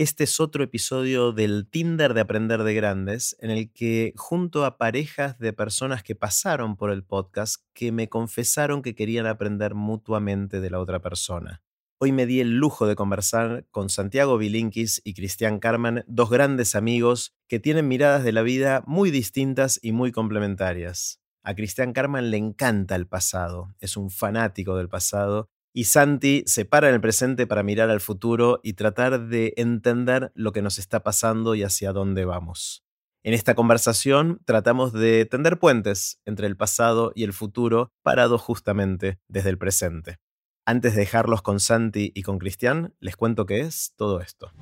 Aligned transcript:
Este 0.00 0.24
es 0.24 0.40
otro 0.40 0.64
episodio 0.64 1.30
del 1.32 1.68
Tinder 1.68 2.14
de 2.14 2.22
Aprender 2.22 2.62
de 2.62 2.72
Grandes, 2.72 3.36
en 3.38 3.50
el 3.50 3.70
que 3.70 4.14
junto 4.16 4.64
a 4.64 4.78
parejas 4.78 5.38
de 5.38 5.52
personas 5.52 6.02
que 6.02 6.14
pasaron 6.14 6.74
por 6.78 6.90
el 6.90 7.04
podcast, 7.04 7.56
que 7.74 7.92
me 7.92 8.08
confesaron 8.08 8.80
que 8.80 8.94
querían 8.94 9.26
aprender 9.26 9.74
mutuamente 9.74 10.62
de 10.62 10.70
la 10.70 10.80
otra 10.80 11.02
persona. 11.02 11.62
Hoy 11.98 12.12
me 12.12 12.24
di 12.24 12.40
el 12.40 12.56
lujo 12.56 12.86
de 12.86 12.96
conversar 12.96 13.66
con 13.70 13.90
Santiago 13.90 14.38
Bilinkis 14.38 15.02
y 15.04 15.12
Cristian 15.12 15.58
Carman, 15.58 16.02
dos 16.06 16.30
grandes 16.30 16.74
amigos 16.74 17.34
que 17.46 17.60
tienen 17.60 17.86
miradas 17.86 18.24
de 18.24 18.32
la 18.32 18.40
vida 18.40 18.82
muy 18.86 19.10
distintas 19.10 19.78
y 19.82 19.92
muy 19.92 20.12
complementarias. 20.12 21.20
A 21.42 21.54
Cristian 21.54 21.92
Carman 21.92 22.30
le 22.30 22.38
encanta 22.38 22.96
el 22.96 23.06
pasado, 23.06 23.74
es 23.80 23.98
un 23.98 24.08
fanático 24.08 24.78
del 24.78 24.88
pasado 24.88 25.50
y 25.72 25.84
Santi 25.84 26.42
se 26.46 26.64
para 26.64 26.88
en 26.88 26.94
el 26.94 27.00
presente 27.00 27.46
para 27.46 27.62
mirar 27.62 27.90
al 27.90 28.00
futuro 28.00 28.60
y 28.62 28.74
tratar 28.74 29.28
de 29.28 29.54
entender 29.56 30.32
lo 30.34 30.52
que 30.52 30.62
nos 30.62 30.78
está 30.78 31.02
pasando 31.02 31.54
y 31.54 31.62
hacia 31.62 31.92
dónde 31.92 32.24
vamos. 32.24 32.84
En 33.22 33.34
esta 33.34 33.54
conversación 33.54 34.40
tratamos 34.46 34.92
de 34.92 35.26
tender 35.26 35.58
puentes 35.58 36.20
entre 36.24 36.46
el 36.46 36.56
pasado 36.56 37.12
y 37.14 37.24
el 37.24 37.32
futuro, 37.32 37.92
parados 38.02 38.40
justamente 38.40 39.18
desde 39.28 39.50
el 39.50 39.58
presente. 39.58 40.18
Antes 40.64 40.94
de 40.94 41.00
dejarlos 41.00 41.42
con 41.42 41.60
Santi 41.60 42.12
y 42.14 42.22
con 42.22 42.38
Cristian, 42.38 42.94
les 43.00 43.16
cuento 43.16 43.44
qué 43.44 43.60
es 43.60 43.92
todo 43.96 44.20
esto. 44.20 44.52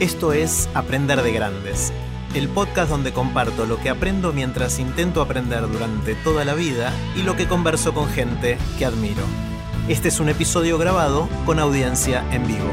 Esto 0.00 0.32
es 0.32 0.68
Aprender 0.74 1.22
de 1.22 1.32
Grandes 1.32 1.92
el 2.34 2.48
podcast 2.48 2.90
donde 2.90 3.12
comparto 3.12 3.64
lo 3.64 3.78
que 3.78 3.88
aprendo 3.88 4.32
mientras 4.32 4.78
intento 4.78 5.22
aprender 5.22 5.66
durante 5.68 6.14
toda 6.16 6.44
la 6.44 6.54
vida 6.54 6.92
y 7.16 7.22
lo 7.22 7.36
que 7.36 7.48
converso 7.48 7.94
con 7.94 8.08
gente 8.08 8.58
que 8.78 8.84
admiro. 8.84 9.22
Este 9.88 10.08
es 10.08 10.20
un 10.20 10.28
episodio 10.28 10.76
grabado 10.76 11.28
con 11.46 11.58
audiencia 11.58 12.22
en 12.32 12.46
vivo. 12.46 12.70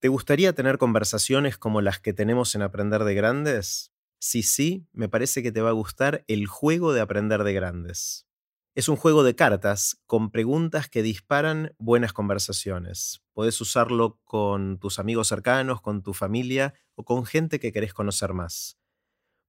¿Te 0.00 0.06
gustaría 0.06 0.52
tener 0.52 0.78
conversaciones 0.78 1.58
como 1.58 1.80
las 1.80 1.98
que 1.98 2.12
tenemos 2.12 2.54
en 2.54 2.62
Aprender 2.62 3.02
de 3.02 3.14
Grandes? 3.14 3.92
Si 4.20 4.44
sí, 4.44 4.86
me 4.92 5.08
parece 5.08 5.42
que 5.42 5.50
te 5.50 5.60
va 5.60 5.70
a 5.70 5.72
gustar 5.72 6.24
el 6.28 6.46
juego 6.46 6.92
de 6.92 7.00
Aprender 7.00 7.42
de 7.42 7.52
Grandes. 7.52 8.27
Es 8.78 8.88
un 8.88 8.94
juego 8.94 9.24
de 9.24 9.34
cartas 9.34 10.00
con 10.06 10.30
preguntas 10.30 10.88
que 10.88 11.02
disparan 11.02 11.74
buenas 11.80 12.12
conversaciones. 12.12 13.24
Podés 13.32 13.60
usarlo 13.60 14.20
con 14.22 14.78
tus 14.78 15.00
amigos 15.00 15.26
cercanos, 15.26 15.80
con 15.80 16.04
tu 16.04 16.14
familia 16.14 16.74
o 16.94 17.04
con 17.04 17.26
gente 17.26 17.58
que 17.58 17.72
querés 17.72 17.92
conocer 17.92 18.34
más. 18.34 18.78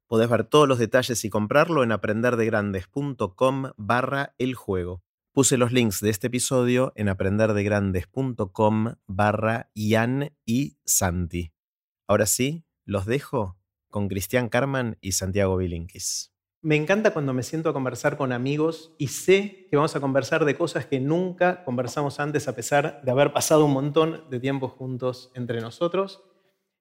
Podés 0.07 0.31
ver 0.31 0.45
todos 0.45 0.67
los 0.67 0.79
detalles 0.79 1.23
y 1.25 1.29
comprarlo 1.29 1.83
en 1.83 1.91
aprenderdegrandes.com 1.91 3.73
barra 3.77 4.33
el 4.39 4.55
juego. 4.55 5.03
Puse 5.31 5.57
los 5.57 5.71
links 5.71 5.99
de 5.99 6.09
este 6.09 6.25
episodio 6.25 6.91
en 6.95 7.07
aprenderdegrandes.com 7.07 8.95
barra 9.05 9.69
Ian 9.75 10.35
y 10.43 10.79
Santi. 10.85 11.53
Ahora 12.07 12.25
sí, 12.25 12.65
los 12.83 13.05
dejo 13.05 13.59
con 13.89 14.07
Cristian 14.07 14.49
Carman 14.49 14.97
y 15.01 15.11
Santiago 15.11 15.55
Bilinkis. 15.55 16.33
Me 16.61 16.75
encanta 16.75 17.11
cuando 17.11 17.33
me 17.33 17.43
siento 17.43 17.69
a 17.69 17.73
conversar 17.73 18.17
con 18.17 18.33
amigos 18.33 18.93
y 18.97 19.07
sé 19.07 19.67
que 19.69 19.77
vamos 19.77 19.95
a 19.95 20.01
conversar 20.01 20.43
de 20.43 20.57
cosas 20.57 20.85
que 20.85 20.99
nunca 20.99 21.63
conversamos 21.63 22.19
antes 22.19 22.49
a 22.49 22.55
pesar 22.55 23.01
de 23.01 23.11
haber 23.11 23.31
pasado 23.31 23.63
un 23.63 23.71
montón 23.71 24.25
de 24.29 24.41
tiempo 24.41 24.67
juntos 24.67 25.31
entre 25.35 25.61
nosotros. 25.61 26.21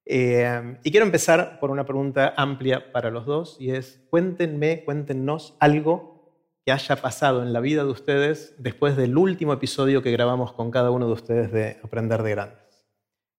Eh, 0.03 0.77
y 0.83 0.91
quiero 0.91 1.05
empezar 1.05 1.59
por 1.61 1.71
una 1.71 1.85
pregunta 1.85 2.33
amplia 2.35 2.91
para 2.91 3.09
los 3.09 3.25
dos 3.25 3.55
y 3.57 3.71
es, 3.71 4.05
cuéntenme, 4.09 4.83
cuéntenos 4.83 5.55
algo 5.61 6.35
que 6.65 6.73
haya 6.73 6.97
pasado 6.97 7.41
en 7.41 7.53
la 7.53 7.61
vida 7.61 7.85
de 7.85 7.91
ustedes 7.91 8.55
después 8.57 8.97
del 8.97 9.17
último 9.17 9.53
episodio 9.53 10.03
que 10.03 10.11
grabamos 10.11 10.51
con 10.51 10.71
cada 10.71 10.91
uno 10.91 11.07
de 11.07 11.13
ustedes 11.13 11.53
de 11.53 11.77
Aprender 11.83 12.21
de 12.21 12.31
Grandes. 12.31 12.85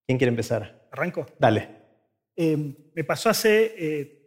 ¿Quién 0.06 0.16
quiere 0.16 0.30
empezar? 0.30 0.88
¿Arranco? 0.91 1.27
Dale. 1.38 1.69
Eh, 2.34 2.92
me 2.94 3.04
pasó 3.04 3.28
hace... 3.28 3.75
Eh, 3.77 4.19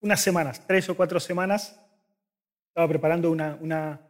unas 0.00 0.20
semanas, 0.20 0.66
tres 0.66 0.88
o 0.88 0.96
cuatro 0.96 1.20
semanas, 1.20 1.78
estaba 2.68 2.88
preparando 2.88 3.30
una, 3.30 4.06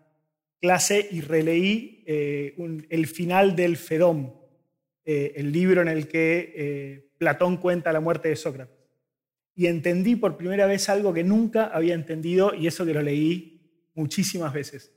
clase 0.60 1.08
y 1.10 1.22
releí 1.22 2.04
eh, 2.06 2.54
el 2.90 3.06
final 3.06 3.56
del 3.56 3.78
Fedón, 3.78 4.34
eh, 5.06 5.32
el 5.36 5.52
libro 5.52 5.80
en 5.80 5.88
el 5.88 6.06
que 6.06 6.52
eh, 6.54 7.10
Platón 7.16 7.56
cuenta 7.56 7.94
la 7.94 8.00
muerte 8.00 8.28
de 8.28 8.36
Sócrates. 8.36 8.76
Y 9.54 9.66
entendí 9.66 10.16
por 10.16 10.36
primera 10.36 10.66
vez 10.66 10.90
algo 10.90 11.14
que 11.14 11.24
nunca 11.24 11.68
había 11.68 11.94
entendido 11.94 12.54
y 12.54 12.66
eso 12.66 12.84
que 12.84 12.92
lo 12.92 13.00
leí 13.00 13.88
muchísimas 13.94 14.52
veces. 14.52 14.92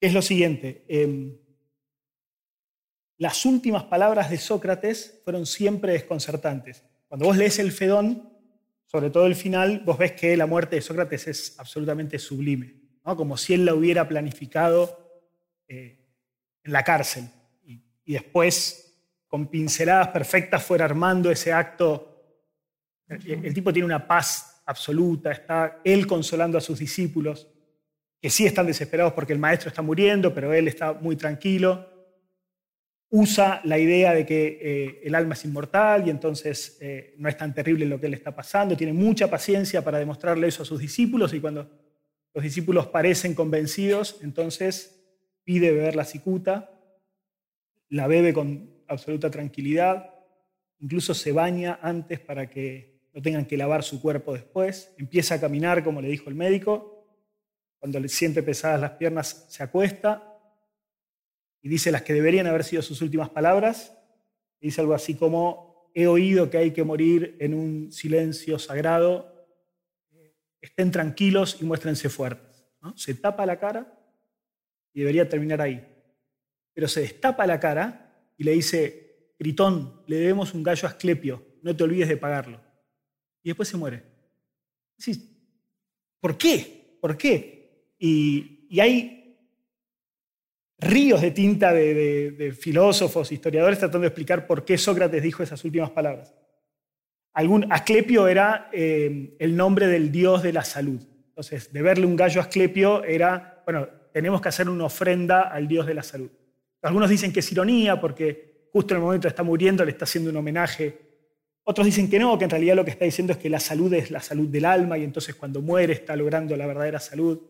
Es 0.00 0.14
lo 0.14 0.22
siguiente, 0.22 0.84
em, 0.88 1.36
las 3.18 3.44
últimas 3.46 3.84
palabras 3.84 4.30
de 4.30 4.38
Sócrates 4.38 5.20
fueron 5.24 5.46
siempre 5.46 5.92
desconcertantes. 5.92 6.82
Cuando 7.08 7.26
vos 7.26 7.36
lees 7.36 7.58
el 7.58 7.72
Fedón, 7.72 8.33
sobre 8.94 9.10
todo 9.10 9.26
el 9.26 9.34
final, 9.34 9.82
vos 9.84 9.98
ves 9.98 10.12
que 10.12 10.36
la 10.36 10.46
muerte 10.46 10.76
de 10.76 10.82
Sócrates 10.82 11.26
es 11.26 11.58
absolutamente 11.58 12.16
sublime, 12.16 12.76
como 13.02 13.36
si 13.36 13.52
él 13.52 13.64
la 13.64 13.74
hubiera 13.74 14.06
planificado 14.06 15.26
eh, 15.66 15.98
en 16.62 16.72
la 16.72 16.84
cárcel. 16.84 17.28
Y, 17.66 17.82
después, 18.12 18.96
con 19.26 19.48
pinceladas 19.48 20.10
perfectas, 20.10 20.62
fuera 20.62 20.84
armando 20.84 21.28
ese 21.28 21.52
acto. 21.52 22.22
El 23.08 23.52
tipo 23.52 23.72
tiene 23.72 23.86
una 23.86 24.06
paz 24.06 24.62
absoluta, 24.64 25.32
está 25.32 25.80
él 25.82 26.06
consolando 26.06 26.56
a 26.56 26.60
sus 26.60 26.78
discípulos, 26.78 27.48
que 28.20 28.30
sí 28.30 28.46
están 28.46 28.68
desesperados 28.68 29.12
porque 29.12 29.32
el 29.32 29.40
maestro 29.40 29.70
está 29.70 29.82
muriendo, 29.82 30.32
pero 30.32 30.52
él 30.52 30.68
está 30.68 30.92
muy 30.92 31.16
tranquilo 31.16 31.93
usa 33.16 33.60
la 33.62 33.78
idea 33.78 34.12
de 34.12 34.26
que 34.26 34.58
eh, 34.60 35.00
el 35.04 35.14
alma 35.14 35.34
es 35.34 35.44
inmortal 35.44 36.04
y 36.04 36.10
entonces 36.10 36.78
eh, 36.80 37.14
no 37.18 37.28
es 37.28 37.36
tan 37.36 37.54
terrible 37.54 37.86
lo 37.86 38.00
que 38.00 38.08
le 38.08 38.16
está 38.16 38.34
pasando, 38.34 38.76
tiene 38.76 38.92
mucha 38.92 39.30
paciencia 39.30 39.84
para 39.84 40.00
demostrarle 40.00 40.48
eso 40.48 40.64
a 40.64 40.66
sus 40.66 40.80
discípulos 40.80 41.32
y 41.32 41.38
cuando 41.38 41.70
los 42.34 42.42
discípulos 42.42 42.88
parecen 42.88 43.36
convencidos, 43.36 44.18
entonces 44.20 45.00
pide 45.44 45.70
beber 45.70 45.94
la 45.94 46.04
cicuta, 46.04 46.72
la 47.88 48.08
bebe 48.08 48.34
con 48.34 48.68
absoluta 48.88 49.30
tranquilidad, 49.30 50.10
incluso 50.80 51.14
se 51.14 51.30
baña 51.30 51.78
antes 51.82 52.18
para 52.18 52.50
que 52.50 52.98
no 53.12 53.22
tengan 53.22 53.44
que 53.44 53.56
lavar 53.56 53.84
su 53.84 54.02
cuerpo 54.02 54.32
después, 54.32 54.92
empieza 54.98 55.36
a 55.36 55.40
caminar 55.40 55.84
como 55.84 56.02
le 56.02 56.08
dijo 56.08 56.30
el 56.30 56.34
médico, 56.34 57.06
cuando 57.78 58.00
le 58.00 58.08
siente 58.08 58.42
pesadas 58.42 58.80
las 58.80 58.90
piernas 58.92 59.46
se 59.48 59.62
acuesta 59.62 60.33
y 61.64 61.68
dice 61.70 61.90
las 61.90 62.02
que 62.02 62.12
deberían 62.12 62.46
haber 62.46 62.62
sido 62.62 62.82
sus 62.82 63.00
últimas 63.00 63.30
palabras. 63.30 63.96
Dice 64.60 64.82
algo 64.82 64.92
así 64.92 65.14
como, 65.14 65.90
he 65.94 66.06
oído 66.06 66.50
que 66.50 66.58
hay 66.58 66.72
que 66.72 66.84
morir 66.84 67.38
en 67.40 67.54
un 67.54 67.90
silencio 67.90 68.58
sagrado, 68.58 69.48
estén 70.60 70.90
tranquilos 70.90 71.56
y 71.62 71.64
muéstrense 71.64 72.10
fuertes. 72.10 72.66
Se 72.96 73.14
tapa 73.14 73.46
la 73.46 73.58
cara 73.58 73.98
y 74.92 75.00
debería 75.00 75.26
terminar 75.26 75.62
ahí. 75.62 75.82
Pero 76.74 76.86
se 76.86 77.00
destapa 77.00 77.46
la 77.46 77.58
cara 77.58 78.14
y 78.36 78.44
le 78.44 78.52
dice, 78.52 79.32
Gritón, 79.38 80.02
le 80.06 80.16
debemos 80.16 80.52
un 80.52 80.62
gallo 80.62 80.86
a 80.86 80.90
Asclepio, 80.90 81.46
no 81.62 81.74
te 81.74 81.82
olvides 81.82 82.10
de 82.10 82.18
pagarlo. 82.18 82.60
Y 83.42 83.48
después 83.48 83.70
se 83.70 83.78
muere. 83.78 84.02
¿Por 86.20 86.36
qué? 86.36 86.98
¿Por 87.00 87.16
qué? 87.16 87.94
Y, 87.98 88.66
y 88.68 88.80
hay 88.80 89.23
ríos 90.78 91.20
de 91.20 91.30
tinta 91.30 91.72
de, 91.72 92.54
filósofos, 92.58 93.32
historiadores 93.32 93.78
tratando 93.78 94.02
de 94.02 94.08
explicar 94.08 94.46
por 94.46 94.64
qué 94.64 94.76
Sócrates 94.78 95.22
dijo 95.22 95.42
esas 95.42 95.64
últimas 95.64 95.90
palabras. 95.90 96.34
Algún, 97.32 97.70
Asclepio 97.72 98.28
era 98.28 98.68
eh, 98.72 99.34
el 99.38 99.56
nombre 99.56 99.86
del 99.88 100.12
dios 100.12 100.42
de 100.42 100.52
la 100.52 100.62
salud. 100.62 101.02
Entonces, 101.28 101.72
de 101.72 101.82
verle 101.82 102.06
un 102.06 102.14
gallo 102.14 102.40
a 102.40 102.44
Asclepio 102.44 103.02
era, 103.04 103.62
bueno, 103.64 103.88
tenemos 104.12 104.40
que 104.40 104.48
hacer 104.48 104.68
una 104.68 104.84
ofrenda 104.84 105.42
al 105.42 105.66
dios 105.66 105.86
de 105.86 105.94
la 105.94 106.02
salud. 106.02 106.30
Algunos 106.82 107.10
dicen 107.10 107.32
que 107.32 107.40
es 107.40 107.50
ironía 107.50 108.00
porque 108.00 108.68
justo 108.72 108.94
en 108.94 109.00
el 109.00 109.04
momento 109.04 109.26
está 109.26 109.42
muriendo 109.42 109.84
le 109.84 109.92
está 109.92 110.04
haciendo 110.04 110.30
un 110.30 110.36
homenaje. 110.36 110.98
Otros 111.64 111.86
dicen 111.86 112.10
que 112.10 112.18
no, 112.18 112.38
que 112.38 112.44
en 112.44 112.50
realidad 112.50 112.76
lo 112.76 112.84
que 112.84 112.90
está 112.90 113.04
diciendo 113.04 113.32
es 113.32 113.38
que 113.38 113.48
la 113.48 113.58
salud 113.58 113.92
es 113.94 114.10
la 114.10 114.20
salud 114.20 114.48
del 114.48 114.66
alma 114.66 114.98
y 114.98 115.04
entonces 115.04 115.34
cuando 115.34 115.62
muere 115.62 115.94
está 115.94 116.14
logrando 116.14 116.54
la 116.56 116.66
verdadera 116.66 117.00
salud. 117.00 117.40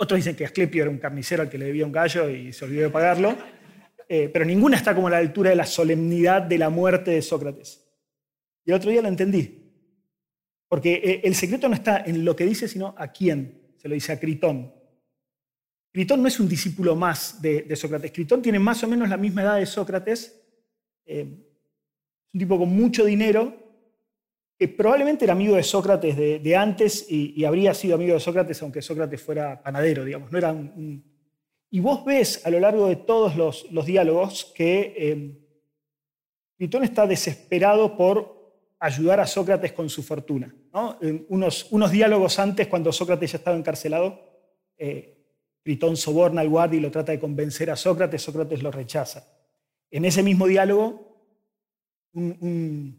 Otros 0.00 0.18
dicen 0.18 0.36
que 0.36 0.44
Asclepio 0.44 0.82
era 0.82 0.90
un 0.90 0.98
carnicero 0.98 1.42
al 1.42 1.50
que 1.50 1.58
le 1.58 1.66
debía 1.66 1.84
un 1.84 1.92
gallo 1.92 2.30
y 2.30 2.52
se 2.52 2.64
olvidó 2.64 2.82
de 2.82 2.90
pagarlo. 2.90 3.36
Eh, 4.08 4.30
pero 4.32 4.44
ninguna 4.44 4.76
está 4.76 4.94
como 4.94 5.08
a 5.08 5.10
la 5.10 5.18
altura 5.18 5.50
de 5.50 5.56
la 5.56 5.66
solemnidad 5.66 6.42
de 6.42 6.56
la 6.56 6.70
muerte 6.70 7.10
de 7.10 7.20
Sócrates. 7.20 7.84
Y 8.64 8.70
el 8.70 8.76
otro 8.76 8.90
día 8.90 9.02
lo 9.02 9.08
entendí. 9.08 9.72
Porque 10.68 10.94
eh, 10.94 11.20
el 11.24 11.34
secreto 11.34 11.68
no 11.68 11.74
está 11.74 12.04
en 12.06 12.24
lo 12.24 12.36
que 12.36 12.44
dice, 12.44 12.68
sino 12.68 12.94
a 12.96 13.08
quién. 13.08 13.74
Se 13.76 13.88
lo 13.88 13.94
dice 13.94 14.12
a 14.12 14.20
Critón. 14.20 14.72
Critón 15.92 16.22
no 16.22 16.28
es 16.28 16.38
un 16.38 16.48
discípulo 16.48 16.94
más 16.94 17.42
de, 17.42 17.74
Sócrates. 17.74 18.12
Critón 18.12 18.40
tiene 18.40 18.60
más 18.60 18.82
o 18.84 18.88
menos 18.88 19.08
la 19.08 19.16
misma 19.16 19.42
edad 19.42 19.58
de 19.58 19.66
Sócrates. 19.66 20.40
Eh, 21.06 21.22
es 21.22 22.34
un 22.34 22.38
tipo 22.38 22.56
con 22.56 22.68
mucho 22.68 23.04
dinero, 23.04 23.67
probablemente 24.66 25.24
era 25.24 25.34
amigo 25.34 25.54
de 25.54 25.62
Sócrates 25.62 26.16
de, 26.16 26.56
antes 26.56 27.06
y, 27.08 27.44
habría 27.44 27.72
sido 27.74 27.94
amigo 27.94 28.14
de 28.14 28.20
Sócrates 28.20 28.60
aunque 28.60 28.82
Sócrates 28.82 29.22
fuera 29.22 29.62
panadero, 29.62 30.04
digamos, 30.04 30.32
no 30.32 30.38
era 30.38 30.50
un, 30.50 31.04
Y 31.70 31.78
vos 31.78 32.04
ves 32.04 32.44
a 32.44 32.50
lo 32.50 32.58
largo 32.58 32.88
de 32.88 32.96
todos 32.96 33.36
los, 33.36 33.86
diálogos 33.86 34.52
que 34.56 34.94
eh, 36.58 36.78
está 36.82 37.06
desesperado 37.06 37.96
por 37.96 38.38
ayudar 38.80 39.20
a 39.20 39.26
Sócrates 39.26 39.72
con 39.72 39.88
su 39.88 40.02
fortuna. 40.02 40.52
unos, 41.28 41.68
unos, 41.70 41.90
diálogos 41.90 42.38
antes, 42.38 42.66
cuando 42.66 42.92
Sócrates 42.92 43.32
ya 43.32 43.38
estaba 43.38 43.56
encarcelado, 43.56 44.20
eh, 44.76 45.18
soborna 45.94 46.40
al 46.40 46.48
guardia 46.48 46.78
y 46.78 46.80
lo 46.80 46.90
trata 46.90 47.12
de 47.12 47.20
convencer 47.20 47.70
a 47.70 47.76
Sócrates, 47.76 48.22
Sócrates 48.22 48.62
lo 48.62 48.70
rechaza. 48.70 49.26
En 49.90 50.04
ese 50.04 50.22
mismo 50.22 50.46
diálogo, 50.46 51.08
un, 52.12 52.97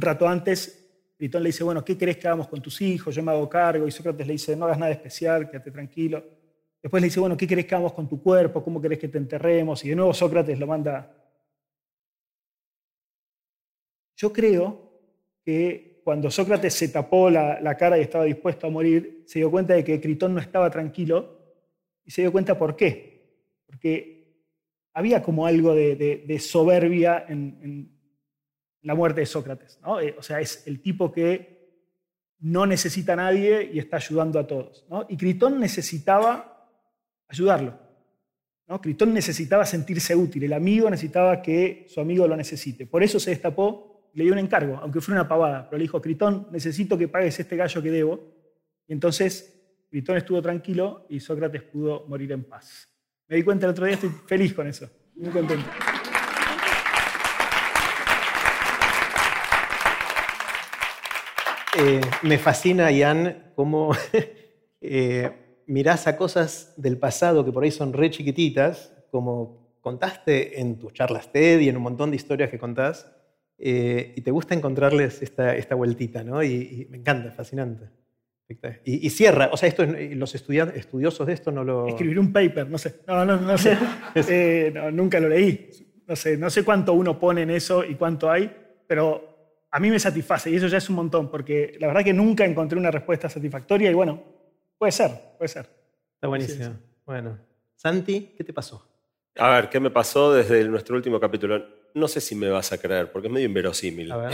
rato 0.00 0.26
antes, 0.26 0.82
Critón 1.16 1.42
le 1.42 1.50
dice, 1.50 1.62
bueno, 1.64 1.84
¿qué 1.84 1.96
querés 1.96 2.16
que 2.16 2.26
hagamos 2.26 2.48
con 2.48 2.60
tus 2.60 2.80
hijos? 2.80 3.14
Yo 3.14 3.22
me 3.22 3.30
hago 3.30 3.48
cargo. 3.48 3.86
Y 3.86 3.90
Sócrates 3.90 4.26
le 4.26 4.32
dice, 4.32 4.56
no 4.56 4.64
hagas 4.64 4.78
nada 4.78 4.92
especial, 4.92 5.48
quédate 5.48 5.70
tranquilo. 5.70 6.24
Después 6.82 7.00
le 7.00 7.06
dice, 7.06 7.20
bueno, 7.20 7.36
¿qué 7.36 7.46
querés 7.46 7.66
que 7.66 7.74
hagamos 7.74 7.92
con 7.92 8.08
tu 8.08 8.20
cuerpo? 8.20 8.64
¿Cómo 8.64 8.80
querés 8.80 8.98
que 8.98 9.08
te 9.08 9.18
enterremos? 9.18 9.84
Y 9.84 9.90
de 9.90 9.96
nuevo 9.96 10.12
Sócrates 10.12 10.58
lo 10.58 10.66
manda. 10.66 11.16
Yo 14.16 14.32
creo 14.32 14.90
que 15.44 16.00
cuando 16.04 16.30
Sócrates 16.30 16.74
se 16.74 16.88
tapó 16.88 17.30
la, 17.30 17.76
cara 17.76 17.98
y 17.98 18.02
estaba 18.02 18.24
dispuesto 18.24 18.66
a 18.66 18.70
morir, 18.70 19.22
se 19.26 19.38
dio 19.38 19.50
cuenta 19.50 19.74
de 19.74 19.84
que 19.84 20.00
Critón 20.00 20.34
no 20.34 20.40
estaba 20.40 20.70
tranquilo 20.70 21.38
y 22.04 22.10
se 22.10 22.22
dio 22.22 22.32
cuenta 22.32 22.58
por 22.58 22.74
qué. 22.74 23.36
Porque 23.66 24.12
había 24.92 25.22
como 25.22 25.46
algo 25.46 25.74
de, 25.74 26.38
soberbia 26.40 27.24
en, 27.28 27.91
la 28.82 28.94
muerte 28.94 29.20
de 29.20 29.26
Sócrates. 29.26 29.78
Eh, 30.02 30.14
o 30.18 30.22
sea, 30.22 30.40
es 30.40 30.66
el 30.66 30.80
tipo 30.80 31.10
que 31.10 31.62
no 32.40 32.66
necesita 32.66 33.12
a 33.12 33.16
nadie 33.16 33.70
y 33.72 33.78
está 33.78 33.96
ayudando 33.96 34.38
a 34.38 34.46
todos. 34.46 34.84
Y 35.08 35.16
Critón 35.16 35.60
necesitaba 35.60 36.68
ayudarlo. 37.28 37.78
¿no? 38.66 38.80
Critón 38.80 39.14
necesitaba 39.14 39.64
sentirse 39.64 40.14
útil, 40.14 40.44
el 40.44 40.52
amigo 40.52 40.90
necesitaba 40.90 41.40
que 41.40 41.86
su 41.88 42.00
amigo 42.00 42.26
lo 42.26 42.36
necesite. 42.36 42.86
Por 42.86 43.02
eso 43.02 43.20
se 43.20 43.30
destapó 43.30 43.92
le 44.14 44.24
dio 44.24 44.32
un 44.32 44.38
encargo, 44.38 44.78
aunque 44.82 45.00
fuera 45.00 45.22
una 45.22 45.28
pavada, 45.28 45.68
pero 45.68 45.78
le 45.78 45.84
dijo, 45.84 46.00
Critón, 46.00 46.48
necesito 46.50 46.98
que 46.98 47.08
pagues 47.08 47.38
este 47.38 47.56
gallo 47.56 47.82
que 47.82 47.90
debo. 47.90 48.20
Y 48.86 48.92
entonces 48.92 49.86
Critón 49.88 50.16
estuvo 50.16 50.42
tranquilo 50.42 51.06
y 51.08 51.20
Sócrates 51.20 51.62
pudo 51.62 52.06
morir 52.08 52.32
en 52.32 52.44
paz. 52.44 52.88
Me 53.28 53.36
di 53.36 53.42
cuenta 53.42 53.66
el 53.66 53.72
otro 53.72 53.86
día, 53.86 53.94
estoy 53.94 54.10
feliz 54.26 54.52
con 54.52 54.66
eso, 54.66 54.88
muy 55.14 55.30
contento. 55.30 55.66
Eh, 61.78 62.00
me 62.22 62.38
fascina, 62.38 62.90
Ian, 62.90 63.52
cómo 63.54 63.92
eh, 64.80 65.30
mirás 65.66 66.06
a 66.06 66.16
cosas 66.16 66.74
del 66.76 66.98
pasado 66.98 67.44
que 67.44 67.52
por 67.52 67.64
ahí 67.64 67.70
son 67.70 67.92
re 67.92 68.10
chiquititas, 68.10 68.92
como 69.10 69.78
contaste 69.80 70.60
en 70.60 70.78
tus 70.78 70.92
charlas 70.92 71.32
TED 71.32 71.60
y 71.60 71.68
en 71.68 71.76
un 71.76 71.82
montón 71.82 72.10
de 72.10 72.16
historias 72.16 72.50
que 72.50 72.58
contás, 72.58 73.10
eh, 73.58 74.12
y 74.16 74.20
te 74.20 74.30
gusta 74.30 74.54
encontrarles 74.54 75.22
esta, 75.22 75.56
esta 75.56 75.74
vueltita, 75.74 76.22
¿no? 76.22 76.42
Y, 76.42 76.86
me 76.90 76.98
encanta, 76.98 77.30
fascinante. 77.30 77.88
Y, 78.84 79.08
cierra, 79.08 79.48
o 79.50 79.56
sea, 79.56 79.66
esto, 79.66 79.86
los 79.86 80.34
estudiosos 80.34 81.26
de 81.26 81.32
esto 81.32 81.50
no 81.50 81.64
lo... 81.64 81.86
Escribir 81.86 82.18
un 82.18 82.32
paper, 82.34 82.68
no 82.68 82.76
sé, 82.76 82.96
no, 83.06 83.24
no, 83.24 83.38
no 83.38 83.56
sé, 83.56 83.78
eh, 84.14 84.90
nunca 84.92 85.18
lo 85.20 85.30
leí, 85.30 85.70
no 86.06 86.14
sé, 86.14 86.36
no 86.36 86.50
sé 86.50 86.62
cuánto 86.62 86.92
uno 86.92 87.18
pone 87.18 87.42
en 87.42 87.50
eso 87.50 87.82
y 87.82 87.94
cuánto 87.94 88.30
hay, 88.30 88.54
pero 88.86 89.31
a 89.72 89.80
mí 89.80 89.90
me 89.90 89.98
satisface 89.98 90.50
y 90.50 90.56
eso 90.56 90.68
ya 90.68 90.78
es 90.78 90.88
un 90.90 90.96
montón, 90.96 91.30
porque 91.30 91.76
la 91.80 91.86
verdad 91.86 92.04
que 92.04 92.12
nunca 92.12 92.44
encontré 92.44 92.78
una 92.78 92.90
respuesta 92.90 93.28
satisfactoria 93.30 93.90
y 93.90 93.94
bueno, 93.94 94.22
puede 94.76 94.92
ser, 94.92 95.10
puede 95.38 95.48
ser. 95.48 95.66
Está 96.14 96.28
buenísimo. 96.28 96.76
Bueno, 97.06 97.38
Santi, 97.74 98.34
¿qué 98.36 98.44
te 98.44 98.52
pasó? 98.52 98.86
A 99.36 99.50
ver, 99.50 99.70
¿qué 99.70 99.80
me 99.80 99.90
pasó 99.90 100.34
desde 100.34 100.62
nuestro 100.68 100.94
último 100.94 101.18
capítulo? 101.18 101.64
No 101.94 102.06
sé 102.06 102.20
si 102.20 102.34
me 102.34 102.50
vas 102.50 102.70
a 102.72 102.78
creer, 102.78 103.10
porque 103.10 103.28
es 103.28 103.32
medio 103.32 103.46
inverosímil. 103.46 104.12
A 104.12 104.18
ver. 104.18 104.32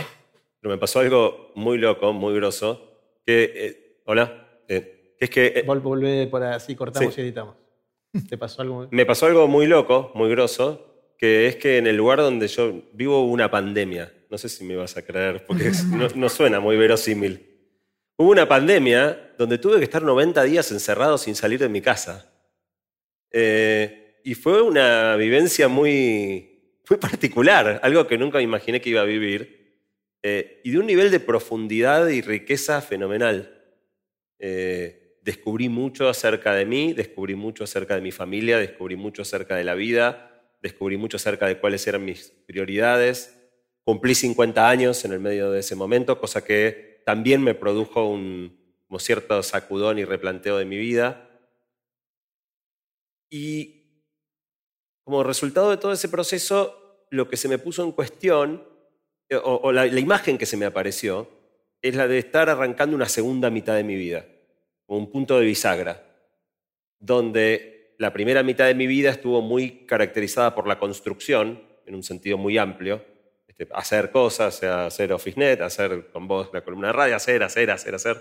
Pero 0.61 0.75
me 0.75 0.79
pasó 0.79 0.99
algo 0.99 1.53
muy 1.55 1.79
loco, 1.79 2.13
muy 2.13 2.35
grosso, 2.35 2.99
que... 3.25 3.53
Eh, 3.55 4.03
hola. 4.07 4.63
Eh, 4.67 5.15
es 5.21 5.31
que... 5.31 5.47
Eh, 5.47 5.63
Volvé 5.65 6.27
por 6.27 6.43
así, 6.43 6.75
cortamos 6.75 7.17
y 7.17 7.21
editamos. 7.21 7.55
¿Te 8.29 8.37
pasó 8.37 8.63
algo? 8.63 8.89
Me 8.91 9.07
pasó 9.07 9.27
algo 9.27 9.47
muy 9.47 9.69
loco, 9.69 10.11
muy 10.17 10.29
grosso, 10.31 11.15
que 11.17 11.47
es 11.47 11.57
que 11.57 11.79
en 11.79 11.87
el 11.87 11.97
lugar 11.97 12.19
donde 12.19 12.49
yo 12.49 12.83
vivo 12.93 13.21
hubo 13.21 13.33
una 13.33 13.51
pandemia. 13.51 14.13
No 14.31 14.39
sé 14.39 14.49
si 14.49 14.65
me 14.65 14.77
vas 14.77 14.97
a 14.97 15.03
creer, 15.03 15.45
porque 15.47 15.71
no, 16.15 16.29
suena 16.29 16.61
muy 16.61 16.77
verosímil. 16.77 17.47
Hubo 18.17 18.31
una 18.31 18.49
pandemia 18.49 19.35
donde 19.39 19.59
tuve 19.59 19.79
que 19.79 19.85
estar 19.85 20.03
90 20.03 20.43
días 20.45 20.71
encerrado 20.73 21.19
sin 21.19 21.35
salir 21.35 21.61
de 21.61 21.69
mi 21.69 21.81
casa. 21.81 22.33
Eh, 23.31 24.21
y 24.25 24.35
fue 24.35 24.61
una 24.61 25.17
vivencia 25.17 25.69
muy, 25.69 26.81
muy 26.89 26.99
particular, 26.99 27.81
algo 27.83 28.07
que 28.07 28.19
nunca 28.19 28.41
imaginé 28.41 28.81
que 28.81 28.91
iba 28.91 29.01
a 29.01 29.05
vivir, 29.05 29.59
eh, 30.23 30.61
y 30.65 30.73
de 30.73 30.79
un 30.79 30.87
nivel 30.87 31.11
de 31.11 31.21
profundidad 31.21 32.09
y 32.09 32.21
riqueza 32.21 32.81
fenomenal. 32.83 33.55
Eh, 34.39 35.19
descubrí 35.23 35.69
mucho 35.69 36.09
acerca 36.09 36.55
de 36.55 36.65
mí, 36.65 36.93
descubrí 36.93 37.35
mucho 37.35 37.65
acerca 37.65 37.95
de 37.95 38.01
mi 38.01 38.13
familia, 38.13 38.59
descubrí 38.59 38.97
mucho 38.97 39.23
acerca 39.23 39.57
de 39.57 39.65
la 39.65 39.75
vida, 39.75 40.57
descubrí 40.61 40.97
mucho 40.97 41.17
acerca 41.17 41.47
de 41.47 41.59
cuáles 41.59 41.87
eran 41.87 42.05
mis 42.05 42.31
prioridades. 42.47 43.38
Cumplí 43.89 44.15
50 44.15 44.69
años 44.69 45.03
en 45.07 45.15
el 45.15 45.19
medio 45.19 45.51
de 45.51 45.61
ese 45.61 45.75
momento, 45.75 46.21
cosa 46.21 46.45
que 46.45 47.01
también 47.07 47.43
me 47.43 47.55
produjo 47.55 48.07
un 48.07 48.77
como 48.87 48.99
cierto 48.99 49.43
sacudón 49.43 49.99
y 49.99 50.05
replanteo 50.05 50.59
de 50.59 50.67
mi 50.67 50.77
vida. 50.77 51.27
Y 53.31 54.05
como 55.05 55.23
resultado 55.23 55.71
de 55.71 55.79
todo 55.79 55.93
ese 55.93 56.11
proceso, 56.11 57.07
lo 57.09 57.31
que 57.31 57.39
se 57.39 57.49
me 57.49 57.57
puso 57.57 57.83
en 57.83 57.93
cuestión, 57.93 58.63
eh, 59.31 59.41
o, 59.43 59.73
la, 59.73 59.87
imagen 59.87 60.37
que 60.37 60.45
se 60.45 60.59
me 60.59 60.67
apareció, 60.67 61.27
es 61.81 61.97
la 61.97 62.07
de 62.07 62.19
estar 62.19 62.51
arrancando 62.51 62.95
una 62.95 63.09
segunda 63.09 63.49
mitad 63.49 63.75
de 63.75 63.85
mi 63.85 63.95
vida, 63.95 64.27
como 64.85 64.99
un 64.99 65.11
punto 65.11 65.39
de 65.39 65.47
bisagra, 65.47 66.05
donde 66.99 67.95
la 67.97 68.13
primera 68.13 68.43
mitad 68.43 68.67
de 68.67 68.75
mi 68.75 68.87
vida 68.87 69.09
estuvo 69.09 69.41
muy 69.41 69.87
caracterizada 69.87 70.55
por 70.55 70.67
la 70.67 70.79
construcción, 70.79 71.63
en 71.87 71.95
un 71.95 72.03
sentido 72.03 72.37
muy 72.37 72.59
amplio, 72.59 73.03
este, 73.59 73.75
hacer 73.75 74.11
cosas, 74.11 74.63
hacer 74.63 75.13
OfficeNet, 75.13 75.61
hacer 75.63 76.11
con 76.13 76.29
vos 76.29 76.51
la 76.53 76.63
columna 76.63 76.89
de 76.89 76.93
radio, 76.93 77.17
hacer, 77.17 77.43
hacer, 77.43 77.71
hacer, 77.71 77.95
hacer. 77.95 78.17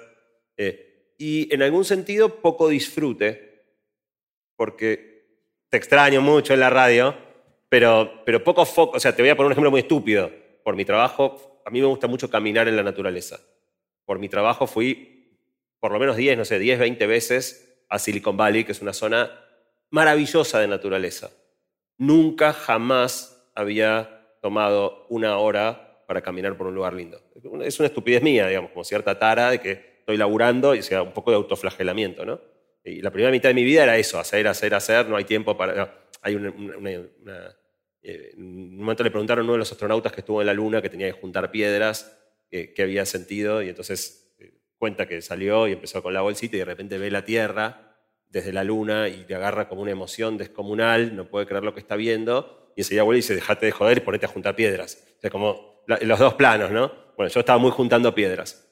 Eh, 0.57 1.13
y 1.17 1.53
en 1.53 1.61
algún 1.61 1.85
sentido 1.85 2.41
poco 2.41 2.69
disfrute, 2.69 3.65
porque 4.55 5.25
te 5.69 5.77
extraño 5.77 6.21
mucho 6.21 6.53
en 6.53 6.59
la 6.59 6.69
radio, 6.69 7.15
pero, 7.69 8.23
pero 8.25 8.43
poco 8.43 8.65
foco. 8.65 8.97
O 8.97 8.99
sea, 8.99 9.15
te 9.15 9.21
voy 9.21 9.29
a 9.29 9.35
poner 9.35 9.47
un 9.47 9.51
ejemplo 9.51 9.71
muy 9.71 9.81
estúpido. 9.81 10.31
Por 10.63 10.75
mi 10.75 10.85
trabajo, 10.85 11.61
a 11.65 11.69
mí 11.69 11.81
me 11.81 11.87
gusta 11.87 12.07
mucho 12.07 12.29
caminar 12.29 12.67
en 12.67 12.75
la 12.75 12.83
naturaleza. 12.83 13.39
Por 14.05 14.19
mi 14.19 14.29
trabajo 14.29 14.67
fui 14.67 15.13
por 15.79 15.91
lo 15.91 15.99
menos 15.99 16.17
10, 16.17 16.37
no 16.37 16.45
sé, 16.45 16.57
10, 16.57 16.79
20 16.79 17.05
veces 17.05 17.85
a 17.89 17.99
Silicon 17.99 18.35
Valley, 18.35 18.63
que 18.63 18.71
es 18.71 18.81
una 18.81 18.93
zona 18.93 19.31
maravillosa 19.91 20.59
de 20.59 20.67
naturaleza. 20.67 21.29
Nunca, 21.97 22.53
jamás 22.53 23.51
había 23.53 24.16
tomado 24.47 25.05
una 25.09 25.37
hora 25.39 26.05
para 26.07 26.21
caminar 26.21 26.55
por 26.55 26.67
un 26.67 26.75
lugar 26.75 26.93
lindo. 26.93 27.21
Es 27.65 27.77
una 27.81 27.87
estupidez 27.87 28.23
mía, 28.23 28.47
digamos, 28.47 28.71
como 28.71 28.85
cierta 28.85 29.19
tara 29.19 29.51
de 29.51 29.59
que 29.59 29.71
estoy 29.99 30.15
laburando 30.15 30.73
y 30.73 30.81
sea 30.81 31.01
un 31.01 31.11
poco 31.11 31.31
de 31.31 31.35
autoflagelamiento, 31.35 32.23
¿no? 32.23 32.39
Y 32.85 33.01
la 33.01 33.11
primera 33.11 33.29
mitad 33.29 33.49
de 33.49 33.55
mi 33.55 33.65
vida 33.65 33.83
era 33.83 33.97
eso, 33.97 34.17
hacer, 34.17 34.47
hacer, 34.47 34.73
hacer, 34.73 35.09
no 35.09 35.17
hay 35.17 35.25
tiempo 35.25 35.57
para... 35.57 36.07
hay 36.21 36.35
una, 36.35 36.53
eh, 38.01 38.31
en 38.35 38.41
un 38.41 38.77
momento 38.77 39.03
le 39.03 39.11
preguntaron 39.11 39.41
a 39.41 39.43
uno 39.43 39.53
de 39.53 39.59
los 39.59 39.71
astronautas 39.73 40.13
que 40.13 40.21
estuvo 40.21 40.39
en 40.39 40.47
la 40.47 40.53
Luna 40.53 40.81
que 40.81 40.89
tenía 40.89 41.07
que 41.07 41.19
juntar 41.19 41.51
piedras, 41.51 42.17
eh, 42.49 42.71
qué 42.73 42.83
había 42.83 43.05
sentido, 43.05 43.61
y 43.61 43.67
entonces 43.67 44.33
eh, 44.39 44.53
cuenta 44.77 45.09
que 45.09 45.21
salió 45.21 45.67
y 45.67 45.73
empezó 45.73 46.01
con 46.01 46.13
la 46.13 46.21
bolsita 46.21 46.55
y 46.55 46.59
de 46.59 46.65
repente 46.65 46.97
ve 46.97 47.11
la 47.11 47.25
Tierra 47.25 47.97
desde 48.29 48.53
la 48.53 48.63
Luna 48.63 49.09
y 49.09 49.25
le 49.27 49.35
agarra 49.35 49.67
como 49.67 49.81
una 49.81 49.91
emoción 49.91 50.37
descomunal, 50.37 51.17
no 51.17 51.27
puede 51.27 51.45
creer 51.47 51.65
lo 51.65 51.73
que 51.73 51.81
está 51.81 51.97
viendo, 51.97 52.66
y 52.77 52.81
enseguida 52.81 53.01
vuelve 53.01 53.17
y 53.17 53.21
dice, 53.21 53.33
dejate 53.33 53.65
de 53.65 53.71
joder 53.71 53.97
y 53.97 54.01
ponete 54.01 54.27
a 54.27 54.29
juntar 54.29 54.55
piedras. 54.55 55.03
O 55.17 55.19
sea, 55.19 55.31
como 55.31 55.83
los 55.87 56.19
dos 56.19 56.35
planos, 56.35 56.69
¿no? 56.69 56.91
Bueno, 57.17 57.31
yo 57.33 57.39
estaba 57.39 57.57
muy 57.57 57.71
juntando 57.71 58.13
piedras. 58.13 58.69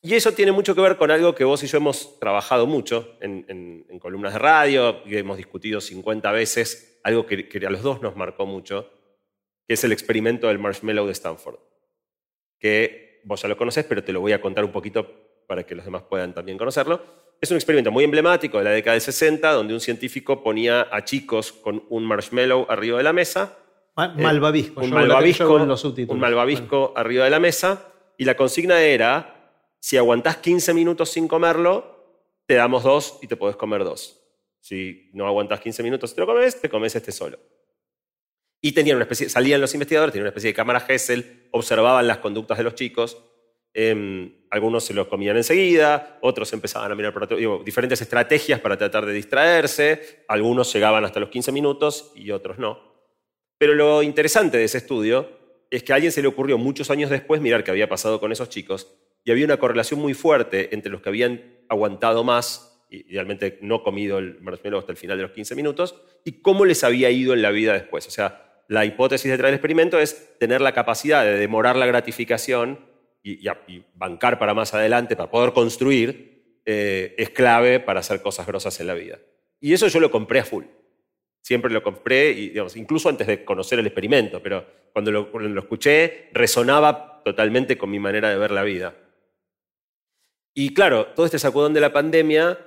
Y 0.00 0.14
eso 0.14 0.30
tiene 0.30 0.52
mucho 0.52 0.72
que 0.76 0.80
ver 0.80 0.96
con 0.96 1.10
algo 1.10 1.34
que 1.34 1.42
vos 1.42 1.60
y 1.64 1.66
yo 1.66 1.78
hemos 1.78 2.20
trabajado 2.20 2.68
mucho 2.68 3.16
en, 3.20 3.84
columnas 3.98 4.34
de 4.34 4.38
radio, 4.38 5.02
y 5.04 5.16
hemos 5.16 5.36
discutido 5.36 5.80
50 5.80 6.30
veces, 6.30 7.00
algo 7.02 7.26
que, 7.26 7.48
a 7.66 7.70
los 7.70 7.82
dos 7.82 8.00
nos 8.00 8.14
marcó 8.14 8.46
mucho, 8.46 8.88
que 9.66 9.74
es 9.74 9.82
el 9.82 9.90
experimento 9.90 10.46
del 10.46 10.60
marshmallow 10.60 11.06
de 11.06 11.12
Stanford. 11.12 11.58
Que 12.60 13.20
vos 13.24 13.42
ya 13.42 13.48
lo 13.48 13.56
conocés, 13.56 13.84
pero 13.84 14.04
te 14.04 14.12
lo 14.12 14.20
voy 14.20 14.30
a 14.30 14.40
contar 14.40 14.64
un 14.64 14.70
poquito 14.70 15.42
para 15.48 15.64
que 15.64 15.74
los 15.74 15.84
demás 15.84 16.02
puedan 16.02 16.34
también 16.34 16.56
conocerlo. 16.56 17.02
Es 17.40 17.50
un 17.50 17.56
experimento 17.56 17.90
muy 17.90 18.04
emblemático 18.04 18.58
de 18.58 18.64
la 18.64 18.70
década 18.70 18.94
de 18.94 19.00
60, 19.00 19.52
donde 19.52 19.74
un 19.74 19.80
científico 19.80 20.42
ponía 20.42 20.88
a 20.90 21.04
chicos 21.04 21.52
con 21.52 21.84
un 21.90 22.04
marshmallow 22.04 22.66
arriba 22.68 22.98
de 22.98 23.04
la 23.04 23.12
mesa. 23.12 23.58
malvavisco. 24.22 24.80
un 24.80 24.90
malvavisco, 24.90 25.54
un 26.08 26.18
malvavisco 26.18 26.92
arriba 26.96 27.24
de 27.24 27.30
la 27.30 27.40
mesa. 27.40 27.92
Y 28.16 28.24
la 28.24 28.36
consigna 28.36 28.80
era 28.80 29.34
si 29.84 29.98
aguantás 29.98 30.38
15 30.38 30.72
minutos 30.72 31.10
sin 31.10 31.28
comerlo, 31.28 31.94
te 32.46 32.54
damos 32.54 32.82
dos 32.82 33.18
y 33.20 33.26
te 33.26 33.36
podés 33.36 33.56
comer 33.56 33.84
dos. 33.84 34.20
Si 34.60 35.10
no 35.12 35.26
aguantas 35.26 35.60
15 35.60 35.82
minutos 35.82 36.12
y 36.12 36.14
te 36.14 36.20
lo 36.22 36.26
comes, 36.26 36.58
te 36.58 36.70
comes 36.70 36.96
este 36.96 37.12
solo. 37.12 37.38
Y 38.62 38.72
tenían 38.72 38.96
una 38.96 39.04
especie, 39.04 39.28
salían 39.28 39.60
los 39.60 39.74
investigadores, 39.74 40.12
tenían 40.12 40.24
una 40.24 40.30
especie 40.30 40.48
de 40.48 40.54
cámara 40.54 40.82
Hessel, 40.88 41.48
observaban 41.50 42.06
las 42.06 42.16
conductas 42.16 42.56
de 42.56 42.64
los 42.64 42.74
chicos. 42.74 43.22
Em, 43.76 44.32
algunos 44.50 44.84
se 44.84 44.94
los 44.94 45.08
comían 45.08 45.36
enseguida, 45.36 46.18
otros 46.22 46.52
empezaban 46.52 46.92
a 46.92 46.94
mirar 46.94 47.12
por 47.12 47.24
otro, 47.24 47.36
digo, 47.36 47.60
diferentes 47.64 48.00
estrategias 48.00 48.60
para 48.60 48.78
tratar 48.78 49.04
de 49.04 49.12
distraerse. 49.12 50.24
Algunos 50.28 50.72
llegaban 50.72 51.04
hasta 51.04 51.18
los 51.18 51.28
15 51.28 51.50
minutos 51.50 52.12
y 52.14 52.30
otros 52.30 52.58
no. 52.58 52.94
Pero 53.58 53.74
lo 53.74 54.02
interesante 54.02 54.58
de 54.58 54.64
ese 54.64 54.78
estudio 54.78 55.28
es 55.70 55.82
que 55.82 55.92
a 55.92 55.96
alguien 55.96 56.12
se 56.12 56.22
le 56.22 56.28
ocurrió 56.28 56.56
muchos 56.56 56.90
años 56.90 57.10
después 57.10 57.40
mirar 57.40 57.64
qué 57.64 57.72
había 57.72 57.88
pasado 57.88 58.20
con 58.20 58.30
esos 58.30 58.48
chicos 58.48 58.96
y 59.24 59.32
había 59.32 59.44
una 59.44 59.56
correlación 59.56 60.00
muy 60.00 60.14
fuerte 60.14 60.72
entre 60.72 60.92
los 60.92 61.00
que 61.00 61.08
habían 61.08 61.42
aguantado 61.68 62.22
más, 62.22 62.86
idealmente 62.90 63.58
no 63.62 63.82
comido 63.82 64.18
el 64.18 64.38
marshmallow 64.40 64.78
hasta 64.78 64.92
el 64.92 64.98
final 64.98 65.16
de 65.16 65.24
los 65.24 65.32
15 65.32 65.56
minutos, 65.56 66.00
y 66.24 66.42
cómo 66.42 66.64
les 66.64 66.84
había 66.84 67.10
ido 67.10 67.32
en 67.32 67.42
la 67.42 67.50
vida 67.50 67.72
después. 67.72 68.06
O 68.06 68.10
sea, 68.10 68.62
la 68.68 68.84
hipótesis 68.84 69.30
detrás 69.30 69.48
del 69.48 69.54
experimento 69.54 69.98
es 69.98 70.38
tener 70.38 70.60
la 70.60 70.72
capacidad 70.72 71.24
de 71.24 71.38
demorar 71.38 71.74
la 71.76 71.86
gratificación 71.86 72.93
y, 73.24 73.82
bancar 73.94 74.38
para 74.38 74.52
más 74.52 74.74
adelante, 74.74 75.16
para 75.16 75.30
poder 75.30 75.52
construir, 75.52 76.60
eh, 76.66 77.14
es 77.16 77.30
clave 77.30 77.80
para 77.80 78.00
hacer 78.00 78.20
cosas 78.20 78.46
grosas 78.46 78.78
en 78.80 78.86
la 78.86 78.94
vida. 78.94 79.18
Y 79.60 79.72
eso 79.72 79.88
yo 79.88 79.98
lo 79.98 80.10
compré 80.10 80.40
a 80.40 80.44
full. 80.44 80.64
Siempre 81.40 81.72
lo 81.72 81.82
compré, 81.82 82.32
y, 82.32 82.54
incluso 82.76 83.08
antes 83.08 83.26
de 83.26 83.44
conocer 83.44 83.78
el 83.78 83.86
experimento, 83.86 84.42
pero 84.42 84.66
cuando 84.92 85.10
lo, 85.10 85.30
cuando 85.30 85.48
lo 85.48 85.60
escuché 85.60 86.28
resonaba 86.32 87.22
totalmente 87.24 87.78
con 87.78 87.90
mi 87.90 87.98
manera 87.98 88.28
de 88.28 88.36
ver 88.36 88.50
la 88.50 88.62
vida. 88.62 88.94
Y 90.54 90.74
claro, 90.74 91.06
todo 91.08 91.26
este 91.26 91.38
sacudón 91.38 91.72
de 91.72 91.80
la 91.80 91.92
pandemia 91.92 92.58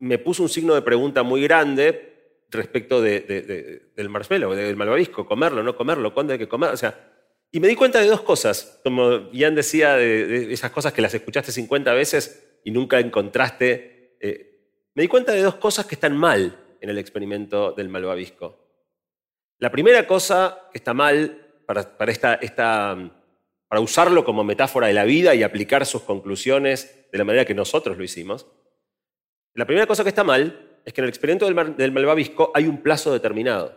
me 0.00 0.18
puso 0.18 0.42
un 0.42 0.48
signo 0.48 0.74
de 0.74 0.82
pregunta 0.82 1.22
muy 1.22 1.42
grande 1.42 2.44
respecto 2.50 3.00
del 3.00 4.08
marshmallow, 4.08 4.54
del 4.54 4.76
malvavisco, 4.76 5.26
comerlo, 5.26 5.62
no 5.62 5.76
comerlo, 5.76 6.12
cuándo 6.12 6.32
hay 6.32 6.38
que 6.38 6.48
comer. 6.48 6.70
O 6.70 6.76
sea, 6.76 7.11
y 7.54 7.60
me 7.60 7.68
di 7.68 7.76
cuenta 7.76 8.00
de 8.00 8.06
dos 8.06 8.22
cosas, 8.22 8.80
como 8.82 9.30
Ian 9.30 9.54
decía, 9.54 9.94
de, 9.96 10.50
esas 10.52 10.70
cosas 10.70 10.94
que 10.94 11.02
las 11.02 11.12
escuchaste 11.12 11.52
50 11.52 11.92
veces 11.92 12.58
y 12.64 12.70
nunca 12.70 12.98
encontraste. 12.98 14.16
Eh, 14.20 14.88
me 14.94 15.02
di 15.02 15.08
cuenta 15.08 15.32
de 15.32 15.42
dos 15.42 15.56
cosas 15.56 15.84
que 15.84 15.94
están 15.94 16.16
mal 16.16 16.58
en 16.80 16.88
el 16.88 16.96
experimento 16.96 17.72
del 17.72 17.90
malvavisco. 17.90 18.58
La 19.58 19.70
primera 19.70 20.06
cosa 20.06 20.68
que 20.72 20.78
está 20.78 20.94
mal 20.94 21.62
para, 21.66 21.92
usarlo 23.80 24.24
como 24.24 24.44
metáfora 24.44 24.86
de 24.86 24.94
la 24.94 25.04
vida 25.04 25.34
y 25.34 25.42
aplicar 25.42 25.84
sus 25.84 26.02
conclusiones 26.02 27.06
de 27.12 27.18
la 27.18 27.24
manera 27.24 27.44
que 27.44 27.54
nosotros 27.54 27.98
lo 27.98 28.04
hicimos, 28.04 28.46
la 29.54 29.66
primera 29.66 29.86
cosa 29.86 30.04
que 30.04 30.08
está 30.08 30.24
mal 30.24 30.80
es 30.86 30.92
que 30.94 31.02
en 31.02 31.04
el 31.04 31.10
experimento 31.10 31.44
del, 31.44 31.92
malvavisco 31.92 32.50
hay 32.54 32.66
un 32.66 32.82
plazo 32.82 33.12
determinado. 33.12 33.76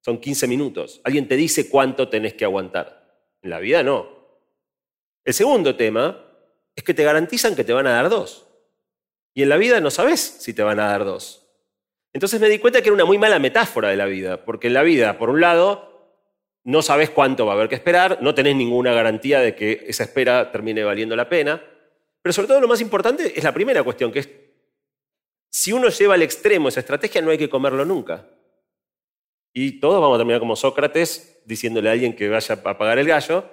Son 0.00 0.18
15 0.18 0.46
minutos. 0.46 1.00
Alguien 1.02 1.26
te 1.26 1.36
dice 1.36 1.68
cuánto 1.68 2.08
tenés 2.08 2.34
que 2.34 2.44
aguantar. 2.44 2.99
En 3.42 3.50
la 3.50 3.58
vida 3.58 3.82
no. 3.82 4.08
El 5.24 5.34
segundo 5.34 5.76
tema 5.76 6.24
es 6.74 6.84
que 6.84 6.94
te 6.94 7.04
garantizan 7.04 7.54
que 7.54 7.64
te 7.64 7.72
van 7.72 7.86
a 7.86 7.92
dar 7.92 8.08
dos. 8.08 8.46
Y 9.34 9.42
en 9.42 9.48
la 9.48 9.56
vida 9.56 9.80
no 9.80 9.90
sabes 9.90 10.20
si 10.20 10.54
te 10.54 10.62
van 10.62 10.80
a 10.80 10.86
dar 10.88 11.04
dos. 11.04 11.46
Entonces 12.12 12.40
me 12.40 12.48
di 12.48 12.58
cuenta 12.58 12.80
que 12.80 12.88
era 12.88 12.94
una 12.94 13.04
muy 13.04 13.18
mala 13.18 13.38
metáfora 13.38 13.88
de 13.88 13.96
la 13.96 14.06
vida, 14.06 14.44
porque 14.44 14.66
en 14.66 14.74
la 14.74 14.82
vida, 14.82 15.16
por 15.18 15.30
un 15.30 15.40
lado, 15.40 15.90
no 16.64 16.82
sabes 16.82 17.10
cuánto 17.10 17.46
va 17.46 17.52
a 17.52 17.54
haber 17.54 17.68
que 17.68 17.76
esperar, 17.76 18.18
no 18.20 18.34
tenés 18.34 18.56
ninguna 18.56 18.92
garantía 18.92 19.40
de 19.40 19.54
que 19.54 19.84
esa 19.86 20.04
espera 20.04 20.50
termine 20.50 20.82
valiendo 20.82 21.14
la 21.14 21.28
pena, 21.28 21.62
pero 22.20 22.32
sobre 22.32 22.48
todo 22.48 22.60
lo 22.60 22.68
más 22.68 22.80
importante 22.80 23.32
es 23.36 23.44
la 23.44 23.54
primera 23.54 23.82
cuestión, 23.82 24.10
que 24.10 24.18
es 24.18 24.28
si 25.50 25.72
uno 25.72 25.88
lleva 25.88 26.14
al 26.14 26.22
extremo 26.22 26.68
esa 26.68 26.80
estrategia, 26.80 27.22
no 27.22 27.30
hay 27.30 27.38
que 27.38 27.50
comerlo 27.50 27.84
nunca. 27.84 28.26
Y 29.52 29.80
todos 29.80 30.00
vamos 30.00 30.16
a 30.16 30.18
terminar 30.18 30.40
como 30.40 30.56
Sócrates 30.56 31.42
diciéndole 31.44 31.88
a 31.88 31.92
alguien 31.92 32.14
que 32.14 32.28
vaya 32.28 32.54
a 32.54 32.70
apagar 32.70 32.98
el 32.98 33.06
gallo, 33.06 33.44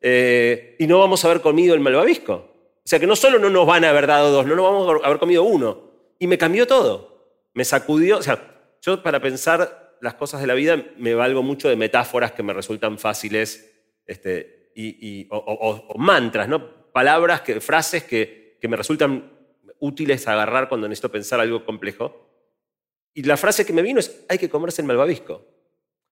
eh, 0.00 0.76
y 0.78 0.86
no 0.86 0.98
vamos 0.98 1.24
a 1.24 1.28
haber 1.28 1.40
comido 1.40 1.74
el 1.74 1.80
malvavisco. 1.80 2.32
O 2.34 2.88
sea 2.88 3.00
que 3.00 3.06
no 3.06 3.16
solo 3.16 3.38
no 3.38 3.50
nos 3.50 3.66
van 3.66 3.84
a 3.84 3.90
haber 3.90 4.06
dado 4.06 4.30
dos, 4.30 4.46
no 4.46 4.54
nos 4.54 4.64
vamos 4.64 5.02
a 5.02 5.06
haber 5.06 5.18
comido 5.18 5.42
uno. 5.42 5.90
Y 6.18 6.26
me 6.26 6.38
cambió 6.38 6.66
todo. 6.66 7.48
Me 7.54 7.64
sacudió. 7.64 8.18
O 8.18 8.22
sea, 8.22 8.60
yo 8.80 9.02
para 9.02 9.20
pensar 9.20 9.96
las 10.00 10.14
cosas 10.14 10.40
de 10.40 10.46
la 10.46 10.54
vida 10.54 10.84
me 10.98 11.14
valgo 11.14 11.42
mucho 11.42 11.68
de 11.68 11.76
metáforas 11.76 12.32
que 12.32 12.42
me 12.42 12.52
resultan 12.52 12.98
fáciles 12.98 13.74
este, 14.06 14.70
y, 14.76 15.26
o, 15.30 15.94
mantras, 15.98 16.48
¿no? 16.48 16.92
palabras, 16.92 17.40
que, 17.40 17.60
frases 17.60 18.04
que, 18.04 18.58
que 18.60 18.68
me 18.68 18.76
resultan 18.76 19.32
útiles 19.80 20.28
a 20.28 20.34
agarrar 20.34 20.68
cuando 20.68 20.88
necesito 20.88 21.10
pensar 21.10 21.40
algo 21.40 21.64
complejo. 21.64 22.25
Y 23.16 23.22
la 23.22 23.38
frase 23.38 23.64
que 23.64 23.72
me 23.72 23.80
vino 23.80 23.98
es, 23.98 24.26
hay 24.28 24.36
que 24.36 24.50
comerse 24.50 24.82
el 24.82 24.88
malvavisco. 24.88 25.42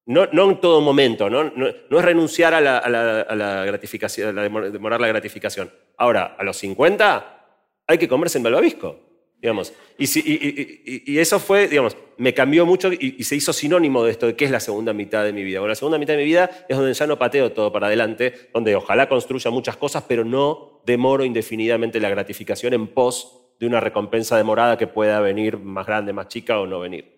No, 0.07 0.27
no 0.33 0.51
en 0.51 0.59
todo 0.59 0.81
momento, 0.81 1.29
no, 1.29 1.45
no, 1.45 1.69
es 1.69 2.05
renunciar 2.05 2.55
a 2.55 2.63
la, 2.63 2.79
a 2.79 3.35
la, 3.35 3.65
gratificación, 3.67 4.39
a 4.39 4.43
demorar 4.49 5.03
la 5.03 5.09
gratificación. 5.09 5.71
Ahora, 5.99 6.35
a 6.39 6.43
los 6.43 6.57
50 6.57 7.47
hay 7.87 7.99
que 7.99 8.09
comerse 8.09 8.39
el 8.39 8.45
malvavisco. 8.45 8.99
Digamos. 9.39 9.75
Y, 9.99 11.13
y, 11.13 11.19
eso 11.19 11.39
fue, 11.39 11.69
digamos, 11.69 11.95
me 12.17 12.33
cambió 12.33 12.65
mucho 12.65 12.91
y, 12.91 13.23
se 13.23 13.37
hizo 13.37 13.53
sinónimo 13.53 14.03
de 14.03 14.13
esto 14.13 14.27
de 14.27 14.35
qué 14.35 14.47
es 14.47 14.51
la 14.51 14.61
segunda 14.61 14.95
mitad 14.95 15.25
de 15.25 15.35
mi 15.35 15.45
vida. 15.45 15.61
Bueno, 15.61 15.73
la 15.73 15.75
segunda 15.75 15.99
mitad 15.99 16.15
de 16.15 16.21
mi 16.21 16.25
vida 16.25 16.65
es 16.67 16.75
donde 16.75 16.95
ya 16.95 17.07
no 17.07 17.19
pateo 17.19 17.53
todo 17.53 17.71
para 17.71 17.89
adelante, 17.89 18.49
donde 18.55 18.75
ojalá 18.77 19.11
construya 19.11 19.51
muchas 19.51 19.77
cosas, 19.77 20.05
pero 20.09 20.25
no 20.25 20.81
demoro 20.87 21.23
indefinidamente 21.23 22.01
la 22.01 22.09
gratificación 22.09 22.73
en 22.73 22.87
pos 22.87 23.44
de 23.59 23.67
una 23.67 23.81
recompensa 23.81 24.37
demorada 24.37 24.77
que 24.77 24.87
pueda 24.87 25.21
venir 25.21 25.59
más 25.59 25.87
grande, 25.87 26.13
más 26.13 26.29
chica 26.29 26.59
o 26.59 26.67
no 26.67 26.81
venir. 26.81 27.15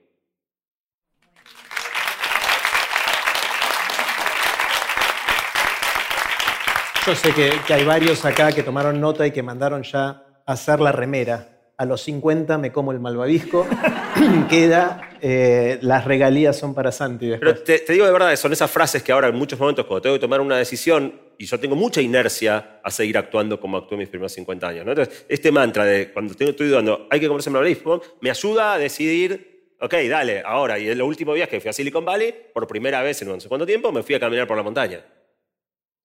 Yo 7.06 7.14
sé 7.14 7.32
que, 7.32 7.72
hay 7.72 7.84
varios 7.84 8.24
acá 8.24 8.50
que 8.50 8.64
tomaron 8.64 9.00
nota 9.00 9.24
y 9.24 9.30
que 9.30 9.40
mandaron 9.40 9.84
ya 9.84 10.24
a 10.44 10.52
hacer 10.52 10.80
la 10.80 10.90
remera. 10.90 11.48
A 11.76 11.84
los 11.84 12.02
50 12.02 12.58
me 12.58 12.72
como 12.72 12.90
el 12.90 12.98
malvavisco, 12.98 13.64
queda, 14.48 15.10
eh, 15.20 15.78
las 15.82 16.04
regalías 16.04 16.58
son 16.58 16.74
para 16.74 16.90
Santi. 16.90 17.30
Pero 17.38 17.54
te, 17.62 17.78
te, 17.78 17.92
digo 17.92 18.06
de 18.06 18.12
verdad, 18.12 18.34
son 18.34 18.52
esas 18.52 18.70
frases 18.70 19.04
que 19.04 19.12
ahora 19.12 19.28
en 19.28 19.36
muchos 19.36 19.56
momentos 19.56 19.86
cuando 19.86 20.02
tengo 20.02 20.16
que 20.16 20.20
tomar 20.20 20.40
una 20.40 20.56
decisión 20.56 21.25
y 21.38 21.46
yo 21.46 21.60
tengo 21.60 21.76
mucha 21.76 22.00
inercia 22.00 22.80
a 22.82 22.90
seguir 22.90 23.18
actuando 23.18 23.60
como 23.60 23.76
actué 23.76 23.94
en 23.96 24.00
mis 24.00 24.08
primeros 24.08 24.32
50 24.32 24.68
años. 24.68 24.86
Entonces, 24.86 25.26
este 25.28 25.52
mantra 25.52 25.84
de 25.84 26.12
cuando 26.12 26.32
estoy 26.32 26.68
dudando, 26.68 27.06
hay 27.10 27.20
que 27.20 27.28
comerse 27.28 27.50
el 27.50 27.78
me 28.20 28.30
ayuda 28.30 28.74
a 28.74 28.78
decidir, 28.78 29.74
ok, 29.80 29.94
dale, 30.08 30.42
ahora. 30.44 30.78
Y 30.78 30.88
el 30.88 31.02
último 31.02 31.32
viaje 31.32 31.52
que 31.52 31.60
fui 31.60 31.68
a 31.68 31.72
Silicon 31.72 32.04
Valley, 32.04 32.34
por 32.52 32.66
primera 32.66 33.02
vez 33.02 33.20
en 33.22 33.28
no 33.28 33.40
sé 33.40 33.48
tiempo, 33.66 33.92
me 33.92 34.02
fui 34.02 34.14
a 34.14 34.20
caminar 34.20 34.46
por 34.46 34.56
la 34.56 34.62
montaña. 34.62 35.04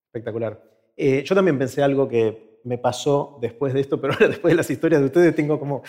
Espectacular. 0.07 0.61
Eh, 0.97 1.23
yo 1.25 1.35
también 1.35 1.57
pensé 1.57 1.81
algo 1.81 2.07
que 2.07 2.59
me 2.63 2.77
pasó 2.77 3.37
después 3.41 3.73
de 3.73 3.79
esto, 3.79 3.99
pero 3.99 4.13
ahora 4.13 4.27
después 4.29 4.51
de 4.51 4.57
las 4.57 4.69
historias 4.69 5.01
de 5.01 5.07
ustedes 5.07 5.35
tengo 5.35 5.59
como... 5.59 5.83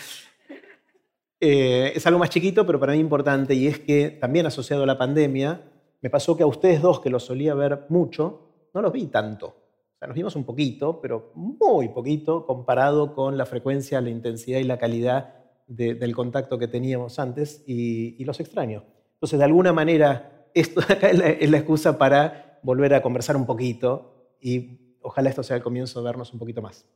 Eh, 1.41 1.93
es 1.97 2.07
algo 2.07 2.21
más 2.21 2.31
chiquito, 2.31 2.65
pero 2.65 2.79
para 2.79 2.93
mí 2.93 3.01
importante, 3.01 3.55
y 3.55 3.67
es 3.67 3.81
que 3.81 4.11
también 4.11 4.47
asociado 4.47 4.85
a 4.85 4.87
la 4.87 4.97
pandemia, 4.97 5.61
me 6.01 6.09
pasó 6.09 6.37
que 6.37 6.45
a 6.45 6.47
ustedes 6.47 6.81
dos, 6.81 7.01
que 7.01 7.11
los 7.11 7.25
solía 7.25 7.55
ver 7.55 7.87
mucho, 7.89 8.52
no 8.75 8.83
los 8.83 8.93
vi 8.93 9.07
tanto. 9.07 9.47
O 9.47 9.99
sea, 9.99 10.09
nos 10.09 10.17
vimos 10.17 10.37
un 10.37 10.45
poquito, 10.45 11.01
pero 11.01 11.33
muy 11.35 11.89
poquito 11.89 12.47
comparado 12.47 13.15
con 13.15 13.37
la 13.37 13.47
frecuencia, 13.47 14.01
la 14.01 14.11
intensidad 14.11 14.59
y 14.59 14.65
la 14.65 14.79
calidad 14.79 15.35
del 15.67 16.15
contacto 16.15 16.59
que 16.59 16.69
teníamos 16.69 17.19
antes 17.19 17.65
y, 17.67 18.23
los 18.25 18.41
extraño. 18.41 18.85
Entonces, 19.15 19.39
de 19.39 19.45
alguna 19.45 19.73
manera, 19.73 20.49
esto 20.55 20.81
acá 20.81 21.09
es 21.09 21.19
la, 21.19 21.29
es 21.29 21.51
la 21.51 21.59
excusa 21.59 21.99
para 21.99 22.61
volver 22.63 22.95
a 22.95 23.03
conversar 23.03 23.37
un 23.37 23.47
poquito 23.47 24.37
y 24.41 24.97
ojalá 25.03 25.31
esto 25.31 25.43
sea 25.43 25.57
el 25.57 25.63
comienzo 25.63 26.01
de 26.01 26.05
vernos 26.05 26.33
un 26.33 26.39
poquito 26.39 26.63
más. 26.63 26.87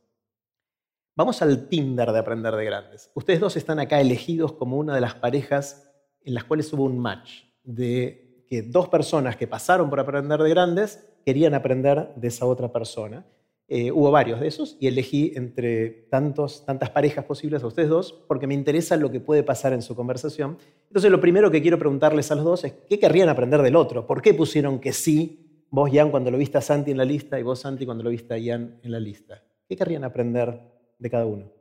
Vamos 1.15 1.41
al 1.41 1.67
Tinder 1.67 2.11
de 2.11 2.19
Aprender 2.19 2.55
de 2.55 2.65
Grandes. 2.65 3.09
Ustedes 3.15 3.39
dos 3.39 3.57
están 3.57 3.79
acá 3.79 3.99
elegidos 3.99 4.53
como 4.53 4.77
una 4.77 4.93
de 4.93 5.01
las 5.01 5.15
parejas 5.15 5.91
en 6.23 6.35
las 6.35 6.43
cuales 6.43 6.71
hubo 6.73 6.83
un 6.83 6.99
match 6.99 7.43
de 7.63 8.45
que 8.47 8.61
dos 8.61 8.87
personas 8.87 9.35
que 9.35 9.47
pasaron 9.47 9.89
por 9.89 9.99
Aprender 9.99 10.39
de 10.41 10.49
Grandes 10.49 11.06
querían 11.27 11.55
aprender 11.55 12.13
de 12.15 12.29
esa 12.29 12.45
otra 12.45 12.71
persona. 12.71 13.25
Eh, 13.67 13.91
hubo 13.91 14.11
varios 14.11 14.39
de 14.39 14.47
esos 14.47 14.77
y 14.79 14.87
elegí 14.87 15.33
entre 15.35 15.89
tantos, 16.09 16.65
tantas 16.65 16.89
parejas 16.89 17.25
posibles 17.25 17.61
a 17.61 17.67
ustedes 17.67 17.89
dos 17.89 18.13
porque 18.29 18.47
me 18.47 18.53
interesa 18.53 18.95
lo 18.95 19.11
que 19.11 19.19
puede 19.19 19.43
pasar 19.43 19.73
en 19.73 19.81
su 19.81 19.93
conversación. 19.93 20.57
Entonces 20.87 21.11
lo 21.11 21.19
primero 21.19 21.51
que 21.51 21.61
quiero 21.61 21.77
preguntarles 21.77 22.31
a 22.31 22.35
los 22.35 22.45
dos 22.45 22.63
es 22.63 22.75
qué 22.87 22.97
querrían 22.97 23.27
aprender 23.27 23.61
del 23.61 23.75
otro, 23.75 24.07
por 24.07 24.21
qué 24.21 24.33
pusieron 24.33 24.79
que 24.79 24.93
sí, 24.93 25.65
vos 25.69 25.91
Ian 25.91 26.11
cuando 26.11 26.31
lo 26.31 26.37
viste 26.37 26.59
a 26.59 26.61
Santi 26.61 26.91
en 26.91 26.97
la 26.97 27.03
lista 27.03 27.37
y 27.37 27.43
vos 27.43 27.59
Santi 27.59 27.85
cuando 27.85 28.05
lo 28.05 28.09
viste 28.09 28.33
a 28.33 28.37
Ian 28.37 28.79
en 28.81 28.89
la 28.89 28.99
lista. 29.01 29.43
¿Qué 29.67 29.75
querrían 29.75 30.05
aprender 30.05 30.61
de 30.97 31.09
cada 31.09 31.25
uno? 31.25 31.51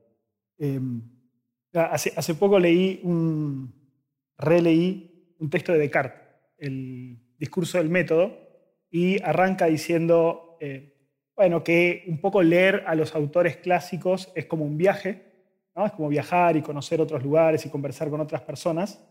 Em, 0.58 1.02
hace, 1.72 2.12
hace 2.14 2.34
poco 2.36 2.60
leí 2.60 3.00
un, 3.02 3.74
releí 4.38 5.34
un 5.40 5.50
texto 5.50 5.72
de 5.72 5.80
Descartes, 5.80 6.22
el 6.56 7.18
discurso 7.36 7.78
del 7.78 7.88
método, 7.88 8.45
y 8.96 9.22
arranca 9.22 9.66
diciendo, 9.66 10.56
eh, 10.58 10.94
bueno, 11.36 11.62
que 11.62 12.04
un 12.06 12.18
poco 12.18 12.42
leer 12.42 12.82
a 12.86 12.94
los 12.94 13.14
autores 13.14 13.58
clásicos 13.58 14.32
es 14.34 14.46
como 14.46 14.64
un 14.64 14.78
viaje, 14.78 15.22
Es 15.84 15.92
como 15.92 16.08
viajar 16.08 16.56
y 16.56 16.62
conocer 16.62 17.02
otros 17.02 17.22
lugares 17.22 17.66
y 17.66 17.68
conversar 17.68 18.08
con 18.08 18.22
otras 18.22 18.40
personas. 18.40 19.06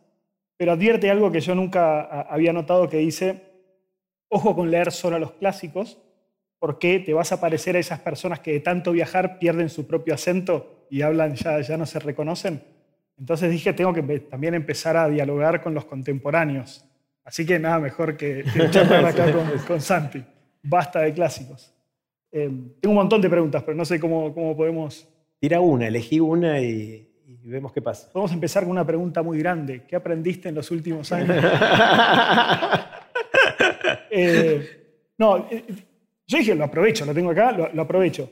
Pero 0.58 0.72
advierte 0.72 1.12
algo 1.12 1.32
que 1.32 1.40
yo 1.40 1.54
nunca 1.54 2.22
había 2.22 2.52
notado 2.52 2.90
que 2.90 2.98
dice, 2.98 3.44
ojo 4.28 4.56
con 4.56 4.72
leer 4.72 4.92
solo 4.92 5.18
a 5.18 5.20
los 5.20 5.34
clásicos, 5.34 6.00
porque 6.58 7.00
te 7.00 7.14
vas 7.14 7.32
a 7.32 7.40
parecer 7.40 7.76
a 7.76 7.80
esas 7.80 8.00
personas 8.00 8.40
que 8.40 8.54
de 8.54 8.62
tanto 8.62 8.92
viajar 8.92 9.38
pierden 9.38 9.70
su 9.70 9.86
propio 9.86 10.16
acento 10.16 10.88
y 10.90 11.04
hablan, 11.04 11.36
ya, 11.36 11.62
ya 11.62 11.78
no 11.78 11.86
se 11.86 12.00
reconocen. 12.00 12.64
Entonces 13.20 13.52
dije, 13.52 13.72
tengo 13.74 13.94
que 13.94 14.02
también 14.02 14.56
empezar 14.56 14.98
a 14.98 15.08
dialogar 15.10 15.62
con 15.62 15.76
los 15.76 15.86
contemporáneos. 15.86 16.90
Así 17.26 17.46
que 17.46 17.60
nada 17.60 17.80
mejor 17.80 18.16
que, 18.16 18.44
que 18.44 18.70
charlar 18.70 19.04
acá 19.04 19.26
con, 19.68 19.82
Santi. 19.82 20.24
Basta 20.62 21.02
de 21.02 21.14
clásicos. 21.14 21.74
Eh, 22.32 22.50
tengo 22.80 22.92
un 22.92 22.96
montón 22.96 23.20
de 23.20 23.30
preguntas, 23.30 23.64
pero 23.64 23.76
no 23.76 23.84
sé 23.84 24.00
cómo, 24.00 24.34
cómo 24.34 24.56
podemos... 24.56 25.08
Tira 25.40 25.60
una, 25.60 25.88
elegí 25.88 26.20
una 26.20 26.62
y, 26.62 27.12
vemos 27.44 27.74
qué 27.74 27.82
pasa. 27.82 28.12
Podemos 28.12 28.32
empezar 28.32 28.64
con 28.64 28.72
una 28.72 28.86
pregunta 28.86 29.22
muy 29.24 29.40
grande. 29.40 29.84
¿Qué 29.88 29.96
aprendiste 29.96 30.50
en 30.50 30.56
los 30.56 30.72
últimos 30.72 31.12
años? 31.12 31.36
Eh, 34.18 35.12
no, 35.18 35.50
eh, 35.52 35.66
yo 36.26 36.38
dije, 36.38 36.56
lo 36.56 36.64
aprovecho, 36.64 37.06
lo 37.06 37.14
tengo 37.14 37.32
acá, 37.32 37.52
lo, 37.52 37.82
aprovecho. 37.82 38.30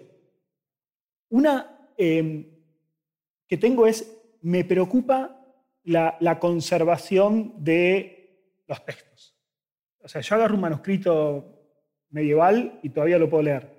Una 1.30 1.78
que 1.98 3.58
tengo 3.60 3.86
es 3.86 4.10
me 4.44 4.64
preocupa 4.64 5.44
la, 5.84 6.40
conservación 6.40 7.54
de 7.58 8.23
los 8.68 8.86
textos. 8.86 9.36
O 10.00 10.08
sea, 10.08 10.22
yo 10.22 10.36
agarro 10.36 10.56
un 10.56 10.62
manuscrito 10.62 11.80
medieval 12.10 12.80
y 12.84 12.90
todavía 12.90 13.18
lo 13.18 13.30
puedo 13.30 13.44
leer. 13.44 13.70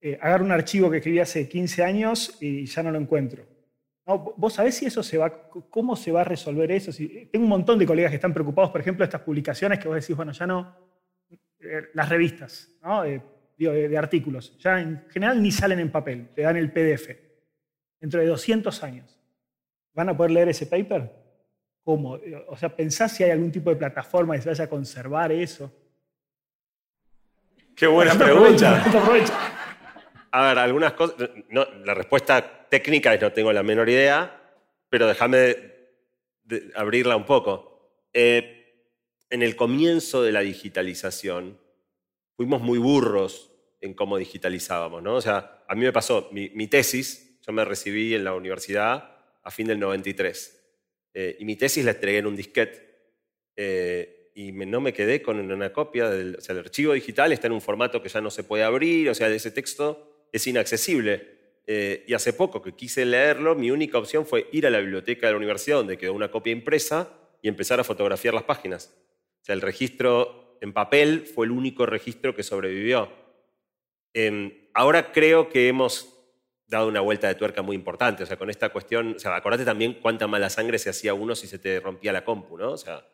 Eh, 0.00 0.18
agarro 0.20 0.44
un 0.44 0.52
archivo 0.52 0.90
que 0.90 0.98
escribí 0.98 1.20
hace 1.20 1.48
15 1.48 1.84
años 1.84 2.36
y 2.40 2.66
ya 2.66 2.82
no 2.82 2.90
lo 2.90 2.98
encuentro. 2.98 3.46
¿Vos 4.04 4.54
sabés 4.54 4.76
si 4.76 4.86
eso 4.86 5.02
se 5.02 5.16
va, 5.16 5.48
cómo 5.70 5.94
se 5.94 6.10
va 6.10 6.22
a 6.22 6.24
resolver 6.24 6.72
eso? 6.72 6.90
tengo 7.30 7.44
un 7.44 7.48
montón 7.48 7.78
de 7.78 7.86
colegas 7.86 8.10
que 8.10 8.16
están 8.16 8.34
preocupados, 8.34 8.70
por 8.70 8.80
ejemplo, 8.80 9.04
de 9.04 9.08
estas 9.08 9.20
publicaciones 9.22 9.78
que 9.78 9.86
vos 9.86 10.00
decís, 10.00 10.16
bueno, 10.16 10.32
ya 10.32 10.44
no, 10.44 10.76
eh, 11.60 11.88
las 11.94 12.08
revistas, 12.08 12.68
¿no? 12.82 13.04
de, 13.04 13.22
de, 13.56 13.96
artículos, 13.96 14.58
ya 14.58 14.80
en 14.80 15.04
general 15.08 15.40
ni 15.40 15.52
salen 15.52 15.78
en 15.78 15.92
papel, 15.92 16.30
te 16.34 16.42
dan 16.42 16.56
el 16.56 16.72
PDF. 16.72 17.10
Dentro 18.00 18.20
de 18.20 18.26
200 18.26 18.82
años, 18.82 19.22
¿Van 19.94 20.08
a 20.08 20.16
poder 20.16 20.32
leer 20.32 20.48
ese 20.48 20.66
paper? 20.66 21.10
¿Cómo? 21.84 22.18
O 22.48 22.56
sea, 22.56 22.74
¿pensás 22.74 23.16
si 23.16 23.24
hay 23.24 23.30
algún 23.30 23.50
tipo 23.50 23.70
de 23.70 23.76
plataforma 23.76 24.36
que 24.36 24.42
se 24.42 24.48
vaya 24.48 24.64
a 24.64 24.68
conservar 24.68 25.32
eso? 25.32 25.70
Qué 27.74 27.86
buena 27.86 28.14
pregunta. 28.18 28.84
A 30.30 30.46
ver, 30.48 30.58
algunas 30.58 30.92
cosas. 30.92 31.16
la 31.50 31.94
respuesta 31.94 32.68
técnica 32.68 33.12
es 33.12 33.20
no 33.20 33.32
tengo 33.32 33.52
la 33.52 33.62
menor 33.62 33.88
idea, 33.88 34.40
pero 34.88 35.06
déjame 35.08 35.56
abrirla 36.76 37.16
un 37.16 37.26
poco. 37.26 37.90
Eh, 38.12 38.86
en 39.30 39.42
el 39.42 39.56
comienzo 39.56 40.22
de 40.22 40.32
la 40.32 40.40
digitalización, 40.40 41.58
fuimos 42.36 42.60
muy 42.60 42.78
burros 42.78 43.50
en 43.80 43.94
cómo 43.94 44.18
digitalizábamos, 44.18 45.02
¿no? 45.02 45.14
O 45.14 45.20
sea, 45.20 45.64
a 45.66 45.74
mí 45.74 45.80
me 45.82 45.92
pasó 45.92 46.28
mi 46.30 46.66
tesis, 46.68 47.40
yo 47.44 47.52
me 47.52 47.64
recibí 47.64 48.14
en 48.14 48.24
la 48.24 48.34
universidad 48.34 49.16
a 49.42 49.50
fin 49.50 49.66
del 49.66 49.80
93. 49.80 50.61
Eh, 51.14 51.36
y 51.38 51.44
mi 51.44 51.56
tesis 51.56 51.84
la 51.84 51.92
entregué 51.92 52.18
en 52.18 52.26
un 52.26 52.36
disquete. 52.36 52.92
Eh, 53.56 54.30
y 54.34 54.52
no 54.52 54.80
me 54.80 54.92
quedé 54.92 55.20
con 55.20 55.38
una 55.38 55.72
copia 55.72 56.08
del 56.08 56.36
o 56.36 56.40
sea, 56.40 56.54
el 56.54 56.60
archivo 56.60 56.94
digital, 56.94 57.32
está 57.32 57.48
en 57.48 57.52
un 57.52 57.60
formato 57.60 58.02
que 58.02 58.08
ya 58.08 58.20
no 58.20 58.30
se 58.30 58.44
puede 58.44 58.64
abrir, 58.64 59.10
o 59.10 59.14
sea, 59.14 59.28
ese 59.28 59.50
texto 59.50 60.28
es 60.32 60.46
inaccesible. 60.46 61.42
Eh, 61.66 62.04
y 62.08 62.14
hace 62.14 62.32
poco 62.32 62.60
que 62.60 62.72
quise 62.72 63.04
leerlo, 63.04 63.54
mi 63.54 63.70
única 63.70 63.98
opción 63.98 64.26
fue 64.26 64.48
ir 64.52 64.66
a 64.66 64.70
la 64.70 64.80
biblioteca 64.80 65.26
de 65.26 65.32
la 65.34 65.36
universidad, 65.36 65.76
donde 65.76 65.98
quedó 65.98 66.14
una 66.14 66.30
copia 66.30 66.52
impresa, 66.52 67.12
y 67.42 67.48
empezar 67.48 67.80
a 67.80 67.84
fotografiar 67.84 68.34
las 68.34 68.44
páginas. 68.44 68.94
O 69.42 69.44
sea, 69.44 69.54
el 69.54 69.60
registro 69.60 70.56
en 70.60 70.72
papel 70.72 71.26
fue 71.26 71.46
el 71.46 71.52
único 71.52 71.86
registro 71.86 72.34
que 72.34 72.44
sobrevivió. 72.44 73.10
Em, 74.14 74.52
ahora 74.74 75.12
creo 75.12 75.48
que 75.48 75.68
hemos 75.68 76.21
dado 76.78 76.88
una 76.88 77.00
vuelta 77.00 77.28
de 77.28 77.34
tuerca 77.34 77.62
muy 77.62 77.76
importante. 77.76 78.22
O 78.22 78.26
sea, 78.26 78.36
con 78.36 78.50
esta 78.50 78.70
cuestión, 78.70 79.14
o 79.16 79.18
sea, 79.18 79.36
acordate 79.36 79.64
también 79.64 79.98
cuánta 80.00 80.26
mala 80.26 80.50
sangre 80.50 80.78
se 80.78 80.90
hacía 80.90 81.14
uno 81.14 81.34
si 81.34 81.46
se 81.46 81.58
te 81.58 81.80
rompía 81.80 82.12
la 82.12 82.24
compu, 82.24 82.58
¿no? 82.58 82.72
O 82.72 82.76
sea, 82.76 83.04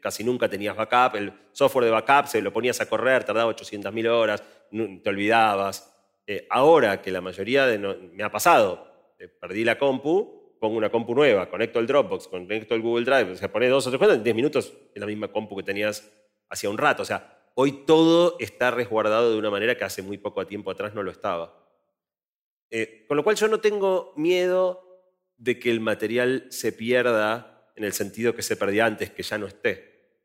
casi 0.00 0.24
nunca 0.24 0.48
tenías 0.48 0.76
backup, 0.76 1.16
el 1.16 1.32
software 1.52 1.86
de 1.86 1.90
backup 1.90 2.26
se 2.26 2.40
lo 2.40 2.52
ponías 2.52 2.80
a 2.80 2.88
correr, 2.88 3.24
tardaba 3.24 3.52
800.000 3.54 4.08
horas, 4.08 4.42
te 4.70 5.08
olvidabas. 5.08 5.90
Eh, 6.26 6.46
ahora 6.50 7.02
que 7.02 7.10
la 7.10 7.20
mayoría 7.20 7.66
de... 7.66 7.78
me 7.78 8.22
ha 8.22 8.30
pasado, 8.30 9.14
eh, 9.18 9.28
perdí 9.28 9.64
la 9.64 9.78
compu, 9.78 10.56
pongo 10.58 10.76
una 10.76 10.90
compu 10.90 11.14
nueva, 11.14 11.48
conecto 11.50 11.78
el 11.78 11.86
Dropbox, 11.86 12.28
conecto 12.28 12.74
el 12.74 12.80
Google 12.80 13.04
Drive, 13.04 13.32
o 13.32 13.36
sea, 13.36 13.52
pones 13.52 13.70
dos 13.70 13.86
o 13.86 13.90
tres 13.90 13.98
cuentas, 13.98 14.18
en 14.18 14.24
10 14.24 14.36
minutos 14.36 14.72
es 14.94 15.00
la 15.00 15.06
misma 15.06 15.28
compu 15.28 15.56
que 15.56 15.62
tenías 15.62 16.10
hacía 16.48 16.70
un 16.70 16.78
rato. 16.78 17.02
O 17.02 17.06
sea, 17.06 17.50
hoy 17.54 17.84
todo 17.86 18.36
está 18.38 18.70
resguardado 18.70 19.32
de 19.32 19.38
una 19.38 19.50
manera 19.50 19.76
que 19.76 19.84
hace 19.84 20.02
muy 20.02 20.18
poco 20.18 20.46
tiempo 20.46 20.70
atrás 20.70 20.94
no 20.94 21.02
lo 21.02 21.10
estaba. 21.10 21.63
Eh, 22.76 23.04
con 23.06 23.16
lo 23.16 23.22
cual 23.22 23.36
yo 23.36 23.46
no 23.46 23.60
tengo 23.60 24.12
miedo 24.16 24.82
de 25.36 25.60
que 25.60 25.70
el 25.70 25.78
material 25.78 26.48
se 26.50 26.72
pierda 26.72 27.70
en 27.76 27.84
el 27.84 27.92
sentido 27.92 28.34
que 28.34 28.42
se 28.42 28.56
perdía 28.56 28.84
antes, 28.84 29.12
que 29.12 29.22
ya 29.22 29.38
no 29.38 29.46
esté. 29.46 30.18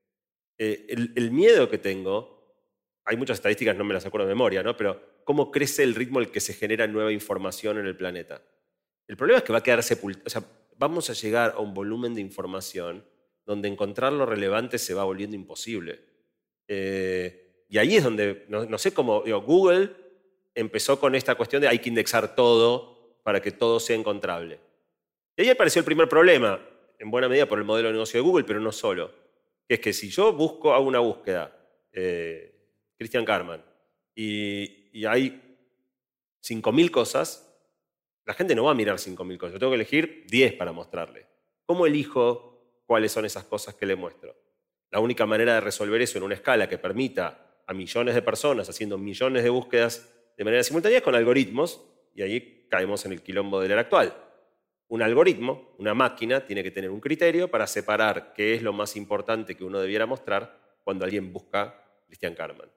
Eh, 0.58 0.88
el, 1.16 1.30
miedo 1.30 1.70
que 1.70 1.78
tengo, 1.78 2.66
hay 3.06 3.18
muchas 3.18 3.38
estadísticas, 3.38 3.78
no 3.78 3.84
me 3.84 3.94
las 3.94 4.08
acuerdo 4.08 4.26
de 4.26 4.34
memoria, 4.34 4.64
¿no? 4.64 4.76
pero 4.76 5.22
cómo 5.26 5.52
crece 5.52 5.84
el 5.84 5.94
ritmo 5.94 6.18
al 6.18 6.32
que 6.32 6.40
se 6.40 6.56
genera 6.56 6.88
nueva 6.88 7.12
información 7.12 7.78
en 7.78 7.86
el 7.86 7.96
planeta. 7.96 8.42
El 9.08 9.16
problema 9.16 9.38
es 9.38 9.44
que 9.44 9.54
va 9.54 9.60
a 9.60 9.64
quedar 9.64 9.84
sepultado, 9.84 10.26
o 10.26 10.30
sea, 10.32 10.44
vamos 10.76 11.08
a 11.12 11.14
llegar 11.14 11.54
a 11.56 11.60
un 11.60 11.76
volumen 11.76 12.16
de 12.16 12.22
información 12.22 13.06
donde 13.46 13.68
encontrar 13.68 14.12
lo 14.12 14.26
relevante 14.26 14.80
se 14.80 14.96
va 14.96 15.04
volviendo 15.04 15.36
imposible. 15.36 16.00
Eh, 16.68 17.66
y 17.70 17.78
ahí 17.78 17.98
es 17.98 18.04
donde, 18.04 18.46
no, 18.48 18.78
sé 18.80 18.92
cómo, 18.92 19.22
Google 19.22 20.09
empezó 20.60 21.00
con 21.00 21.16
esta 21.16 21.36
cuestión 21.36 21.62
de 21.62 21.68
hay 21.68 21.80
que 21.80 21.90
indexar 21.90 22.36
todo 22.36 23.18
para 23.24 23.42
que 23.42 23.52
todo 23.52 23.80
sea 23.80 23.96
encontrable. 23.96 24.60
Y 25.38 25.44
ahí 25.44 25.50
apareció 25.50 25.80
el 25.80 25.86
primer 25.86 26.10
problema, 26.10 26.60
en 26.98 27.10
buena 27.10 27.30
medida 27.30 27.48
por 27.48 27.60
el 27.60 27.66
modelo 27.66 27.88
de 27.88 27.94
negocio 27.94 28.20
de 28.20 28.28
Google, 28.28 28.44
pero 28.44 28.60
no 28.60 28.72
solo. 28.72 29.12
Es 29.68 29.80
que 29.80 29.94
si 29.94 30.10
yo 30.10 30.34
busco, 30.34 30.74
hago 30.74 30.86
una 30.86 31.00
búsqueda, 31.00 31.56
eh, 31.94 32.54
Christian 32.98 33.24
Carman, 33.24 33.64
y, 34.14 34.90
y 34.92 35.06
hay 35.06 35.58
5.000 36.44 36.92
cosas, 36.92 37.46
la 38.26 38.34
gente 38.34 38.54
no 38.54 38.66
va 38.66 38.72
a 38.72 38.76
mirar 38.76 38.98
5.000 38.98 39.38
cosas. 39.38 39.54
Yo 39.54 39.60
tengo 39.60 39.72
que 39.72 39.76
elegir 39.76 40.26
10 40.28 40.54
para 40.54 40.72
mostrarle. 40.72 41.26
¿Cómo 41.66 41.86
elijo 41.86 42.82
cuáles 42.86 43.12
son 43.12 43.26
esas 43.26 43.46
cosas 43.46 43.76
que 43.76 43.86
le 43.86 43.96
muestro? 43.96 44.36
La 44.92 45.00
única 45.00 45.26
manera 45.26 45.54
de 45.54 45.62
resolver 45.62 46.02
eso 46.02 46.18
en 46.18 46.24
una 46.24 46.36
escala 46.36 46.68
que 46.68 46.78
permita 46.78 47.62
a 47.66 47.74
millones 47.74 48.16
de 48.16 48.22
personas 48.22 48.68
haciendo 48.68 48.98
millones 48.98 49.44
de 49.44 49.50
búsquedas 49.50 50.19
de 50.40 50.46
manera 50.46 50.64
simultánea 50.64 51.02
con 51.02 51.16
algoritmos, 51.16 51.82
y 52.16 52.22
ahí 52.22 52.66
caemos 52.70 53.06
en 53.06 53.12
el 53.12 53.22
quilombo 53.22 53.60
del 53.60 53.72
era 53.72 53.82
actual. 53.82 54.16
Un 54.88 55.02
algoritmo, 55.02 55.76
una 55.80 55.94
máquina, 55.94 56.46
tiene 56.46 56.64
que 56.64 56.72
tener 56.72 56.92
un 56.92 57.02
criterio 57.02 57.52
para 57.52 57.68
separar 57.68 58.32
qué 58.34 58.54
es 58.54 58.62
lo 58.62 58.72
más 58.72 58.96
importante 58.96 59.58
que 59.58 59.66
uno 59.66 59.82
debiera 59.82 60.06
mostrar 60.06 60.78
cuando 60.86 61.04
alguien 61.04 61.34
busca 61.34 61.84
Christian 62.08 62.36
Carman. 62.36 62.72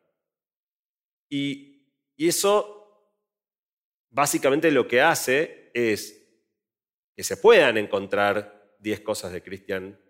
Y, 1.30 1.86
y 2.16 2.26
eso 2.26 3.14
básicamente 4.10 4.72
lo 4.72 4.88
que 4.88 5.00
hace 5.00 5.70
es 5.72 6.20
que 7.14 7.22
se 7.22 7.36
puedan 7.36 7.78
encontrar 7.78 8.74
10 8.80 9.02
cosas 9.02 9.30
de 9.30 9.40
Christian 9.40 10.00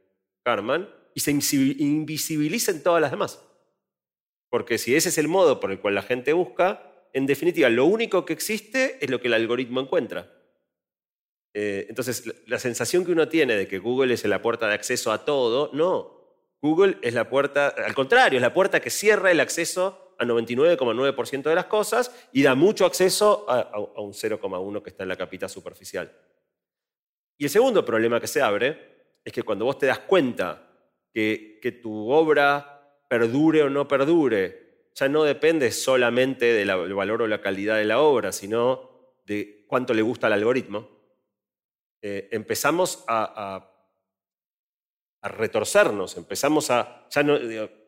Carman 0.42 0.88
y 1.12 1.20
se 1.20 1.32
invisibilicen 1.32 2.82
todas 2.82 3.02
las 3.02 3.10
demás. 3.10 3.44
Porque 4.48 4.78
si 4.78 4.96
ese 4.96 5.10
es 5.10 5.18
el 5.18 5.28
modo 5.28 5.60
por 5.60 5.70
el 5.70 5.80
cual 5.80 5.96
la 5.96 6.02
gente 6.02 6.32
busca, 6.32 6.88
en 7.12 7.26
definitiva, 7.26 7.68
lo 7.68 7.84
único 7.84 8.24
que 8.24 8.32
existe 8.32 8.98
es 9.00 9.10
lo 9.10 9.20
que 9.20 9.28
el 9.28 9.34
algoritmo 9.34 9.80
encuentra. 9.80 10.32
Eh, 11.54 11.86
entonces, 11.88 12.32
la 12.46 12.58
sensación 12.58 13.04
que 13.04 13.12
uno 13.12 13.28
tiene 13.28 13.54
de 13.54 13.68
que 13.68 13.78
Google 13.78 14.14
es 14.14 14.24
la 14.24 14.40
puerta 14.40 14.68
de 14.68 14.74
acceso 14.74 15.12
a 15.12 15.24
todo, 15.24 15.70
no. 15.74 16.22
Google 16.62 16.98
es 17.02 17.12
la 17.12 17.28
puerta, 17.28 17.68
al 17.68 17.94
contrario, 17.94 18.38
es 18.38 18.42
la 18.42 18.54
puerta 18.54 18.80
que 18.80 18.88
cierra 18.88 19.30
el 19.30 19.40
acceso 19.40 20.14
a 20.18 20.24
99,9% 20.24 21.42
de 21.42 21.54
las 21.54 21.66
cosas 21.66 22.14
y 22.32 22.42
da 22.42 22.54
mucho 22.54 22.86
acceso 22.86 23.44
a, 23.48 23.78
un 24.00 24.12
0,1 24.12 24.82
que 24.82 24.90
está 24.90 25.02
en 25.02 25.08
la 25.08 25.16
capita 25.16 25.48
superficial. 25.48 26.10
Y 27.36 27.44
el 27.44 27.50
segundo 27.50 27.84
problema 27.84 28.20
que 28.20 28.28
se 28.28 28.40
abre 28.40 28.92
es 29.24 29.32
que 29.32 29.42
cuando 29.42 29.64
vos 29.64 29.78
te 29.78 29.86
das 29.86 29.98
cuenta 29.98 30.70
que, 31.12 31.58
que 31.60 31.72
tu 31.72 32.10
obra 32.10 33.02
perdure 33.08 33.64
o 33.64 33.68
no 33.68 33.86
perdure 33.86 34.61
ya 34.94 35.08
no 35.08 35.24
depende 35.24 35.70
solamente 35.70 36.52
del 36.52 36.94
valor 36.94 37.22
o 37.22 37.26
la 37.26 37.40
calidad 37.40 37.76
de 37.76 37.84
la 37.84 38.00
obra, 38.00 38.32
sino 38.32 38.90
de 39.24 39.64
cuánto 39.66 39.94
le 39.94 40.02
gusta 40.02 40.26
al 40.26 40.34
algoritmo, 40.34 40.88
eh, 42.02 42.28
empezamos 42.32 43.04
a, 43.06 43.68
retorcernos, 45.22 46.16
empezamos 46.16 46.70
a... 46.70 47.06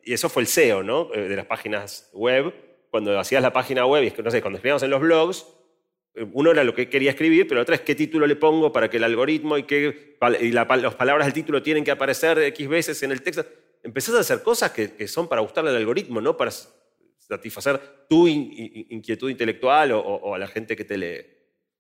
y 0.05 0.13
eso 0.13 0.29
fue 0.29 0.43
el 0.43 0.47
SEO, 0.47 0.83
¿no? 0.85 1.13
Eh, 1.13 1.29
de 1.29 1.37
las 1.37 1.47
páginas 1.47 2.09
web. 2.13 2.55
Cuando 2.91 3.19
hacías 3.19 3.43
la 3.43 3.53
página 3.53 3.85
web, 3.87 4.15
no 4.23 4.31
sé, 4.31 4.41
cuando 4.41 4.59
escribíamos 4.59 4.85
en 4.85 4.91
los 4.91 5.01
blogs, 5.01 5.47
Uno 6.33 6.53
era 6.53 6.63
lo 6.63 6.77
que 6.77 6.89
quería 6.89 7.11
escribir, 7.11 7.49
pero 7.49 7.57
la 7.57 7.63
otra 7.63 7.75
es 7.75 7.81
qué 7.81 7.97
título 7.97 8.25
le 8.29 8.37
pongo 8.37 8.73
para 8.73 8.89
que 8.89 8.99
el 8.99 9.05
algoritmo 9.05 9.59
y, 9.59 9.65
qué, 9.65 10.17
y 10.41 10.53
las 10.53 10.95
palabras 10.95 11.27
del 11.27 11.35
título 11.35 11.61
tienen 11.61 11.83
que 11.83 11.91
aparecer 11.91 12.39
X 12.39 12.69
veces 12.69 13.03
en 13.03 13.11
el 13.11 13.21
texto. 13.21 13.45
Empezás 13.83 14.15
a 14.15 14.21
hacer 14.21 14.43
cosas 14.43 14.71
que, 14.71 15.09
son 15.09 15.29
para 15.29 15.43
gustarle 15.43 15.71
al 15.71 15.77
algoritmo, 15.77 16.21
no 16.21 16.37
para 16.37 16.53
satisfacer 17.29 18.07
tu 18.09 18.29
inquietud 18.29 19.31
intelectual 19.31 19.93
o, 19.93 20.35
a 20.35 20.39
la 20.39 20.47
gente 20.47 20.77
que 20.77 20.85
te 20.85 20.97
lee. 20.97 21.27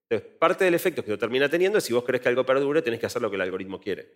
Entonces, 0.08 0.36
parte 0.38 0.64
del 0.64 0.74
efecto 0.74 1.04
que 1.04 1.10
lo 1.10 1.18
termina 1.18 1.48
teniendo 1.48 1.78
es 1.78 1.84
si 1.84 1.92
vos 1.92 2.04
querés 2.04 2.20
que 2.20 2.28
algo 2.28 2.44
perdure, 2.44 2.82
tenés 2.82 3.00
que 3.00 3.06
hacer 3.06 3.22
lo 3.22 3.30
que 3.30 3.36
el 3.36 3.42
algoritmo 3.42 3.80
quiere. 3.80 4.12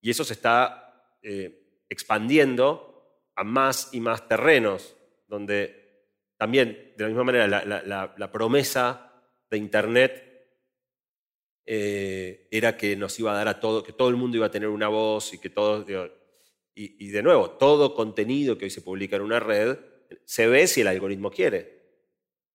Y 0.00 0.10
eso 0.10 0.24
se 0.24 0.34
está 0.34 1.18
eh, 1.22 1.84
expandiendo 1.88 3.22
a 3.34 3.44
más 3.44 3.90
y 3.92 4.00
más 4.00 4.28
terrenos, 4.28 4.96
donde 5.26 6.04
también, 6.36 6.94
de 6.96 7.04
la 7.04 7.08
misma 7.08 7.24
manera, 7.24 7.46
la 7.48 8.32
promesa 8.32 9.12
de 9.50 9.58
Internet 9.58 10.26
eh, 11.68 12.46
era 12.52 12.76
que 12.76 12.94
nos 12.94 13.18
iba 13.18 13.32
a 13.32 13.34
dar 13.34 13.48
a 13.48 13.58
todo, 13.58 13.82
que 13.82 13.92
todo 13.92 14.08
el 14.08 14.14
mundo 14.14 14.36
iba 14.36 14.46
a 14.46 14.50
tener 14.50 14.68
una 14.68 14.88
voz 14.88 15.34
y 15.34 15.38
que 15.38 15.50
todo... 15.50 15.84
Y, 16.78 17.08
de 17.08 17.22
nuevo, 17.22 17.52
todo 17.52 17.94
contenido 17.94 18.58
que 18.58 18.66
hoy 18.66 18.70
se 18.70 18.82
publica 18.82 19.16
en 19.16 19.22
una 19.22 19.40
red 19.40 19.78
se 20.24 20.46
ve 20.46 20.66
si 20.66 20.80
el 20.82 20.88
algoritmo 20.88 21.30
quiere. 21.30 21.76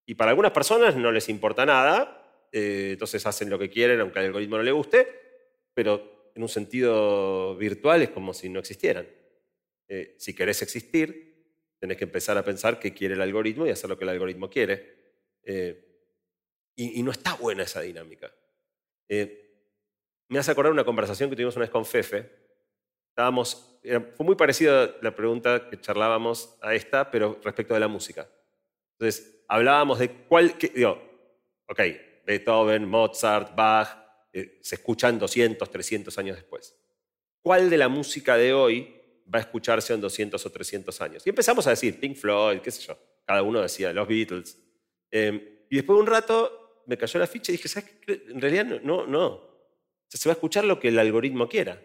Y 0.06 0.14
para 0.14 0.30
algunas 0.30 0.52
personas 0.52 0.96
no 0.96 1.12
les 1.12 1.28
importa 1.28 1.64
nada, 1.64 2.48
eh, 2.52 2.90
entonces 2.92 3.24
hacen 3.26 3.50
lo 3.50 3.58
que 3.58 3.70
quieren 3.70 4.00
aunque 4.00 4.18
al 4.18 4.26
algoritmo 4.26 4.56
no 4.56 4.62
le 4.62 4.72
guste, 4.72 5.08
pero 5.74 6.30
en 6.34 6.42
un 6.42 6.48
sentido 6.48 7.56
virtual 7.56 8.02
es 8.02 8.10
como 8.10 8.34
si 8.34 8.48
no 8.48 8.60
existieran. 8.60 9.06
Eh, 9.88 10.16
si 10.18 10.34
querés 10.34 10.62
existir, 10.62 11.76
tenés 11.78 11.96
que 11.96 12.04
empezar 12.04 12.36
a 12.38 12.44
pensar 12.44 12.78
qué 12.78 12.92
quiere 12.92 13.14
el 13.14 13.20
algoritmo 13.20 13.66
y 13.66 13.70
hacer 13.70 13.90
lo 13.90 13.96
que 13.96 14.04
el 14.04 14.10
algoritmo 14.10 14.48
quiere. 14.50 15.02
Y, 16.74 17.02
no 17.02 17.10
está 17.10 17.34
buena 17.34 17.64
esa 17.64 17.80
dinámica. 17.80 18.32
Eh, 19.08 19.50
me 20.28 20.38
hace 20.38 20.50
acordar 20.50 20.72
una 20.72 20.84
conversación 20.84 21.28
que 21.28 21.36
tuvimos 21.36 21.56
una 21.56 21.64
vez 21.64 21.70
con 21.70 21.84
Fefe. 21.84 22.41
Estábamos, 23.12 23.78
fue 24.16 24.24
muy 24.24 24.36
parecida 24.36 24.94
la 25.02 25.14
pregunta 25.14 25.68
que 25.68 25.78
charlábamos 25.78 26.56
a 26.62 26.74
esta, 26.74 27.10
pero 27.10 27.38
respecto 27.44 27.74
de 27.74 27.80
la 27.80 27.88
música. 27.88 28.26
Entonces, 28.98 29.44
hablábamos 29.48 29.98
de 29.98 30.08
cuál, 30.10 30.56
digo, 30.74 30.98
ok, 31.68 31.80
Beethoven, 32.24 32.88
Mozart, 32.88 33.54
Bach, 33.54 33.88
eh, 34.32 34.60
se 34.62 34.76
escuchan 34.76 35.18
200, 35.18 35.70
300 35.70 36.16
años 36.16 36.36
después. 36.36 36.74
¿Cuál 37.42 37.68
de 37.68 37.76
la 37.76 37.88
música 37.88 38.38
de 38.38 38.54
hoy 38.54 38.96
va 39.32 39.40
a 39.40 39.42
escucharse 39.42 39.92
en 39.92 40.00
200 40.00 40.46
o 40.46 40.50
300 40.50 41.00
años? 41.02 41.26
Y 41.26 41.28
empezamos 41.28 41.66
a 41.66 41.70
decir 41.70 42.00
Pink 42.00 42.16
Floyd, 42.16 42.60
qué 42.60 42.70
sé 42.70 42.80
yo. 42.80 42.96
Cada 43.26 43.42
uno 43.42 43.60
decía 43.60 43.92
los 43.92 44.08
Beatles. 44.08 44.58
Eh, 45.10 45.66
y 45.68 45.76
después 45.76 45.98
de 45.98 46.00
un 46.00 46.06
rato 46.06 46.84
me 46.86 46.96
cayó 46.96 47.20
la 47.20 47.26
ficha 47.26 47.52
y 47.52 47.56
dije, 47.56 47.68
¿sabes 47.68 47.90
qué? 48.06 48.24
En 48.28 48.40
realidad 48.40 48.64
no, 48.64 49.06
no. 49.06 49.42
se 50.08 50.28
va 50.28 50.32
a 50.32 50.36
escuchar 50.36 50.64
lo 50.64 50.80
que 50.80 50.88
el 50.88 50.98
algoritmo 50.98 51.46
quiera. 51.46 51.78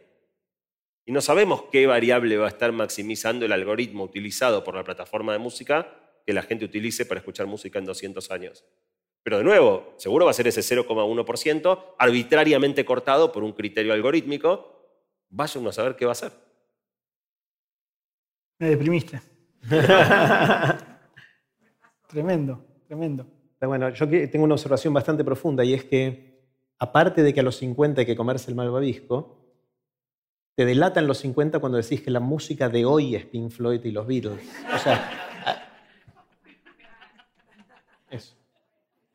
Y 1.08 1.14
no 1.14 1.22
sabemos 1.22 1.64
qué 1.72 1.88
variable 1.88 2.36
va 2.36 2.48
a 2.48 2.50
estar 2.50 2.74
maximizando 2.74 3.46
el 3.46 3.54
algoritmo 3.54 4.04
utilizado 4.04 4.66
por 4.66 4.76
la 4.76 4.84
plataforma 4.84 5.32
de 5.32 5.40
música 5.40 5.88
que 6.26 6.34
la 6.34 6.42
gente 6.42 6.66
utilice 6.66 7.06
para 7.06 7.20
escuchar 7.20 7.48
música 7.48 7.80
en 7.80 7.86
200 7.86 8.30
años. 8.30 8.66
Pero 9.24 9.38
de 9.38 9.46
nuevo, 9.46 9.94
seguro 9.96 10.26
va 10.26 10.32
a 10.32 10.34
ser 10.34 10.48
ese 10.48 10.60
0,1% 10.60 11.96
arbitrariamente 11.98 12.84
cortado 12.84 13.32
por 13.32 13.46
un 13.46 13.54
criterio 13.54 13.94
algorítmico. 13.94 15.00
Vaya 15.30 15.62
uno 15.62 15.70
a 15.70 15.74
saber 15.74 15.96
qué 15.96 16.06
va 16.06 16.12
a 16.12 16.16
ser. 16.16 16.34
Me 18.60 18.72
deprimiste. 18.72 19.22
tremendo, 22.10 22.66
tremendo. 22.86 23.26
Bueno, 23.62 23.92
yo 23.92 24.10
tengo 24.10 24.44
una 24.44 24.56
observación 24.56 24.94
bastante 24.94 25.24
profunda 25.24 25.64
y 25.64 25.74
es 25.74 25.86
que, 25.86 26.52
aparte 26.80 27.24
de 27.24 27.34
que 27.34 27.40
a 27.40 27.44
los 27.44 27.56
50 27.56 28.02
hay 28.02 28.06
que 28.06 28.18
comerse 28.18 28.52
el 28.52 28.58
malvavisco, 28.58 29.37
te 30.58 30.66
delatan 30.66 31.06
los 31.06 31.20
50 31.20 31.60
cuando 31.60 31.78
decís 31.78 32.02
que 32.02 32.10
la 32.10 32.20
música 32.20 32.68
de 32.68 32.84
hoy 32.84 33.16
es 33.16 33.26
Pink 33.26 33.52
Floyd 33.52 33.80
y 33.84 33.92
los 33.92 34.08
Beatles. 34.08 34.40
O 34.74 34.80
sea, 34.80 35.46
eso. 38.10 38.36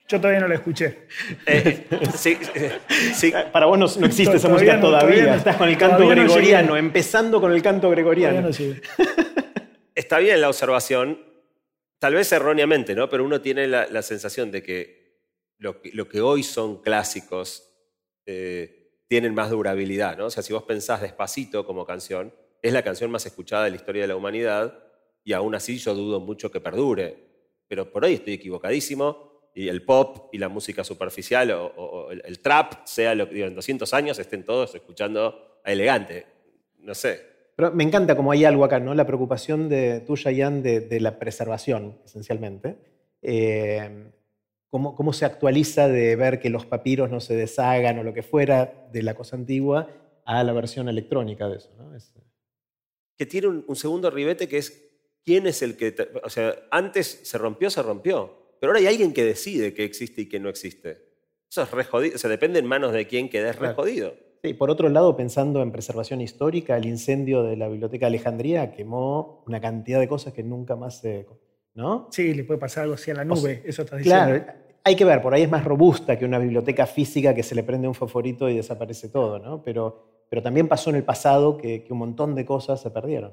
Yo 0.07 0.20
todavía 0.20 0.38
no 0.38 0.46
la 0.46 0.55
escuché. 0.55 1.09
Eh, 1.44 1.88
sí, 2.14 2.38
sí. 3.12 3.33
Para 3.52 3.66
vos 3.66 3.76
no, 3.98 4.07
existe 4.07 4.37
esa 4.37 4.48
música 4.48 4.81
todavía. 4.81 5.35
Estás 5.35 5.57
con 5.57 5.68
el 5.68 5.76
canto 5.76 6.07
gregoriano, 6.07 6.76
empezando 6.76 7.40
con 7.40 7.50
el 7.50 7.61
canto 7.61 7.90
gregoriano. 7.90 8.48
Está 9.96 10.18
bien 10.20 10.40
la 10.40 10.48
observación, 10.48 11.18
tal 11.98 12.14
vez 12.14 12.31
erróneamente, 12.31 12.94
¿no? 12.94 13.09
Pero 13.09 13.24
uno 13.24 13.40
tiene 13.40 13.66
la, 13.66 14.02
sensación 14.02 14.52
de 14.52 14.62
que 14.62 15.18
lo, 15.59 15.81
que 16.09 16.20
hoy 16.20 16.44
son 16.44 16.83
clásicos 16.83 17.68
eh, 18.26 18.82
tienen 19.12 19.35
más 19.35 19.51
durabilidad, 19.51 20.16
¿no? 20.16 20.25
O 20.25 20.31
sea, 20.31 20.42
si 20.42 20.55
vos 20.55 20.62
pensás 20.62 21.03
despacito 21.03 21.66
como 21.66 21.85
canción, 21.85 22.33
es 22.62 22.72
la 22.72 22.83
canción 22.83 23.11
más 23.11 23.27
escuchada 23.27 23.64
de 23.64 23.68
la 23.68 23.77
historia 23.77 24.01
de 24.01 24.09
la 24.09 24.16
humanidad 24.16 24.72
y 25.22 25.35
aún 25.35 25.55
así 25.55 25.77
yo 25.77 25.94
dudo 25.94 26.18
mucho 26.18 26.51
que 26.51 26.62
perdure. 26.62 27.18
Pero 27.68 27.92
por 27.92 28.07
hoy 28.07 28.14
estoy 28.14 28.33
equivocadísimo 28.33 29.51
y 29.55 29.68
el 29.68 29.85
pop 29.85 30.31
y 30.33 30.38
la 30.38 30.48
música 30.48 30.83
superficial 30.83 31.51
o, 31.51 32.11
el, 32.11 32.38
trap, 32.38 32.87
sea 32.87 33.14
lo 33.14 33.29
que 33.29 33.35
digo, 33.35 33.48
en 33.48 33.55
200 33.55 33.92
años 33.92 34.18
estén 34.18 34.46
todos 34.46 34.75
escuchando 34.75 35.61
a 35.62 35.70
elegante. 35.70 36.25
No 36.79 36.94
sé, 36.94 37.20
pero 37.55 37.70
me 37.70 37.85
encanta 37.85 38.16
como 38.16 38.33
hay 38.33 38.46
algo 38.46 38.64
acá, 38.64 38.81
¿no? 38.81 38.94
La 38.94 39.07
preocupación 39.07 39.68
de 39.68 40.01
tuya, 40.01 40.31
Ian, 40.31 40.62
de, 40.62 40.81
de 40.81 41.01
la 41.01 41.18
preservación, 41.18 41.98
esencialmente. 42.07 42.77
Eh, 43.20 44.11
cómo, 44.72 44.96
cómo, 44.96 45.12
se 45.12 45.26
actualiza 45.26 45.87
de 45.87 46.16
ver 46.16 46.40
que 46.40 46.48
los 46.48 46.64
papiros 46.64 47.11
no 47.11 47.20
se 47.20 47.37
deshagan 47.37 47.98
o 47.98 48.02
lo 48.02 48.14
que 48.14 48.22
fuera 48.22 48.88
de 48.90 49.02
la 49.02 49.14
cosa 49.14 49.37
antigua 49.37 49.87
a 50.24 50.42
la 50.42 50.54
versión 50.54 50.88
electrónica 50.88 51.46
de 51.46 51.58
eso, 51.58 51.70
¿no? 51.76 51.92
Que 53.18 53.26
tiene 53.26 53.48
un, 53.48 53.76
segundo 53.76 54.11
ribete 54.11 54.48
que 54.48 54.56
es 54.56 54.82
quién 55.24 55.46
es 55.46 55.61
el 55.61 55.76
que... 55.76 55.94
O 56.24 56.30
sea, 56.30 56.56
antes 56.70 57.20
se 57.22 57.37
rompió, 57.37 57.68
se 57.68 57.82
rompió. 57.82 58.54
Pero 58.58 58.70
ahora 58.70 58.80
hay 58.80 58.87
alguien 58.87 59.12
que 59.12 59.24
decide 59.24 59.74
que 59.74 59.85
existe 59.85 60.22
y 60.22 60.28
que 60.28 60.40
no 60.40 60.48
existe. 60.48 61.06
Eso 61.50 61.62
es 61.62 61.70
re 61.70 61.85
jodido. 61.85 62.16
O 62.16 62.18
sea, 62.18 62.30
depende 62.30 62.58
en 62.58 62.66
manos 62.66 62.94
de 62.94 63.06
quién 63.06 63.28
quedes 63.28 63.56
re 63.56 63.74
jodido. 63.74 64.14
Sí, 64.42 64.54
por 64.54 64.70
otro 64.70 64.88
lado, 64.88 65.16
pensando 65.16 65.61
en 65.61 65.70
preservación 65.70 66.22
histórica, 66.22 66.78
el 66.78 66.87
incendio 66.87 67.42
de 67.42 67.56
la 67.56 67.68
Biblioteca 67.68 68.06
de 68.06 68.16
Alejandría 68.16 68.72
quemó 68.72 69.44
una 69.46 69.61
cantidad 69.61 70.00
de 70.00 70.08
cosas 70.08 70.32
que 70.32 70.42
nunca 70.42 70.76
más 70.76 71.00
se... 71.00 71.26
¿No? 71.74 72.08
Sí, 72.11 72.35
le 72.35 72.44
puede 72.44 72.61
pasar 72.61 72.85
algo 72.85 72.94
así 72.94 73.11
a 73.11 73.14
la 73.14 73.24
nube, 73.24 73.62
eso 73.64 73.82
estás 73.82 73.98
diciendo. 73.98 74.26
Claro, 74.26 74.62
hay 74.85 74.96
que 74.96 75.04
ver, 75.04 75.22
por 75.22 75.32
ahí 75.32 75.42
es 75.42 75.50
más 75.50 75.64
robusta 75.64 76.18
que 76.18 76.24
una 76.24 76.38
biblioteca 76.38 76.87
física 76.87 77.35
que 77.35 77.42
se 77.42 77.54
le 77.54 77.62
prende 77.62 77.88
un 77.88 77.94
favorito 77.94 78.48
y 78.48 78.56
desaparece 78.56 79.08
todo, 79.08 79.38
¿no? 79.38 79.62
Pero, 79.62 80.24
pero 80.28 80.42
también 80.42 80.68
pasó 80.68 80.90
en 80.90 80.96
el 80.96 81.04
pasado 81.04 81.56
que, 81.56 81.87
un 81.88 81.98
montón 81.98 82.35
de 82.35 82.44
cosas 82.44 82.80
se 82.80 82.90
perdieron. 82.90 83.32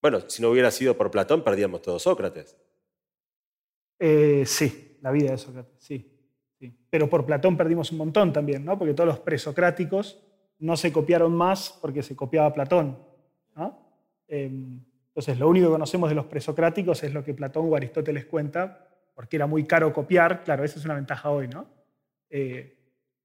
Bueno, 0.00 0.20
si 0.28 0.42
no 0.42 0.50
hubiera 0.50 0.70
sido 0.70 0.96
por 0.96 1.10
Platón, 1.10 1.42
perdíamos 1.44 1.80
todo 1.82 1.98
Sócrates. 1.98 2.56
Eh, 3.98 4.42
sí, 4.44 4.98
la 5.00 5.12
vida 5.12 5.30
de 5.30 5.38
Sócrates, 5.38 5.76
sí. 5.78 6.08
Pero 6.90 7.08
por 7.08 7.24
Platón 7.24 7.56
perdimos 7.56 7.90
un 7.92 7.98
montón 7.98 8.32
también, 8.32 8.64
¿no? 8.64 8.78
porque 8.78 8.94
todos 8.94 9.08
los 9.08 9.18
presocráticos 9.20 10.20
no 10.58 10.76
se 10.76 10.92
copiaron 10.92 11.32
más 11.32 11.78
porque 11.80 12.02
se 12.02 12.14
copiaba 12.14 12.52
Platón. 12.52 12.98
Em, 14.28 14.80
entonces, 15.14 15.38
lo 15.38 15.50
único 15.50 15.66
que 15.66 15.72
conocemos 15.72 16.08
de 16.08 16.14
los 16.14 16.24
presocráticos 16.24 17.04
es 17.04 17.12
lo 17.12 17.22
que 17.22 17.34
Platón 17.34 17.70
o 17.70 17.76
Aristóteles 17.76 18.24
cuenta, 18.24 18.88
porque 19.14 19.36
era 19.36 19.46
muy 19.46 19.64
caro 19.64 19.92
copiar. 19.92 20.42
Claro, 20.42 20.64
esa 20.64 20.78
es 20.78 20.84
una 20.86 20.94
ventaja 20.94 21.30
hoy, 21.30 21.48
¿no? 21.48 21.66
Eh, 22.30 22.78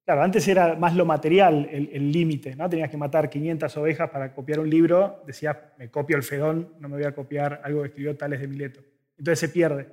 claro, 0.03 0.21
antes 0.21 0.45
era 0.49 0.75
más 0.75 0.93
lo 0.95 1.05
material 1.05 1.65
el 1.71 2.11
límite, 2.11 2.57
¿no? 2.57 2.69
Tenías 2.69 2.89
que 2.89 2.97
matar 2.97 3.29
500 3.29 3.77
ovejas 3.77 4.09
para 4.09 4.33
copiar 4.33 4.59
un 4.59 4.69
libro. 4.69 5.23
Decías, 5.25 5.55
me 5.77 5.89
copio 5.89 6.17
el 6.17 6.23
Fedón, 6.23 6.73
no 6.81 6.89
me 6.89 6.97
voy 6.97 7.05
a 7.05 7.15
copiar 7.15 7.61
algo 7.63 7.83
que 7.83 7.87
escribió 7.87 8.17
Tales 8.17 8.41
de 8.41 8.47
Mileto. 8.49 8.81
Entonces 9.17 9.39
se 9.39 9.47
pierde. 9.47 9.87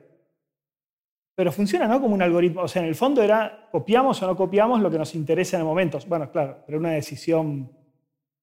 Pero 1.37 1.52
funciona 1.52 1.87
¿no? 1.87 2.00
como 2.00 2.16
un 2.16 2.22
algoritmo. 2.22 2.62
O 2.62 2.68
sea, 2.68 2.83
en 2.83 2.88
el 2.88 2.96
fondo 2.96 3.22
era 3.22 3.68
copiamos 3.70 4.20
o 4.20 4.26
no 4.26 4.35
copiamos 4.35 4.80
lo 4.80 4.90
que 4.90 4.98
nos 4.98 5.14
interesa 5.14 5.57
en 5.57 5.61
el 5.61 5.66
momento. 5.66 6.00
Bueno, 6.09 6.28
claro, 6.33 6.64
pero 6.66 6.78
una 6.78 6.90
decisión... 6.90 7.70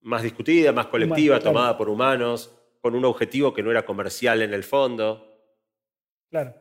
Más 0.03 0.23
discutida, 0.23 0.71
más 0.71 0.87
colectiva, 0.87 1.37
tomada 1.39 1.77
por 1.77 1.89
humanos, 1.89 2.60
con 2.81 2.95
un 2.95 3.05
objetivo 3.05 3.53
que 3.53 3.63
no 3.63 3.71
era 3.71 3.85
comercial 3.85 4.41
en 4.41 4.53
el 4.53 4.63
fondo. 4.63 5.27
Claro. 6.29 6.55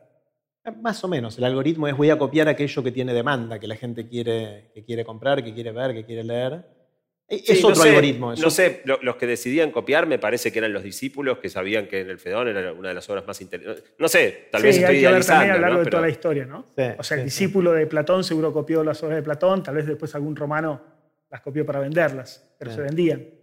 Más 0.79 1.03
o 1.03 1.07
menos. 1.07 1.37
El 1.39 1.43
algoritmo 1.45 1.87
es 1.87 1.97
voy 1.97 2.11
a 2.11 2.19
copiar 2.19 2.47
aquello 2.47 2.83
que 2.83 2.91
tiene 2.91 3.13
demanda, 3.13 3.59
que 3.59 3.67
la 3.67 3.75
gente 3.75 4.07
quiere, 4.07 4.69
que 4.73 4.85
quiere 4.85 5.03
comprar, 5.03 5.43
que 5.43 5.53
quiere 5.53 5.71
ver, 5.71 5.93
que 5.93 6.05
quiere 6.05 6.23
leer. 6.23 6.63
Eh, 7.27 7.41
es 7.47 7.63
otro 7.63 7.81
algoritmo. 7.81 8.35
No 8.35 8.49
sé, 8.51 8.83
los 8.85 9.15
que 9.15 9.25
decidían 9.25 9.71
copiar 9.71 10.05
me 10.05 10.19
parece 10.19 10.51
que 10.51 10.59
eran 10.59 10.71
los 10.71 10.83
discípulos 10.83 11.39
que 11.39 11.49
sabían 11.49 11.87
que 11.87 12.01
en 12.01 12.09
el 12.11 12.19
Fedón 12.19 12.49
era 12.49 12.73
una 12.73 12.89
de 12.89 12.93
las 12.93 13.09
obras 13.09 13.25
más 13.25 13.41
interesantes. 13.41 13.95
No 13.97 14.07
sé, 14.07 14.49
tal 14.51 14.61
vez 14.61 14.77
estoy 14.77 14.97
hay 14.97 15.01
que 15.01 15.07
ver 15.07 15.31
a 15.31 15.55
lo 15.55 15.61
largo 15.61 15.79
de 15.79 15.89
toda 15.89 16.03
la 16.03 16.09
historia, 16.09 16.45
¿no? 16.45 16.67
o 16.97 17.03
sea, 17.03 17.17
el 17.17 17.23
discípulo 17.23 17.71
de 17.71 17.87
Platón 17.87 18.23
seguro 18.23 18.53
copió 18.53 18.83
las 18.83 19.01
obras 19.01 19.15
de 19.15 19.23
Platón, 19.23 19.63
tal 19.63 19.75
vez 19.75 19.87
después 19.87 20.13
algún 20.13 20.35
romano 20.35 20.81
las 21.29 21.41
copió 21.41 21.65
para 21.65 21.79
venderlas, 21.79 22.53
pero 22.59 22.71
se 22.71 22.81
vendían. 22.81 23.40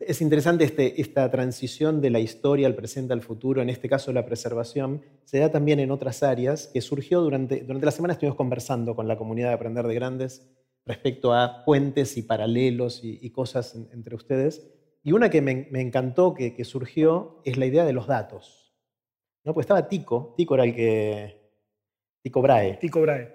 Es 0.00 0.20
interesante 0.20 0.64
este, 0.64 1.00
esta 1.00 1.30
transición 1.30 2.02
de 2.02 2.10
la 2.10 2.20
historia 2.20 2.66
al 2.66 2.74
presente 2.74 3.14
al 3.14 3.22
futuro, 3.22 3.62
en 3.62 3.70
este 3.70 3.88
caso 3.88 4.12
la 4.12 4.26
preservación, 4.26 5.02
se 5.24 5.38
da 5.38 5.50
también 5.50 5.80
en 5.80 5.90
otras 5.90 6.22
áreas 6.22 6.66
que 6.66 6.82
surgió 6.82 7.22
durante, 7.22 7.62
durante 7.62 7.86
la 7.86 7.92
semana, 7.92 8.12
estuvimos 8.12 8.36
conversando 8.36 8.94
con 8.94 9.08
la 9.08 9.16
comunidad 9.16 9.48
de 9.48 9.54
Aprender 9.54 9.86
de 9.86 9.94
Grandes 9.94 10.46
respecto 10.84 11.32
a 11.32 11.64
puentes 11.64 12.18
y 12.18 12.22
paralelos 12.22 13.00
y, 13.02 13.30
cosas 13.30 13.74
entre 13.92 14.14
ustedes. 14.14 14.70
Y 15.02 15.12
una 15.12 15.30
que 15.30 15.40
me, 15.40 15.68
encantó 15.80 16.34
que, 16.34 16.62
surgió 16.64 17.40
es 17.44 17.56
la 17.56 17.66
idea 17.66 17.84
de 17.84 17.94
los 17.94 18.06
datos. 18.06 18.74
¿no? 19.44 19.54
Pues 19.54 19.64
estaba 19.64 19.88
Tico, 19.88 20.34
Tico 20.36 20.54
era 20.54 20.64
el 20.64 20.74
que... 20.74 21.40
Tico 22.22 22.42
Brahe. 22.42 22.76
Tico 22.78 23.00
Brahe. 23.00 23.34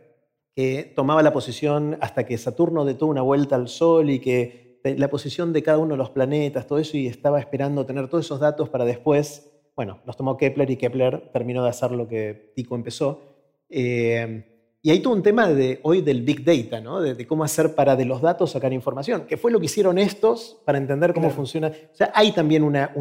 Que 0.53 0.93
tomaba 0.95 1.23
la 1.23 1.33
posición 1.33 1.97
hasta 2.01 2.25
que 2.25 2.37
Saturno 2.37 2.85
detuvo 2.85 3.09
una 3.09 3.23
vuelta 3.23 3.55
al 3.55 3.67
Sol 3.67 4.11
y 4.11 4.19
que 4.19 4.64
la 4.93 5.09
posición 5.09 5.51
de 5.51 5.63
cada 5.63 5.79
uno 5.79 5.95
de 5.95 5.97
los 5.97 6.11
planetas, 6.11 6.67
todo 6.67 6.77
eso, 6.77 6.97
y 6.97 7.07
estaba 7.07 7.39
esperando 7.39 7.85
tener 7.85 8.07
todos 8.07 8.25
esos 8.25 8.39
datos 8.39 8.69
para 8.69 8.85
después, 8.85 9.51
bueno, 9.75 9.99
los 10.05 10.15
tomó 10.15 10.37
Kepler 10.37 10.69
y 10.69 10.77
Kepler 10.77 11.31
terminó 11.33 11.63
de 11.63 11.69
hacer 11.69 11.91
lo 11.91 12.07
que 12.07 12.53
Tico 12.55 12.75
empezó. 12.75 13.21
Eh, 13.69 14.51
y 14.85 14.91
hay 14.91 14.99
todo 14.99 15.13
un 15.13 15.23
tema 15.23 15.49
de, 15.49 15.79
hoy 15.81 16.01
del 16.01 16.21
Big 16.21 16.45
Data, 16.45 16.79
¿no? 16.79 17.01
de, 17.01 17.25
cómo 17.25 17.43
hacer 17.43 17.73
para 17.73 17.95
de 17.95 18.05
los 18.05 18.21
datos 18.21 18.51
sacar 18.51 18.71
información, 18.71 19.25
que 19.25 19.35
fue 19.35 19.51
lo 19.51 19.59
que 19.59 19.65
hicieron 19.65 19.97
estos 19.97 20.61
para 20.63 20.77
entender 20.77 21.11
cómo 21.11 21.31
funciona. 21.31 21.69
O 21.91 21.95
sea, 21.95 22.11
hay 22.13 22.33
también 22.33 22.61
una... 22.61 22.93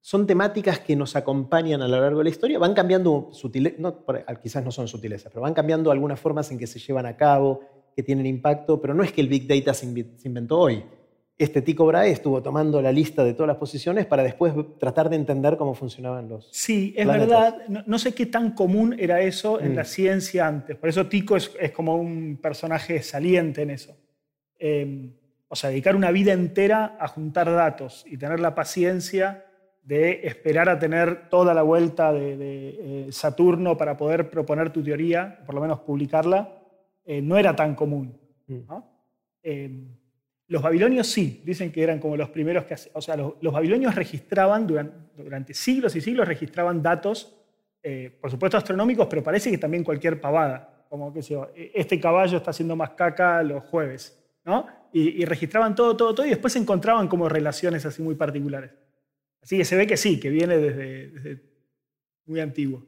son 0.00 0.26
temáticas 0.26 0.78
que 0.78 0.96
nos 0.96 1.14
acompañan 1.14 1.82
a 1.82 1.88
lo 1.88 2.00
largo 2.00 2.18
de 2.18 2.24
la 2.24 2.30
historia, 2.30 2.58
van 2.58 2.72
cambiando 2.72 3.28
sutilezas, 3.32 3.78
no, 3.78 4.02
quizás 4.42 4.64
no 4.64 4.70
son 4.70 4.88
sutilezas, 4.88 5.30
pero 5.30 5.42
van 5.42 5.52
cambiando 5.52 5.90
algunas 5.90 6.18
formas 6.18 6.50
en 6.52 6.58
que 6.58 6.66
se 6.66 6.78
llevan 6.78 7.04
a 7.04 7.18
cabo, 7.18 7.60
que 7.98 8.04
tienen 8.04 8.26
impacto, 8.26 8.80
pero 8.80 8.94
no 8.94 9.02
es 9.02 9.10
que 9.10 9.20
el 9.20 9.26
Big 9.26 9.48
Data 9.48 9.74
se 9.74 9.84
inventó 9.84 10.56
hoy. 10.56 10.84
Este 11.36 11.62
Tico 11.62 11.84
Brahe 11.84 12.12
estuvo 12.12 12.40
tomando 12.40 12.80
la 12.80 12.92
lista 12.92 13.24
de 13.24 13.34
todas 13.34 13.48
las 13.48 13.56
posiciones 13.56 14.06
para 14.06 14.22
después 14.22 14.54
tratar 14.78 15.10
de 15.10 15.16
entender 15.16 15.56
cómo 15.56 15.74
funcionaban 15.74 16.28
los. 16.28 16.48
Sí, 16.52 16.94
es 16.96 17.04
verdad. 17.08 17.56
No, 17.66 17.98
sé 17.98 18.14
qué 18.14 18.26
tan 18.26 18.52
común 18.52 18.94
era 18.96 19.20
eso 19.20 19.60
en 19.60 19.74
la 19.74 19.82
mm. 19.82 19.86
ciencia 19.86 20.46
antes. 20.46 20.76
Por 20.76 20.88
eso 20.88 21.08
Tico 21.08 21.36
es, 21.36 21.50
como 21.74 21.96
un 21.96 22.38
personaje 22.40 23.02
saliente 23.02 23.62
en 23.62 23.70
eso. 23.70 23.96
Em, 24.60 25.10
o 25.48 25.56
sea, 25.56 25.70
dedicar 25.70 25.96
una 25.96 26.12
vida 26.12 26.32
entera 26.32 26.96
a 27.00 27.08
juntar 27.08 27.50
datos 27.50 28.04
y 28.06 28.16
tener 28.16 28.38
la 28.38 28.54
paciencia 28.54 29.44
de 29.82 30.20
esperar 30.22 30.68
a 30.68 30.78
tener 30.78 31.28
toda 31.30 31.52
la 31.52 31.62
vuelta 31.62 32.12
de, 32.12 32.36
de 32.36 32.68
eh, 32.68 33.06
Saturno 33.10 33.76
para 33.76 33.96
poder 33.96 34.30
proponer 34.30 34.72
tu 34.72 34.84
teoría, 34.84 35.40
por 35.44 35.56
lo 35.56 35.60
menos 35.60 35.80
publicarla, 35.80 36.57
eh, 37.10 37.22
no 37.22 37.38
era 37.38 37.56
tan 37.56 37.74
común. 37.74 38.14
Mm. 38.48 38.60
Eh, 39.42 39.70
los 40.48 40.60
babilonios 40.60 41.06
sí, 41.06 41.40
dicen 41.42 41.72
que 41.72 41.82
eran 41.82 42.00
como 42.00 42.18
los 42.18 42.28
primeros 42.28 42.66
que... 42.66 42.76
O 42.92 43.00
sea, 43.00 43.16
los, 43.16 43.50
babilonios 43.50 43.94
registraban 43.94 44.66
durante, 44.66 45.54
siglos 45.54 45.96
y 45.96 46.02
siglos, 46.02 46.28
registraban 46.28 46.82
datos, 46.82 47.34
eh, 47.82 48.14
por 48.20 48.30
supuesto 48.30 48.58
astronómicos, 48.58 49.06
pero 49.06 49.22
parece 49.22 49.50
que 49.50 49.56
también 49.56 49.84
cualquier 49.84 50.20
pavada, 50.20 50.84
como 50.90 51.10
que 51.10 51.20
este 51.74 51.98
caballo 51.98 52.36
está 52.36 52.50
haciendo 52.50 52.76
más 52.76 52.90
caca 52.90 53.42
los 53.42 53.64
jueves, 53.64 54.22
¿no? 54.44 54.66
Y, 54.92 55.24
registraban 55.24 55.74
todo, 55.74 55.96
todo, 55.96 56.14
todo, 56.14 56.26
y 56.26 56.30
después 56.30 56.52
se 56.52 56.58
encontraban 56.58 57.08
como 57.08 57.26
relaciones 57.30 57.86
así 57.86 58.02
muy 58.02 58.16
particulares. 58.16 58.72
Así 59.40 59.56
que 59.56 59.64
se 59.64 59.76
ve 59.76 59.86
que 59.86 59.96
sí, 59.96 60.20
que 60.20 60.28
viene 60.28 60.58
desde, 60.58 61.08
desde 61.08 61.42
muy 62.26 62.40
antiguo. 62.40 62.84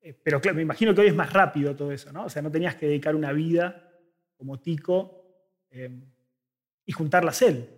Eh, 0.00 0.14
pero 0.22 0.40
claro, 0.40 0.56
me 0.56 0.62
imagino 0.62 0.94
que 0.94 1.00
hoy 1.00 1.08
es 1.08 1.14
más 1.14 1.32
rápido 1.32 1.74
todo 1.74 1.92
eso, 1.92 2.12
¿no? 2.12 2.24
O 2.24 2.28
sea, 2.28 2.42
no 2.42 2.50
tenías 2.50 2.76
que 2.76 2.86
dedicar 2.86 3.14
una 3.14 3.32
vida 3.32 3.90
como 4.36 4.60
tico 4.60 5.24
em, 5.70 6.04
y 6.84 6.92
juntarlas 6.92 7.42
él. 7.42 7.68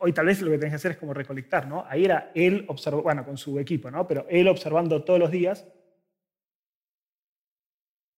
Hoy 0.00 0.12
tal 0.12 0.26
vez 0.26 0.40
lo 0.42 0.50
que 0.50 0.58
tenés 0.58 0.72
que 0.72 0.76
hacer 0.76 0.92
es 0.92 0.96
como 0.98 1.14
recolectar, 1.14 1.66
¿no? 1.66 1.84
Ahí 1.88 2.04
era 2.04 2.30
él 2.34 2.64
observando, 2.68 3.02
bueno, 3.02 3.24
con 3.24 3.36
su 3.36 3.58
equipo, 3.58 3.90
¿no? 3.90 4.06
Pero 4.06 4.26
él 4.28 4.46
observando 4.48 5.02
todos 5.02 5.18
los 5.18 5.30
días. 5.30 5.66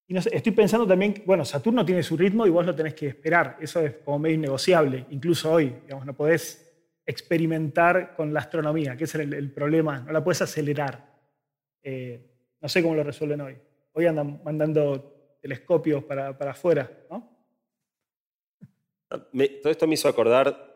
Y 0.09 0.15
no 0.15 0.21
estoy 0.21 0.53
pensando 0.53 0.87
también, 0.87 1.23
bueno, 1.27 1.45
Saturno 1.45 1.85
tiene 1.85 2.03
su 2.03 2.17
ritmo 2.17 2.47
y 2.47 2.51
vos 2.51 2.67
lo 2.67 2.75
tenés 2.75 2.95
que 2.95 3.09
esperar. 3.09 3.57
Eso 3.61 3.81
es 3.81 3.97
como 4.05 4.19
medio 4.19 4.37
innegociable, 4.37 5.07
incluso 5.11 5.53
hoy. 5.53 5.77
Digamos, 5.85 6.05
no 6.05 6.15
podés 6.15 6.69
experimentar 7.07 8.15
con 8.15 8.35
la 8.35 8.41
astronomía, 8.41 8.97
que 8.97 9.05
es 9.05 9.15
el, 9.15 9.51
problema, 9.53 10.01
no 10.01 10.13
la 10.13 10.23
puedes 10.23 10.43
acelerar. 10.43 11.09
Eh, 11.83 12.38
no 12.61 12.69
sé 12.69 12.83
cómo 12.83 12.95
lo 12.95 13.03
resuelven 13.03 13.41
hoy. 13.41 13.59
Hoy 13.93 14.07
andan 14.07 14.41
mandando 14.45 15.37
telescopios 15.41 16.05
para, 16.05 16.37
para 16.37 16.53
afuera, 16.53 16.91
¿no? 17.11 17.39
todo 19.09 19.71
esto 19.71 19.87
me 19.87 19.95
hizo 19.95 20.09
acordar, 20.09 20.69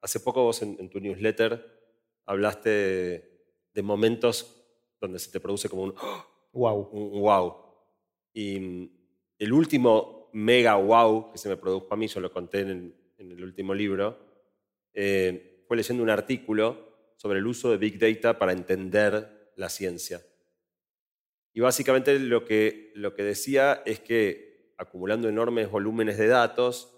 hace 0.00 0.20
poco 0.20 0.42
vos 0.42 0.62
en, 0.62 0.88
tu 0.90 1.00
newsletter 1.00 1.64
hablaste 2.26 2.70
de, 3.72 3.82
momentos 3.82 4.54
donde 5.00 5.20
se 5.20 5.30
te 5.30 5.38
produce 5.38 5.68
como 5.68 5.84
un 5.84 5.94
wow. 6.52 6.88
Un 6.90 7.20
wow. 7.20 7.56
Y 8.32 8.58
mm, 8.58 8.90
el 9.38 9.52
último 9.52 10.30
mega 10.32 10.74
wow 10.74 11.30
que 11.30 11.38
se 11.38 11.48
me 11.48 11.56
produjo 11.56 11.86
a 11.94 11.96
mí, 11.96 12.08
yo 12.08 12.20
lo 12.20 12.32
conté 12.32 12.60
en 12.60 12.94
el, 13.18 13.44
último 13.44 13.72
libro, 13.72 14.18
eh, 14.92 15.62
fue 15.66 15.76
leyendo 15.76 16.02
un 16.02 16.10
artículo 16.10 17.12
sobre 17.16 17.38
el 17.38 17.46
uso 17.46 17.70
de 17.70 17.76
Big 17.76 17.98
Data 17.98 18.38
para 18.38 18.52
entender 18.52 19.52
la 19.56 19.68
ciencia. 19.68 20.20
Y 21.58 21.60
básicamente 21.60 22.16
lo 22.20 22.44
que, 22.44 22.92
lo 22.94 23.16
que 23.16 23.24
decía 23.24 23.82
es 23.84 23.98
que 23.98 24.74
acumulando 24.76 25.28
enormes 25.28 25.68
volúmenes 25.68 26.16
de 26.16 26.28
datos, 26.28 26.96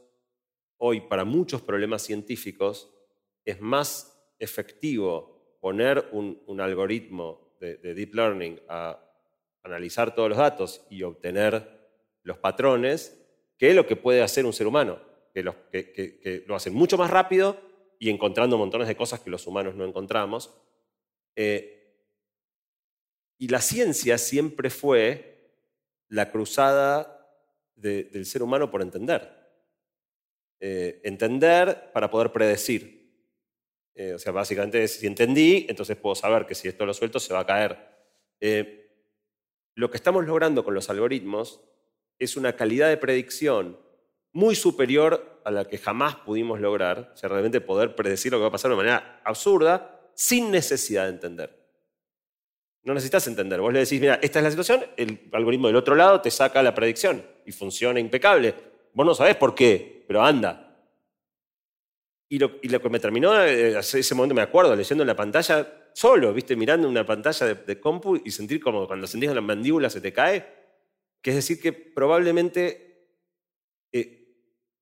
hoy 0.77 1.01
para 1.01 1.25
muchos 1.25 1.63
problemas 1.63 2.03
científicos 2.03 2.95
es 3.47 3.59
más 3.63 4.23
efectivo 4.39 5.57
poner 5.63 6.11
un, 6.13 6.61
algoritmo 6.61 7.57
de, 7.59 7.79
deep 7.95 8.15
learning 8.15 8.61
a 8.69 9.03
analizar 9.63 10.15
todos 10.15 10.29
los 10.29 10.37
datos 10.37 10.87
y 10.91 11.05
obtener 11.05 11.67
los 12.23 12.37
patrones 12.37 13.19
que 13.57 13.73
lo 13.73 13.87
que 13.87 13.97
puede 13.97 14.21
hacer 14.21 14.45
un 14.45 14.53
ser 14.53 14.67
humano, 14.67 15.01
que, 15.33 15.43
que, 15.73 16.45
lo 16.47 16.55
hacen 16.55 16.75
mucho 16.75 16.99
más 16.99 17.09
rápido 17.09 17.57
y 17.99 18.11
encontrando 18.11 18.59
montones 18.59 18.89
de 18.89 18.95
cosas 18.95 19.21
que 19.21 19.31
los 19.31 19.47
humanos 19.47 19.75
no 19.75 19.87
encontramos. 19.87 20.55
Eh, 21.35 21.80
y 23.41 23.49
la 23.49 23.63
ciencia 23.63 24.19
siempre 24.19 24.69
fue 24.69 25.49
la 26.09 26.31
cruzada 26.31 27.27
del 27.75 28.27
ser 28.27 28.43
humano 28.43 28.71
por 28.71 28.83
entender. 28.83 29.35
Eh, 30.61 31.01
entender 31.05 31.91
para 31.95 32.11
poder 32.11 32.33
predecir. 32.33 33.11
Eh, 33.95 34.13
o 34.13 34.19
sea, 34.19 34.33
básicamente, 34.33 34.87
si 34.89 35.07
entendí, 35.07 35.65
entonces 35.71 35.97
puedo 35.97 36.15
saber 36.15 36.45
que 36.45 36.55
si 36.55 36.69
esto 36.69 36.85
lo 36.85 36.93
suelto 36.93 37.19
se 37.19 37.33
va 37.33 37.41
a 37.41 37.47
caer. 37.47 37.79
Eh, 38.41 38.91
lo 39.75 39.91
que 39.91 39.97
estamos 39.97 40.27
logrando 40.27 40.63
con 40.63 40.75
los 40.75 40.91
algoritmos 40.91 41.63
es 42.19 42.37
una 42.37 42.55
calidad 42.57 42.91
de 42.91 42.99
predicción 42.99 43.81
muy 44.33 44.55
superior 44.55 45.41
a 45.47 45.51
la 45.51 45.67
que 45.67 45.79
jamás 45.79 46.17
pudimos 46.17 46.61
lograr, 46.61 47.13
o 47.15 47.17
sea, 47.17 47.31
realmente 47.31 47.63
poder 47.63 47.97
predecir 47.97 48.33
lo 48.33 48.39
que 48.39 48.43
va 48.43 48.49
a 48.49 48.53
pasar 48.53 48.71
de 48.71 48.77
manera 48.77 49.23
absurda 49.25 49.99
sin 50.15 50.51
necesidad 50.51 51.05
de 51.05 51.11
entender. 51.11 51.60
No 52.83 52.95
necesitas 52.95 53.27
entender. 53.27 53.61
Vos 53.61 53.73
le 53.73 53.81
decís, 53.81 54.01
mira, 54.01 54.19
esta 54.23 54.39
es 54.39 54.45
la 54.45 54.51
situación, 54.51 54.85
el 54.97 55.29
algoritmo 55.33 55.67
del 55.67 55.77
otro 55.77 55.95
lado 55.95 56.21
te 56.21 56.31
saca 56.31 56.63
la 56.63 56.75
predicción 56.75 57.23
y 57.45 57.53
funciona 57.53 58.01
impecable. 58.01 58.55
Vos 58.95 59.07
no 59.07 59.15
sabés 59.15 59.37
por 59.37 59.55
qué, 59.55 60.05
pero 60.07 60.23
anda. 60.23 60.71
Y 62.33 62.39
lo, 62.39 62.61
que 62.61 62.89
me 62.89 63.01
terminó, 63.01 63.43
eh, 63.43 63.77
ese 63.77 64.15
momento 64.15 64.37
me 64.37 64.43
acuerdo, 64.43 64.77
leyendo 64.77 65.03
en 65.03 65.09
la 65.09 65.17
pantalla, 65.17 65.91
solo, 65.93 66.33
viste, 66.33 66.55
mirando 66.55 66.89
una 66.89 67.05
pantalla 67.05 67.55
de, 67.55 67.81
compu 67.81 68.21
y 68.25 68.31
sentir 68.31 68.61
como 68.61 68.87
cuando 68.87 69.09
sentís 69.09 69.35
la 69.35 69.41
mandíbula 69.41 69.91
se 69.91 70.01
te 70.01 70.13
cae. 70.13 70.47
Que 71.21 71.31
es 71.31 71.37
decir, 71.37 71.61
que 71.61 71.73
probablemente 71.73 73.09
eh, 73.93 74.21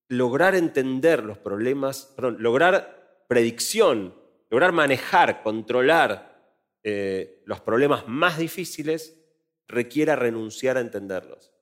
lograr 0.08 0.54
entender 0.54 1.24
los 1.24 1.38
problemas, 1.38 2.12
perdón, 2.14 2.36
lograr 2.38 3.24
predicción, 3.28 4.14
lograr 4.50 4.72
manejar, 4.72 5.42
controlar 5.42 6.27
eh, 6.90 7.42
los 7.44 7.60
problemas 7.60 8.08
más 8.08 8.38
difíciles 8.38 9.20
requiera 9.66 10.16
renunciar 10.16 10.78
a 10.78 10.80
entenderlos. 10.80 11.52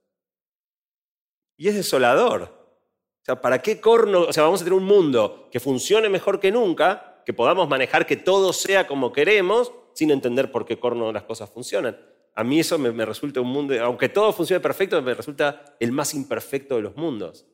Y 1.56 1.68
es 1.68 1.74
desolador. 1.74 2.42
O 2.42 3.24
sea, 3.24 3.40
¿para 3.40 3.60
qué 3.60 3.80
corno? 3.80 4.20
O 4.20 4.32
sea, 4.32 4.44
vamos 4.44 4.60
a 4.60 4.64
tener 4.64 4.78
un 4.78 4.84
mundo 4.84 5.48
que 5.50 5.58
funcione 5.58 6.08
mejor 6.08 6.38
que 6.38 6.52
nunca, 6.52 7.22
que 7.26 7.32
podamos 7.32 7.68
manejar 7.68 8.06
que 8.06 8.16
todo 8.16 8.52
sea 8.52 8.86
como 8.86 9.12
queremos, 9.12 9.72
sin 9.94 10.12
entender 10.12 10.52
por 10.52 10.64
qué 10.64 10.78
corno 10.78 11.10
las 11.10 11.24
cosas 11.24 11.50
funcionan. 11.50 11.98
A 12.34 12.44
mí 12.44 12.60
eso 12.60 12.78
me, 12.78 13.04
resulta 13.04 13.40
un 13.40 13.48
mundo, 13.48 13.74
aunque 13.82 14.08
todo 14.08 14.32
funcione 14.32 14.60
perfecto, 14.60 15.00
me 15.02 15.14
resulta 15.14 15.76
el 15.80 15.90
más 15.90 16.14
imperfecto 16.14 16.76
de 16.76 16.82
los 16.82 16.94
mundos. 16.94 17.46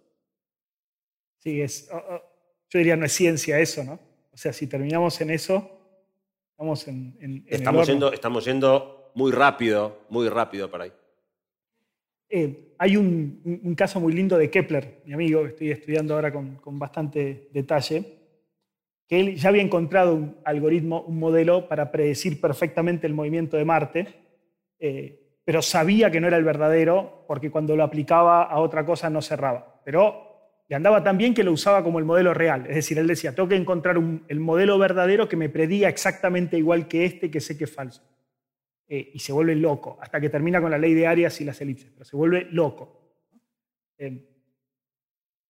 Sí, 1.39 1.63
es, 1.63 1.89
yo 1.89 2.79
diría 2.79 2.97
no 2.97 3.07
es 3.07 3.13
ciencia 3.13 3.59
eso, 3.61 3.83
¿no? 3.83 3.99
O 4.33 4.37
sea, 4.37 4.53
si 4.53 4.67
terminamos 4.67 5.21
en 5.21 5.31
eso, 5.31 5.82
Estamos 6.63 6.87
en, 6.87 7.45
estamos, 7.49 7.89
yendo, 7.89 8.13
estamos 8.13 8.45
yendo 8.45 9.11
muy 9.17 9.33
rápido, 9.33 9.99
muy 10.11 10.29
rápido 10.29 10.71
para 10.71 10.85
ahí. 10.85 10.93
Eh, 12.29 12.75
hay 12.79 12.97
un, 12.97 13.75
caso 13.77 13.99
muy 13.99 14.13
lindo 14.13 14.39
de 14.39 14.49
Kepler, 14.49 15.03
mi 15.05 15.13
amigo, 15.13 15.43
que 15.43 15.49
estoy 15.49 15.71
estudiando 15.73 16.15
ahora 16.15 16.33
con, 16.33 16.61
bastante 16.79 17.49
detalle, 17.53 18.05
que 19.09 19.19
él 19.19 19.35
ya 19.35 19.49
había 19.49 19.63
encontrado 19.63 20.15
un 20.15 20.37
algoritmo, 20.45 21.03
un 21.03 21.19
modelo 21.19 21.69
para 21.69 21.91
predecir 21.91 22.41
perfectamente 22.41 23.09
el 23.09 23.15
movimiento 23.15 23.57
de 23.57 23.65
Marte, 23.65 24.07
eh, 24.79 25.41
pero 25.45 25.63
sabía 25.63 26.13
que 26.13 26.21
no 26.21 26.29
era 26.29 26.37
el 26.37 26.45
verdadero 26.45 27.25
porque 27.27 27.51
cuando 27.51 27.75
lo 27.75 27.83
aplicaba 27.83 28.45
a 28.45 28.61
otra 28.61 28.87
cosa 28.87 29.11
no 29.11 29.21
cerraba. 29.21 29.83
Pero 29.85 30.32
le 30.69 30.77
andaba 30.77 31.03
tan 31.03 31.19
bien 31.19 31.35
que 31.35 31.45
lo 31.45 31.53
usaba 31.53 31.83
como 31.83 31.99
el 31.99 32.05
modelo 32.05 32.33
real. 32.33 32.67
Es 32.69 32.77
decir, 32.77 32.99
él 32.99 33.07
decía, 33.07 33.35
tengo 33.35 33.49
que 33.49 33.57
encontrar 33.57 33.97
el 34.29 34.41
modelo 34.41 34.79
verdadero 34.79 35.29
que 35.29 35.37
me 35.37 35.49
prediga 35.49 35.89
exactamente 35.89 36.57
igual 36.57 36.89
que 36.89 37.05
este 37.05 37.31
que 37.31 37.41
sé 37.41 37.59
que 37.59 37.65
es 37.65 37.75
falso. 37.75 38.03
Eh, 38.89 39.11
y 39.15 39.19
se 39.19 39.33
vuelve 39.33 39.55
loco, 39.55 39.99
hasta 40.01 40.21
que 40.21 40.29
termina 40.29 40.61
con 40.61 40.71
la 40.71 40.79
ley 40.79 40.93
de 40.95 41.07
Arias 41.07 41.41
y 41.41 41.45
las 41.45 41.61
elipses, 41.61 41.91
pero 41.93 42.05
se 42.05 42.17
vuelve 42.17 42.47
loco. 42.51 43.15
Eh, 43.97 44.29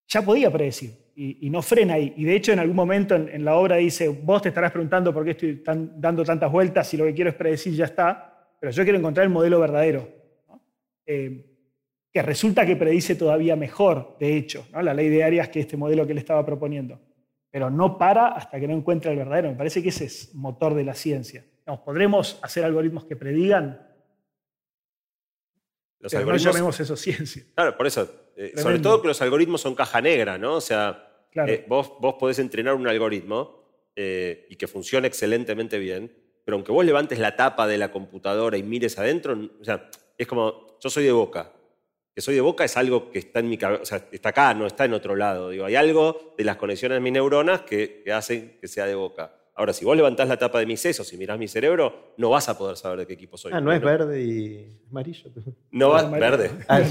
ya 0.07 0.22
podía 0.22 0.51
predecir 0.51 0.90
y, 1.14 1.51
no 1.51 1.62
frena 1.62 1.94
ahí. 1.94 2.12
Y 2.16 2.25
de 2.25 2.37
hecho 2.37 2.53
en 2.53 2.59
algún 2.59 2.77
momento 2.77 3.14
en, 3.14 3.44
la 3.44 3.57
obra 3.57 3.77
dice, 3.77 4.09
vos 4.09 4.42
te 4.42 4.48
estarás 4.48 4.72
preguntando 4.72 5.12
por 5.12 5.25
qué 5.25 5.33
estoy 5.33 5.62
dando 5.64 6.25
tantas 6.25 6.51
vueltas 6.51 6.88
si 6.88 6.96
lo 6.96 7.05
que 7.05 7.14
quiero 7.14 7.31
es 7.31 7.37
predecir 7.37 7.75
ya 7.75 7.87
está, 7.87 8.48
pero 8.61 8.70
yo 8.70 8.83
quiero 8.83 8.98
encontrar 8.98 9.25
el 9.25 9.33
modelo 9.33 9.59
verdadero. 9.59 10.09
Eh, 11.07 11.52
que 12.12 12.22
resulta 12.22 12.66
que 12.66 12.77
predice 12.77 13.14
todavía 13.14 13.57
mejor, 13.57 14.16
de 14.20 14.37
hecho, 14.37 14.66
la 14.72 14.92
ley 14.92 15.09
de 15.09 15.25
Arias 15.25 15.48
que 15.48 15.61
este 15.61 15.77
modelo 15.77 16.07
que 16.07 16.12
le 16.12 16.20
estaba 16.20 16.44
proponiendo. 16.44 17.01
Pero 17.51 17.70
no 17.70 17.96
para 17.98 18.29
hasta 18.29 18.61
que 18.61 18.68
no 18.68 18.75
encuentre 18.75 19.11
el 19.11 19.16
verdadero. 19.16 19.51
Me 19.51 19.57
parece 19.57 19.83
que 19.83 19.88
ese 19.88 20.05
es 20.05 20.35
motor 20.35 20.75
de 20.75 20.85
la 20.85 20.94
ciencia. 20.94 21.44
¿Podremos 21.85 22.38
hacer 22.42 22.64
algoritmos 22.64 23.05
que 23.05 23.16
predigan? 23.16 23.88
Los 26.01 26.12
Pero 26.12 26.27
no 26.27 26.37
llamemos 26.37 26.79
eso 26.81 26.96
ciencia. 26.96 27.44
Claro, 27.55 27.77
por 27.77 27.87
eso. 27.87 28.11
Eh, 28.37 28.53
sobre 28.57 28.79
todo 28.79 29.01
que 29.01 29.09
los 29.09 29.22
algoritmos 29.22 29.61
son 29.61 29.75
caja 29.75 30.01
negra, 30.01 30.37
¿no? 30.37 30.55
O 30.55 30.61
sea, 30.61 31.27
eh, 31.46 31.64
vos, 31.68 31.92
vos 32.01 32.14
podés 32.18 32.38
entrenar 32.38 32.75
un 32.75 32.88
algoritmo 32.88 33.62
eh, 33.94 34.46
y 34.51 34.57
que 34.57 34.66
funcione 34.66 35.07
excelentemente 35.07 35.79
bien, 35.79 36.12
pero 36.44 36.57
aunque 36.57 36.72
vos 36.72 36.85
levantes 36.85 37.18
la 37.18 37.37
tapa 37.37 37.66
de 37.66 37.79
la 37.79 37.92
computadora 37.92 38.57
y 38.57 38.62
mires 38.62 38.98
adentro, 38.98 39.38
o 39.61 39.64
sea, 39.64 39.90
es 40.16 40.27
como, 40.27 40.79
yo 40.81 40.90
soy 40.90 41.05
de 41.05 41.12
boca, 41.12 41.53
que 42.14 42.20
soy 42.20 42.35
de 42.35 42.40
boca 42.40 42.64
es 42.64 42.77
algo 42.77 43.11
que 43.11 43.18
está 43.18 43.40
en 43.40 43.48
mi 43.48 43.57
cabeza, 43.57 43.83
o 43.83 43.87
sea, 43.87 44.07
está 44.12 44.29
acá, 44.31 44.53
no 44.55 44.66
está 44.66 44.85
en 44.85 44.92
otro 44.92 45.16
lado. 45.16 45.51
Digo, 45.51 45.64
hay 45.64 45.77
algo 45.77 46.35
de 46.37 46.44
las 46.44 46.57
conexiones 46.57 46.96
de 46.96 47.01
mis 47.01 47.12
neuronas 47.12 47.62
que, 47.62 48.05
hacen 48.14 48.59
que 48.61 48.68
sea 48.68 48.87
de 48.87 48.94
boca. 48.94 49.35
Ahora, 49.55 49.72
si 49.72 49.85
vos 49.85 49.96
levantás 49.96 50.29
la 50.29 50.38
tapa 50.38 50.59
de 50.59 50.66
mis 50.66 50.81
sesos 50.81 51.11
y 51.12 51.16
mirás 51.16 51.38
mi 51.38 51.48
cerebro, 51.48 52.14
no 52.16 52.31
vas 52.31 52.48
a 52.48 52.57
poder 52.57 52.77
saber 52.77 53.01
de 53.01 53.07
qué 53.07 53.14
equipo 53.14 53.37
soy. 53.37 53.53
Ah, 53.55 53.61
no 53.61 53.72
es 53.72 53.81
verde 53.81 54.22
y 54.22 54.79
amarillo. 54.90 55.31
No, 55.70 55.90
va, 55.90 56.03
verde. 56.05 56.51
Ah, 56.68 56.81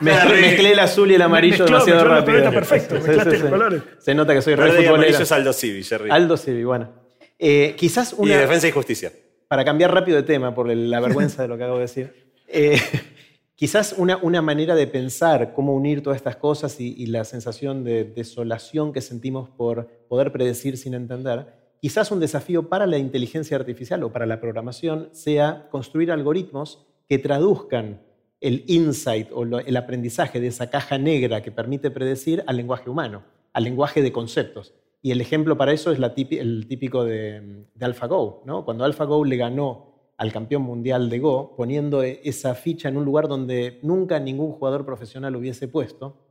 mezclé 0.00 0.72
el 0.72 0.78
azul 0.78 1.10
y 1.10 1.14
el 1.14 1.22
amarillo 1.22 1.64
demasiado 1.64 2.04
rápido. 2.04 2.38
Está 2.38 2.50
perfecto, 2.50 2.94
mezclaste 2.94 3.38
los 3.38 3.50
colores. 3.50 3.82
Se 3.98 4.14
nota 4.14 4.34
que 4.34 4.42
soy 4.42 4.54
re 4.54 4.64
Verde 4.64 4.82
y 4.84 4.86
amarillo 4.86 5.18
es 5.18 5.32
Aldo 5.32 5.52
Civi, 5.52 5.82
Jerry. 5.82 6.10
Aldo 6.10 6.36
Civi, 6.36 6.64
bueno. 6.64 6.90
Eh, 7.38 7.74
quizás 7.76 8.14
una... 8.14 8.34
Y 8.34 8.36
defensa 8.36 8.66
y 8.68 8.70
justicia. 8.72 9.12
Para 9.48 9.64
cambiar 9.64 9.92
rápido 9.92 10.16
de 10.16 10.22
tema, 10.24 10.54
por 10.54 10.68
la 10.68 11.00
vergüenza 11.00 11.42
de 11.42 11.48
lo 11.48 11.56
que 11.56 11.64
acabo 11.64 11.78
de 11.78 11.82
decir. 11.82 12.25
Eh, 12.58 12.78
quizás 13.54 13.94
una, 13.98 14.40
manera 14.40 14.74
de 14.74 14.86
pensar 14.86 15.52
cómo 15.52 15.74
unir 15.74 16.02
todas 16.02 16.16
estas 16.16 16.36
cosas 16.36 16.80
y, 16.80 17.04
la 17.04 17.24
sensación 17.24 17.84
de 17.84 18.04
desolación 18.04 18.94
que 18.94 19.02
sentimos 19.02 19.50
por 19.50 19.88
poder 20.08 20.32
predecir 20.32 20.78
sin 20.78 20.94
entender, 20.94 21.52
quizás 21.82 22.10
un 22.10 22.18
desafío 22.18 22.70
para 22.70 22.86
la 22.86 22.96
inteligencia 22.96 23.58
artificial 23.58 24.02
o 24.04 24.10
para 24.10 24.24
la 24.24 24.40
programación 24.40 25.10
sea 25.12 25.68
construir 25.70 26.10
algoritmos 26.10 26.86
que 27.10 27.18
traduzcan 27.18 28.00
el 28.40 28.64
insight 28.68 29.28
o 29.32 29.42
el 29.42 29.76
aprendizaje 29.76 30.40
de 30.40 30.46
esa 30.46 30.70
caja 30.70 30.96
negra 30.96 31.42
que 31.42 31.52
permite 31.52 31.90
predecir 31.90 32.42
al 32.46 32.56
lenguaje 32.56 32.88
humano, 32.88 33.22
al 33.52 33.64
lenguaje 33.64 34.00
de 34.00 34.12
conceptos. 34.12 34.72
Y 35.02 35.10
el 35.10 35.20
ejemplo 35.20 35.58
para 35.58 35.74
eso 35.74 35.92
es 35.92 35.98
la 35.98 36.14
el 36.16 36.66
típico 36.66 37.04
de, 37.04 37.66
de 37.74 37.84
AlphaGo. 37.84 38.44
¿no? 38.46 38.64
Cuando 38.64 38.84
AlphaGo 38.84 39.26
le 39.26 39.36
ganó 39.36 39.95
al 40.16 40.32
campeón 40.32 40.62
mundial 40.62 41.10
de 41.10 41.18
Go, 41.18 41.54
poniendo 41.56 42.02
e, 42.02 42.20
esa 42.24 42.54
ficha 42.54 42.88
en 42.88 42.96
un 42.96 43.04
lugar 43.04 43.28
donde 43.28 43.78
nunca 43.82 44.18
ningún 44.18 44.52
jugador 44.52 44.86
profesional 44.86 45.36
hubiese 45.36 45.68
puesto, 45.68 46.22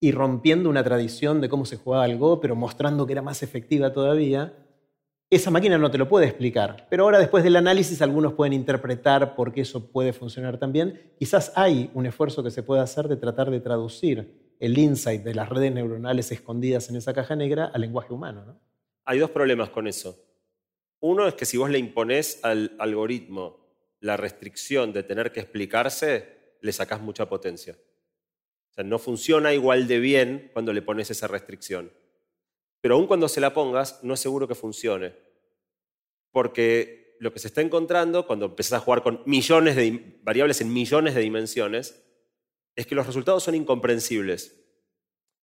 y 0.00 0.12
rompiendo 0.12 0.68
una 0.68 0.84
tradición 0.84 1.40
de 1.40 1.48
cómo 1.48 1.64
se 1.64 1.76
jugaba 1.76 2.06
el 2.06 2.18
Go, 2.18 2.40
pero 2.40 2.56
mostrando 2.56 3.06
que 3.06 3.12
era 3.12 3.22
más 3.22 3.42
efectiva 3.42 3.92
todavía, 3.92 4.52
esa 5.30 5.50
máquina 5.50 5.78
no 5.78 5.90
te 5.90 5.98
lo 5.98 6.08
puede 6.08 6.26
explicar. 6.26 6.86
Pero 6.90 7.04
ahora, 7.04 7.18
después 7.18 7.42
del 7.42 7.56
análisis, 7.56 8.02
algunos 8.02 8.34
pueden 8.34 8.52
interpretar 8.52 9.34
por 9.34 9.52
qué 9.52 9.62
eso 9.62 9.90
puede 9.90 10.12
funcionar 10.12 10.58
también. 10.58 11.14
Quizás 11.18 11.52
hay 11.56 11.90
un 11.94 12.06
esfuerzo 12.06 12.42
que 12.42 12.50
se 12.50 12.62
puede 12.62 12.82
hacer 12.82 13.08
de 13.08 13.16
tratar 13.16 13.50
de 13.50 13.60
traducir 13.60 14.54
el 14.60 14.78
insight 14.78 15.22
de 15.22 15.34
las 15.34 15.48
redes 15.48 15.72
neuronales 15.72 16.30
escondidas 16.30 16.88
en 16.90 16.96
esa 16.96 17.12
caja 17.12 17.34
negra 17.34 17.70
al 17.72 17.80
lenguaje 17.80 18.12
humano. 18.12 18.44
¿no? 18.44 18.60
Hay 19.04 19.18
dos 19.18 19.30
problemas 19.30 19.70
con 19.70 19.86
eso. 19.86 20.23
Uno 21.06 21.28
es 21.28 21.34
que 21.34 21.44
si 21.44 21.58
vos 21.58 21.68
le 21.68 21.78
imponés 21.78 22.40
al 22.42 22.74
algoritmo 22.78 23.60
la 24.00 24.16
restricción 24.16 24.94
de 24.94 25.02
tener 25.02 25.32
que 25.32 25.40
explicarse, 25.40 26.56
le 26.62 26.72
sacás 26.72 27.02
mucha 27.02 27.28
potencia. 27.28 27.76
O 28.70 28.72
sea, 28.72 28.84
no 28.84 28.98
funciona 28.98 29.52
igual 29.52 29.86
de 29.86 29.98
bien 29.98 30.50
cuando 30.54 30.72
le 30.72 30.80
pones 30.80 31.10
esa 31.10 31.26
restricción. 31.26 31.92
Pero 32.80 32.94
aún 32.94 33.06
cuando 33.06 33.28
se 33.28 33.42
la 33.42 33.52
pongas, 33.52 34.02
no 34.02 34.14
es 34.14 34.20
seguro 34.20 34.48
que 34.48 34.54
funcione. 34.54 35.12
Porque 36.30 37.18
lo 37.20 37.34
que 37.34 37.38
se 37.38 37.48
está 37.48 37.60
encontrando 37.60 38.26
cuando 38.26 38.46
empezás 38.46 38.80
a 38.80 38.80
jugar 38.80 39.02
con 39.02 39.22
millones 39.26 39.76
de 39.76 40.18
variables 40.22 40.62
en 40.62 40.72
millones 40.72 41.14
de 41.14 41.20
dimensiones 41.20 42.02
es 42.76 42.86
que 42.86 42.94
los 42.94 43.06
resultados 43.06 43.42
son 43.42 43.54
incomprensibles. 43.54 44.58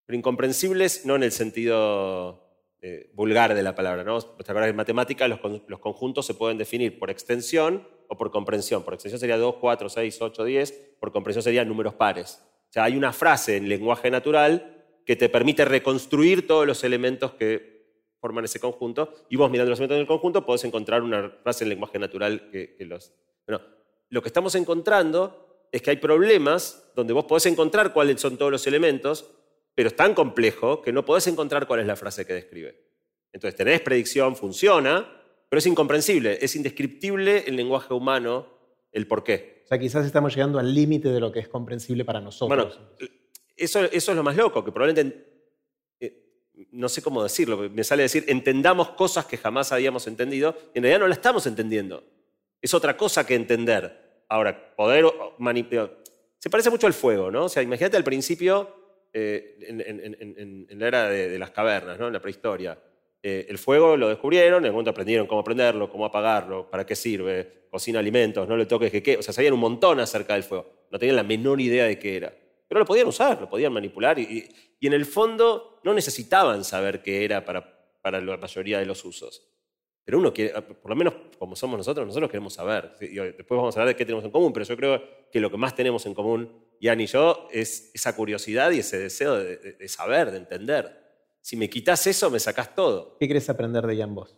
Pero 0.08 0.18
incomprensibles 0.18 1.06
no 1.06 1.16
en 1.16 1.22
el 1.22 1.32
sentido 1.32 2.51
eh, 2.82 3.12
vulgar 3.14 3.54
de 3.54 3.62
la 3.62 3.76
palabra. 3.76 4.04
¿no? 4.04 4.20
¿Te 4.20 4.52
en 4.52 4.76
matemática 4.76 5.28
los, 5.28 5.40
conjuntos 5.80 6.26
se 6.26 6.34
pueden 6.34 6.58
definir 6.58 6.98
por 6.98 7.10
extensión 7.10 7.88
o 8.08 8.18
por 8.18 8.32
comprensión? 8.32 8.84
Por 8.84 8.96
extensión 8.96 9.20
sería 9.20 9.38
2, 9.38 9.56
4, 9.60 9.90
6, 9.90 10.22
8, 10.22 10.44
10, 10.44 10.72
por 11.00 11.12
comprensión 11.12 11.44
serían 11.44 11.68
números 11.68 11.94
pares. 11.94 12.42
O 12.70 12.74
sea, 12.74 12.86
hay 12.86 12.98
una 12.98 13.14
frase 13.14 13.58
en 13.58 13.70
lenguaje 13.70 14.10
natural 14.10 14.84
que 15.06 15.16
te 15.16 15.30
permite 15.30 15.66
reconstruir 15.66 16.48
todos 16.48 16.66
los 16.66 16.84
elementos 16.84 17.34
que 17.34 17.72
forman 18.20 18.46
ese 18.46 18.60
conjunto 18.60 19.14
y 19.30 19.36
vos 19.36 19.50
mirando 19.50 19.72
los 19.72 19.80
elementos 19.80 19.98
del 19.98 20.08
conjunto 20.08 20.46
podés 20.46 20.64
encontrar 20.64 21.02
una 21.02 21.30
frase 21.44 21.66
en 21.66 21.70
lenguaje 21.70 22.00
natural 22.00 22.50
que, 22.52 22.78
los... 22.80 23.14
Bueno, 23.46 23.64
lo 24.10 24.22
que 24.22 24.30
estamos 24.30 24.56
encontrando 24.56 25.68
es 25.72 25.82
que 25.82 25.90
hay 25.90 25.98
problemas 25.98 26.92
donde 26.96 27.14
vos 27.14 27.26
podés 27.26 27.46
encontrar 27.48 27.94
cuáles 27.94 28.22
son 28.22 28.38
todos 28.38 28.52
los 28.52 28.66
elementos, 28.68 29.30
pero 29.76 29.90
es 29.90 29.96
tan 29.96 30.14
complejo 30.14 30.82
que 30.82 30.92
no 30.92 31.06
podés 31.06 31.28
encontrar 31.28 31.68
cuál 31.68 31.80
es 31.80 31.88
la 31.88 31.96
frase 31.96 32.26
que 32.26 32.34
describe. 32.34 32.78
Entonces 33.32 33.58
tenés 33.58 33.82
predicción, 33.82 34.36
funciona, 34.36 35.22
pero 35.50 35.60
es 35.60 35.66
incomprensible, 35.66 36.38
es 36.42 36.56
indescriptible 36.56 37.46
el 37.48 37.56
lenguaje 37.56 37.94
humano 37.94 38.48
el 38.92 39.08
por 39.08 39.24
qué. 39.24 39.62
O 39.66 39.68
sea, 39.68 39.80
quizás 39.80 40.06
estamos 40.06 40.36
llegando 40.36 40.60
al 40.60 40.74
límite 40.74 41.10
de 41.10 41.20
lo 41.20 41.32
que 41.32 41.40
es 41.40 41.48
comprensible 41.48 42.04
para 42.04 42.20
nosotros. 42.20 42.78
Bueno, 42.78 43.10
eso, 43.56 43.84
eso 43.84 44.12
es 44.12 44.18
lo 44.18 44.24
más 44.24 44.36
loco, 44.36 44.64
que 44.66 44.72
probablemente, 44.72 45.26
eh, 46.00 46.68
no 46.72 46.90
sé 46.90 47.02
cómo 47.02 47.24
decirlo, 47.24 47.58
me 47.70 47.84
sale 47.84 48.04
decir, 48.04 48.26
entendamos 48.28 48.90
cosas 48.90 49.26
que 49.26 49.38
jamás 49.38 49.72
habíamos 49.72 50.08
entendido, 50.08 50.56
y 50.74 50.80
en 50.80 50.84
realidad 50.84 51.00
no 51.00 51.08
la 51.08 51.14
estamos 51.14 51.48
entendiendo. 51.48 52.04
Es 52.62 52.74
otra 52.74 52.98
cosa 52.98 53.26
que 53.26 53.36
entender. 53.36 54.24
Ahora, 54.28 54.76
poder 54.76 55.06
manipular... 55.38 55.98
Se 56.38 56.50
parece 56.50 56.70
mucho 56.70 56.88
al 56.88 56.94
fuego, 56.94 57.30
¿no? 57.30 57.46
O 57.46 57.50
sea, 57.50 57.62
imagínate 57.62 57.98
al 57.98 58.04
principio 58.04 58.81
eh, 59.14 59.58
en, 60.70 60.80
la 60.80 60.88
era 60.88 61.10
de, 61.10 61.38
las 61.38 61.52
cavernas, 61.52 62.00
¿no? 62.00 62.08
en 62.08 62.14
la 62.14 62.22
prehistoria. 62.22 62.78
Eh, 63.24 63.46
el 63.50 63.58
fuego 63.58 63.96
lo 63.98 64.10
descubrieron, 64.10 64.64
en 64.64 64.68
el 64.68 64.72
momento 64.72 64.92
aprendieron 64.92 65.28
cómo 65.28 65.44
prenderlo, 65.44 65.90
cómo 65.90 66.06
apagarlo, 66.06 66.70
para 66.70 66.86
qué 66.86 66.96
sirve, 66.96 67.68
cocina 67.70 68.00
alimentos, 68.00 68.48
no 68.48 68.58
le 68.58 68.66
toques 68.66 68.92
que 68.92 69.04
qué. 69.04 69.18
O 69.18 69.22
sea, 69.22 69.34
sabían 69.34 69.54
un 69.54 69.60
montón 69.60 70.00
acerca 70.00 70.34
del 70.34 70.44
fuego. 70.44 70.88
No 70.90 70.98
tenían 70.98 71.16
la 71.16 71.24
menor 71.24 71.62
idea 71.62 71.86
de 71.86 72.00
qué 72.00 72.18
era. 72.18 72.34
Pero 72.68 72.80
lo 72.80 72.86
podían 72.86 73.08
usar, 73.08 73.40
lo 73.40 73.50
podían 73.50 73.74
manipular 73.74 74.18
y, 74.18 74.48
en 74.80 74.94
el 74.94 75.06
fondo 75.06 75.80
no 75.84 75.94
necesitaban 75.94 76.64
saber 76.64 77.02
qué 77.02 77.24
era 77.24 77.46
para, 77.46 78.00
para 78.02 78.20
la 78.20 78.38
mayoría 78.38 78.80
de 78.80 78.86
los 78.86 79.06
usos. 79.06 79.48
Pero 80.04 80.18
uno 80.18 80.34
quiere, 80.34 80.60
por 80.62 80.90
lo 80.90 80.96
menos 80.96 81.14
como 81.38 81.56
somos 81.56 81.78
nosotros, 81.78 82.08
nosotros 82.08 82.32
queremos 82.32 82.54
saber. 82.54 82.96
Después 83.00 83.58
vamos 83.58 83.76
a 83.76 83.82
hablar 83.82 83.94
de 83.94 83.98
qué 83.98 84.06
tenemos 84.06 84.26
en 84.26 84.32
común, 84.32 84.52
pero 84.52 84.66
yo 84.66 84.76
creo 84.76 85.04
que 85.32 85.40
lo 85.40 85.52
que 85.52 85.58
más 85.58 85.76
tenemos 85.76 86.06
en 86.06 86.14
común 86.14 86.50
Ian 86.82 87.00
y 87.00 87.06
yo, 87.06 87.48
es 87.52 87.92
esa 87.94 88.16
curiosidad 88.16 88.72
y 88.72 88.80
ese 88.80 88.98
deseo 88.98 89.38
de, 89.38 89.88
saber, 89.88 90.32
de 90.32 90.38
entender. 90.38 91.00
Si 91.40 91.56
me 91.56 91.70
quitas 91.70 92.08
eso, 92.08 92.32
me 92.32 92.40
sacás 92.40 92.74
todo. 92.74 93.18
¿Qué 93.20 93.28
querés 93.28 93.48
aprender 93.50 93.86
de 93.86 93.96
Ian 93.96 94.16
vos? 94.16 94.36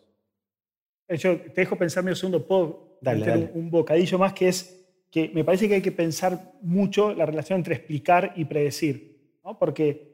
Eh, 1.08 1.18
yo 1.18 1.40
te 1.40 1.62
dejo 1.62 1.78
pensarme 1.78 2.12
un 2.12 2.18
segundo, 2.18 2.46
puedo 2.46 2.98
dale, 3.02 3.50
un 3.54 3.72
bocadillo 3.72 4.20
más 4.20 4.34
que 4.34 4.50
es 4.50 4.80
que 5.10 5.30
me 5.34 5.46
parece 5.46 5.70
que 5.70 5.76
hay 5.76 5.82
que 5.82 5.92
pensar 5.92 6.54
mucho 6.62 7.14
la 7.14 7.26
relación 7.26 7.60
entre 7.60 7.76
explicar 7.76 8.34
y 8.36 8.46
predecir, 8.46 9.38
¿no? 9.44 9.58
porque 9.58 10.12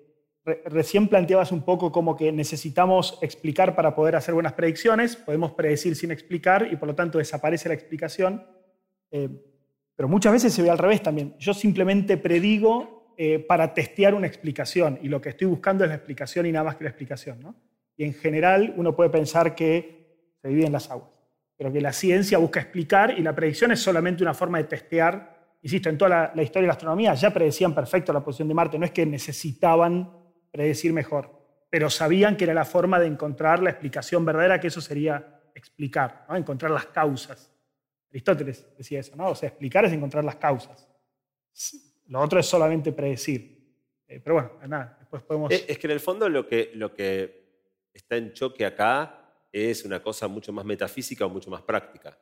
recién 0.66 1.08
planteabas 1.08 1.52
un 1.52 1.64
poco 1.64 1.92
como 1.92 2.16
que 2.16 2.32
necesitamos 2.32 3.18
explicar 3.22 3.76
para 3.76 3.96
poder 3.96 4.16
hacer 4.16 4.34
buenas 4.34 4.54
predicciones, 4.54 5.16
podemos 5.16 5.54
predecir 5.54 5.96
sin 5.96 6.12
explicar 6.12 6.68
y 6.72 6.76
por 6.76 6.88
lo 6.90 6.96
tanto 6.96 7.18
desaparece 7.18 7.70
la 7.70 7.76
explicación. 7.76 8.46
Eh, 9.10 9.30
pero 10.00 10.08
muchas 10.08 10.32
veces 10.32 10.54
se 10.54 10.62
ve 10.62 10.70
al 10.70 10.78
revés 10.78 11.04
también. 11.04 11.36
Yo 11.40 11.54
simplemente 11.54 12.16
predigo 12.16 13.14
eh, 13.18 13.38
para 13.38 13.74
testear 13.74 14.14
una 14.14 14.28
explicación. 14.28 14.98
Y 15.02 15.10
lo 15.10 15.20
que 15.20 15.28
estoy 15.28 15.48
buscando 15.48 15.84
es 15.84 15.90
la 15.90 15.98
explicación 15.98 16.46
y 16.46 16.54
nada 16.54 16.64
más 16.64 16.78
que 16.78 16.86
la 16.86 16.90
explicación. 16.92 17.42
¿no? 17.42 17.54
Y 17.98 18.06
en 18.06 18.14
general 18.14 18.74
uno 18.78 18.96
puede 18.96 19.10
pensar 19.10 19.56
que 19.56 20.38
se 20.42 20.48
dividen 20.48 20.72
las 20.72 20.90
aguas, 20.90 21.10
pero 21.58 21.74
que 21.74 21.82
la 21.82 21.92
ciencia 21.92 22.38
busca 22.38 22.62
explicar 22.62 23.20
y 23.20 23.22
la 23.22 23.36
predicción 23.36 23.74
es 23.74 23.82
solamente 23.82 24.24
una 24.24 24.34
forma 24.34 24.60
de 24.60 24.64
testear. 24.64 25.58
Insisto, 25.64 25.90
en 25.90 25.98
toda 25.98 26.32
la, 26.34 26.44
historia 26.44 26.62
de 26.62 26.68
la 26.68 26.74
astronomía 26.76 27.14
ya 27.16 27.34
predecían 27.34 27.76
perfecto 27.76 28.14
la 28.14 28.24
posición 28.24 28.48
de 28.48 28.54
Marte, 28.54 28.80
no 28.80 28.86
es 28.86 28.92
que 28.92 29.06
necesitaban 29.06 30.14
predecir 30.50 30.94
mejor, 30.94 31.30
pero 31.70 31.90
sabían 31.90 32.38
que 32.38 32.46
era 32.46 32.54
la 32.54 32.64
forma 32.64 33.02
de 33.02 33.08
encontrar 33.08 33.62
la 33.62 33.72
explicación 33.72 34.24
verdadera, 34.24 34.62
que 34.62 34.68
eso 34.68 34.80
sería 34.80 35.42
explicar, 35.54 36.26
¿no? 36.30 36.38
encontrar 36.38 36.72
las 36.72 36.86
causas. 36.86 37.52
Aristóteles 38.10 38.66
decía 38.78 39.00
eso, 39.00 39.16
¿no? 39.16 39.30
O 39.30 39.36
sea, 39.36 39.50
explicar 39.50 39.86
es 39.86 39.94
encontrar 39.94 40.24
las 40.24 40.36
causas. 40.38 40.88
Lo 42.08 42.20
otro 42.22 42.40
es 42.40 42.46
solamente 42.46 42.92
predecir. 42.92 43.60
Eh, 44.08 44.20
pero 44.20 44.36
bueno, 44.36 44.52
nada, 44.68 44.98
después 45.00 45.22
podemos... 45.24 45.52
Es 45.52 45.78
que 45.78 45.88
en 45.88 45.92
el 45.92 46.00
fondo 46.00 46.28
lo 46.28 46.48
que, 46.48 46.72
lo 46.74 46.94
que 46.94 47.40
está 47.94 48.18
en 48.18 48.34
choque 48.34 48.66
acá 48.66 49.46
es 49.52 49.86
una 49.86 50.02
cosa 50.02 50.28
mucho 50.28 50.52
más 50.52 50.66
metafísica 50.66 51.26
o 51.26 51.30
mucho 51.30 51.52
más 51.52 51.62
práctica. 51.62 52.18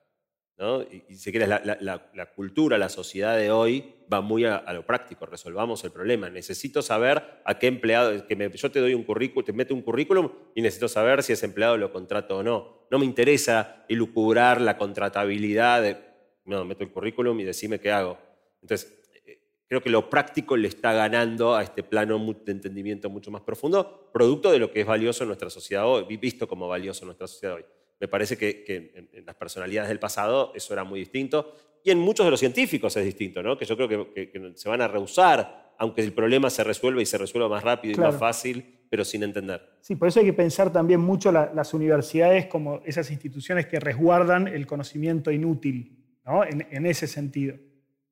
¿No? 0.58 0.82
Y, 0.82 1.16
si 1.16 1.32
quieres, 1.32 1.48
la, 1.50 2.26
cultura, 2.36 2.78
la 2.78 2.90
sociedad 2.90 3.38
de 3.38 3.52
hoy 3.52 3.94
va 4.12 4.22
muy 4.22 4.46
a, 4.46 4.62
lo 4.74 4.86
práctico, 4.86 5.26
resolvamos 5.26 5.84
el 5.84 5.92
problema. 5.92 6.30
Necesito 6.30 6.82
saber 6.82 7.42
a 7.46 7.60
qué 7.60 7.68
empleado, 7.68 8.26
que 8.26 8.52
yo 8.56 8.72
te 8.72 8.80
doy 8.80 8.94
un 8.94 9.04
currículum, 9.04 9.46
te 9.46 9.54
meto 9.54 9.76
un 9.76 9.82
currículum 9.82 10.32
y 10.56 10.62
necesito 10.62 10.88
saber 10.88 11.22
si 11.22 11.34
ese 11.34 11.46
empleado 11.46 11.78
lo 11.78 11.92
contrato 11.92 12.38
o 12.38 12.44
no. 12.44 12.88
No 12.90 13.00
me 13.00 13.06
interesa 13.06 13.86
elucubrar 13.88 14.60
la 14.60 14.78
contratabilidad, 14.78 15.82
de, 15.82 15.98
no, 16.46 16.66
meto 16.66 16.84
el 16.84 16.92
currículum 16.92 17.40
y 17.40 17.44
decime 17.44 17.80
qué 17.80 17.92
hago. 17.92 18.18
Entonces, 18.62 19.04
eh, 19.26 19.40
creo 19.68 19.82
que 19.82 19.92
lo 19.92 20.10
práctico 20.10 20.58
le 20.58 20.70
está 20.70 20.92
ganando 20.94 21.56
a 21.56 21.62
este 21.62 21.84
plano 21.84 22.18
de 22.44 22.52
entendimiento 22.52 23.12
mucho 23.12 23.30
más 23.30 23.44
profundo, 23.44 24.10
producto 24.12 24.52
de 24.52 24.58
lo 24.58 24.72
que 24.72 24.82
es 24.82 24.88
valioso 24.88 25.24
en 25.24 25.28
nuestra 25.28 25.52
sociedad 25.52 25.86
hoy, 25.86 26.18
visto 26.18 26.48
como 26.48 26.68
valioso 26.68 27.04
en 27.04 27.08
nuestra 27.08 27.28
sociedad 27.28 27.58
hoy. 27.58 27.66
Me 28.00 28.08
parece 28.08 28.38
que, 28.38 29.10
en, 29.14 29.26
las 29.26 29.36
personalidades 29.36 29.90
del 29.90 30.00
pasado 30.00 30.52
eso 30.56 30.74
era 30.74 30.84
muy 30.84 31.00
distinto. 31.00 31.56
Y 31.84 31.92
en 31.92 32.00
muchos 32.00 32.26
de 32.26 32.32
los 32.32 32.40
científicos 32.40 32.96
es 32.98 33.06
distinto, 33.06 33.42
¿no? 33.42 33.58
que 33.58 33.66
yo 33.66 33.76
creo 33.76 34.14
que, 34.14 34.52
se 34.56 34.70
van 34.70 34.82
a 34.82 34.88
rehusar, 34.88 35.74
aunque 35.78 36.02
el 36.02 36.14
problema 36.14 36.50
se 36.50 36.64
resuelva 36.64 37.02
y 37.02 37.06
se 37.06 37.18
resuelva 37.18 37.50
más 37.50 37.64
rápido 37.64 37.94
y 37.94 37.98
más 37.98 38.18
fácil, 38.18 38.66
pero 38.90 39.06
sin 39.06 39.24
entender. 39.24 39.62
Sí, 39.82 39.96
por 39.96 40.08
eso 40.08 40.20
hay 40.20 40.26
que 40.26 40.34
pensar 40.34 40.72
también 40.72 41.00
mucho 41.00 41.32
las 41.32 41.74
universidades 41.74 42.48
como 42.48 42.82
esas 42.86 43.10
instituciones 43.12 43.68
que 43.68 43.80
resguardan 43.80 44.48
el 44.48 44.66
conocimiento 44.66 45.32
inútil, 45.32 45.98
¿no? 46.26 46.44
en, 46.44 46.86
ese 46.86 47.08
sentido. 47.08 47.56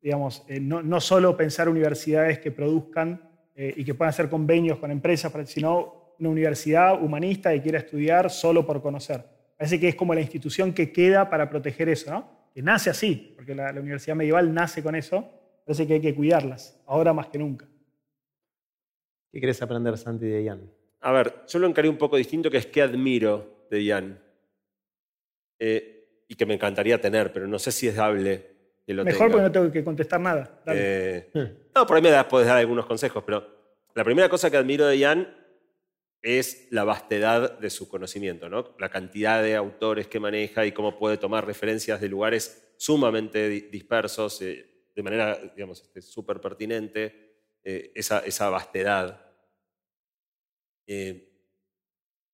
Digamos, 0.01 0.43
eh, 0.47 0.59
no, 0.59 0.83
no, 0.83 1.01
solo 1.01 1.35
pensar 1.35 1.67
universidades 1.67 2.39
que 2.39 2.51
produzcan 2.51 3.29
eh, 3.55 3.73
y 3.75 3.83
que 3.83 3.93
puedan 3.93 4.09
hacer 4.09 4.29
convenios 4.29 4.77
con 4.77 4.91
empresas, 4.91 5.33
sino 5.49 6.13
una 6.19 6.29
universidad 6.29 7.01
humanista 7.01 7.51
que 7.51 7.61
quiera 7.61 7.79
estudiar 7.79 8.29
solo 8.29 8.65
por 8.65 8.81
conocer. 8.81 9.34
Parece 9.57 9.79
que 9.79 9.87
es 9.87 9.95
como 9.95 10.13
la 10.13 10.21
institución 10.21 10.73
que 10.73 10.91
queda 10.91 11.29
para 11.29 11.49
proteger 11.49 11.89
eso, 11.89 12.11
¿no? 12.11 12.49
Que 12.53 12.61
nace 12.61 12.89
así, 12.89 13.33
porque 13.35 13.55
la, 13.55 13.71
universidad 13.71 14.15
medieval 14.15 14.53
nace 14.53 14.83
con 14.83 14.95
eso. 14.95 15.29
Parece 15.65 15.87
que 15.87 15.93
hay 15.93 16.01
que 16.01 16.15
cuidarlas, 16.15 16.81
ahora 16.85 17.13
más 17.13 17.27
que 17.27 17.39
nunca. 17.39 17.65
¿Qué 19.31 19.39
querés 19.39 19.61
aprender, 19.61 19.97
Santi, 19.97 20.27
de 20.27 20.43
Ian? 20.43 20.71
A 21.01 21.11
ver, 21.11 21.33
yo 21.47 21.59
lo 21.59 21.67
encaré 21.67 21.89
un 21.89 21.97
poco 21.97 22.17
distinto, 22.17 22.49
que 22.49 22.57
es 22.57 22.65
que 22.67 22.81
admiro 22.81 23.65
de 23.69 23.83
Ian. 23.83 24.19
Eh, 25.59 26.23
y 26.27 26.35
que 26.35 26.45
me 26.45 26.55
encantaría 26.55 26.99
tener, 26.99 27.31
pero 27.31 27.47
no 27.47 27.59
sé 27.59 27.71
si 27.71 27.87
es 27.87 27.95
dable 27.95 28.55
que 28.85 28.93
lo 28.93 29.03
Mejor 29.03 29.31
porque 29.31 29.43
no 29.43 29.51
tengo 29.51 29.71
que 29.71 29.83
contestar 29.83 30.19
nada. 30.19 30.61
Eh, 30.67 31.29
no, 31.73 31.85
por 31.85 31.97
ahí 31.97 32.03
me 32.03 32.09
das, 32.09 32.25
puedes 32.25 32.47
dar 32.47 32.57
algunos 32.57 32.85
consejos, 32.85 33.23
pero 33.25 33.45
la 33.93 34.03
primera 34.03 34.29
cosa 34.29 34.49
que 34.49 34.57
admiro 34.57 34.85
de 34.87 34.97
Ian 34.97 35.27
es 36.25 36.67
la 36.71 36.83
vastedad 36.83 37.59
de 37.59 37.69
su 37.69 37.87
conocimiento, 37.87 38.49
¿no? 38.49 38.75
la 38.79 38.89
cantidad 38.89 39.43
de 39.43 39.55
autores 39.55 40.07
que 40.07 40.19
maneja 40.19 40.65
y 40.65 40.71
cómo 40.71 40.97
puede 40.97 41.17
tomar 41.17 41.45
referencias 41.45 42.01
de 42.01 42.09
lugares 42.09 42.73
sumamente 42.77 43.47
dispersos, 43.47 44.41
eh, 44.41 44.87
de 44.95 45.03
manera, 45.03 45.37
digamos, 45.55 45.83
este, 45.83 46.01
súper 46.01 46.41
pertinente, 46.41 47.35
eh, 47.63 47.91
esa, 47.93 48.19
esa, 48.19 48.49
vastedad. 48.49 49.21
Eh, 50.87 51.31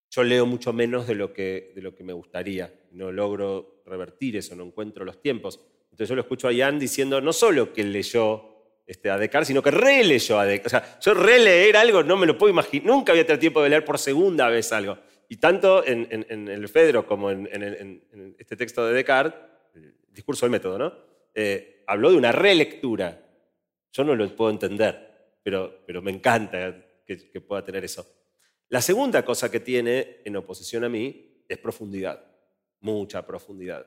yo 0.10 0.24
leo 0.24 0.46
mucho 0.46 0.72
menos 0.72 1.06
de 1.06 1.16
lo, 1.16 1.34
que, 1.34 1.74
de 1.76 1.82
lo 1.82 1.94
que 1.94 2.06
me 2.06 2.14
gustaría, 2.14 2.74
no 2.92 3.12
logro 3.12 3.84
revertir 3.86 4.38
eso, 4.38 4.56
no 4.56 4.64
encuentro 4.64 5.04
los 5.04 5.22
tiempos. 5.22 5.60
Entonces 5.92 6.08
yo 6.08 6.16
lo 6.16 6.22
escucho 6.22 6.48
a 6.48 6.54
Ian 6.54 6.80
diciendo 6.80 7.20
no 7.20 7.34
solo 7.34 7.74
que 7.74 7.84
leyó 7.84 8.51
este, 8.86 9.10
a 9.10 9.18
Descartes, 9.18 9.48
sino 9.48 9.62
que 9.62 9.72
releyó 9.72 10.40
a 10.40 10.46
Descartes. 10.46 10.74
O 10.74 10.80
sea, 10.80 11.00
yo 11.00 11.14
releer 11.14 11.78
algo 11.78 12.04
no 12.04 12.18
me 12.18 12.26
lo 12.26 12.38
puedo 12.38 12.52
imaginar. 12.52 12.86
Nunca 12.86 13.12
había 13.12 13.26
tenido 13.26 13.40
tiempo 13.40 13.64
de 13.64 13.70
leer 13.70 13.86
por 13.86 13.98
segunda 13.98 14.50
vez 14.50 14.72
algo. 14.72 14.98
Y 15.30 15.38
tanto 15.38 15.86
en, 15.86 16.08
el 16.30 16.68
Fedro 16.68 17.06
como 17.06 17.32
en, 17.32 18.36
este 18.38 18.58
texto 18.58 18.86
de 18.86 18.94
Descartes, 18.94 19.40
el 19.76 19.96
discurso 20.14 20.46
del 20.46 20.52
método, 20.52 20.78
¿no? 20.78 20.94
Eh, 21.34 21.84
habló 21.88 22.12
de 22.12 22.18
una 22.18 22.32
relectura. 22.32 23.18
Yo 23.94 24.04
no 24.04 24.16
lo 24.16 24.28
puedo 24.36 24.52
entender, 24.52 25.38
pero, 25.42 25.84
pero 25.86 26.02
me 26.02 26.12
encanta 26.12 26.76
que, 27.06 27.30
que 27.30 27.42
pueda 27.42 27.64
tener 27.64 27.86
eso. 27.86 28.06
La 28.68 28.82
segunda 28.82 29.24
cosa 29.24 29.50
que 29.50 29.62
tiene 29.62 30.18
en 30.26 30.36
oposición 30.36 30.84
a 30.84 30.90
mí 30.90 31.44
es 31.48 31.58
profundidad, 31.58 32.24
mucha 32.80 33.26
profundidad. 33.26 33.86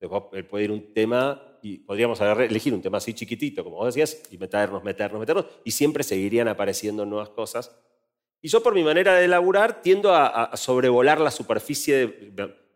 Él 0.00 0.46
puede 0.46 0.64
ir 0.64 0.70
un 0.70 0.92
tema 0.92 1.58
y 1.62 1.78
podríamos 1.78 2.20
elegir 2.20 2.74
un 2.74 2.82
tema 2.82 2.98
así 2.98 3.14
chiquitito, 3.14 3.64
como 3.64 3.76
vos 3.76 3.94
decías, 3.94 4.22
y 4.30 4.38
meternos, 4.38 4.84
meternos, 4.84 5.18
meternos, 5.18 5.46
y 5.64 5.70
siempre 5.70 6.04
seguirían 6.04 6.48
apareciendo 6.48 7.04
nuevas 7.04 7.30
cosas. 7.30 7.76
Y 8.40 8.48
yo 8.48 8.62
por 8.62 8.74
mi 8.74 8.84
manera 8.84 9.14
de 9.14 9.24
elaborar 9.24 9.82
tiendo 9.82 10.14
a, 10.14 10.56
sobrevolar 10.56 11.20
la 11.20 11.30
superficie 11.30 12.06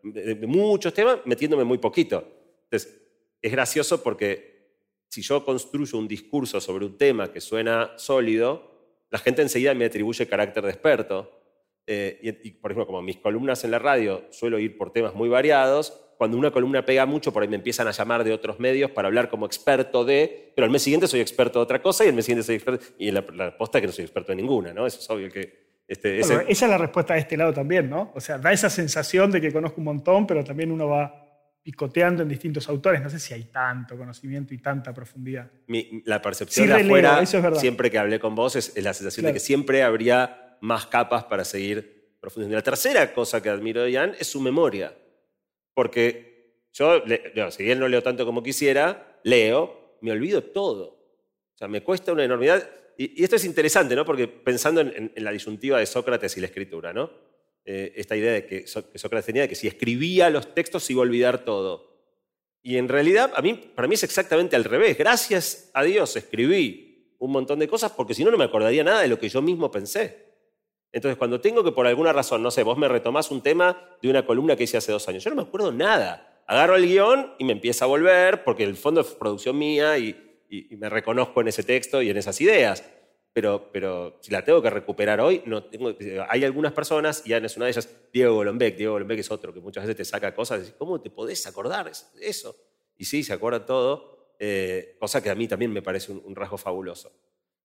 de, 0.03 0.47
muchos 0.47 0.93
temas 0.93 1.19
metiéndome 1.25 1.63
muy 1.63 1.77
poquito. 1.77 2.25
Entonces, 2.63 3.01
es 3.41 3.51
gracioso 3.51 4.01
porque 4.01 4.51
si 5.07 5.21
yo 5.21 5.45
construyo 5.45 5.97
un 5.97 6.07
discurso 6.07 6.59
sobre 6.59 6.85
un 6.85 6.97
tema 6.97 7.31
que 7.31 7.39
suena 7.39 7.93
sólido, 7.97 8.71
la 9.09 9.19
gente 9.19 9.41
enseguida 9.41 9.73
me 9.73 9.85
atribuye 9.85 10.27
carácter 10.27 10.63
de 10.63 10.71
experto. 10.71 11.40
Eh, 11.87 12.39
y, 12.43 12.51
por 12.51 12.71
ejemplo, 12.71 12.85
como 12.85 13.01
mis 13.01 13.17
columnas 13.17 13.63
en 13.63 13.71
la 13.71 13.79
radio 13.79 14.23
suelo 14.29 14.59
ir 14.59 14.77
por 14.77 14.93
temas 14.93 15.13
muy 15.15 15.29
variados, 15.29 15.99
cuando 16.17 16.37
una 16.37 16.51
columna 16.51 16.85
pega 16.85 17.05
mucho, 17.05 17.33
por 17.33 17.41
ahí 17.41 17.49
me 17.49 17.55
empiezan 17.55 17.87
a 17.87 17.91
llamar 17.91 18.23
de 18.23 18.31
otros 18.31 18.59
medios 18.59 18.91
para 18.91 19.07
hablar 19.07 19.29
como 19.29 19.47
experto 19.47 20.05
de, 20.05 20.53
pero 20.55 20.65
al 20.65 20.71
mes 20.71 20.83
siguiente 20.83 21.07
soy 21.07 21.19
experto 21.19 21.59
de 21.59 21.63
otra 21.63 21.81
cosa 21.81 22.05
y 22.05 22.09
el 22.09 22.13
mes 22.13 22.25
siguiente 22.25 22.45
soy 22.45 22.55
experto, 22.55 22.85
y 22.99 23.09
la, 23.09 23.25
la 23.33 23.45
respuesta 23.47 23.77
es 23.77 23.81
que 23.81 23.87
no 23.87 23.93
soy 23.93 24.05
experto 24.05 24.31
de 24.31 24.35
ninguna, 24.35 24.73
¿no? 24.73 24.85
Eso 24.85 24.99
es 24.99 25.09
obvio 25.09 25.29
que... 25.29 25.71
Este, 25.87 26.19
Esa 26.19 26.43
es 26.47 26.61
la 26.61 26.77
respuesta 26.77 27.15
de 27.15 27.21
este 27.21 27.35
lado 27.35 27.51
también, 27.53 27.89
¿no? 27.89 28.11
O 28.15 28.21
sea, 28.21 28.37
da 28.37 28.53
esa 28.53 28.69
sensación 28.69 29.29
de 29.29 29.41
que 29.41 29.51
conozco 29.51 29.81
un 29.81 29.85
montón, 29.85 30.25
pero 30.25 30.43
también 30.43 30.71
uno 30.71 30.87
va 30.87 31.21
picoteando 31.63 32.23
en 32.23 32.29
distintos 32.29 32.67
autores. 32.69 33.01
No 33.01 33.09
sé 33.09 33.19
si 33.19 33.33
hay 33.33 33.45
tanto 33.45 33.97
conocimiento 33.97 34.53
y 34.53 34.57
tanta 34.57 34.93
profundidad. 34.93 35.51
la 36.05 36.21
percepción 36.21 36.67
de 36.67 36.73
afuera, 36.75 37.25
siempre 37.25 37.91
que 37.91 37.99
hablé 37.99 38.19
con 38.19 38.35
vos, 38.35 38.55
es, 38.55 38.75
la 38.81 38.93
sensación 38.93 39.27
de 39.27 39.33
que 39.33 39.39
siempre 39.39 39.83
habría 39.83 40.40
más 40.61 40.85
capas 40.87 41.25
para 41.25 41.43
seguir 41.43 42.15
profundizando. 42.19 42.55
La 42.55 42.63
tercera 42.63 43.13
cosa 43.13 43.41
que 43.41 43.49
admiro 43.49 43.83
de 43.83 43.93
Jan 43.93 44.15
es 44.19 44.27
su 44.27 44.39
memoria. 44.39 44.95
Porque 45.73 46.61
yo, 46.73 47.03
si 47.49 47.63
bien 47.63 47.79
no 47.79 47.87
leo 47.87 48.01
tanto 48.01 48.25
como 48.25 48.43
quisiera, 48.43 49.19
leo, 49.23 49.97
me 50.01 50.11
olvido 50.11 50.43
todo. 50.43 50.85
O 51.53 51.57
sea, 51.57 51.67
me 51.67 51.83
cuesta 51.83 52.13
una 52.13 52.23
enormidad. 52.23 52.69
Y, 52.97 53.23
esto 53.23 53.35
es 53.35 53.45
interesante, 53.45 53.95
¿no? 53.95 54.05
Porque 54.05 54.27
pensando 54.27 54.81
en, 54.81 55.11
la 55.15 55.31
disyuntiva 55.31 55.79
de 55.79 55.85
Sócrates 55.85 56.37
y 56.37 56.41
la 56.41 56.47
escritura, 56.47 56.93
¿no? 56.93 57.11
Eh, 57.65 57.93
esta 57.95 58.15
idea 58.15 58.33
de 58.33 58.45
que, 58.45 58.67
Sócrates 58.67 59.25
tenía 59.25 59.43
de 59.43 59.49
que 59.49 59.55
si 59.55 59.67
escribía 59.67 60.29
los 60.29 60.53
textos 60.53 60.89
iba 60.89 61.01
a 61.01 61.03
olvidar 61.03 61.43
todo. 61.43 61.91
Y 62.63 62.77
en 62.77 62.87
realidad, 62.87 63.31
a 63.35 63.41
mí, 63.41 63.53
para 63.75 63.87
mí 63.87 63.95
es 63.95 64.03
exactamente 64.03 64.55
al 64.55 64.63
revés. 64.63 64.97
Gracias 64.97 65.71
a 65.73 65.83
Dios 65.83 66.15
escribí 66.15 67.15
un 67.17 67.31
montón 67.31 67.59
de 67.59 67.67
cosas 67.67 67.91
porque 67.91 68.13
si 68.13 68.23
no, 68.23 68.31
no 68.31 68.37
me 68.37 68.45
acordaría 68.45 68.83
nada 68.83 69.01
de 69.01 69.07
lo 69.07 69.19
que 69.19 69.29
yo 69.29 69.41
mismo 69.41 69.71
pensé. 69.71 70.30
Entonces, 70.91 71.17
cuando 71.17 71.39
tengo 71.39 71.63
que 71.63 71.71
por 71.71 71.87
alguna 71.87 72.11
razón, 72.11 72.43
no 72.43 72.51
sé, 72.51 72.63
vos 72.63 72.77
me 72.77 72.87
retomás 72.87 73.31
un 73.31 73.41
tema 73.41 73.77
de 74.01 74.09
una 74.09 74.25
columna 74.25 74.55
que 74.55 74.63
hice 74.63 74.77
hace 74.77 74.91
dos 74.91 75.07
años, 75.07 75.23
yo 75.23 75.29
no 75.29 75.37
me 75.37 75.43
acuerdo 75.43 75.71
nada. 75.71 76.43
Agarro 76.47 76.75
el 76.75 76.85
guion 76.85 77.33
y 77.39 77.45
me 77.45 77.53
empieza 77.53 77.85
a 77.85 77.87
volver, 77.87 78.43
porque 78.43 78.63
el 78.63 78.75
fondo 78.75 79.01
es 79.01 79.07
producción 79.07 79.57
mía 79.57 79.97
y, 79.97 80.27
me 80.71 80.89
reconozco 80.89 81.39
en 81.39 81.47
ese 81.47 81.63
texto 81.63 82.01
y 82.01 82.09
en 82.09 82.17
esas 82.17 82.41
ideas. 82.41 82.83
Pero, 83.31 83.69
pero 83.71 84.17
si 84.19 84.31
la 84.31 84.43
tengo 84.43 84.61
que 84.61 84.69
recuperar 84.69 85.21
hoy, 85.21 85.41
no 85.45 85.63
tengo, 85.63 85.95
hay 86.27 86.43
algunas 86.43 86.73
personas, 86.73 87.25
y 87.25 87.31
Ana 87.31 87.45
es 87.45 87.55
una 87.55 87.67
de 87.67 87.71
ellas, 87.71 87.87
Diego 88.11 88.35
Golombek. 88.35 88.75
Diego 88.75 88.93
Golombek 88.93 89.19
es 89.19 89.31
otro 89.31 89.53
que 89.53 89.61
muchas 89.61 89.83
veces 89.85 89.95
te 89.95 90.03
saca 90.03 90.35
cosas 90.35 90.57
y 90.57 90.61
dices, 90.63 90.75
¿cómo 90.77 90.99
te 90.99 91.09
podés 91.09 91.47
acordar 91.47 91.89
eso? 92.19 92.55
Y 92.97 93.05
sí, 93.05 93.23
se 93.23 93.31
acuerda 93.31 93.65
todo, 93.65 94.35
eh, 94.37 94.97
cosa 94.99 95.23
que 95.23 95.29
a 95.29 95.35
mí 95.35 95.47
también 95.47 95.71
me 95.71 95.81
parece 95.81 96.11
un 96.11 96.35
rasgo 96.35 96.57
fabuloso. 96.57 97.13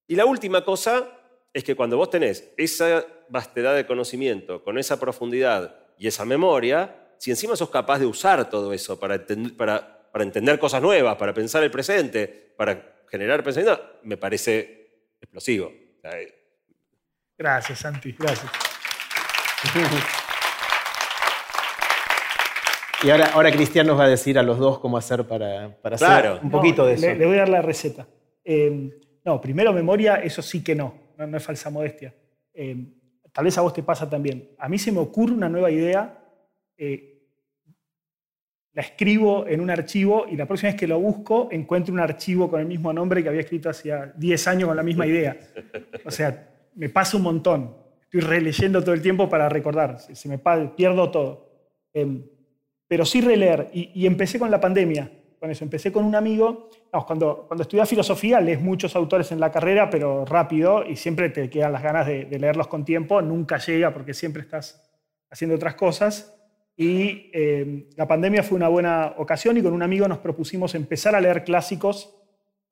Y 0.07 0.15
la 0.15 0.25
última 0.25 0.65
cosa 0.65 1.26
es 1.57 1.65
que 1.65 1.75
cuando 1.75 1.97
vos 1.97 2.11
tenés 2.11 2.53
esa 2.59 3.03
vastedad 3.31 3.75
de 3.75 3.87
conocimiento, 3.87 4.63
con 4.63 4.77
esa 4.77 5.01
profundidad 5.01 5.75
y 5.97 6.07
esa 6.07 6.27
memoria, 6.27 7.15
si 7.17 7.31
encima 7.31 7.57
sos 7.57 7.71
capaz 7.71 7.99
de 7.99 8.05
usar 8.05 8.51
todo 8.51 8.75
eso 8.75 9.01
para, 9.01 9.25
para, 9.57 10.11
para 10.13 10.23
entender 10.23 10.59
cosas 10.59 10.83
nuevas, 10.83 11.17
para 11.17 11.33
pensar 11.33 11.63
el 11.63 11.71
presente, 11.71 12.53
para 12.59 12.97
generar 13.09 13.43
pensamiento, 13.43 13.81
me 14.03 14.19
parece 14.19 15.15
explosivo. 15.19 15.73
Gracias, 17.39 17.79
Santi, 17.79 18.13
gracias. 18.13 18.53
Y 23.03 23.11
ahora, 23.11 23.27
ahora 23.35 23.53
Cristian 23.53 23.87
nos 23.87 24.01
va 24.01 24.05
a 24.05 24.09
decir 24.09 24.39
a 24.39 24.43
los 24.43 24.59
dos 24.59 24.79
cómo 24.79 24.97
hacer 24.97 25.25
para, 25.25 25.77
para 25.83 25.97
hacer 25.97 26.41
un 26.43 26.51
poquito 26.51 26.87
de 26.87 26.95
eso. 26.95 27.07
Le, 27.07 27.27
voy 27.27 27.37
a 27.37 27.41
dar 27.41 27.51
la 27.51 27.61
receta. 27.61 28.09
Eh, 28.43 28.91
no, 29.23 29.39
primero 29.39 29.71
memoria, 29.75 30.17
eso 30.17 30.41
sí 30.41 30.65
que 30.65 30.75
no, 30.75 31.06
no, 31.17 31.37
es 31.37 31.43
falsa 31.43 31.71
modestia. 31.71 32.15
Eh, 32.53 32.77
tal 33.33 33.45
vez 33.45 33.57
a 33.59 33.61
vos 33.61 33.73
te 33.73 33.83
pasa 33.83 34.09
también. 34.09 34.51
A 34.59 34.69
mí 34.69 34.79
se 34.79 34.93
me 34.93 34.99
ocurre 34.99 35.33
una 35.33 35.49
nueva 35.49 35.71
idea, 35.71 36.19
eh, 36.77 37.13
la 38.73 38.83
escribo 38.83 39.47
en 39.47 39.61
un 39.61 39.71
archivo 39.71 40.27
y 40.29 40.37
la 40.37 40.47
próxima 40.47 40.71
vez 40.71 40.79
que 40.79 40.87
lo 40.87 41.01
busco 41.01 41.49
encuentro 41.51 41.95
un 41.95 42.01
archivo 42.01 42.51
con 42.51 42.61
el 42.61 42.67
mismo 42.67 42.93
nombre 42.93 43.23
que 43.23 43.31
había 43.31 43.41
escrito 43.41 43.71
hacía 43.71 44.13
10 44.17 44.49
años 44.49 44.69
con 44.69 44.77
la 44.77 44.83
misma 44.83 45.07
idea. 45.07 45.37
O 46.05 46.11
sea, 46.11 46.51
me 46.75 46.91
pasa 46.91 47.17
un 47.17 47.23
montón. 47.23 47.75
Estoy 48.03 48.21
releyendo 48.21 48.83
todo 48.83 48.95
el 48.95 49.01
tiempo 49.01 49.29
para 49.29 49.49
recordar, 49.49 49.99
se 49.99 50.29
me 50.29 50.39
pierdo 50.77 51.11
todo. 51.11 51.47
Em, 51.93 52.23
pero 52.87 53.05
sí 53.05 53.21
releer. 53.21 53.71
Y, 53.73 54.07
empecé 54.07 54.39
con 54.39 54.51
la 54.51 54.61
pandemia, 54.61 55.11
con 55.39 55.51
eso. 55.51 55.65
Empecé 55.65 55.93
con 55.93 56.05
un 56.05 56.15
amigo. 56.15 56.71
cuando, 57.07 57.45
cuando 57.47 57.63
estudias 57.63 57.89
filosofía 57.89 58.41
lees 58.41 58.61
muchos 58.61 58.97
autores 58.97 59.33
en 59.33 59.41
la 59.41 59.51
carrera, 59.51 59.91
pero 59.91 60.25
rápido, 60.25 60.85
y 60.85 60.97
siempre 60.97 61.29
te 61.31 61.51
quedan 61.51 61.73
las 61.73 61.83
ganas 61.83 62.07
de, 62.07 62.27
leerlos 62.39 62.69
con 62.69 62.85
tiempo. 62.85 63.21
Nunca 63.23 63.59
llega 63.59 63.93
porque 63.93 64.15
siempre 64.15 64.43
estás 64.43 64.91
haciendo 65.31 65.57
otras 65.57 65.75
cosas. 65.75 66.35
Y 66.77 67.31
em, 67.33 67.87
la 67.97 68.07
pandemia 68.07 68.43
fue 68.43 68.57
una 68.57 68.69
buena 68.69 69.15
ocasión 69.17 69.57
y 69.57 69.63
con 69.63 69.73
un 69.73 69.83
amigo 69.83 70.07
nos 70.09 70.19
propusimos 70.19 70.75
empezar 70.75 71.15
a 71.15 71.21
leer 71.21 71.43
clásicos 71.43 72.15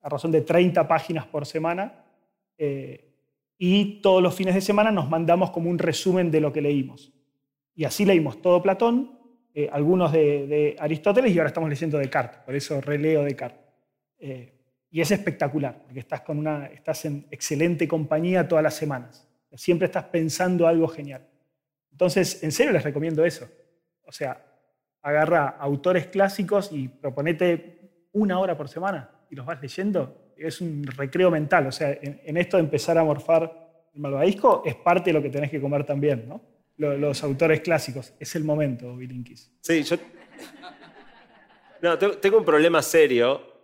a 0.01 0.09
razón 0.09 0.31
de 0.31 0.41
30 0.41 0.87
páginas 0.87 1.25
por 1.25 1.45
semana. 1.45 2.05
Eh, 2.57 3.11
y 3.57 4.01
todos 4.01 4.21
los 4.21 4.35
fines 4.35 4.53
de 4.53 4.61
semana 4.61 4.91
nos 4.91 5.09
mandamos 5.09 5.51
como 5.51 5.69
un 5.69 5.79
resumen 5.79 6.29
de 6.29 6.41
lo 6.41 6.51
que 6.51 6.61
leímos. 6.61 7.13
Y 7.73 7.85
así 7.85 8.05
leímos 8.05 8.41
todo 8.41 8.61
Platón, 8.61 9.14
eh, 9.57 9.69
algunos 9.71 10.11
de, 10.11 10.75
Aristóteles 10.77 11.33
y 11.33 11.37
ahora 11.39 11.47
estamos 11.47 11.69
leyendo 11.69 11.97
Descartes, 11.97 12.41
por 12.41 12.53
eso 12.53 12.81
releo 12.81 13.23
Descartes. 13.23 13.63
Eh, 14.19 14.51
y 14.91 14.99
es 14.99 15.09
espectacular, 15.11 15.81
porque 15.83 16.01
estás, 16.01 16.21
con 16.21 16.37
una, 16.37 16.65
estás 16.67 17.05
en 17.05 17.25
excelente 17.31 17.87
compañía 17.87 18.45
todas 18.47 18.63
las 18.63 18.73
semanas. 18.73 19.25
Siempre 19.53 19.85
estás 19.85 20.03
pensando 20.03 20.67
algo 20.67 20.89
genial. 20.89 21.25
Entonces, 21.89 22.43
en 22.43 22.51
serio 22.51 22.73
les 22.73 22.83
recomiendo 22.83 23.23
eso. 23.23 23.47
O 24.05 24.11
sea, 24.11 24.45
agarra 25.01 25.47
autores 25.47 26.07
clásicos 26.07 26.71
y 26.73 26.89
proponete 26.89 28.07
una 28.11 28.39
hora 28.39 28.57
por 28.57 28.67
semana 28.67 29.09
y 29.29 29.35
los 29.35 29.45
vas 29.45 29.61
leyendo. 29.61 30.33
Es 30.35 30.59
un 30.59 30.83
recreo 30.83 31.31
mental. 31.31 31.67
O 31.67 31.71
sea, 31.71 31.97
en, 32.01 32.35
esto 32.35 32.57
de 32.57 32.63
empezar 32.63 32.97
a 32.97 33.05
morfar 33.05 33.87
el 33.93 34.01
malvadisco 34.01 34.63
es 34.65 34.75
parte 34.75 35.11
de 35.11 35.13
lo 35.13 35.21
que 35.21 35.29
tenés 35.29 35.49
que 35.49 35.61
comer 35.61 35.85
también, 35.85 36.27
¿no? 36.27 36.41
Los, 36.77 37.23
autores 37.23 37.61
clásicos. 37.61 38.13
Es 38.19 38.35
el 38.35 38.43
momento, 38.43 38.95
Bilinkis. 38.95 39.51
Sí, 39.61 39.83
yo. 39.83 39.97
No, 41.81 41.97
tengo 41.97 42.37
un 42.39 42.45
problema 42.45 42.81
serio. 42.81 43.61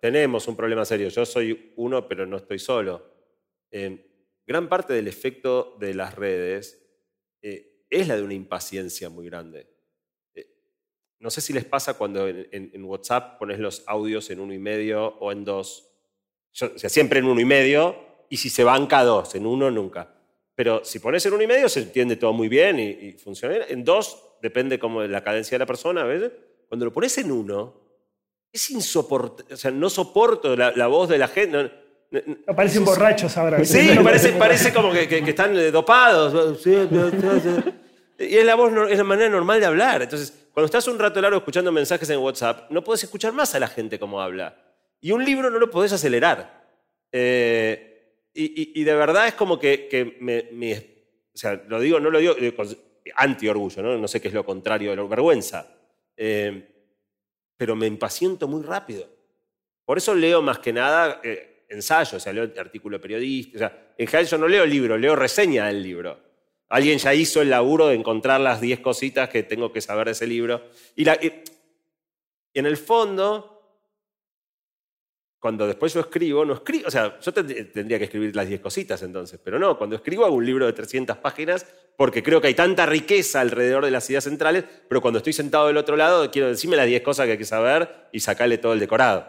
tenemos 0.00 0.46
un 0.48 0.56
problema 0.56 0.84
serio. 0.84 1.08
Yo 1.08 1.24
soy 1.24 1.72
uno, 1.76 2.06
pero 2.06 2.26
no 2.26 2.36
estoy 2.36 2.58
solo. 2.58 3.14
Eh, 3.70 4.06
gran 4.46 4.68
parte 4.68 4.92
del 4.92 5.08
efecto 5.08 5.76
de 5.80 5.94
las 5.94 6.14
redes 6.14 6.86
eh, 7.42 7.84
es 7.90 8.06
la 8.06 8.16
de 8.16 8.22
una 8.22 8.34
impaciencia 8.34 9.08
muy 9.08 9.26
grande. 9.26 9.66
Eh, 10.34 10.46
no 11.18 11.30
sé 11.30 11.40
si 11.40 11.52
les 11.52 11.64
pasa 11.64 11.94
cuando 11.94 12.28
en, 12.28 12.84
WhatsApp 12.84 13.38
pones 13.38 13.58
los 13.58 13.82
audios 13.86 14.30
en 14.30 14.40
uno 14.40 14.52
y 14.52 14.58
medio 14.58 15.06
o 15.06 15.32
en 15.32 15.44
dos. 15.44 15.90
o 16.60 16.78
sea, 16.78 16.90
siempre 16.90 17.18
en 17.18 17.26
uno 17.26 17.40
y 17.40 17.44
medio, 17.46 17.96
y 18.28 18.36
si 18.36 18.50
se 18.50 18.64
banca 18.64 19.02
dos, 19.02 19.34
en 19.34 19.46
uno 19.46 19.70
nunca. 19.70 20.13
Pero 20.54 20.84
si 20.84 21.00
pones 21.00 21.24
en 21.26 21.32
uno 21.32 21.42
y 21.42 21.46
medio 21.46 21.68
se 21.68 21.80
entiende 21.80 22.16
todo 22.16 22.32
muy 22.32 22.48
bien 22.48 22.78
y, 22.78 23.12
funciona 23.12 23.56
bien. 23.56 23.66
En 23.68 23.84
dos 23.84 24.36
depende 24.40 24.78
como 24.78 25.02
de 25.02 25.08
la 25.08 25.22
cadencia 25.22 25.56
de 25.56 25.60
la 25.60 25.66
persona 25.66 26.02
a 26.02 26.04
veces. 26.04 26.32
Cuando 26.68 26.86
lo 26.86 26.92
pones 26.92 27.16
en 27.18 27.32
uno, 27.32 27.74
es 28.52 28.70
insoportable. 28.70 29.54
O 29.54 29.56
sea, 29.56 29.70
no 29.70 29.90
soporto 29.90 30.56
la, 30.56 30.86
voz 30.86 31.08
de 31.08 31.18
la 31.18 31.28
gente. 31.28 31.70
No, 32.10 32.54
parecen 32.54 32.84
borrachos 32.84 33.36
ahora. 33.36 33.64
Sí, 33.64 33.90
parece, 34.04 34.32
parece 34.32 34.72
como 34.72 34.92
que, 34.92 35.08
que, 35.08 35.18
están 35.18 35.56
eh, 35.56 35.70
dopados. 35.70 36.64
Y 38.16 38.36
es 38.36 38.44
la 38.44 38.54
voz, 38.54 38.72
es 38.88 38.98
la 38.98 39.04
manera 39.04 39.28
normal 39.28 39.58
de 39.58 39.66
hablar. 39.66 40.02
Entonces, 40.02 40.32
cuando 40.52 40.66
estás 40.66 40.86
un 40.86 40.98
rato 41.00 41.20
largo 41.20 41.38
escuchando 41.38 41.72
mensajes 41.72 42.08
en 42.10 42.20
WhatsApp, 42.20 42.70
no 42.70 42.84
puedes 42.84 43.02
escuchar 43.02 43.32
más 43.32 43.56
a 43.56 43.58
la 43.58 43.66
gente 43.66 43.98
como 43.98 44.20
habla. 44.20 44.56
Y 45.00 45.10
un 45.10 45.24
libro 45.24 45.50
no 45.50 45.58
lo 45.58 45.68
podés 45.68 45.92
acelerar. 45.92 46.64
Eh, 47.10 47.93
y, 48.34 48.82
de 48.82 48.94
verdad 48.94 49.28
es 49.28 49.34
como 49.34 49.58
que, 49.58 50.16
me, 50.20 50.76
O 51.32 51.36
sea, 51.36 51.62
lo 51.68 51.80
digo, 51.80 52.00
no 52.00 52.10
lo 52.10 52.18
digo 52.18 52.34
anti-orgullo, 53.14 53.82
¿no? 53.82 53.98
No 53.98 54.08
sé 54.08 54.20
qué 54.20 54.28
es 54.28 54.34
lo 54.34 54.44
contrario 54.44 54.90
de 54.90 54.96
la 54.96 55.04
vergüenza. 55.04 55.68
Eh, 56.16 56.70
pero 57.56 57.76
me 57.76 57.86
impaciento 57.86 58.48
muy 58.48 58.62
rápido. 58.62 59.08
Por 59.84 59.98
eso 59.98 60.14
leo 60.14 60.42
más 60.42 60.58
que 60.58 60.72
nada 60.72 61.20
eh, 61.22 61.66
ensayos, 61.68 62.14
o 62.14 62.20
sea, 62.20 62.32
leo 62.32 62.50
artículos 62.58 63.00
periodísticos. 63.00 63.56
O 63.56 63.58
sea, 63.58 63.94
en 63.96 64.06
general 64.06 64.26
yo 64.26 64.38
no 64.38 64.48
leo 64.48 64.66
libro, 64.66 64.98
leo 64.98 65.14
reseña 65.14 65.66
del 65.66 65.82
libro. 65.82 66.18
Alguien 66.68 66.98
ya 66.98 67.14
hizo 67.14 67.42
el 67.42 67.50
laburo 67.50 67.88
de 67.88 67.94
encontrar 67.94 68.40
las 68.40 68.60
10 68.60 68.80
cositas 68.80 69.28
que 69.28 69.42
tengo 69.42 69.72
que 69.72 69.80
saber 69.80 70.06
de 70.06 70.12
ese 70.12 70.26
libro. 70.26 70.62
Y, 70.96 71.04
la, 71.04 71.18
y 71.22 71.42
en 72.54 72.66
el 72.66 72.76
fondo, 72.76 73.53
cuando 75.44 75.66
después 75.66 75.92
yo 75.92 76.00
escribo, 76.00 76.42
no 76.46 76.54
escribo, 76.54 76.88
o 76.88 76.90
sea, 76.90 77.20
yo 77.20 77.34
tendría 77.34 77.98
que 77.98 78.04
escribir 78.04 78.34
las 78.34 78.48
10 78.48 78.62
cositas 78.62 79.02
entonces, 79.02 79.38
pero 79.44 79.58
no, 79.58 79.76
cuando 79.76 79.94
escribo 79.94 80.24
hago 80.24 80.36
un 80.36 80.46
libro 80.46 80.64
de 80.64 80.72
300 80.72 81.18
páginas 81.18 81.66
porque 81.98 82.22
creo 82.22 82.40
que 82.40 82.46
hay 82.46 82.54
tanta 82.54 82.86
riqueza 82.86 83.42
alrededor 83.42 83.84
de 83.84 83.90
las 83.90 84.08
ideas 84.08 84.24
centrales, 84.24 84.64
pero 84.88 85.02
cuando 85.02 85.18
estoy 85.18 85.34
sentado 85.34 85.66
del 85.66 85.76
otro 85.76 85.98
lado 85.98 86.30
quiero 86.30 86.48
decirme 86.48 86.76
las 86.76 86.86
10 86.86 87.02
cosas 87.02 87.26
que 87.26 87.32
hay 87.32 87.36
que 87.36 87.44
saber 87.44 88.08
y 88.10 88.20
sacarle 88.20 88.56
todo 88.56 88.72
el 88.72 88.80
decorado. 88.80 89.26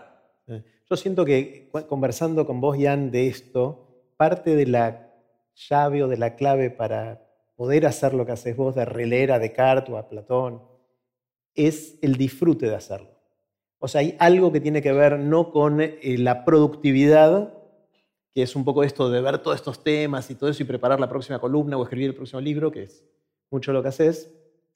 Yo 0.89 0.95
siento 0.95 1.25
que 1.25 1.69
conversando 1.89 2.45
con 2.45 2.61
vos, 2.61 2.77
Jan, 2.79 3.11
de 3.11 3.27
esto, 3.27 4.05
parte 4.15 4.55
de 4.55 4.67
la 4.67 5.11
llave 5.69 6.03
o 6.03 6.07
de 6.07 6.15
la 6.15 6.37
clave 6.37 6.69
para 6.69 7.27
poder 7.57 7.85
hacer 7.85 8.13
lo 8.13 8.25
que 8.25 8.31
haces 8.31 8.55
vos, 8.55 8.73
de 8.73 8.85
releer 8.85 9.33
a 9.33 9.39
Descartes 9.39 9.93
o 9.93 9.97
a 9.97 10.07
Platón, 10.07 10.61
es 11.55 11.99
el 12.01 12.15
disfrute 12.15 12.67
de 12.67 12.75
hacerlo. 12.75 13.14
O 13.85 13.87
sea, 13.87 14.01
hay 14.01 14.15
algo 14.17 14.51
que 14.51 14.59
tiene 14.59 14.81
que 14.81 14.91
ver 14.91 15.19
no 15.19 15.51
con 15.51 15.79
eh, 15.79 15.99
la 16.17 16.43
productividad, 16.43 17.53
que 18.33 18.41
es 18.41 18.55
un 18.55 18.65
poco 18.65 18.83
esto 18.83 19.11
de 19.11 19.21
ver 19.21 19.37
todos 19.43 19.57
estos 19.57 19.83
temas 19.83 20.27
y 20.31 20.33
todo 20.33 20.49
eso 20.49 20.63
y 20.63 20.65
preparar 20.65 20.99
la 20.99 21.07
próxima 21.07 21.37
columna 21.37 21.77
o 21.77 21.83
escribir 21.83 22.07
el 22.07 22.15
próximo 22.15 22.41
libro, 22.41 22.71
que 22.71 22.85
es 22.85 23.05
mucho 23.51 23.73
lo 23.73 23.83
que 23.83 23.89
haces, 23.89 24.33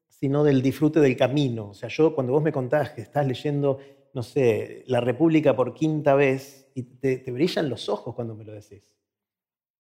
sino 0.07 0.43
del 0.43 0.61
disfrute 0.61 0.99
del 0.99 1.17
camino. 1.17 1.69
O 1.69 1.73
sea, 1.73 1.89
yo 1.89 2.13
cuando 2.13 2.33
vos 2.33 2.43
me 2.43 2.51
contás 2.51 2.91
que 2.91 3.01
estás 3.01 3.25
leyendo, 3.25 3.79
no 4.13 4.21
sé, 4.21 4.83
La 4.85 5.01
República 5.01 5.55
por 5.55 5.73
quinta 5.73 6.13
vez 6.13 6.69
y 6.75 6.83
te, 6.83 7.31
brillan 7.31 7.67
los 7.67 7.89
ojos 7.89 8.13
cuando 8.13 8.35
me 8.35 8.43
lo 8.43 8.53
decís. 8.53 8.83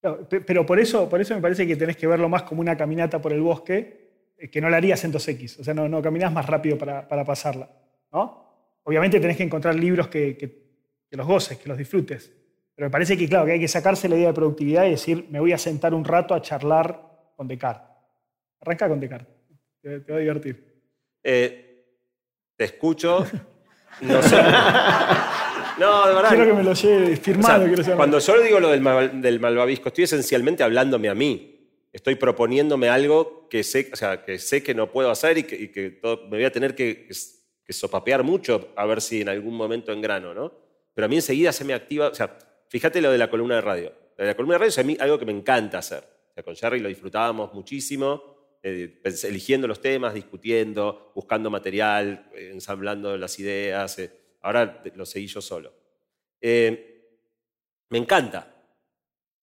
Pero 0.01 0.65
por 0.65 0.79
eso, 0.79 1.07
por 1.07 1.21
eso 1.21 1.35
me 1.35 1.41
parece 1.41 1.67
que 1.67 1.75
tenés 1.75 1.97
que 1.97 2.07
verlo 2.07 2.29
más 2.29 2.41
como 2.41 2.61
una 2.61 2.75
caminata 2.75 3.21
por 3.21 3.31
el 3.31 3.41
bosque, 3.41 4.33
eh, 4.39 4.49
que 4.49 4.59
no 4.59 4.71
la 4.71 4.77
harías 4.77 5.03
en 5.03 5.13
2X. 5.13 5.59
O 5.59 5.63
sea, 5.63 5.75
no, 5.75 5.87
no 5.87 6.01
más 6.31 6.47
rápido 6.47 6.79
para, 6.79 7.07
para 7.07 7.23
pasarla. 7.23 7.69
¿no? 8.11 8.48
Obviamente 8.89 9.19
tenés 9.19 9.37
que 9.37 9.43
encontrar 9.43 9.75
libros 9.75 10.07
que, 10.07 10.63
los 11.11 11.27
goces, 11.27 11.59
que 11.59 11.69
los 11.69 11.77
disfrutes. 11.77 12.33
Pero 12.73 12.87
me 12.87 12.89
parece 12.89 13.15
que, 13.15 13.29
claro, 13.29 13.45
que 13.45 13.51
hay 13.51 13.59
que 13.59 13.67
sacarse 13.67 14.09
la 14.09 14.15
idea 14.15 14.29
de 14.29 14.33
productividad 14.33 14.87
y 14.87 14.89
decir, 14.89 15.27
me 15.29 15.39
voy 15.39 15.53
a 15.53 15.59
sentar 15.59 15.93
un 15.93 16.03
rato 16.03 16.33
a 16.33 16.41
charlar 16.41 16.99
con 17.35 17.47
Descartes. 17.47 17.87
Arranca 18.59 18.89
con 18.89 18.99
Descartes. 18.99 19.35
Te, 19.79 19.99
va 19.99 20.15
a 20.15 20.19
divertir. 20.19 20.81
Eh, 21.23 21.85
te 22.55 22.63
escucho. 22.63 23.27
No 24.01 24.23
sé. 24.23 24.37
No, 25.77 26.07
de 26.07 26.13
verdad. 26.13 26.29
Quiero 26.31 26.45
que 26.45 26.53
me 26.53 26.63
lo 26.63 26.73
lleve 26.73 27.15
firmado. 27.15 27.95
cuando 27.95 28.19
yo 28.19 28.41
digo 28.41 28.59
lo 28.59 28.71
del, 28.71 29.21
del, 29.21 29.39
malvavisco, 29.39 29.87
estoy 29.87 30.03
esencialmente 30.03 30.61
hablándome 30.61 31.07
a 31.07 31.15
mí. 31.15 31.69
Estoy 31.93 32.15
proponiéndome 32.15 32.89
algo 32.89 33.47
que 33.47 33.63
sé, 33.63 33.89
o 33.93 33.95
sea, 33.95 34.25
que, 34.25 34.39
sé 34.39 34.61
que 34.61 34.75
no 34.75 34.91
puedo 34.91 35.09
hacer 35.09 35.37
y 35.37 35.43
que, 35.43 36.01
me 36.03 36.37
voy 36.37 36.43
a 36.43 36.51
tener 36.51 36.75
que 36.75 37.07
que 37.69 37.73
sopapear 37.73 38.23
mucho 38.23 38.73
a 38.75 38.83
ver 38.87 38.99
si 38.99 39.21
en 39.21 39.29
algún 39.29 39.53
momento 39.53 39.91
engrano, 39.91 40.33
¿no? 40.33 40.51
Pero 40.91 41.05
a 41.05 41.07
mí 41.07 41.17
enseguida 41.17 41.51
se 41.51 41.63
me 41.63 41.75
activa, 41.75 42.07
o 42.07 42.15
sea, 42.15 42.35
fíjate 42.67 42.99
lo 42.99 43.11
de 43.11 43.19
la 43.19 43.29
columna 43.29 43.53
de 43.53 43.61
radio. 43.61 43.93
la 44.17 44.33
columna 44.33 44.55
de 44.55 44.57
radio 44.57 44.69
es 44.69 44.79
a 44.79 44.83
mí 44.83 44.97
algo 44.99 45.19
que 45.19 45.25
me 45.27 45.31
encanta 45.31 45.77
hacer. 45.77 46.03
Con 46.43 46.55
Jerry 46.55 46.79
lo 46.79 46.89
disfrutábamos 46.89 47.53
muchísimo, 47.53 48.57
eh, 48.63 48.99
eligiendo 49.21 49.67
los 49.67 49.81
temas, 49.83 50.15
discutiendo, 50.15 51.11
buscando 51.13 51.51
material, 51.51 52.31
eh, 52.33 52.49
ensamblando 52.51 53.15
las 53.17 53.37
ideas. 53.37 53.99
Eh, 53.99 54.09
ahora 54.41 54.81
lo 54.95 55.05
seguí 55.05 55.27
yo 55.27 55.39
solo. 55.39 55.71
me 56.41 57.99
encanta. 57.99 58.51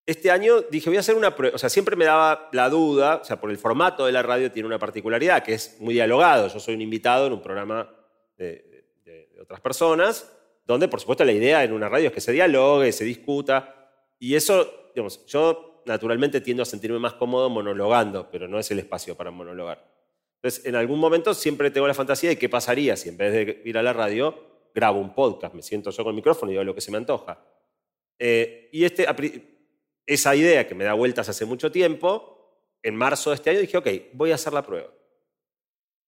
Este 0.05 0.33
año 0.33 0.62
dije, 0.62 0.91
voy 0.91 0.97
a 0.97 1.01
hacer 1.01 1.14
una 1.14 1.37
prueba. 1.37 1.55
O 1.55 1.59
sea, 1.59 1.68
siempre 1.68 1.95
me 1.95 2.07
daba 2.07 2.49
la 2.51 2.68
duda, 2.70 3.20
o 3.22 3.24
sea, 3.24 3.41
por 3.41 3.53
el 3.53 3.59
formato 3.59 4.05
de 4.05 4.11
la 4.11 4.24
radio 4.24 4.51
tiene 4.51 4.66
una 4.66 4.81
particularidad, 4.81 5.45
que 5.45 5.55
es 5.55 5.77
muy 5.79 5.95
dialogado. 5.95 6.49
Yo 6.49 6.59
soy 6.59 6.74
un 6.74 6.81
invitado 6.81 7.29
en 7.29 7.33
un 7.33 7.41
programa 7.41 7.96
de, 8.37 8.84
otras 9.41 9.61
personas, 9.61 10.32
donde 10.64 10.89
por 10.89 10.99
supuesto 11.01 11.24
la 11.24 11.32
idea 11.32 11.62
en 11.62 11.72
una 11.72 11.89
radio 11.89 12.09
es 12.09 12.12
que 12.12 12.20
se 12.20 12.32
dialogue, 12.32 12.91
se 12.91 13.05
discuta, 13.05 13.91
y 14.18 14.34
eso 14.34 14.91
digamos, 14.95 15.24
yo 15.26 15.82
naturalmente 15.84 16.41
tiendo 16.41 16.62
a 16.62 16.66
sentirme 16.66 16.99
más 16.99 17.14
cómodo 17.14 17.49
monologando, 17.51 18.28
pero 18.30 18.49
no 18.49 18.59
es 18.59 18.70
el 18.70 18.78
espacio 18.78 19.14
para 19.14 19.30
monologar. 19.30 19.87
Entonces, 20.37 20.66
en 20.66 20.74
algún 20.74 20.99
momento 20.99 21.34
siempre 21.34 21.70
tengo 21.70 21.87
la 21.87 21.95
fantasía 21.95 22.30
de 22.30 22.39
qué 22.39 22.49
pasaría 22.49 22.97
si 22.97 23.09
en 23.11 23.16
vez 23.16 23.32
de 23.32 23.62
ir 23.64 23.78
a 23.78 23.82
la 23.82 23.93
radio, 23.93 24.34
grabo 24.74 25.01
un 25.01 25.14
podcast, 25.14 25.55
me 25.55 25.62
siento 25.62 25.91
yo 25.91 26.03
con 26.03 26.11
el 26.11 26.16
micrófono 26.16 26.51
y 26.51 26.55
digo 26.55 26.64
lo 26.64 26.74
que 26.74 26.80
se 26.80 26.91
me 26.91 26.99
antoja. 26.99 27.43
Eh, 28.18 28.68
y 28.72 28.84
este, 28.84 29.07
esa 30.07 30.34
idea 30.34 30.66
que 30.66 30.74
me 30.74 30.84
da 30.84 30.95
vueltas 30.95 31.28
hace 31.28 31.45
mucho 31.45 31.70
tiempo, 31.70 32.37
en 32.82 32.95
marzo 32.95 33.30
de 33.30 33.37
este 33.37 33.51
año 33.51 33.61
dije, 33.61 33.76
ok, 33.76 33.89
voy 34.12 34.32
a 34.32 34.37
hacer 34.37 34.53
la 34.53 34.62
prueba. 34.62 34.91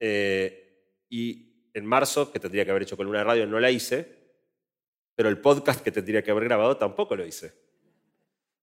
Eh, 0.00 1.04
y 1.08 1.47
en 1.74 1.86
marzo, 1.86 2.32
que 2.32 2.40
tendría 2.40 2.64
que 2.64 2.70
haber 2.70 2.82
hecho 2.82 2.96
columna 2.96 3.18
de 3.18 3.24
radio, 3.24 3.46
no 3.46 3.60
la 3.60 3.70
hice, 3.70 4.18
pero 5.14 5.28
el 5.28 5.38
podcast 5.38 5.80
que 5.80 5.90
tendría 5.90 6.22
que 6.22 6.30
haber 6.30 6.44
grabado 6.44 6.76
tampoco 6.76 7.16
lo 7.16 7.26
hice. 7.26 7.52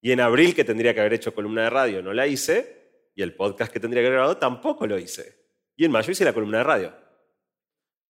Y 0.02 0.12
en 0.12 0.22
abril, 0.22 0.54
que 0.54 0.64
tendría 0.64 0.94
que 0.94 1.00
haber 1.00 1.14
hecho 1.14 1.34
columna 1.34 1.64
de 1.64 1.70
radio, 1.70 2.02
no 2.02 2.14
la 2.14 2.28
hice, 2.28 3.12
y 3.16 3.22
el 3.22 3.34
podcast 3.34 3.72
que 3.74 3.80
tendría 3.80 4.04
que 4.04 4.08
haber 4.08 4.18
grabado 4.18 4.38
tampoco 4.38 4.86
lo 4.86 5.00
hice. 5.00 5.36
Y 5.76 5.86
en 5.86 5.92
mayo 5.92 6.12
hice 6.12 6.24
la 6.24 6.34
columna 6.34 6.60
de 6.60 6.64
radio. 6.64 6.94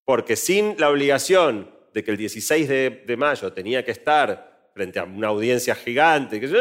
Porque 0.03 0.35
sin 0.35 0.75
la 0.77 0.89
obligación 0.89 1.71
de 1.93 2.03
que 2.03 2.11
el 2.11 2.17
16 2.17 2.67
de, 2.67 3.15
mayo 3.17 3.53
tenía 3.53 3.83
que 3.85 3.91
estar 3.91 4.69
frente 4.73 4.99
a 4.99 5.05
una 5.05 5.29
audiencia 5.29 5.73
gigante, 5.73 6.39
que 6.39 6.47
yo 6.47 6.59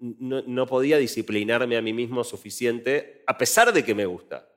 no, 0.00 0.42
no 0.42 0.66
podía 0.66 0.98
disciplinarme 0.98 1.76
a 1.76 1.82
mí 1.82 1.92
mismo 1.92 2.24
suficiente, 2.24 3.22
a 3.26 3.38
pesar 3.38 3.72
de 3.72 3.84
que 3.84 3.94
me 3.94 4.06
gusta. 4.06 4.48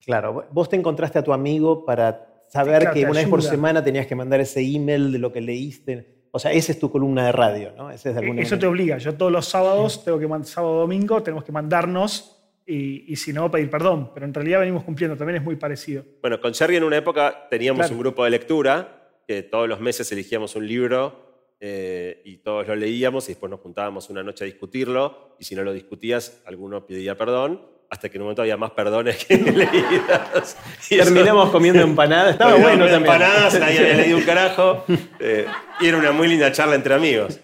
Claro, 0.00 0.48
vos 0.50 0.68
te 0.68 0.76
encontraste 0.76 1.18
a 1.18 1.22
tu 1.22 1.32
amigo 1.32 1.84
para 1.84 2.31
saber 2.52 2.90
que 2.92 3.04
una 3.04 3.20
vez 3.20 3.28
por 3.28 3.42
semana 3.42 3.82
tenías 3.82 4.06
que 4.06 4.14
mandar 4.14 4.40
ese 4.40 4.60
email 4.60 5.10
de 5.10 5.18
lo 5.18 5.32
que 5.32 5.40
leíste. 5.40 6.26
O 6.32 6.38
sea, 6.38 6.52
esa 6.52 6.72
es 6.72 6.78
tu 6.78 6.90
columna 6.90 7.24
de 7.26 7.32
radio, 7.32 7.72
¿no? 7.76 7.90
Ese 7.90 8.10
es 8.10 8.16
de 8.16 8.40
Eso 8.42 8.58
te 8.58 8.66
obliga. 8.66 8.98
Yo 8.98 9.14
todos 9.14 9.32
los 9.32 9.46
sábados, 9.46 10.04
tengo 10.04 10.18
que 10.18 10.44
sábado 10.44 10.80
domingo, 10.80 11.22
tenemos 11.22 11.44
que 11.44 11.52
mandarnos 11.52 12.38
y, 12.66 13.16
si 13.16 13.32
no, 13.32 13.50
pedir 13.50 13.70
perdón. 13.70 14.10
Pero 14.12 14.26
en 14.26 14.34
realidad 14.34 14.60
venimos 14.60 14.84
cumpliendo, 14.84 15.16
también 15.16 15.38
es 15.38 15.42
muy 15.42 15.56
parecido. 15.56 16.04
Bueno, 16.20 16.40
con 16.40 16.52
Sergio 16.54 16.76
en 16.76 16.84
una 16.84 16.98
época 16.98 17.48
teníamos 17.48 17.90
un 17.90 17.98
grupo 17.98 18.24
de 18.24 18.30
lectura, 18.30 19.14
que 19.26 19.42
todos 19.42 19.66
los 19.66 19.80
meses 19.80 20.10
elegíamos 20.12 20.54
un 20.54 20.66
libro 20.66 21.54
eh, 21.58 22.20
y 22.24 22.38
todos 22.38 22.66
lo 22.68 22.76
leíamos 22.76 23.28
y 23.28 23.32
después 23.32 23.48
nos 23.48 23.60
juntábamos 23.60 24.10
una 24.10 24.22
noche 24.22 24.44
a 24.44 24.46
discutirlo 24.46 25.36
y 25.38 25.44
si 25.44 25.54
no 25.54 25.62
lo 25.62 25.72
discutías, 25.72 26.42
alguno 26.44 26.86
pedía 26.86 27.16
perdón 27.16 27.71
hasta 27.92 28.08
que 28.08 28.16
en 28.16 28.22
un 28.22 28.24
momento 28.28 28.40
había 28.40 28.56
más 28.56 28.70
perdones 28.70 29.22
que 29.22 29.36
leídas. 29.36 30.56
Terminamos 30.88 31.50
comiendo 31.50 31.82
empanadas. 31.82 32.32
Estaba 32.32 32.52
bueno 32.52 32.86
también. 32.86 32.94
Empanadas, 32.94 33.60
nadie 33.60 33.80
había 33.80 33.94
leído 33.96 34.16
un 34.16 34.24
carajo. 34.24 34.84
Eh, 35.24 35.46
y 35.80 35.86
era 35.86 35.98
una 35.98 36.10
muy 36.10 36.26
linda 36.26 36.50
charla 36.50 36.74
entre 36.74 36.94
amigos. 36.94 37.38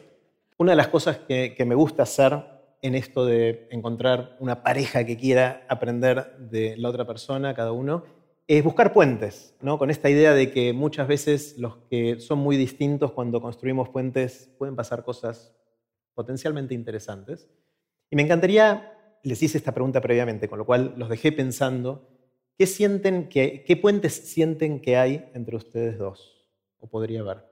Una 0.56 0.72
de 0.72 0.76
las 0.76 0.88
cosas 0.88 1.18
que, 1.18 1.54
me 1.64 1.74
gusta 1.74 2.02
hacer 2.02 2.36
en 2.82 2.94
esto 2.94 3.24
de 3.24 3.68
encontrar 3.70 4.36
una 4.40 4.62
pareja 4.62 5.04
que 5.04 5.16
quiera 5.16 5.64
aprender 5.68 6.36
de 6.38 6.76
la 6.76 6.88
otra 6.88 7.06
persona, 7.06 7.54
cada 7.54 7.70
uno, 7.70 8.04
es 8.48 8.64
buscar 8.64 8.92
puentes, 8.92 9.54
¿no? 9.60 9.78
con 9.78 9.90
esta 9.90 10.10
idea 10.10 10.34
de 10.34 10.50
que 10.50 10.72
muchas 10.72 11.06
veces 11.06 11.56
los 11.58 11.76
que 11.88 12.18
son 12.18 12.38
muy 12.38 12.56
distintos 12.56 13.12
cuando 13.12 13.40
construimos 13.40 13.90
puentes 13.90 14.50
pueden 14.58 14.74
pasar 14.74 15.04
cosas 15.04 15.54
potencialmente 16.14 16.74
interesantes. 16.74 17.48
Y 18.10 18.16
me 18.16 18.22
encantaría 18.22 18.97
les 19.22 19.42
hice 19.42 19.58
esta 19.58 19.72
pregunta 19.72 20.00
previamente, 20.00 20.48
con 20.48 20.58
lo 20.58 20.66
cual 20.66 20.94
los 20.96 21.08
dejé 21.08 21.32
pensando. 21.32 22.08
¿Qué, 22.56 22.66
sienten 22.66 23.28
que, 23.28 23.64
qué 23.64 23.76
puentes 23.76 24.14
sienten 24.14 24.80
que 24.80 24.96
hay 24.96 25.30
entre 25.34 25.56
ustedes 25.56 25.98
dos? 25.98 26.46
¿O 26.80 26.88
podría 26.88 27.20
haber? 27.20 27.44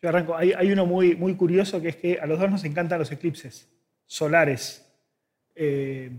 Yo 0.00 0.08
arranco. 0.08 0.36
Hay, 0.36 0.70
uno 0.70 0.86
muy, 0.86 1.16
muy 1.16 1.34
curioso 1.36 1.80
que 1.80 1.88
es 1.88 1.96
que 1.96 2.18
a 2.18 2.26
los 2.26 2.38
dos 2.38 2.50
nos 2.50 2.64
encantan 2.64 2.98
los 2.98 3.12
eclipses 3.12 3.68
solares. 4.04 4.86
Eh, 5.54 6.10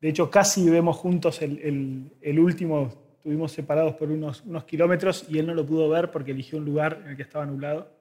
de 0.00 0.08
hecho, 0.08 0.30
casi 0.30 0.68
vemos 0.68 0.96
juntos 0.96 1.40
el, 1.42 2.38
último. 2.38 3.04
Estuvimos 3.16 3.52
separados 3.52 3.94
por 3.94 4.10
unos, 4.10 4.44
unos 4.44 4.64
kilómetros 4.64 5.26
y 5.28 5.38
él 5.38 5.46
no 5.46 5.54
lo 5.54 5.66
pudo 5.66 5.88
ver 5.88 6.12
porque 6.12 6.30
eligió 6.30 6.58
un 6.58 6.64
lugar 6.64 7.00
en 7.02 7.10
el 7.10 7.16
que 7.16 7.22
estaba 7.22 7.46
nublado. 7.46 7.90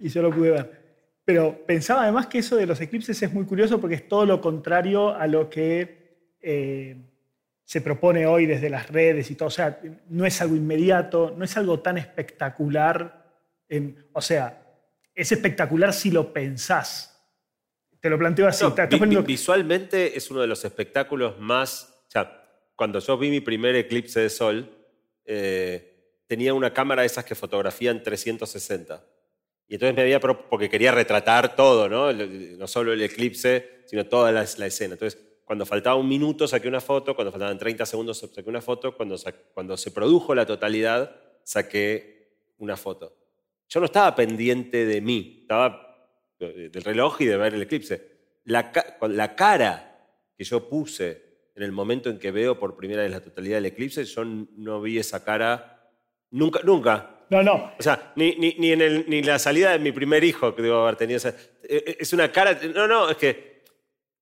Y 0.00 0.08
yo 0.08 0.22
lo 0.22 0.30
pude 0.30 0.50
ver. 0.50 0.77
Pero 1.28 1.66
pensaba 1.66 2.04
además 2.04 2.26
que 2.26 2.38
eso 2.38 2.56
de 2.56 2.64
los 2.64 2.80
eclipses 2.80 3.22
es 3.22 3.34
muy 3.34 3.44
curioso 3.44 3.78
porque 3.78 3.96
es 3.96 4.08
todo 4.08 4.24
lo 4.24 4.40
contrario 4.40 5.14
a 5.14 5.26
lo 5.26 5.50
que 5.50 6.38
eh, 6.40 6.96
se 7.66 7.82
propone 7.82 8.24
hoy 8.24 8.46
desde 8.46 8.70
las 8.70 8.88
redes 8.88 9.30
y 9.30 9.34
todo. 9.34 9.48
O 9.48 9.50
sea, 9.50 9.78
no 10.08 10.24
es 10.24 10.40
algo 10.40 10.56
inmediato, 10.56 11.34
no 11.36 11.44
es 11.44 11.54
algo 11.58 11.80
tan 11.80 11.98
espectacular. 11.98 13.26
o 14.14 14.22
sea, 14.22 14.62
es 15.14 15.30
espectacular 15.30 15.92
si 15.92 16.10
lo 16.10 16.32
pensás. 16.32 17.22
Te 18.00 18.08
lo 18.08 18.18
planteo 18.18 18.48
así. 18.48 18.64
Visualmente 19.26 20.16
es 20.16 20.30
uno 20.30 20.40
de 20.40 20.46
los 20.46 20.64
espectáculos 20.64 21.38
más... 21.38 21.94
O 22.08 22.10
sea, 22.10 22.42
cuando 22.74 23.00
yo 23.00 23.18
vi 23.18 23.28
mi 23.28 23.40
primer 23.40 23.74
eclipse 23.76 24.20
de 24.20 24.30
sol, 24.30 24.70
eh, 25.26 26.22
tenía 26.26 26.54
una 26.54 26.72
cámara 26.72 27.02
de 27.02 27.06
esas 27.08 27.26
que 27.26 27.34
fotografían 27.34 28.02
360. 28.02 29.04
Y 29.68 29.74
entonces 29.74 29.94
me 29.94 30.02
había, 30.02 30.18
porque 30.18 30.70
quería 30.70 30.92
retratar 30.92 31.54
todo, 31.54 31.88
¿no? 31.90 32.10
No 32.12 32.66
solo 32.66 32.94
el 32.94 33.02
eclipse, 33.02 33.82
sino 33.84 34.06
toda 34.06 34.32
la, 34.32 34.42
escena. 34.42 34.94
Entonces, 34.94 35.20
cuando 35.44 35.66
faltaba 35.66 35.96
un 35.96 36.08
minuto 36.08 36.48
saqué 36.48 36.68
una 36.68 36.80
foto, 36.80 37.14
cuando 37.14 37.30
faltaban 37.30 37.58
30 37.58 37.84
segundos 37.84 38.18
saqué 38.18 38.48
una 38.48 38.62
foto, 38.62 38.96
cuando, 38.96 39.16
cuando 39.52 39.76
se 39.76 39.90
produjo 39.90 40.34
la 40.34 40.46
totalidad 40.46 41.14
saqué 41.44 42.30
una 42.56 42.78
foto. 42.78 43.14
Yo 43.68 43.80
no 43.80 43.86
estaba 43.86 44.14
pendiente 44.16 44.86
de 44.86 45.02
mí, 45.02 45.40
estaba 45.42 46.08
del 46.38 46.82
reloj 46.82 47.20
y 47.20 47.26
de 47.26 47.36
ver 47.36 47.54
el 47.54 47.62
eclipse. 47.62 48.18
La, 48.44 48.72
la 49.02 49.36
cara 49.36 50.06
que 50.34 50.44
yo 50.44 50.66
puse 50.66 51.50
en 51.54 51.62
el 51.62 51.72
momento 51.72 52.08
en 52.08 52.18
que 52.18 52.30
veo 52.30 52.58
por 52.58 52.74
primera 52.74 53.02
vez 53.02 53.10
la 53.10 53.20
totalidad 53.20 53.56
del 53.56 53.66
eclipse, 53.66 54.04
yo 54.04 54.24
no 54.24 54.80
vi 54.80 54.98
esa 54.98 55.24
cara 55.24 55.90
nunca, 56.30 56.60
nunca, 56.62 57.17
no, 57.30 57.42
no. 57.42 57.72
O 57.78 57.82
sea, 57.82 58.12
ni, 58.16 58.34
ni, 58.36 58.72
en 58.72 58.80
el, 58.80 59.04
ni 59.08 59.22
la 59.22 59.38
salida 59.38 59.72
de 59.72 59.78
mi 59.78 59.92
primer 59.92 60.24
hijo 60.24 60.54
que 60.54 60.62
debo 60.62 60.82
haber 60.82 60.96
tenido. 60.96 61.20
E, 61.28 61.34
e, 61.62 61.96
es 62.00 62.12
una 62.12 62.32
cara. 62.32 62.58
No, 62.74 62.88
no, 62.88 63.10
es 63.10 63.16
que 63.16 63.62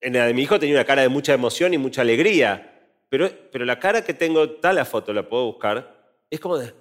en 0.01 0.15
la 0.15 0.27
de 0.27 0.35
mi 0.35 0.43
hijo 0.43 0.59
tenía 0.59 0.75
una 0.75 0.85
cara 0.85 1.03
de 1.03 1.09
mucha 1.09 1.33
emoción 1.33 1.73
y 1.73 1.79
mucha 1.79 2.03
alegría. 2.03 2.73
Pero, 3.09 3.31
pero 3.53 3.65
la 3.65 3.79
cara 3.79 4.03
que 4.03 4.15
tengo, 4.15 4.45
está 4.45 4.73
la 4.73 4.85
foto, 4.85 5.13
la 5.13 5.29
puedo 5.29 5.47
buscar, 5.47 6.17
es 6.29 6.41
como 6.41 6.59
de. 6.59 6.71
O 6.71 6.73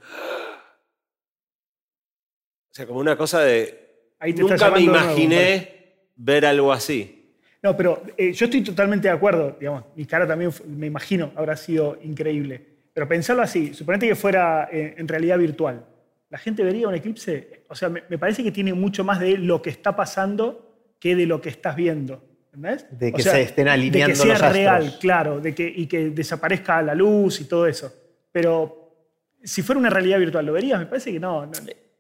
sea, 2.72 2.88
como 2.88 3.00
una 3.00 3.16
cosa 3.16 3.42
de. 3.42 4.14
Ahí 4.20 4.34
nunca 4.34 4.72
me 4.72 4.82
imaginé 4.82 6.10
ver 6.16 6.46
algo 6.48 6.74
así. 6.74 7.38
No, 7.62 7.78
pero 7.78 8.02
eh, 8.18 8.32
yo 8.32 8.46
estoy 8.46 8.64
totalmente 8.64 9.08
de 9.08 9.14
acuerdo. 9.14 9.56
Digamos, 9.60 9.84
mi 9.96 10.06
cara 10.06 10.28
también, 10.28 10.52
me 10.66 10.88
imagino, 10.88 11.32
habrá 11.36 11.56
sido 11.56 12.00
increíble. 12.02 12.66
Pero 12.94 13.08
pensarlo 13.08 13.44
así, 13.44 13.74
suponete 13.74 14.08
que 14.08 14.16
fuera 14.16 14.70
eh, 14.72 14.96
en 14.98 15.08
realidad 15.08 15.38
virtual 15.38 15.86
la 16.30 16.38
gente 16.38 16.64
vería 16.64 16.88
un 16.88 16.96
eclipse, 16.96 17.64
o 17.70 17.76
sea, 17.76 17.90
me, 17.90 18.02
parece 18.18 18.44
que 18.44 18.52
tiene 18.52 18.74
mucho 18.74 19.04
más 19.04 19.20
de 19.20 19.38
lo 19.38 19.62
que 19.62 19.70
está 19.70 19.96
pasando 19.96 20.94
que 21.00 21.16
de 21.16 21.26
lo 21.26 21.40
que 21.42 21.50
estás 21.50 21.76
viendo. 21.76 22.24
¿Entendés? 22.54 22.88
De 22.90 23.12
que 23.12 23.22
se 23.22 23.42
estén 23.42 23.68
alineando 23.68 24.24
De 24.24 24.30
que 24.30 24.38
sea 24.38 24.50
real, 24.50 24.98
claro, 25.00 25.40
de 25.40 25.54
que, 25.54 25.68
y 25.68 25.88
que 25.88 26.10
desaparezca 26.10 26.82
la 26.82 26.96
luz 26.96 27.42
y 27.42 27.46
todo 27.46 27.68
eso. 27.68 27.94
Pero 28.32 29.10
si 29.44 29.62
fuera 29.62 29.80
una 29.80 29.90
realidad 29.90 30.20
virtual, 30.20 30.46
¿lo 30.46 30.54
verías? 30.54 30.80
Me 30.80 30.86
parece 30.86 31.12
que 31.12 31.20
no. 31.20 31.52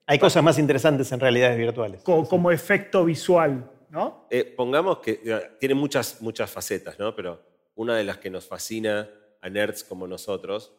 Hay 0.07 0.19
cosas 0.19 0.43
más 0.43 0.57
interesantes 0.57 1.11
en 1.11 1.19
realidades 1.19 1.57
virtuales. 1.57 2.01
Como, 2.01 2.51
efecto 2.51 3.03
visual, 3.03 3.69
¿no? 3.89 4.27
Eh, 4.29 4.45
pongamos 4.45 4.99
que 4.99 5.21
tiene 5.59 5.75
muchas, 5.75 6.21
muchas 6.21 6.49
facetas, 6.49 6.97
¿no? 6.97 7.15
Pero 7.15 7.41
una 7.75 7.97
de 7.97 8.05
las 8.05 8.17
que 8.17 8.29
nos 8.29 8.47
fascina 8.47 9.09
a 9.41 9.49
nerds 9.49 9.83
como 9.83 10.07
nosotros 10.07 10.73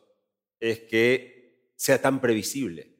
es 0.58 0.80
que 0.80 1.70
sea 1.76 2.00
tan 2.00 2.20
previsible 2.20 2.95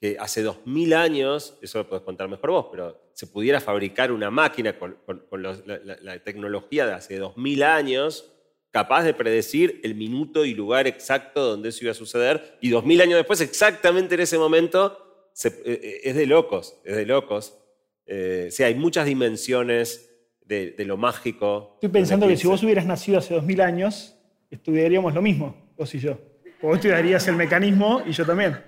que 0.00 0.16
hace 0.18 0.42
2000 0.42 0.94
años, 0.94 1.58
eso 1.60 1.78
lo 1.78 1.88
puedes 1.88 2.04
contar 2.04 2.28
mejor 2.28 2.50
vos, 2.50 2.66
pero 2.70 3.10
se 3.12 3.26
pudiera 3.26 3.60
fabricar 3.60 4.12
una 4.12 4.30
máquina 4.30 4.78
con, 4.78 4.96
la, 5.42 6.18
tecnología 6.22 6.86
de 6.86 6.92
hace 6.92 7.18
2000 7.18 7.62
años 7.64 8.32
capaz 8.70 9.02
de 9.02 9.14
predecir 9.14 9.80
el 9.82 9.94
minuto 9.94 10.44
y 10.44 10.54
lugar 10.54 10.86
exacto 10.86 11.42
donde 11.44 11.70
eso 11.70 11.84
iba 11.84 11.92
a 11.92 11.94
suceder, 11.94 12.58
y 12.60 12.68
2000 12.70 13.00
años 13.00 13.16
después, 13.16 13.40
exactamente 13.40 14.14
en 14.14 14.20
ese 14.20 14.38
momento, 14.38 15.32
eh, 15.44 15.50
eh, 15.64 16.00
es 16.04 16.14
de 16.14 16.26
locos, 16.26 16.78
es 16.84 16.96
de 16.96 17.06
locos. 17.06 17.58
Eh, 18.06 18.50
hay 18.60 18.74
muchas 18.74 19.06
dimensiones 19.06 20.10
de, 20.44 20.74
lo 20.78 20.96
mágico. 20.96 21.72
Estoy 21.74 21.90
pensando 21.90 22.28
que 22.28 22.36
si 22.36 22.46
vos 22.46 22.62
hubieras 22.62 22.86
nacido 22.86 23.18
hace 23.18 23.34
2000 23.34 23.60
años, 23.60 24.16
estudiaríamos 24.50 25.14
lo 25.14 25.22
mismo, 25.22 25.72
vos 25.76 25.94
y 25.94 25.98
yo. 25.98 26.18
Vos 26.62 26.76
estudiarías 26.76 27.26
el 27.28 27.36
mecanismo 27.36 28.02
y 28.06 28.12
yo 28.12 28.24
también. 28.24 28.58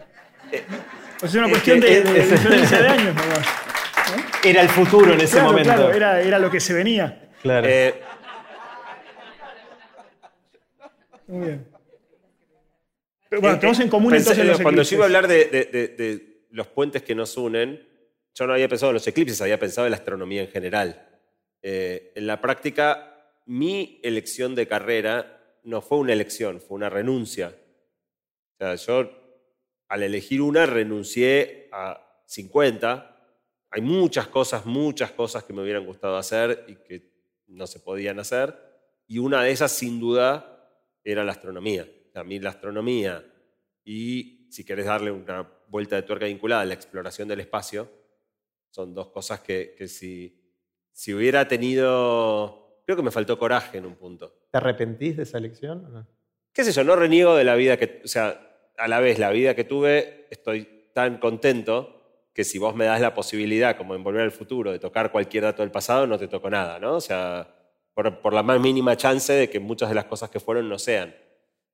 Pues 0.50 0.62
es 1.22 1.34
una 1.34 1.48
cuestión 1.48 1.80
de, 1.80 2.02
diferencia 2.02 2.82
de 2.82 2.88
años. 2.88 3.16
Era 4.44 4.62
el 4.62 4.68
futuro 4.68 5.12
en 5.12 5.20
ese 5.20 5.40
momento. 5.42 5.64
Claro, 5.64 5.92
era, 5.92 6.20
era, 6.22 6.38
lo 6.38 6.50
que 6.50 6.60
se 6.60 6.72
venía. 6.72 7.30
Claro. 7.42 7.66
Eh, 7.68 8.02
Muy 11.26 11.46
bien. 11.46 11.66
bueno, 13.30 13.58
tenemos 13.58 13.80
en 13.80 13.88
común 13.88 14.14
entonces 14.14 14.58
Cuando 14.62 14.82
yo 14.82 14.96
iba 14.96 15.04
a 15.04 15.06
hablar 15.06 15.28
de, 15.28 16.44
los 16.50 16.66
puentes 16.68 17.02
que 17.02 17.14
nos 17.14 17.36
unen, 17.36 17.86
yo 18.34 18.46
no 18.46 18.54
había 18.54 18.68
pensado 18.68 18.90
en 18.90 18.94
los 18.94 19.06
eclipses, 19.06 19.40
había 19.42 19.60
pensado 19.60 19.86
en 19.86 19.90
la 19.90 19.98
astronomía 19.98 20.42
en 20.42 20.48
general. 20.48 21.06
Eh, 21.62 22.12
en 22.14 22.26
la 22.26 22.40
práctica, 22.40 23.32
mi 23.44 24.00
elección 24.02 24.54
de 24.54 24.66
carrera 24.66 25.38
no 25.64 25.82
fue 25.82 25.98
una 25.98 26.14
elección, 26.14 26.60
fue 26.60 26.76
una 26.76 26.88
renuncia. 26.88 27.54
O 28.54 28.56
sea, 28.58 28.74
yo 28.74 29.19
al 29.90 30.04
elegir 30.04 30.40
una 30.40 30.66
renuncié 30.66 31.68
a 31.72 32.22
50. 32.24 33.36
Hay 33.70 33.82
muchas 33.82 34.28
cosas, 34.28 34.64
muchas 34.64 35.10
cosas 35.10 35.42
que 35.42 35.52
me 35.52 35.62
hubieran 35.62 35.84
gustado 35.84 36.16
hacer 36.16 36.64
y 36.68 36.76
que 36.76 37.10
no 37.48 37.66
se 37.66 37.80
podían 37.80 38.20
hacer. 38.20 38.54
Y 39.08 39.18
una 39.18 39.42
de 39.42 39.50
esas, 39.50 39.72
sin 39.72 39.98
duda, 39.98 40.70
era 41.02 41.24
la 41.24 41.32
astronomía. 41.32 41.90
A 42.14 42.22
mí 42.22 42.38
la 42.38 42.50
astronomía 42.50 43.24
y, 43.84 44.46
si 44.52 44.64
querés 44.64 44.86
darle 44.86 45.10
una 45.10 45.50
vuelta 45.66 45.96
de 45.96 46.02
tuerca 46.02 46.26
vinculada 46.26 46.62
a 46.62 46.66
la 46.66 46.74
exploración 46.74 47.26
del 47.26 47.40
espacio, 47.40 47.90
son 48.70 48.94
dos 48.94 49.08
cosas 49.08 49.40
que, 49.40 49.74
que 49.76 49.88
si, 49.88 50.40
si 50.92 51.12
hubiera 51.12 51.48
tenido... 51.48 52.80
Creo 52.86 52.96
que 52.96 53.02
me 53.02 53.10
faltó 53.10 53.36
coraje 53.38 53.78
en 53.78 53.86
un 53.86 53.96
punto. 53.96 54.46
¿Te 54.52 54.58
arrepentís 54.58 55.16
de 55.16 55.24
esa 55.24 55.38
elección? 55.38 55.84
o 55.84 55.88
no? 55.88 56.06
qué 56.52 56.62
sé 56.64 56.72
yo, 56.72 56.84
no 56.84 56.94
reniego 56.94 57.34
de 57.34 57.44
la 57.44 57.54
vida 57.56 57.76
que, 57.76 58.02
o 58.04 58.08
sea, 58.08 58.49
a 58.80 58.88
la 58.88 59.00
vez 59.00 59.18
la 59.18 59.30
vida 59.30 59.54
que 59.54 59.64
tuve, 59.64 60.26
estoy 60.30 60.90
tan 60.92 61.18
contento 61.18 61.96
que 62.32 62.44
si 62.44 62.58
vos 62.58 62.74
me 62.74 62.86
das 62.86 63.00
la 63.00 63.14
posibilidad, 63.14 63.76
como 63.76 63.94
en 63.94 64.02
Volver 64.02 64.22
al 64.22 64.32
Futuro, 64.32 64.72
de 64.72 64.78
tocar 64.78 65.12
cualquier 65.12 65.44
dato 65.44 65.62
del 65.62 65.70
pasado, 65.70 66.06
no 66.06 66.18
te 66.18 66.28
toco 66.28 66.48
nada, 66.48 66.78
¿no? 66.78 66.96
O 66.96 67.00
sea, 67.00 67.54
por, 67.94 68.20
por 68.20 68.32
la 68.32 68.42
más 68.42 68.60
mínima 68.60 68.96
chance 68.96 69.32
de 69.32 69.50
que 69.50 69.60
muchas 69.60 69.88
de 69.88 69.94
las 69.94 70.06
cosas 70.06 70.30
que 70.30 70.40
fueron 70.40 70.68
no 70.68 70.78
sean. 70.78 71.14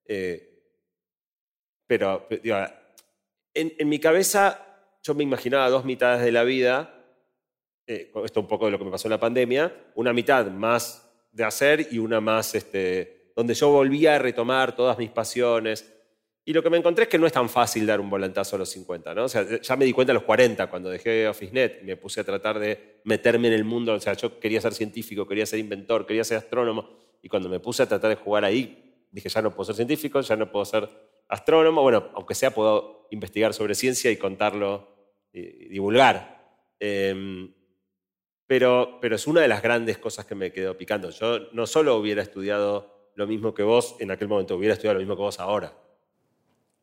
Eh, 0.05 0.65
pero, 1.87 2.27
en, 3.55 3.73
en 3.79 3.89
mi 3.89 3.99
cabeza 3.99 4.67
yo 5.03 5.15
me 5.15 5.23
imaginaba 5.23 5.71
dos 5.71 5.85
mitades 5.85 6.23
de 6.23 6.33
la 6.33 6.43
vida, 6.43 7.05
eh, 7.87 8.11
esto 8.25 8.41
un 8.41 8.49
poco 8.49 8.65
de 8.65 8.73
lo 8.73 8.79
que 8.79 8.85
me 8.85 8.91
pasó 8.91 9.07
en 9.07 9.13
la 9.13 9.21
pandemia, 9.21 9.73
una 9.95 10.13
mitad 10.13 10.47
más 10.47 11.09
de 11.31 11.45
hacer 11.45 11.87
y 11.93 11.99
una 11.99 12.21
más 12.21 12.55
este, 12.57 13.31
donde 13.37 13.55
yo 13.55 13.71
volvía 13.71 14.17
a 14.17 14.19
retomar 14.19 14.75
todas 14.75 14.99
mis 14.99 15.11
pasiones. 15.11 15.93
Y 16.49 16.53
lo 16.53 16.63
que 16.63 16.71
me 16.71 16.77
encontré 16.77 17.03
es 17.03 17.09
que 17.09 17.19
no 17.19 17.27
es 17.27 17.33
tan 17.33 17.49
fácil 17.49 17.85
dar 17.87 18.01
un 18.01 18.09
volantazo 18.09 18.55
a 18.55 18.61
los 18.61 18.69
50, 18.71 19.15
¿no? 19.17 19.25
O 19.25 19.29
sea, 19.29 19.45
ya 19.61 19.77
me 19.77 19.85
di 19.85 19.93
cuenta 19.93 20.13
a 20.13 20.15
los 20.15 20.23
40 20.23 20.69
cuando 20.69 20.89
dejé 20.89 21.27
OfficeNet 21.27 21.83
y 21.83 21.85
me 21.85 21.97
puse 21.97 22.21
a 22.21 22.25
tratar 22.25 22.61
de 22.61 23.01
meterme 23.03 23.49
en 23.49 23.55
el 23.55 23.65
mundo, 23.65 23.95
o 23.95 23.99
sea, 23.99 24.13
yo 24.13 24.39
quería 24.39 24.61
ser 24.61 24.73
científico, 24.73 25.27
quería 25.27 25.45
ser 25.45 25.59
inventor, 25.59 26.07
quería 26.07 26.23
ser 26.23 26.39
astrónomo, 26.39 26.89
y 27.21 27.29
cuando 27.29 27.49
me 27.49 27.59
puse 27.59 27.83
a 27.83 27.89
tratar 27.89 28.11
de 28.11 28.15
jugar 28.15 28.45
ahí, 28.45 28.95
dije, 29.11 29.29
ya 29.29 29.43
no 29.43 29.51
puedo 29.51 29.65
ser 29.65 29.75
científico, 29.75 30.21
ya 30.21 30.37
no 30.37 30.49
puedo 30.53 30.65
ser 30.65 30.89
astrónomo, 31.27 31.83
bueno, 31.83 32.11
aunque 32.15 32.37
sea 32.37 32.53
puedo 32.53 33.09
investigar 33.11 33.53
sobre 33.53 33.75
ciencia 33.75 34.13
y 34.13 34.17
contarlo 34.17 34.89
y 35.33 35.69
divulgar. 35.69 36.61
Eh, 36.79 37.51
pero, 38.47 38.99
pero 39.01 39.17
es 39.17 39.27
una 39.27 39.41
de 39.41 39.49
las 39.49 39.63
grandes 39.63 39.99
cosas 39.99 40.27
que 40.27 40.37
me 40.37 40.53
quedó 40.53 40.77
picando. 40.77 41.11
Yo 41.11 41.51
no 41.53 41.67
solo 41.67 41.97
hubiera 41.97 42.23
estudiado 42.23 43.11
lo 43.17 43.27
mismo 43.27 43.53
que 43.53 43.65
vos 43.65 43.97
en 43.99 44.13
aquel 44.13 44.29
momento, 44.29 44.55
hubiera 44.55 44.75
estudiado 44.75 44.95
lo 44.95 45.01
mismo 45.01 45.17
que 45.17 45.23
vos 45.23 45.41
ahora. 45.41 45.77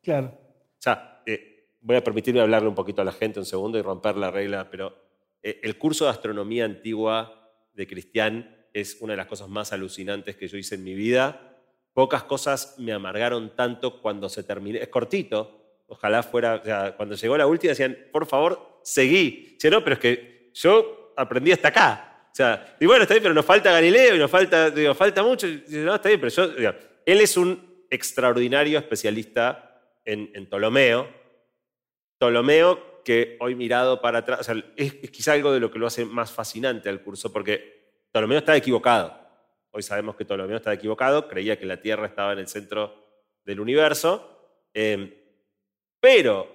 Claro. 0.04 0.28
O 0.28 0.82
sea, 0.82 1.24
eh, 1.26 1.70
voy 1.82 1.96
a 1.96 2.04
permitirme 2.04 2.42
hablarle 2.42 2.68
un 2.68 2.76
poquito 2.76 3.02
a 3.02 3.06
la 3.06 3.12
gente 3.12 3.40
un 3.40 3.46
segundo 3.46 3.78
y 3.78 3.82
romper 3.82 4.18
la 4.18 4.30
regla, 4.30 4.70
pero 4.70 4.96
eh, 5.42 5.60
el 5.64 5.78
curso 5.78 6.06
de 6.06 6.12
astronomía 6.12 6.66
antigua 6.66 7.52
de 7.74 7.88
Cristian 7.88 8.68
es 8.74 8.98
una 9.00 9.14
de 9.14 9.18
las 9.18 9.28
cosas 9.28 9.48
más 9.50 9.72
alucinantes 9.72 10.36
que 10.36 10.48
yo 10.48 10.58
hice 10.58 10.76
en 10.76 10.84
mi 10.84 10.94
vida. 10.94 11.58
Pocas 11.94 12.24
cosas 12.24 12.76
me 12.80 12.92
amargaron 12.92 13.56
tanto 13.56 14.02
cuando 14.02 14.30
se 14.30 14.44
terminó. 14.44 14.80
Es 14.80 14.90
cortito, 14.90 15.84
ojalá 15.88 16.24
fuera, 16.24 16.56
o 16.56 16.64
sea, 16.64 16.96
cuando 16.96 17.16
llegó 17.16 17.38
la 17.38 17.48
última 17.48 17.70
decían, 17.70 17.98
por 18.12 18.26
favor, 18.26 18.80
seguí. 18.84 19.54
Dice, 19.54 19.70
no, 19.70 19.84
pero 19.84 19.94
es 19.94 20.00
que 20.00 20.52
yo 20.54 21.14
aprendí 21.16 21.52
hasta 21.52 21.70
acá. 21.70 22.28
O 22.32 22.36
sea, 22.36 22.76
y 22.80 22.86
bueno, 22.88 23.04
está 23.04 23.14
bien, 23.14 23.24
pero 23.24 23.36
nos 23.36 23.46
falta 23.46 23.72
Galileo 23.72 24.16
y 24.16 24.20
nos 24.20 24.32
falta, 24.32 24.72
digo, 24.72 24.96
falta 24.96 25.22
mucho. 25.22 25.48
No, 25.70 25.96
está 25.96 26.10
bien, 26.10 26.20
pero 26.20 26.30
yo, 26.30 26.74
él 27.06 27.22
es 27.22 27.38
un 27.38 27.86
extraordinario 27.92 28.80
especialista 28.80 29.73
en, 30.06 30.32
en 30.34 30.46
Ptolomeo. 30.48 31.08
Ptolomeo 32.18 33.04
que 33.04 33.38
hoy 33.42 33.56
mirado 33.56 34.02
para 34.02 34.20
atrás, 34.20 34.50
es, 34.78 34.94
es 35.02 35.12
quizá 35.12 35.34
algo 35.34 35.52
de 35.52 35.60
lo 35.60 35.70
que 35.72 35.80
lo 35.80 35.88
hace 35.88 36.06
más 36.06 36.32
fascinante 36.32 36.90
al 36.90 37.02
curso, 37.02 37.34
porque 37.34 38.06
Ptolomeo 38.12 38.38
está 38.38 38.56
equivocado. 38.56 39.20
Hoy 39.72 39.84
sabemos 39.84 40.16
que 40.16 40.24
Ptolomeo 40.24 40.58
está 40.58 40.72
equivocado, 40.72 41.28
creía 41.28 41.60
que 41.60 41.66
la 41.66 41.82
Tierra 41.82 42.06
estaba 42.06 42.34
en 42.34 42.40
el 42.40 42.48
centro 42.48 42.96
del 43.44 43.60
universo, 43.60 44.70
eh, 44.74 45.22
pero 46.00 46.48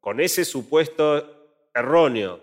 con 0.00 0.20
ese 0.20 0.44
supuesto 0.44 1.68
erróneo 1.74 2.40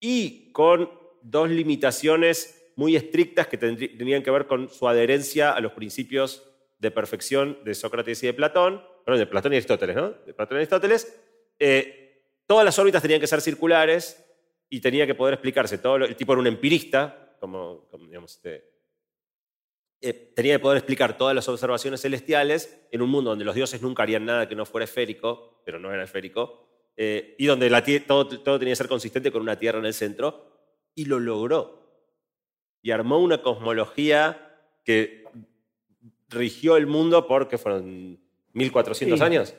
y 0.00 0.52
con 0.52 0.90
dos 1.20 1.50
limitaciones 1.50 2.72
muy 2.76 2.96
estrictas 2.96 3.46
que 3.46 3.58
tendrí- 3.58 3.96
tenían 3.98 4.22
que 4.22 4.30
ver 4.30 4.46
con 4.46 4.68
su 4.68 4.88
adherencia 4.88 5.52
a 5.52 5.60
los 5.60 5.72
principios 5.72 6.50
de 6.78 6.90
perfección 6.90 7.58
de 7.64 7.74
Sócrates 7.74 8.22
y 8.22 8.26
de 8.26 8.34
Platón, 8.34 8.82
perdón, 9.04 9.20
de 9.20 9.26
Platón 9.26 9.52
y 9.52 9.56
Aristóteles, 9.56 9.96
¿no? 9.96 10.10
De 10.10 10.34
Platón 10.34 10.56
y 10.56 10.60
Aristóteles. 10.60 11.20
Eh, 11.58 12.22
todas 12.46 12.64
las 12.64 12.78
órbitas 12.78 13.02
tenían 13.02 13.20
que 13.20 13.26
ser 13.26 13.40
circulares 13.40 14.24
y 14.68 14.80
tenía 14.80 15.06
que 15.06 15.14
poder 15.14 15.34
explicarse 15.34 15.78
todo. 15.78 15.96
el 15.96 16.16
tipo 16.16 16.32
era 16.32 16.40
un 16.40 16.46
empirista, 16.46 17.36
como, 17.38 17.88
digamos, 18.08 18.36
este, 18.36 18.74
eh, 20.00 20.32
tenía 20.34 20.56
que 20.56 20.58
poder 20.58 20.78
explicar 20.78 21.16
todas 21.16 21.34
las 21.34 21.48
observaciones 21.48 22.00
celestiales 22.00 22.86
en 22.90 23.02
un 23.02 23.10
mundo 23.10 23.30
donde 23.30 23.44
los 23.44 23.54
dioses 23.54 23.80
nunca 23.80 24.02
harían 24.02 24.24
nada 24.24 24.48
que 24.48 24.54
no 24.54 24.66
fuera 24.66 24.84
esférico, 24.84 25.62
pero 25.64 25.78
no 25.78 25.92
era 25.92 26.04
esférico, 26.04 26.68
eh, 26.96 27.34
y 27.38 27.46
donde 27.46 27.70
todo, 28.06 28.28
tenía 28.28 28.72
que 28.72 28.76
ser 28.76 28.88
consistente 28.88 29.32
con 29.32 29.42
una 29.42 29.58
Tierra 29.58 29.78
en 29.78 29.86
el 29.86 29.94
centro, 29.94 30.52
y 30.94 31.06
lo 31.06 31.18
logró. 31.18 32.06
Y 32.82 32.90
armó 32.90 33.18
una 33.18 33.40
cosmología 33.40 34.58
que 34.84 35.24
rigió 36.28 36.76
el 36.76 36.86
mundo 36.86 37.26
por, 37.26 37.48
¿qué 37.48 37.58
fueron? 37.58 38.20
¿1400 38.54 39.18
Sí. 39.18 39.24
años? 39.24 39.54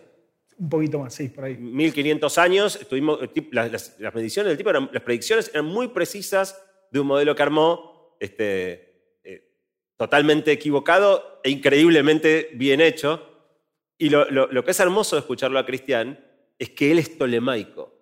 Un 0.58 0.70
poquito 0.70 1.00
más, 1.00 1.14
sí, 1.14 1.28
por 1.30 1.44
ahí. 1.44 1.58
1500 1.58 2.38
años, 2.38 2.80
las, 3.52 3.72
las- 3.72 4.00
las 4.00 4.16
mediciones 4.16 4.50
del 4.50 4.58
tipo, 4.58 4.70
eran- 4.70 4.90
las 4.94 5.04
predicciones 5.04 5.50
eran 5.54 5.66
muy 5.66 5.90
precisas 5.90 6.62
de 6.92 7.00
un 7.02 7.08
modelo 7.08 7.36
que 7.36 7.44
armó, 7.44 8.16
este, 8.22 9.20
eh, 9.24 9.52
totalmente 9.98 10.52
equivocado 10.54 11.42
e 11.44 11.50
increíblemente 11.50 12.50
bien 12.54 12.80
hecho. 12.80 13.32
Y 13.98 14.10
lo, 14.10 14.30
lo- 14.32 14.48
lo 14.48 14.64
que 14.64 14.72
es 14.72 14.80
hermoso 14.80 15.16
de 15.18 15.22
escucharlo 15.22 15.60
a 15.60 15.66
Cristian 15.66 16.20
es 16.58 16.70
que 16.70 16.92
él 16.92 17.00
es 17.00 17.18
tolemaico. 17.18 17.94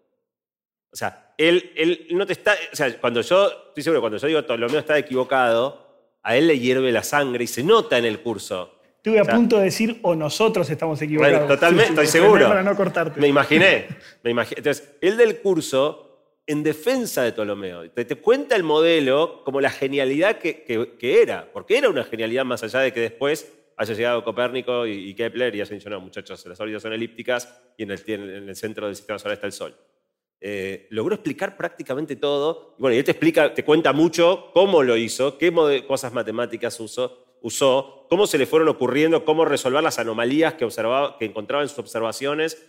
O 0.92 0.96
sea, 0.96 1.34
él, 1.40 1.72
él 1.76 2.08
no 2.12 2.28
te 2.28 2.34
está. 2.34 2.56
O 2.72 2.76
sea, 2.76 3.00
cuando 3.00 3.22
yo, 3.22 3.50
estoy 3.70 3.82
seguro, 3.82 4.00
cuando 4.02 4.20
yo 4.20 4.28
digo 4.28 4.44
Ptolomeo 4.44 4.80
está 4.80 4.96
equivocado, 5.00 6.20
a 6.22 6.38
él 6.38 6.46
le 6.48 6.60
hierve 6.60 6.92
la 6.92 7.02
sangre 7.02 7.46
y 7.46 7.48
se 7.48 7.64
nota 7.64 7.98
en 7.98 8.06
el 8.06 8.20
curso. 8.22 8.80
Estuve 9.06 9.20
a 9.20 9.26
punto 9.26 9.58
de 9.58 9.66
decir, 9.66 10.00
o 10.02 10.16
nosotros 10.16 10.70
estamos 10.70 11.02
equivocados. 11.02 11.40
Bueno, 11.40 11.54
totalmente, 11.54 11.90
estoy 11.90 12.08
seguro. 12.08 12.48
Para 12.48 12.64
no 12.64 12.74
cortarte. 12.74 13.20
Me 13.20 13.28
imaginé. 13.28 13.88
Me 14.24 14.32
imaginé. 14.32 14.60
Entonces, 14.60 14.96
el 15.02 15.18
del 15.18 15.40
curso, 15.40 16.38
en 16.48 16.64
defensa 16.64 17.22
de 17.24 17.34
Ptolomeo, 17.34 17.92
te, 17.92 18.06
te 18.06 18.16
cuenta 18.16 18.56
el 18.56 18.64
modelo 18.64 19.44
como 19.44 19.60
la 19.60 19.72
genialidad 19.72 20.38
que, 20.38 20.64
que- 20.64 20.94
que 20.98 21.22
era, 21.22 21.50
porque 21.52 21.78
era 21.78 21.90
una 21.90 22.06
genialidad 22.06 22.46
más 22.46 22.64
allá 22.64 22.80
de 22.80 22.94
que 22.94 23.02
después 23.02 23.52
haya 23.76 23.94
llegado 23.94 24.24
Copérnico 24.24 24.88
y, 24.88 25.10
y 25.10 25.14
Kepler 25.16 25.54
y 25.54 25.60
hayan 25.60 25.78
dicho, 25.80 25.90
no, 25.90 26.00
muchachos, 26.00 26.46
las 26.46 26.58
órbitas 26.62 26.82
son 26.84 26.94
elípticas 26.94 27.62
y 27.78 27.84
en 27.84 27.92
el, 27.92 28.02
en 28.08 28.48
el 28.50 28.56
centro 28.56 28.86
del 28.86 28.96
sistema 28.96 29.20
solar 29.20 29.34
está 29.34 29.48
el 29.48 29.54
Sol. 29.54 29.76
Eh, 30.40 30.88
logró 30.92 31.16
explicar 31.16 31.58
prácticamente 31.58 32.16
todo. 32.16 32.76
Y 32.78 32.82
bueno, 32.82 32.96
y 32.96 33.00
él 33.00 33.04
te 33.04 33.12
explica, 33.12 33.54
te 33.54 33.66
cuenta 33.66 33.92
mucho 33.92 34.50
cómo 34.54 34.82
lo 34.82 34.96
hizo, 34.96 35.38
qué 35.38 35.52
cosas 35.88 36.14
matemáticas 36.14 36.80
usó, 36.80 37.23
usó, 37.44 38.08
cómo 38.10 38.26
se 38.26 38.40
le 38.40 38.48
fueron 38.48 38.68
ocurriendo, 38.70 39.24
cómo 39.24 39.46
resolver 39.46 39.84
las 39.84 40.00
anomalías 40.00 40.56
que, 40.56 40.66
observaba, 40.66 41.18
que 41.20 41.26
encontraba 41.26 41.62
en 41.62 41.70
sus 41.70 41.80
observaciones, 41.80 42.66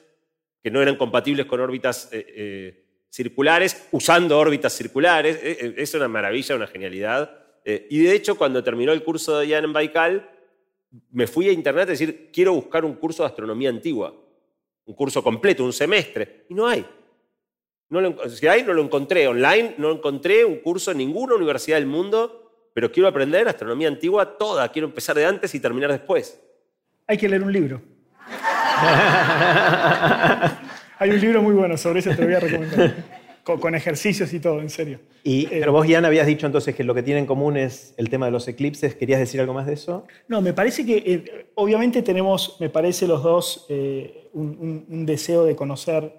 que 0.62 0.70
no 0.70 0.83
eran 0.83 0.97
compatibles 0.97 1.47
con 1.47 1.61
órbitas 1.61 2.11
eh, 2.12 2.27
eh, 2.29 2.85
circulares, 3.14 3.87
usando 3.93 4.37
órbitas 4.37 4.72
circulares. 4.72 5.37
Eh, 5.37 5.59
eh, 5.61 5.75
es 5.77 5.95
una 5.95 6.09
maravilla, 6.09 6.57
una 6.57 6.66
genialidad. 6.66 7.31
Eh, 7.64 7.87
y 7.89 8.01
de 8.01 8.14
hecho, 8.14 8.37
cuando 8.37 8.62
terminó 8.62 8.93
el 8.93 9.05
curso 9.05 9.39
de 9.39 9.47
Ian 9.47 9.64
en 9.64 9.72
Baikal, 9.72 10.31
me 11.12 11.29
fui 11.29 11.49
a 11.49 11.53
internet 11.53 11.89
a 11.89 11.93
decir, 11.93 12.31
quiero 12.33 12.53
buscar 12.53 12.85
un 12.85 12.95
curso 12.95 13.22
de 13.22 13.29
astronomía 13.29 13.68
antigua, 13.68 14.14
un 14.87 14.95
curso 14.95 15.22
completo, 15.22 15.64
un 15.64 15.72
semestre, 15.72 16.45
y 16.49 16.55
no 16.55 16.66
hay. 16.66 16.85
No 17.89 18.01
lo, 18.01 18.29
si 18.29 18.47
hay, 18.49 18.64
no 18.64 18.72
lo 18.72 18.83
encontré 18.83 19.29
online, 19.29 19.77
no 19.79 19.93
encontré 19.93 20.45
un 20.45 20.57
curso 20.57 20.91
en 20.91 20.99
ninguna 20.99 21.37
universidad 21.37 21.77
del 21.77 21.87
mundo, 21.87 22.43
pero 22.75 22.93
quiero 22.93 23.09
aprender 23.09 23.49
astronomía 23.49 23.89
antigua 23.89 24.37
toda, 24.37 24.70
quiero 24.70 24.89
empezar 24.89 25.16
de 25.16 25.25
antes 25.25 25.55
y 25.55 25.61
terminar 25.61 25.91
después. 25.91 26.39
Hay 27.07 27.16
que 27.16 27.29
leer 27.29 27.43
un 27.43 27.53
libro. 27.53 27.81
Hay 30.99 31.11
un 31.11 31.20
libro 31.20 31.43
muy 31.43 31.55
bueno 31.55 31.77
sobre 31.77 32.01
eso, 32.01 32.11
te 32.11 32.16
lo 32.20 32.27
voy 32.27 32.35
a 32.35 32.41
recomendar. 32.41 32.95
Con, 33.43 33.61
con 33.61 33.75
ejercicios 33.75 34.33
y 34.33 34.41
todo, 34.41 34.62
en 34.62 34.70
serio. 34.70 35.01
Y, 35.22 35.47
pero 35.49 35.70
vos, 35.70 35.87
Ian, 35.87 36.07
habías 36.07 36.27
dicho 36.27 36.47
entonces 36.47 36.75
que 36.75 36.83
lo 36.83 36.95
que 36.95 37.03
tiene 37.03 37.20
en 37.20 37.27
común 37.27 37.59
es 37.59 37.93
el 37.99 38.09
tema 38.09 38.25
de 38.25 38.33
los 38.33 38.49
eclipses. 38.49 38.95
¿Querías 38.95 39.20
decir 39.20 39.39
algo 39.39 39.53
más 39.53 39.66
de 39.66 39.75
eso? 39.75 40.07
No, 40.29 40.41
me 40.41 40.55
parece 40.55 40.87
que 40.87 40.97
eh, 40.97 41.47
obviamente 41.55 42.01
tenemos, 42.01 42.57
me 42.59 42.70
parece 42.70 43.07
los 43.07 43.22
dos, 43.22 43.66
eh, 43.68 44.31
un, 44.33 44.47
un- 44.59 44.87
un 44.89 45.05
deseo 45.05 45.45
de 45.45 45.55
conocer 45.57 46.11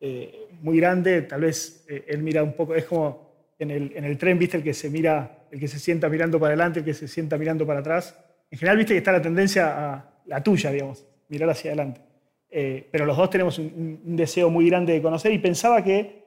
eh, 0.00 0.48
muy 0.60 0.78
grande, 0.78 1.22
tal 1.22 1.42
vez 1.42 1.84
eh, 1.88 2.04
él 2.08 2.24
mira 2.24 2.42
un 2.42 2.54
poco, 2.54 2.74
es 2.74 2.86
como 2.86 3.30
en 3.60 3.70
el, 3.70 3.92
en 3.94 4.02
el 4.04 4.18
tren, 4.18 4.36
¿viste? 4.36 4.56
El 4.56 4.64
que 4.64 4.74
se 4.74 4.90
mira, 4.90 5.45
el 5.56 5.60
que 5.60 5.68
se 5.68 5.78
sienta 5.78 6.08
mirando 6.08 6.38
para 6.38 6.54
adelante, 6.54 6.80
el 6.80 6.84
que 6.84 6.94
se 6.94 7.08
sienta 7.08 7.38
mirando 7.38 7.66
para 7.66 7.80
atrás. 7.80 8.18
En 8.50 8.58
general, 8.58 8.78
¿viste 8.78 8.94
que 8.94 8.98
está 8.98 9.12
la 9.12 9.22
tendencia 9.22 9.94
a 9.94 10.10
la 10.26 10.42
tuya, 10.42 10.70
digamos, 10.70 11.04
mirar 11.28 11.50
hacia 11.50 11.70
adelante. 11.70 12.00
Eh, 12.48 12.88
pero 12.90 13.06
los 13.06 13.16
dos 13.16 13.30
tenemos 13.30 13.58
un, 13.58 14.16
deseo 14.16 14.50
muy 14.50 14.68
grande 14.68 14.92
de 14.92 15.02
conocer 15.02 15.32
y 15.32 15.38
pensaba 15.38 15.82
que 15.82 16.24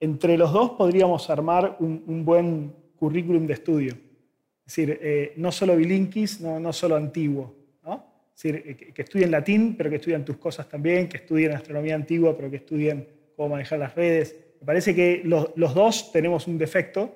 entre 0.00 0.36
los 0.36 0.52
dos 0.52 0.72
podríamos 0.72 1.30
armar 1.30 1.76
un, 1.80 2.24
buen 2.24 2.74
currículum 2.96 3.46
de 3.46 3.54
estudio. 3.54 3.92
Es 4.66 4.76
decir, 4.76 5.32
no 5.36 5.50
solo 5.50 5.76
bilinkis, 5.76 6.40
no, 6.40 6.60
no 6.60 6.72
solo 6.72 6.96
antiguo, 6.96 7.62
es 8.34 8.42
decir, 8.42 8.62
eh, 8.66 8.92
que, 8.92 9.02
estudien 9.02 9.30
latín, 9.30 9.76
pero 9.76 9.90
que 9.90 9.96
estudien 9.96 10.24
tus 10.24 10.36
cosas 10.38 10.68
también, 10.68 11.08
que 11.08 11.18
estudien 11.18 11.52
astronomía 11.52 11.94
antigua, 11.94 12.36
pero 12.36 12.50
que 12.50 12.56
estudien 12.56 13.06
cómo 13.36 13.50
manejar 13.50 13.78
las 13.78 13.94
redes. 13.94 14.36
Me 14.62 14.66
parece 14.66 14.94
que 14.94 15.22
los, 15.24 15.48
los 15.56 15.74
dos 15.74 16.12
tenemos 16.12 16.46
un 16.46 16.56
defecto 16.56 17.12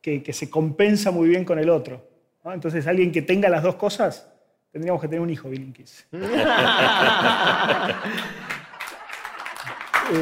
que, 0.00 0.22
que, 0.22 0.32
se 0.32 0.48
compensa 0.48 1.10
muy 1.10 1.28
bien 1.28 1.44
con 1.44 1.58
el 1.58 1.68
otro. 1.68 2.02
¿no? 2.42 2.54
Entonces, 2.54 2.86
alguien 2.86 3.12
que 3.12 3.20
tenga 3.20 3.50
las 3.50 3.62
dos 3.62 3.74
cosas, 3.74 4.32
tendríamos 4.72 5.02
que 5.02 5.08
tener 5.08 5.20
un 5.20 5.28
hijo, 5.28 5.50
Bilinkis. 5.50 6.06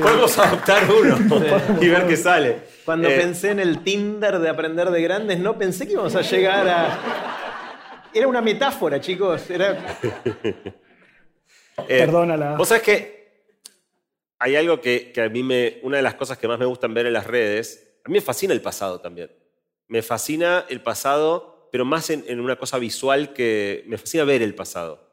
Podemos 0.03 0.37
adoptar 0.37 0.83
uno 0.91 1.17
y 1.81 1.89
ver 1.89 2.09
qué 2.09 2.17
sale. 2.17 2.57
Cuando 2.85 3.09
eh, 3.09 3.21
pensé 3.21 3.53
en 3.53 3.61
el 3.61 3.85
Tinder 3.85 4.41
de 4.41 4.49
aprender 4.49 4.91
de 4.91 5.01
grandes, 5.01 5.39
no 5.39 5.57
pensé 5.57 5.87
que 5.87 5.93
íbamos 5.93 6.17
a 6.17 6.23
llegar 6.23 6.67
a, 6.67 6.99
era 8.13 8.27
una 8.27 8.41
metáfora, 8.41 9.01
chicos. 9.01 9.49
Era... 9.49 9.79
Eh, 11.89 11.99
Perdónala. 11.99 12.57
Vos 12.57 12.69
sabés 12.69 12.83
que 12.83 13.24
hay 14.45 14.57
algo 14.57 14.79
que, 14.83 15.11
a 15.17 15.29
mí 15.31 15.43
me. 15.43 15.79
Una 15.85 15.97
de 15.97 16.03
las 16.03 16.17
cosas 16.17 16.37
que 16.37 16.47
más 16.47 16.59
me 16.59 16.67
gustan 16.67 16.93
ver 16.93 17.07
en 17.07 17.15
las 17.15 17.27
redes. 17.27 17.97
A 18.05 18.11
mí 18.11 18.17
me 18.17 18.21
fascina 18.21 18.53
el 18.53 18.61
pasado 18.61 19.01
también. 19.01 19.31
Me 19.89 20.03
fascina 20.03 20.67
el 20.69 20.83
pasado, 20.83 21.71
pero 21.73 21.87
más 21.87 22.11
en, 22.11 22.39
una 22.39 22.57
cosa 22.57 22.79
visual 22.79 23.33
que. 23.33 23.85
Me 23.87 23.97
fascina 23.97 24.25
ver 24.25 24.43
el 24.43 24.55
pasado. 24.55 25.11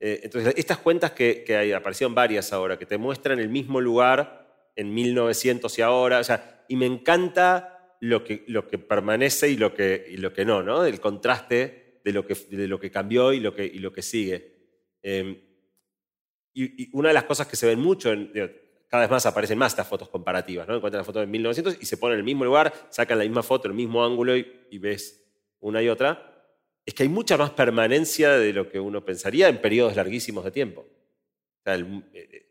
Eh, 0.00 0.20
entonces, 0.22 0.54
estas 0.56 0.78
cuentas 0.78 1.10
que, 1.10 1.44
que 1.44 1.74
aparecieron 1.74 2.14
varias 2.14 2.50
ahora, 2.54 2.78
que 2.78 2.86
te 2.86 2.96
muestran 2.96 3.38
el 3.38 3.50
mismo 3.50 3.82
lugar 3.82 4.72
en 4.76 4.94
1900 4.94 5.78
y 5.78 5.82
ahora. 5.82 6.18
O 6.18 6.24
sea, 6.24 6.64
y 6.68 6.76
me 6.76 6.86
encanta 6.86 7.96
lo 8.00 8.24
que, 8.24 8.44
lo 8.46 8.66
que 8.66 8.78
permanece 8.78 9.50
y 9.50 9.58
lo 9.58 9.74
que, 9.74 10.06
y 10.08 10.16
lo 10.16 10.32
que 10.32 10.46
no, 10.46 10.62
¿no? 10.62 10.86
El 10.86 11.00
contraste 11.00 12.00
de 12.02 12.12
lo 12.12 12.26
que, 12.26 12.34
de 12.34 12.66
lo 12.66 12.80
que 12.80 12.90
cambió 12.90 13.34
y 13.34 13.40
lo 13.40 13.54
que, 13.54 13.66
y 13.66 13.80
lo 13.80 13.92
que 13.92 14.00
sigue. 14.00 14.54
Em, 15.02 15.38
y, 16.54 16.88
una 16.96 17.08
de 17.08 17.14
las 17.14 17.24
cosas 17.24 17.46
que 17.46 17.56
se 17.56 17.66
ven 17.66 17.78
mucho, 17.78 18.12
cada 18.88 19.02
vez 19.02 19.10
más 19.10 19.26
aparecen 19.26 19.58
más 19.58 19.72
estas 19.72 19.86
fotos 19.86 20.08
comparativas, 20.08 20.66
¿no? 20.66 20.74
Encuentran 20.74 21.00
la 21.00 21.04
foto 21.04 21.20
de 21.20 21.26
1900 21.26 21.78
y 21.80 21.86
se 21.86 21.96
ponen 21.98 22.14
en 22.14 22.18
el 22.20 22.24
mismo 22.24 22.44
lugar, 22.44 22.72
sacan 22.90 23.18
la 23.18 23.24
misma 23.24 23.42
foto, 23.42 23.68
el 23.68 23.74
mismo 23.74 24.04
ángulo 24.04 24.36
y, 24.36 24.78
ves 24.78 25.24
una 25.60 25.82
y 25.82 25.88
otra. 25.88 26.46
Es 26.86 26.94
que 26.94 27.02
hay 27.02 27.08
mucha 27.08 27.36
más 27.36 27.50
permanencia 27.50 28.32
de 28.32 28.52
lo 28.52 28.70
que 28.70 28.80
uno 28.80 29.04
pensaría 29.04 29.48
en 29.48 29.60
periodos 29.60 29.94
larguísimos 29.94 30.42
de 30.44 30.50
tiempo. 30.50 30.86
Eh, 31.66 32.46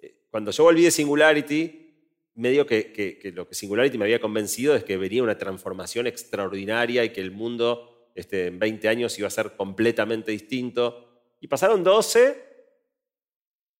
eh, 0.00 0.22
cuando 0.28 0.50
yo 0.50 0.64
volví 0.64 0.82
de 0.82 0.90
Singularity, 0.90 1.86
medio 2.34 2.66
que, 2.66 2.92
que, 2.92 3.30
lo 3.30 3.48
que 3.48 3.54
Singularity 3.54 3.96
me 3.96 4.06
había 4.06 4.20
convencido 4.20 4.74
es 4.74 4.82
que 4.82 4.96
venía 4.96 5.22
una 5.22 5.38
transformación 5.38 6.08
extraordinaria 6.08 7.04
y 7.04 7.10
que 7.10 7.20
el 7.20 7.30
mundo 7.30 8.10
este, 8.16 8.48
en 8.48 8.58
20 8.58 8.88
años 8.88 9.16
iba 9.18 9.28
a 9.28 9.30
ser 9.30 9.52
completamente 9.56 10.32
distinto. 10.32 11.22
Y 11.40 11.46
pasaron 11.46 11.84
12 11.84 12.45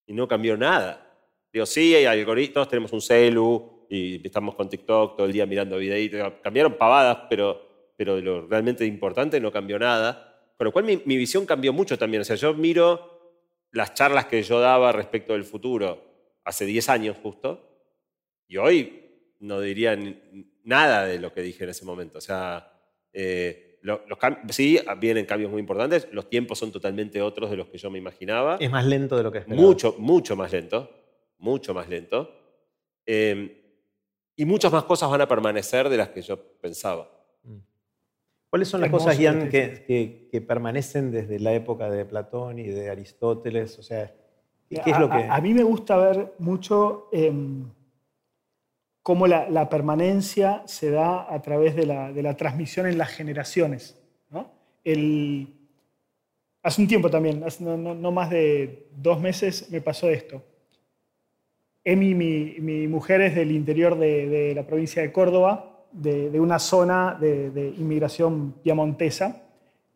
y 0.07 0.13
no 0.13 0.29
cambió 0.29 0.57
nada. 0.57 1.03
Digo, 1.53 1.67
sí, 1.67 1.95
hay 1.95 2.07
algoritmos, 2.07 2.69
tenemos 2.69 2.93
un 2.93 3.01
celu 3.01 3.87
y 3.89 4.25
estamos 4.27 4.55
con 4.55 4.69
TikTok 4.69 5.17
todo 5.17 5.27
el 5.27 5.33
día 5.33 5.47
mirando 5.47 5.79
videitos. 5.79 6.35
Cambiaron 6.43 6.75
pavadas, 6.75 7.27
pero, 7.29 7.93
pero 7.97 8.21
lo 8.21 8.47
realmente 8.47 8.85
importante 8.85 9.41
no 9.41 9.51
cambió 9.53 9.79
nada. 9.79 10.53
Con 10.57 10.67
lo 10.67 10.73
cual 10.73 10.85
mi, 10.85 11.03
mi 11.05 11.17
visión 11.17 11.47
cambió 11.47 11.73
mucho 11.73 11.99
también. 11.99 12.21
O 12.23 12.25
sea, 12.25 12.37
yo 12.37 12.55
miro 12.55 13.17
las 13.73 13.95
charlas 13.95 14.27
que 14.27 14.43
yo 14.43 14.61
daba 14.61 14.93
respecto 14.93 15.33
del 15.35 15.45
futuro 15.45 16.07
hace 16.45 16.65
10 16.65 16.89
años 16.89 17.17
justo, 17.23 17.67
y 18.49 18.57
hoy 18.57 19.03
no 19.41 19.61
diría 19.61 19.99
nada 20.63 21.05
de 21.05 21.19
lo 21.19 21.33
que 21.33 21.43
dije 21.43 21.65
en 21.65 21.71
ese 21.71 21.85
momento. 21.85 22.19
O 22.19 22.21
sea, 22.21 22.73
eh, 23.13 23.66
sí, 24.51 24.79
vienen 24.99 25.27
cambios 25.27 25.51
muy 25.51 25.61
importantes. 25.61 26.09
Los 26.13 26.29
tiempos 26.29 26.59
son 26.59 26.73
totalmente 26.73 27.21
otros 27.23 27.51
de 27.51 27.57
los 27.57 27.69
que 27.69 27.79
yo 27.79 27.91
me 27.91 27.99
imaginaba. 27.99 28.57
Es 28.61 28.71
más 28.71 28.85
lento 28.85 29.17
de 29.17 29.23
lo 29.23 29.33
que 29.33 29.39
esperaba. 29.39 29.67
Mucho, 29.67 29.95
mucho 29.99 30.37
más 30.37 30.53
lento. 30.53 30.91
Mucho 31.39 31.75
más 31.75 31.89
lento. 31.89 32.31
Em, 33.05 33.51
y 34.37 34.45
muchas 34.45 34.73
más 34.73 34.85
cosas 34.85 35.11
van 35.11 35.21
a 35.21 35.29
permanecer 35.29 35.89
de 35.89 35.97
las 35.97 36.09
que 36.09 36.23
yo 36.23 36.39
pensaba. 36.61 37.09
Mm. 37.45 37.59
¿Cuáles 38.51 38.69
son 38.69 38.81
las 38.81 38.91
cosas, 38.91 39.19
Ian, 39.19 39.49
que, 39.49 40.29
que, 40.31 40.41
permanecen 40.41 41.11
desde 41.11 41.39
la 41.39 41.53
época 41.53 41.91
de 41.91 42.05
Platón 42.05 42.59
y 42.59 42.69
de 42.69 42.91
Aristóteles? 42.91 43.79
O 43.79 43.83
sea, 43.83 44.15
¿qué, 44.69 44.83
es 44.85 44.99
lo 44.99 45.09
que...? 45.09 45.27
A, 45.29 45.41
mí 45.41 45.53
me 45.53 45.63
gusta 45.63 45.97
ver 45.97 46.35
mucho 46.39 47.09
em, 47.13 47.65
cómo 49.07 49.29
la, 49.29 49.69
permanencia 49.69 50.63
se 50.65 50.91
da 50.91 51.33
a 51.33 51.41
través 51.41 51.77
de 51.77 51.87
la, 51.87 52.37
transmisión 52.37 52.89
en 52.89 52.99
las 52.99 53.11
generaciones. 53.11 53.97
hace 56.61 56.83
un 56.83 56.89
tiempo 56.89 57.09
también, 57.09 57.45
no, 57.61 58.11
más 58.11 58.31
de 58.31 58.89
dos 58.97 59.21
meses, 59.21 59.71
me 59.71 59.81
pasó 59.81 60.11
esto. 60.11 60.43
Emi, 61.85 62.17
mi, 62.17 62.89
mujer, 62.89 63.21
es 63.21 63.37
del 63.37 63.53
interior 63.53 63.97
de, 63.97 64.53
la 64.57 64.67
provincia 64.67 65.03
de 65.03 65.13
Córdoba, 65.13 65.87
de, 65.93 66.41
una 66.41 66.59
zona 66.59 67.17
de, 67.21 67.75
inmigración 67.79 68.57
piamontesa, 68.61 69.41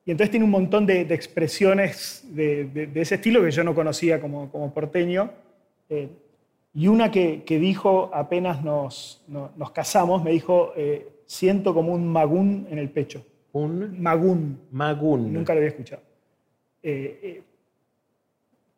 y 0.05 0.13
entonces 0.13 0.31
tiene 0.31 0.45
un 0.45 0.53
montón 0.53 0.87
de, 0.87 1.01
expresiones 1.01 2.25
de, 2.29 2.89
ese 2.95 3.17
estilo 3.17 3.43
que 3.43 3.51
yo 3.51 3.65
no 3.65 3.75
conocía 3.75 4.21
como, 4.21 4.53
como 4.53 4.73
porteño. 4.73 5.33
Eh, 5.89 6.09
y 6.73 6.87
una 6.87 7.11
que, 7.11 7.43
dijo 7.47 8.11
apenas 8.15 8.63
nos, 8.63 9.25
nos, 9.27 9.71
casamos, 9.73 10.23
me 10.23 10.31
dijo, 10.31 10.73
eh, 10.77 11.09
siento 11.27 11.75
como 11.75 11.93
un 11.93 12.07
magún 12.07 12.67
en 12.71 12.79
el 12.79 12.91
pecho. 12.91 13.27
¿Un? 13.53 14.01
Magún. 14.01 14.61
Magún. 14.71 15.33
Nunca 15.33 15.53
lo 15.53 15.59
había 15.59 15.71
escuchado. 15.71 16.03
Eh, 16.83 17.21
eh, 17.23 17.43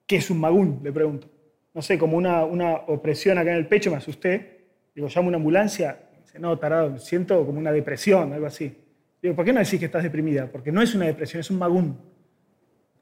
¿Qué 0.06 0.16
es 0.16 0.30
un 0.30 0.40
magún? 0.40 0.80
Le 0.82 0.92
pregunto. 0.92 1.28
No 1.74 1.82
sé, 1.82 1.98
como 1.98 2.16
una, 2.16 2.44
una 2.44 2.74
opresión 2.74 3.38
acá 3.38 3.50
en 3.50 3.58
el 3.58 3.66
pecho, 3.66 3.90
me 3.90 3.98
asusté. 3.98 4.64
Digo, 4.94 5.08
llamo 5.14 5.28
una 5.28 5.36
ambulancia. 5.36 5.98
dice, 6.24 6.38
no, 6.38 6.58
tarado, 6.58 6.98
siento 6.98 7.44
como 7.44 7.58
una 7.58 7.72
depresión, 7.72 8.32
algo 8.32 8.46
así. 8.46 8.74
Digo, 9.20 9.36
¿por 9.36 9.44
qué 9.44 9.52
no 9.52 9.60
decís 9.60 9.78
que 9.78 9.86
estás 9.86 10.02
deprimida? 10.02 10.46
Porque 10.50 10.72
no 10.72 10.80
es 10.80 10.94
una 10.94 11.06
depresión, 11.06 11.40
es 11.40 11.50
un 11.50 11.58
magún 11.58 12.11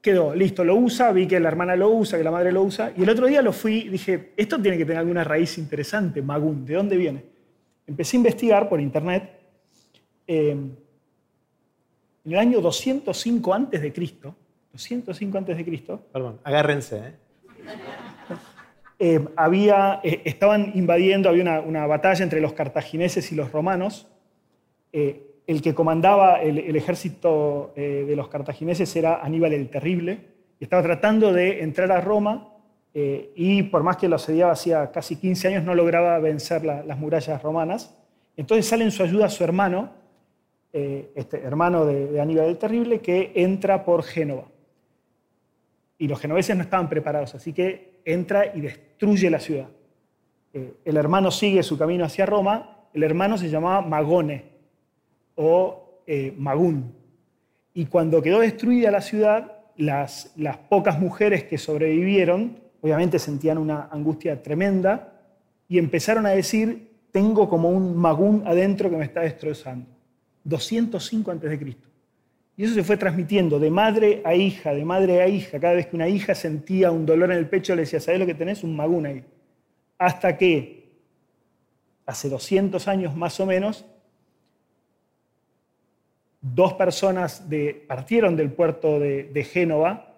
quedó, 0.01 0.33
listo, 0.33 0.63
lo 0.63 0.75
usa, 0.75 1.11
vi 1.11 1.27
que 1.27 1.39
la 1.39 1.47
hermana 1.47 1.75
lo 1.75 1.89
usa, 1.89 2.17
que 2.17 2.23
la 2.23 2.31
madre 2.31 2.51
lo 2.51 2.63
usa, 2.63 2.91
y 2.97 3.03
el 3.03 3.09
otro 3.09 3.27
día 3.27 3.41
lo 3.41 3.53
fui, 3.53 3.87
dije, 3.87 4.33
esto 4.35 4.59
tiene 4.61 4.77
que 4.77 4.85
tener 4.85 4.99
alguna 4.99 5.23
raíz 5.23 5.57
interesante, 5.57 6.21
Magún, 6.21 6.65
¿de 6.65 6.73
dónde 6.73 6.97
viene? 6.97 7.23
Empecé 7.85 8.17
a 8.17 8.19
investigar 8.19 8.67
por 8.67 8.81
internet. 8.81 9.39
Eh, 10.27 10.51
en 12.23 12.31
el 12.31 12.37
año 12.37 12.61
205 12.61 13.53
antes 13.53 13.81
de 13.81 13.93
Cristo, 13.93 14.35
205 14.73 15.37
antes 15.37 15.57
de 15.57 15.65
Cristo. 15.65 16.01
Perdón, 16.11 16.39
agárrense. 16.43 16.97
¿eh? 16.97 17.13
eh 18.99 19.27
había, 19.35 19.99
eh, 20.03 20.21
estaban 20.25 20.71
invadiendo, 20.75 21.29
había 21.29 21.43
una, 21.43 21.61
una, 21.61 21.87
batalla 21.87 22.23
entre 22.23 22.41
los 22.41 22.53
cartagineses 22.53 23.31
y 23.31 23.35
los 23.35 23.51
romanos 23.51 24.07
el 25.51 25.61
que 25.61 25.75
comandaba 25.75 26.41
el, 26.41 26.75
ejército 26.75 27.73
eh, 27.75 28.05
de 28.07 28.15
los 28.15 28.29
cartagineses 28.29 28.95
era 28.95 29.21
Aníbal 29.21 29.53
el 29.53 29.69
Terrible, 29.69 30.19
y 30.59 30.63
estaba 30.63 30.81
tratando 30.81 31.33
de 31.33 31.61
entrar 31.61 31.91
a 31.91 31.99
Roma 31.99 32.53
eh, 32.93 33.33
y 33.35 33.63
por 33.63 33.83
más 33.83 33.97
que 33.97 34.07
lo 34.07 34.15
asediaba 34.15 34.53
hacía 34.53 34.91
casi 34.91 35.17
15 35.17 35.49
años 35.49 35.63
no 35.63 35.75
lograba 35.75 36.19
vencer 36.19 36.63
las 36.63 36.97
murallas 36.97 37.41
romanas. 37.41 37.97
Entonces 38.37 38.65
sale 38.65 38.85
en 38.85 38.91
su 38.91 39.03
ayuda 39.03 39.27
su 39.27 39.43
hermano, 39.43 39.91
eh, 40.71 41.11
este 41.15 41.41
hermano 41.41 41.85
de, 41.85 42.21
Aníbal 42.21 42.45
el 42.45 42.57
Terrible, 42.57 42.99
que 42.99 43.33
entra 43.35 43.83
por 43.83 44.03
Génova. 44.03 44.45
Y 45.97 46.07
los 46.07 46.19
genoveses 46.19 46.55
no 46.55 46.63
estaban 46.63 46.87
preparados, 46.87 47.35
así 47.35 47.51
que 47.51 48.01
entra 48.05 48.55
y 48.55 48.61
destruye 48.61 49.29
la 49.29 49.39
ciudad. 49.39 49.67
el 50.53 50.97
hermano 50.97 51.29
sigue 51.29 51.61
su 51.61 51.77
camino 51.77 52.05
hacia 52.05 52.25
Roma, 52.25 52.87
el 52.93 53.03
hermano 53.03 53.37
se 53.37 53.49
llamaba 53.49 53.81
Magone, 53.81 54.50
o 55.35 56.01
eh, 56.07 56.33
Magún. 56.37 56.93
Y 57.73 57.85
cuando 57.85 58.21
quedó 58.21 58.39
destruida 58.39 58.91
la 58.91 59.01
ciudad, 59.01 59.59
las, 59.77 60.33
las 60.35 60.57
pocas 60.57 60.99
mujeres 60.99 61.43
que 61.45 61.57
sobrevivieron, 61.57 62.59
obviamente 62.81 63.19
sentían 63.19 63.57
una 63.57 63.87
angustia 63.91 64.41
tremenda 64.41 65.21
y 65.67 65.77
empezaron 65.77 66.25
a 66.25 66.31
decir, 66.31 66.91
tengo 67.11 67.47
como 67.47 67.69
un 67.69 67.95
Magún 67.95 68.43
adentro 68.45 68.89
que 68.89 68.97
me 68.97 69.05
está 69.05 69.21
destrozando. 69.21 69.87
205 70.43 71.31
a.C. 71.31 71.75
Y 72.57 72.63
eso 72.65 72.73
se 72.73 72.83
fue 72.83 72.97
transmitiendo 72.97 73.59
de 73.59 73.69
madre 73.69 74.21
a 74.25 74.35
hija, 74.35 74.73
de 74.73 74.83
madre 74.83 75.21
a 75.21 75.27
hija. 75.27 75.59
Cada 75.59 75.73
vez 75.73 75.87
que 75.87 75.95
una 75.95 76.07
hija 76.07 76.35
sentía 76.35 76.91
un 76.91 77.05
dolor 77.05 77.31
en 77.31 77.37
el 77.37 77.47
pecho, 77.47 77.75
le 77.75 77.81
decía, 77.81 77.99
¿sabes 77.99 78.19
lo 78.19 78.25
que 78.25 78.33
tenés? 78.33 78.63
Un 78.63 78.75
magún 78.75 79.05
ahí. 79.05 79.23
Hasta 79.97 80.37
que, 80.37 80.91
hace 82.05 82.29
200 82.29 82.87
años 82.87 83.15
más 83.15 83.39
o 83.39 83.45
menos, 83.45 83.85
dos 86.41 86.73
personas 86.73 87.45
partieron 87.87 88.35
del 88.35 88.51
puerto 88.51 88.99
de, 88.99 89.47
Génova, 89.49 90.15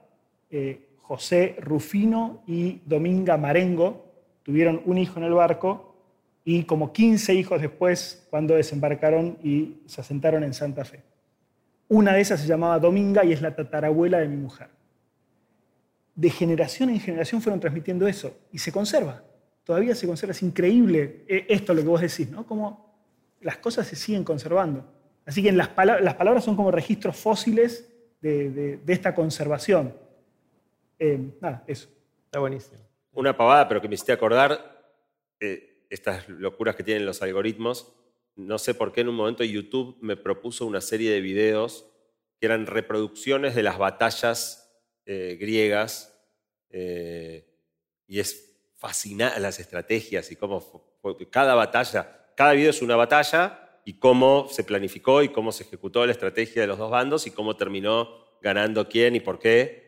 eh, 0.49 0.87
José 1.01 1.57
Rufino 1.59 2.41
y 2.47 2.81
Dominga 2.85 3.37
Marengo, 3.37 4.05
tuvieron 4.43 4.81
un 4.85 4.97
hijo 4.97 5.19
en 5.19 5.25
el 5.25 5.33
barco 5.33 5.95
y 6.45 6.63
como 6.63 6.91
15 6.91 7.33
hijos 7.33 7.61
después 7.61 8.25
cuando 8.29 8.55
desembarcaron 8.55 9.37
y 9.43 9.81
se 9.85 10.01
asentaron 10.01 10.43
en 10.43 10.53
Santa 10.53 10.85
Fe. 10.85 11.03
Una 11.87 12.13
de 12.13 12.21
esas 12.21 12.41
se 12.41 12.47
llamaba 12.47 12.79
Dominga 12.79 13.23
y 13.23 13.33
es 13.33 13.41
la 13.41 13.55
tatarabuela 13.55 14.19
de 14.19 14.27
mi 14.27 14.37
mujer. 14.37 14.69
De 16.15 16.29
generación 16.29 16.89
en 16.89 16.99
generación 16.99 17.41
fueron 17.41 17.59
transmitiendo 17.59 18.07
eso 18.07 18.35
y 18.51 18.59
se 18.59 18.71
conserva. 18.71 19.23
Todavía 19.63 19.95
se 19.95 20.07
conserva. 20.07 20.31
Es 20.31 20.43
increíble 20.43 21.23
eh, 21.27 21.45
esto 21.49 21.73
lo 21.73 21.81
que 21.81 21.87
vos 21.87 22.01
decís, 22.01 22.29
¿no? 22.29 22.45
Como 22.45 22.93
las 23.41 23.57
cosas 23.57 23.87
se 23.87 23.95
siguen 23.95 24.23
conservando. 24.23 24.85
Así 25.25 25.41
que 25.41 25.51
las, 25.51 25.69
palabras 25.69 26.43
son 26.43 26.55
como 26.55 26.71
registros 26.71 27.15
fósiles 27.15 27.89
de, 28.21 28.79
esta 28.87 29.15
conservación. 29.15 29.95
Eh, 30.99 31.19
nada, 31.39 31.63
eso. 31.67 31.89
Está 32.25 32.39
buenísimo. 32.39 32.79
Una 33.13 33.35
pavada, 33.35 33.67
pero 33.67 33.81
que 33.81 33.87
me 33.87 33.95
hiciste 33.95 34.11
acordar, 34.11 34.83
eh, 35.39 35.85
estas 35.89 36.27
locuras 36.27 36.75
que 36.75 36.83
tienen 36.83 37.05
los 37.05 37.21
algoritmos. 37.21 37.93
No 38.35 38.57
sé 38.57 38.73
por 38.73 38.91
qué 38.91 39.01
en 39.01 39.09
un 39.09 39.15
momento 39.15 39.43
YouTube 39.43 39.97
me 40.01 40.17
propuso 40.17 40.65
una 40.65 40.81
serie 40.81 41.11
de 41.11 41.21
videos 41.21 41.85
que 42.39 42.47
eran 42.47 42.65
reproducciones 42.65 43.55
de 43.55 43.63
las 43.63 43.77
batallas 43.77 44.81
eh, 45.05 45.37
griegas. 45.39 46.09
y 48.07 48.19
es 48.19 48.57
fascinante 48.77 49.39
las 49.39 49.59
estrategias 49.59 50.31
y 50.31 50.35
cómo 50.35 50.99
cada 51.29 51.53
batalla, 51.53 52.33
cada 52.35 52.53
video 52.53 52.71
es 52.71 52.81
una 52.81 52.95
batalla 52.95 53.62
y 53.85 53.93
cómo 53.93 54.47
se 54.49 54.63
planificó 54.63 55.23
y 55.23 55.29
cómo 55.29 55.51
se 55.51 55.63
ejecutó 55.63 56.05
la 56.05 56.11
estrategia 56.11 56.61
de 56.61 56.67
los 56.67 56.77
dos 56.77 56.91
bandos 56.91 57.27
y 57.27 57.31
cómo 57.31 57.55
terminó 57.55 58.09
ganando 58.41 58.87
quién 58.87 59.15
y 59.15 59.19
por 59.19 59.39
qué. 59.39 59.83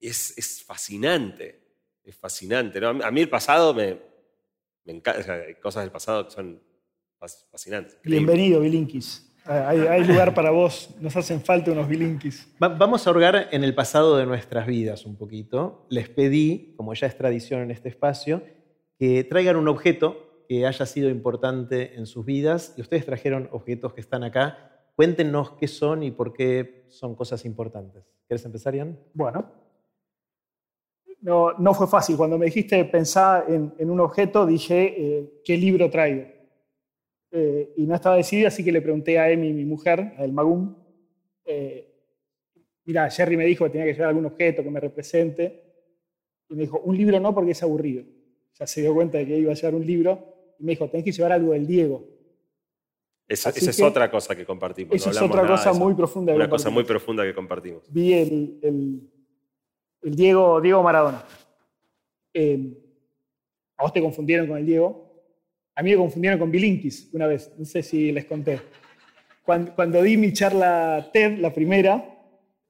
Es, 0.00 0.36
es 0.38 0.62
fascinante, 0.64 1.60
es 2.04 2.16
fascinante. 2.16 2.80
¿no? 2.80 2.88
A 2.88 3.10
mí 3.10 3.20
el 3.20 3.28
pasado 3.28 3.74
me, 3.74 3.98
me 4.84 4.92
encanta, 4.92 5.34
hay 5.34 5.54
cosas 5.56 5.82
del 5.82 5.90
pasado 5.90 6.26
que 6.26 6.30
son 6.30 6.62
fascinantes. 7.50 7.98
Bienvenido, 8.04 8.60
Bilinkis. 8.60 9.24
Hay, 9.44 9.80
hay, 9.80 10.04
lugar 10.04 10.34
para 10.34 10.50
vos, 10.50 10.90
nos 11.00 11.16
hacen 11.16 11.40
falta 11.40 11.72
unos 11.72 11.88
bilinkis. 11.88 12.46
vamos 12.58 13.06
a 13.06 13.10
hurgar 13.10 13.48
en 13.50 13.64
el 13.64 13.74
pasado 13.74 14.18
de 14.18 14.26
nuestras 14.26 14.66
vidas 14.66 15.06
un 15.06 15.16
poquito. 15.16 15.86
Les 15.88 16.10
pedí, 16.10 16.74
como 16.76 16.92
ya 16.92 17.06
es 17.06 17.16
tradición 17.16 17.62
en 17.62 17.70
este 17.70 17.88
espacio, 17.88 18.42
que 18.98 19.24
traigan 19.24 19.56
un 19.56 19.68
objeto 19.68 20.27
que 20.48 20.66
haya 20.66 20.86
sido 20.86 21.10
importante 21.10 21.94
en 21.96 22.06
sus 22.06 22.24
vidas 22.24 22.74
y 22.76 22.80
ustedes 22.80 23.04
trajeron 23.04 23.50
objetos 23.52 23.92
que 23.92 24.00
están 24.00 24.24
acá. 24.24 24.88
Cuéntenos 24.96 25.52
qué 25.52 25.68
son 25.68 26.02
y 26.02 26.10
por 26.10 26.32
qué 26.32 26.86
son 26.88 27.14
cosas 27.14 27.44
importantes. 27.44 28.02
¿Quieres 28.26 28.44
empezar, 28.46 28.74
Ian? 28.74 28.98
Bueno, 29.12 29.52
no, 31.20 31.74
fue 31.74 31.86
fácil. 31.86 32.16
Cuando 32.16 32.38
me 32.38 32.46
dijiste 32.46 32.82
pensar 32.86 33.44
en, 33.48 33.90
un 33.90 34.00
objeto, 34.00 34.46
dije, 34.46 34.94
eh, 34.96 35.40
¿qué 35.44 35.56
libro 35.58 35.90
traigo? 35.90 36.24
Eh, 37.30 37.74
y 37.76 37.86
no 37.86 37.94
estaba 37.94 38.16
decidido, 38.16 38.48
así 38.48 38.64
que 38.64 38.72
le 38.72 38.80
pregunté 38.80 39.18
a 39.18 39.30
Emi, 39.30 39.52
mi 39.52 39.66
mujer, 39.66 40.14
a 40.16 40.24
El 40.24 40.32
Magum, 40.32 40.74
eh, 41.44 41.92
mira, 42.86 43.10
Jerry 43.10 43.36
me 43.36 43.44
dijo 43.44 43.64
que 43.64 43.70
tenía 43.70 43.86
que 43.86 43.92
llevar 43.92 44.08
algún 44.08 44.24
objeto 44.24 44.62
que 44.62 44.70
me 44.70 44.80
represente. 44.80 45.62
Y 46.48 46.54
me 46.54 46.62
dijo, 46.62 46.80
un 46.80 46.96
libro 46.96 47.20
no 47.20 47.34
porque 47.34 47.50
es 47.50 47.62
aburrido. 47.62 48.04
Ya 48.58 48.66
se 48.66 48.80
dio 48.80 48.94
cuenta 48.94 49.18
de 49.18 49.26
que 49.26 49.36
iba 49.36 49.52
a 49.52 49.54
llevar 49.54 49.74
un 49.74 49.86
libro 49.86 50.37
y 50.58 50.64
me 50.64 50.72
dijo, 50.72 50.88
tenés 50.88 51.04
que 51.04 51.12
llevar 51.12 51.32
algo 51.32 51.52
del 51.52 51.66
Diego. 51.66 52.04
Esa, 53.28 53.50
es 53.50 53.80
otra 53.82 54.10
cosa 54.10 54.34
que 54.34 54.46
compartimos. 54.46 54.96
Esa 54.96 55.10
es 55.10 55.20
otra 55.20 55.46
cosa 55.46 55.72
muy 55.74 55.94
profunda. 55.94 56.34
Una 56.34 56.48
cosa 56.48 56.70
muy 56.70 56.84
profunda 56.84 57.24
que 57.24 57.34
compartimos. 57.34 57.82
Vi 57.90 58.14
el, 58.14 58.58
el, 58.62 60.16
Diego, 60.16 60.60
Diego 60.62 60.82
Maradona. 60.82 61.22
Eh, 62.32 62.58
a 63.76 63.82
vos 63.82 63.92
te 63.92 64.00
confundieron 64.00 64.46
con 64.46 64.56
el 64.56 64.64
Diego. 64.64 65.08
A 65.74 65.82
mí 65.82 65.90
me 65.90 65.96
confundieron 65.96 66.38
con 66.38 66.50
Bilinkis 66.50 67.10
una 67.12 67.26
vez. 67.26 67.52
No 67.58 67.66
sé 67.66 67.82
si 67.82 68.10
les 68.12 68.24
conté. 68.24 68.60
Cuando, 69.44 69.74
cuando 69.74 70.02
di 70.02 70.16
mi 70.16 70.32
charla 70.32 71.10
TED, 71.12 71.38
la 71.38 71.52
primera, 71.52 72.18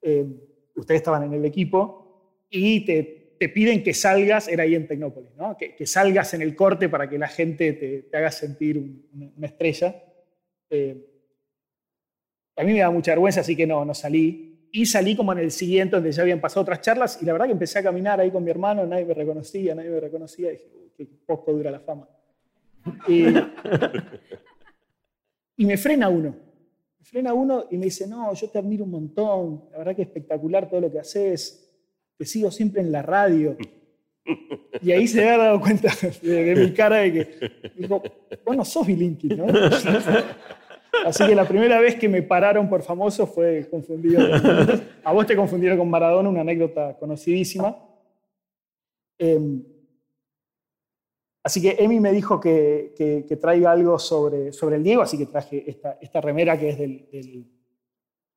eh, 0.03 0.27
ustedes 0.75 1.01
estaban 1.01 1.23
en 1.23 1.35
el 1.35 1.45
equipo 1.45 2.45
y 2.51 2.85
te 2.85 3.18
te 3.39 3.49
piden 3.49 3.83
que 3.83 3.95
salgas, 3.95 4.49
era 4.49 4.65
ahí 4.65 4.75
en 4.75 4.87
Tecnópolis, 4.87 5.31
¿no? 5.37 5.57
que, 5.57 5.87
salgas 5.87 6.35
en 6.35 6.43
el 6.43 6.57
corte 6.57 6.89
para 6.89 7.09
que 7.09 7.19
la 7.19 7.29
gente 7.29 7.73
te, 7.73 8.17
haga 8.17 8.31
sentir 8.31 8.79
una 9.37 9.47
estrella. 9.47 10.03
Eh, 10.69 11.07
a 12.57 12.65
mí 12.65 12.73
me 12.73 12.81
da 12.81 12.91
mucha 12.91 13.13
vergüenza, 13.13 13.41
así 13.41 13.55
que 13.55 13.67
no, 13.67 13.85
no 13.85 13.95
salí. 13.95 14.69
Y 14.73 14.87
salí 14.87 15.17
como 15.17 15.33
en 15.33 15.39
el 15.39 15.51
siguiente, 15.51 15.97
donde 15.97 16.13
ya 16.13 16.23
habían 16.23 16.41
pasado 16.41 16.63
otras 16.63 16.81
charlas, 16.81 17.23
y 17.23 17.25
la 17.25 17.33
verdad 17.33 17.47
que 17.47 17.53
empecé 17.53 17.79
a 17.79 17.83
caminar 17.83 18.21
ahí 18.21 18.31
con 18.31 18.43
mi 18.45 18.51
hermano, 18.51 18.85
nadie 18.85 19.05
me 19.05 19.15
reconocía, 19.15 19.75
nadie 19.75 19.91
me 19.91 20.01
reconocía, 20.01 20.49
y 20.49 20.53
dije, 20.53 20.69
qué 20.97 21.07
poco 21.25 21.53
dura 21.53 21.71
la 21.71 21.81
fama. 21.81 22.09
Y, 23.07 23.25
y 25.57 25.67
me 25.67 25.77
frena 25.77 26.09
uno, 26.09 26.37
me 26.99 27.05
frena 27.05 27.33
uno 27.33 27.67
y 27.71 27.79
me 27.79 27.87
dice, 27.87 28.07
no, 28.07 28.35
yo 28.35 28.51
te 28.51 28.59
admiro 28.59 28.85
un 28.85 28.91
montón, 28.91 29.65
la 29.71 29.79
verdad 29.79 29.97
que 29.97 30.03
espectacular 30.03 30.69
todo 30.69 30.81
lo 30.81 30.91
que 30.91 30.99
haces, 30.99 31.68
te 32.19 32.27
sigo 32.27 32.51
siempre 32.51 32.83
en 32.83 32.93
la 32.93 33.03
radio. 33.03 33.57
Y 34.83 34.93
ahí 34.93 35.09
se 35.09 35.21
había 35.21 35.39
dado 35.39 35.61
cuenta 35.61 35.91
de, 36.21 36.55
mi 36.55 36.73
cara 36.75 36.97
de 36.97 37.13
que, 37.13 37.73
digo, 37.77 38.03
vos 38.45 38.57
no 38.57 38.65
sos 38.65 38.87
Bilinki, 38.87 39.29
¿no? 39.29 39.47
Así 41.05 41.27
que 41.27 41.35
la 41.35 41.47
primera 41.47 41.81
vez 41.81 41.95
que 41.95 42.09
me 42.09 42.23
pararon 42.23 42.69
por 42.69 42.83
famoso 42.83 43.27
fue 43.27 43.69
confundido. 43.71 44.21
A 45.05 45.13
vos 45.13 45.27
te 45.27 45.37
confundieron 45.37 45.79
con 45.79 45.89
Maradona, 45.89 46.29
una 46.29 46.41
anécdota 46.41 46.97
conocidísima. 46.99 47.77
Em, 49.19 49.63
así 51.43 51.63
que 51.63 51.77
Emi 51.79 52.01
me 52.01 52.13
dijo 52.13 52.41
que, 52.41 52.95
que, 52.97 53.37
traiga 53.37 53.73
algo 53.73 53.99
sobre, 53.99 54.53
sobre 54.53 54.77
el 54.77 54.83
Diego, 54.83 55.03
así 55.03 55.19
que 55.19 55.27
traje 55.27 55.69
esta, 55.69 55.99
esta 56.01 56.21
remera 56.21 56.59
que 56.59 56.69
es 56.71 56.79
del, 56.79 57.09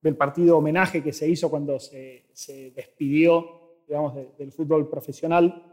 del, 0.01 0.15
partido 0.15 0.57
homenaje 0.57 1.03
que 1.03 1.13
se 1.13 1.29
hizo 1.29 1.49
cuando 1.49 1.79
se, 1.79 2.25
se 2.33 2.71
despidió 2.71 3.60
digamos, 3.91 4.15
del 4.37 4.53
fútbol 4.53 4.89
profesional. 4.89 5.65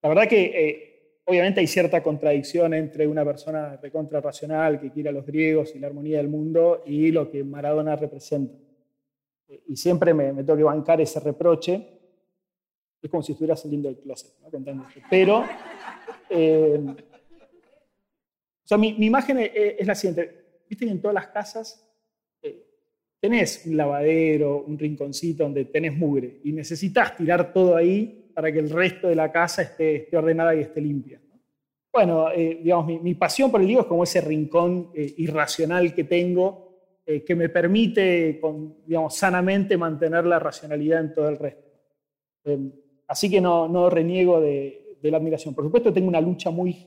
La 0.00 0.08
verdad 0.08 0.28
que 0.28 0.44
eh, 0.44 1.22
obviamente 1.24 1.58
hay 1.58 1.66
cierta 1.66 2.00
contradicción 2.04 2.72
entre 2.72 3.04
una 3.08 3.24
persona 3.24 3.76
recontra 3.82 4.20
racional 4.20 4.78
que 4.78 4.92
quiere 4.92 5.08
a 5.08 5.12
los 5.12 5.26
griegos 5.26 5.74
y 5.74 5.80
la 5.80 5.88
armonía 5.88 6.18
del 6.18 6.28
mundo 6.28 6.84
y 6.86 7.10
lo 7.10 7.28
que 7.32 7.42
Maradona 7.42 7.96
representa. 7.96 8.56
Y 9.66 9.74
siempre 9.74 10.14
me, 10.14 10.32
tengo 10.34 10.56
que 10.56 10.62
bancar 10.62 11.00
ese 11.00 11.18
reproche. 11.18 11.84
Es 13.02 13.10
como 13.10 13.24
si 13.24 13.32
estuviera 13.32 13.56
saliendo 13.56 13.88
del 13.88 13.98
closet, 13.98 14.34
¿no? 14.40 14.86
Pero, 15.10 15.44
eh, 16.30 16.80
o 18.64 18.68
sea, 18.68 18.78
mi, 18.78 18.90
imagen 18.90 19.38
es, 19.52 19.84
la 19.84 19.96
siguiente. 19.96 20.62
Viste 20.68 20.84
que 20.84 20.92
en 20.92 21.02
todas 21.02 21.14
las 21.16 21.26
casas 21.26 21.87
tenés 23.20 23.64
un 23.66 23.76
lavadero, 23.76 24.62
un 24.62 24.78
rinconcito 24.78 25.44
donde 25.44 25.64
tenés 25.66 25.96
mugre 25.96 26.40
y 26.44 26.52
necesitas 26.52 27.16
tirar 27.16 27.52
todo 27.52 27.76
ahí 27.76 28.30
para 28.34 28.52
que 28.52 28.60
el 28.60 28.70
resto 28.70 29.08
de 29.08 29.16
la 29.16 29.32
casa 29.32 29.62
esté, 29.62 30.08
ordenada 30.12 30.54
y 30.54 30.60
esté 30.60 30.80
limpia. 30.80 31.20
Bueno, 31.92 32.30
eh, 32.30 32.60
digamos, 32.62 33.02
mi, 33.02 33.14
pasión 33.14 33.50
por 33.50 33.60
el 33.60 33.66
Diego 33.66 33.82
es 33.82 33.88
como 33.88 34.04
ese 34.04 34.20
rincón 34.20 34.90
eh, 34.94 35.14
irracional 35.16 35.94
que 35.94 36.04
tengo 36.04 36.68
eh, 37.04 37.24
que 37.24 37.34
me 37.34 37.48
permite, 37.48 38.40
digamos, 38.86 39.16
sanamente 39.16 39.76
mantener 39.76 40.26
la 40.26 40.38
racionalidad 40.38 41.00
en 41.00 41.14
todo 41.14 41.28
el 41.28 41.38
resto. 41.38 41.66
Em, 42.44 42.70
así 43.08 43.30
que 43.30 43.40
no, 43.40 43.90
reniego 43.90 44.40
de, 44.40 44.98
la 45.02 45.16
admiración. 45.16 45.54
Por 45.54 45.64
supuesto, 45.64 45.92
tengo 45.92 46.06
una 46.06 46.20
lucha 46.20 46.50
muy 46.50 46.86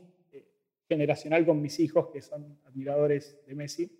generacional 0.87 1.45
con 1.45 1.61
mis 1.61 1.79
hijos, 1.79 2.09
que 2.13 2.21
son 2.21 2.59
admiradores 2.65 3.43
de 3.45 3.55
Messi 3.55 3.91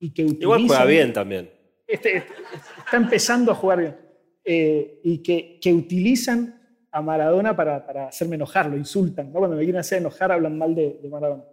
y 0.00 0.12
que 0.12 0.22
Igual 0.22 0.66
juega 0.66 0.84
bien 0.84 1.12
también. 1.12 1.50
Este, 1.86 2.18
este, 2.18 2.32
está 2.78 2.96
empezando 2.96 3.52
a 3.52 3.54
jugar 3.54 3.78
bien. 3.80 3.96
Eh, 4.44 5.00
y 5.04 5.18
que, 5.18 5.58
que, 5.60 5.72
utilizan 5.72 6.86
a 6.90 7.02
Maradona 7.02 7.54
para, 7.54 7.84
para, 7.84 8.08
hacerme 8.08 8.36
enojar, 8.36 8.68
lo 8.70 8.76
insultan. 8.76 9.32
¿no? 9.32 9.38
Cuando 9.40 9.56
me 9.56 9.62
quieren 9.62 9.80
hacer 9.80 9.98
enojar 9.98 10.32
hablan 10.32 10.56
mal 10.56 10.74
de, 10.74 11.00
Maradona. 11.10 11.44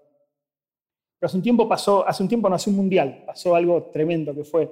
Pero 1.19 1.27
hace 1.27 1.37
un 1.37 1.43
tiempo 1.43 1.67
pasó, 1.67 2.07
hace 2.07 2.23
un 2.23 2.29
tiempo 2.29 2.49
nació 2.49 2.71
un 2.71 2.77
mundial, 2.77 3.23
pasó 3.25 3.55
algo 3.55 3.89
tremendo 3.91 4.33
que 4.35 4.43
fue 4.43 4.69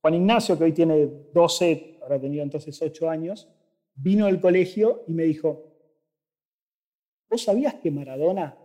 Juan 0.00 0.14
Ignacio, 0.14 0.56
que 0.56 0.64
hoy 0.64 0.72
tiene 0.72 1.08
12, 1.34 1.98
habrá 2.02 2.18
tenido 2.20 2.42
entonces 2.42 2.80
8 2.80 3.10
años, 3.10 3.48
vino 3.94 4.26
del 4.26 4.40
colegio 4.40 5.04
y 5.06 5.12
me 5.12 5.24
dijo, 5.24 5.64
¿vos 7.28 7.42
sabías 7.42 7.74
que 7.74 7.90
Maradona, 7.90 8.56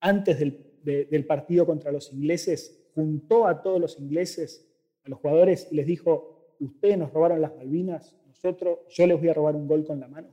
antes 0.00 0.38
del, 0.38 0.80
del 0.82 1.26
partido 1.26 1.66
contra 1.66 1.92
los 1.92 2.12
ingleses, 2.12 2.79
juntó 2.94 3.46
a 3.46 3.62
todos 3.62 3.80
los 3.80 3.98
ingleses 3.98 4.66
a 5.04 5.08
los 5.08 5.18
jugadores 5.18 5.68
y 5.70 5.76
les 5.76 5.86
dijo, 5.86 6.54
ustedes 6.58 6.98
nos 6.98 7.12
robaron 7.12 7.40
las 7.40 7.54
Malvinas, 7.56 8.16
nosotros, 8.26 8.80
yo 8.90 9.06
les 9.06 9.18
voy 9.18 9.28
a 9.28 9.34
robar 9.34 9.56
un 9.56 9.66
gol 9.66 9.84
con 9.84 10.00
la 10.00 10.08
mano. 10.08 10.28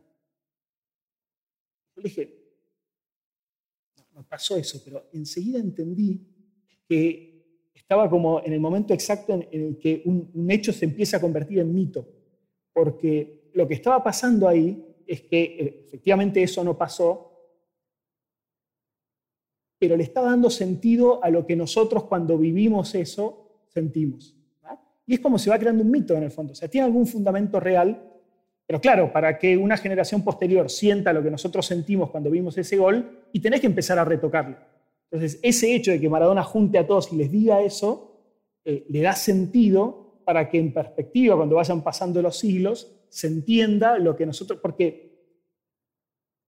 Yo 1.95 2.01
le 2.01 2.09
dije, 2.09 2.33
no, 4.13 4.23
pasó 4.27 4.57
eso, 4.57 4.81
pero 4.83 5.07
enseguida 5.13 5.59
entendí 5.59 6.21
que 6.87 7.71
estaba 7.73 8.09
como 8.09 8.41
en 8.43 8.53
el 8.53 8.59
momento 8.59 8.93
exacto 8.93 9.33
en, 9.33 9.47
el 9.51 9.77
que 9.77 10.01
un 10.05 10.51
hecho 10.51 10.73
se 10.73 10.85
empieza 10.85 11.17
a 11.17 11.21
convertir 11.21 11.59
en 11.59 11.73
mito, 11.73 12.07
porque 12.73 13.49
lo 13.53 13.67
que 13.67 13.73
estaba 13.73 14.03
pasando 14.03 14.47
ahí 14.47 14.83
es 15.07 15.21
que 15.21 15.43
eh, 15.43 15.83
efectivamente 15.87 16.43
eso 16.43 16.63
no 16.63 16.77
pasó, 16.77 17.26
pero 19.79 19.95
le 19.95 20.03
está 20.03 20.21
dando 20.21 20.49
sentido 20.49 21.23
a 21.23 21.29
lo 21.29 21.45
que 21.45 21.55
nosotros 21.55 22.05
cuando 22.05 22.37
vivimos 22.37 22.95
eso 22.95 23.65
sentimos. 23.67 24.35
Y 25.05 25.13
es 25.13 25.19
como 25.21 25.39
se 25.39 25.49
va 25.49 25.57
creando 25.57 25.83
un 25.83 25.89
mito 25.89 26.15
en 26.15 26.23
el 26.23 26.31
fondo. 26.31 26.51
O 26.51 26.55
sea, 26.55 26.67
tiene 26.67 26.85
algún 26.85 27.07
fundamento 27.07 27.59
real, 27.59 28.03
pero 28.65 28.81
claro, 28.81 29.11
para 29.13 29.39
que 29.39 29.55
una 29.55 29.77
generación 29.77 30.21
posterior 30.21 30.69
sienta 30.69 31.13
lo 31.13 31.23
que 31.23 31.31
nosotros 31.31 31.65
sentimos 31.65 32.09
cuando 32.09 32.29
vimos 32.29 32.57
ese 32.57 32.75
gol, 32.75 33.23
y 33.31 33.39
tenés 33.39 33.61
que 33.61 33.67
empezar 33.67 33.97
a 33.97 34.03
retocarlo. 34.03 34.57
Entonces, 35.09 35.39
ese 35.41 35.73
hecho 35.73 35.91
de 35.91 36.01
que 36.01 36.09
Maradona 36.09 36.43
junte 36.43 36.77
a 36.77 36.85
todos 36.85 37.13
y 37.13 37.15
les 37.15 37.31
diga 37.31 37.61
eso, 37.61 38.19
eh, 38.65 38.85
le 38.89 39.01
da 39.01 39.13
sentido 39.13 40.21
para 40.25 40.49
que 40.49 40.59
en 40.59 40.73
perspectiva, 40.73 41.37
cuando 41.37 41.55
vayan 41.55 41.81
pasando 41.81 42.21
los 42.21 42.37
siglos, 42.37 42.91
se 43.07 43.27
entienda 43.27 43.97
lo 43.97 44.17
que 44.17 44.25
nosotros, 44.25 44.59
porque 44.61 45.06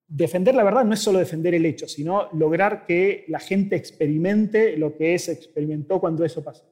defender 0.09 0.55
la 0.55 0.63
verdad 0.63 0.83
no 0.83 0.95
es 0.95 0.99
solo 0.99 1.19
defender 1.19 1.53
el 1.53 1.65
hecho, 1.65 1.87
sino 1.87 2.29
lograr 2.33 2.85
que 2.85 3.25
la 3.27 3.39
gente 3.39 3.75
experimente 3.75 4.75
lo 4.75 4.97
que 4.97 5.17
se 5.19 5.31
experimentó 5.31 5.99
cuando 5.99 6.25
eso 6.25 6.43
pasó. 6.43 6.65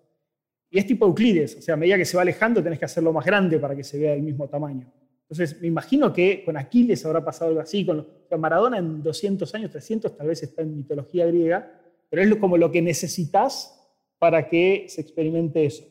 Y 0.69 0.79
es 0.79 0.87
tipo 0.87 1.05
Euclides, 1.05 1.55
o 1.57 1.61
sea, 1.61 1.75
a 1.75 1.77
medida 1.77 1.97
que 1.97 2.05
se 2.05 2.17
va 2.17 2.23
alejando 2.23 2.61
tenés 2.61 2.79
que 2.79 2.85
hacerlo 2.85 3.13
más 3.13 3.25
grande 3.25 3.59
para 3.59 3.75
que 3.75 3.83
se 3.83 3.99
vea 3.99 4.11
del 4.11 4.23
mismo 4.23 4.49
tamaño. 4.49 4.91
Entonces, 5.29 5.61
me 5.61 5.67
imagino 5.67 6.11
que 6.11 6.43
con 6.43 6.57
Aquiles 6.57 7.05
habrá 7.05 7.23
pasado 7.23 7.49
algo 7.49 7.61
así, 7.61 7.85
con, 7.85 8.07
Maradona 8.37 8.77
en 8.77 9.03
200 9.03 9.53
años, 9.55 9.71
300, 9.71 10.17
tal 10.17 10.27
vez 10.27 10.43
está 10.43 10.63
en 10.63 10.75
mitología 10.75 11.25
griega, 11.25 11.79
pero 12.09 12.21
es 12.21 12.35
como 12.35 12.57
lo 12.57 12.71
que 12.71 12.81
necesitas 12.81 13.73
para 14.19 14.49
que 14.49 14.85
se 14.89 15.01
experimente 15.01 15.65
eso. 15.65 15.85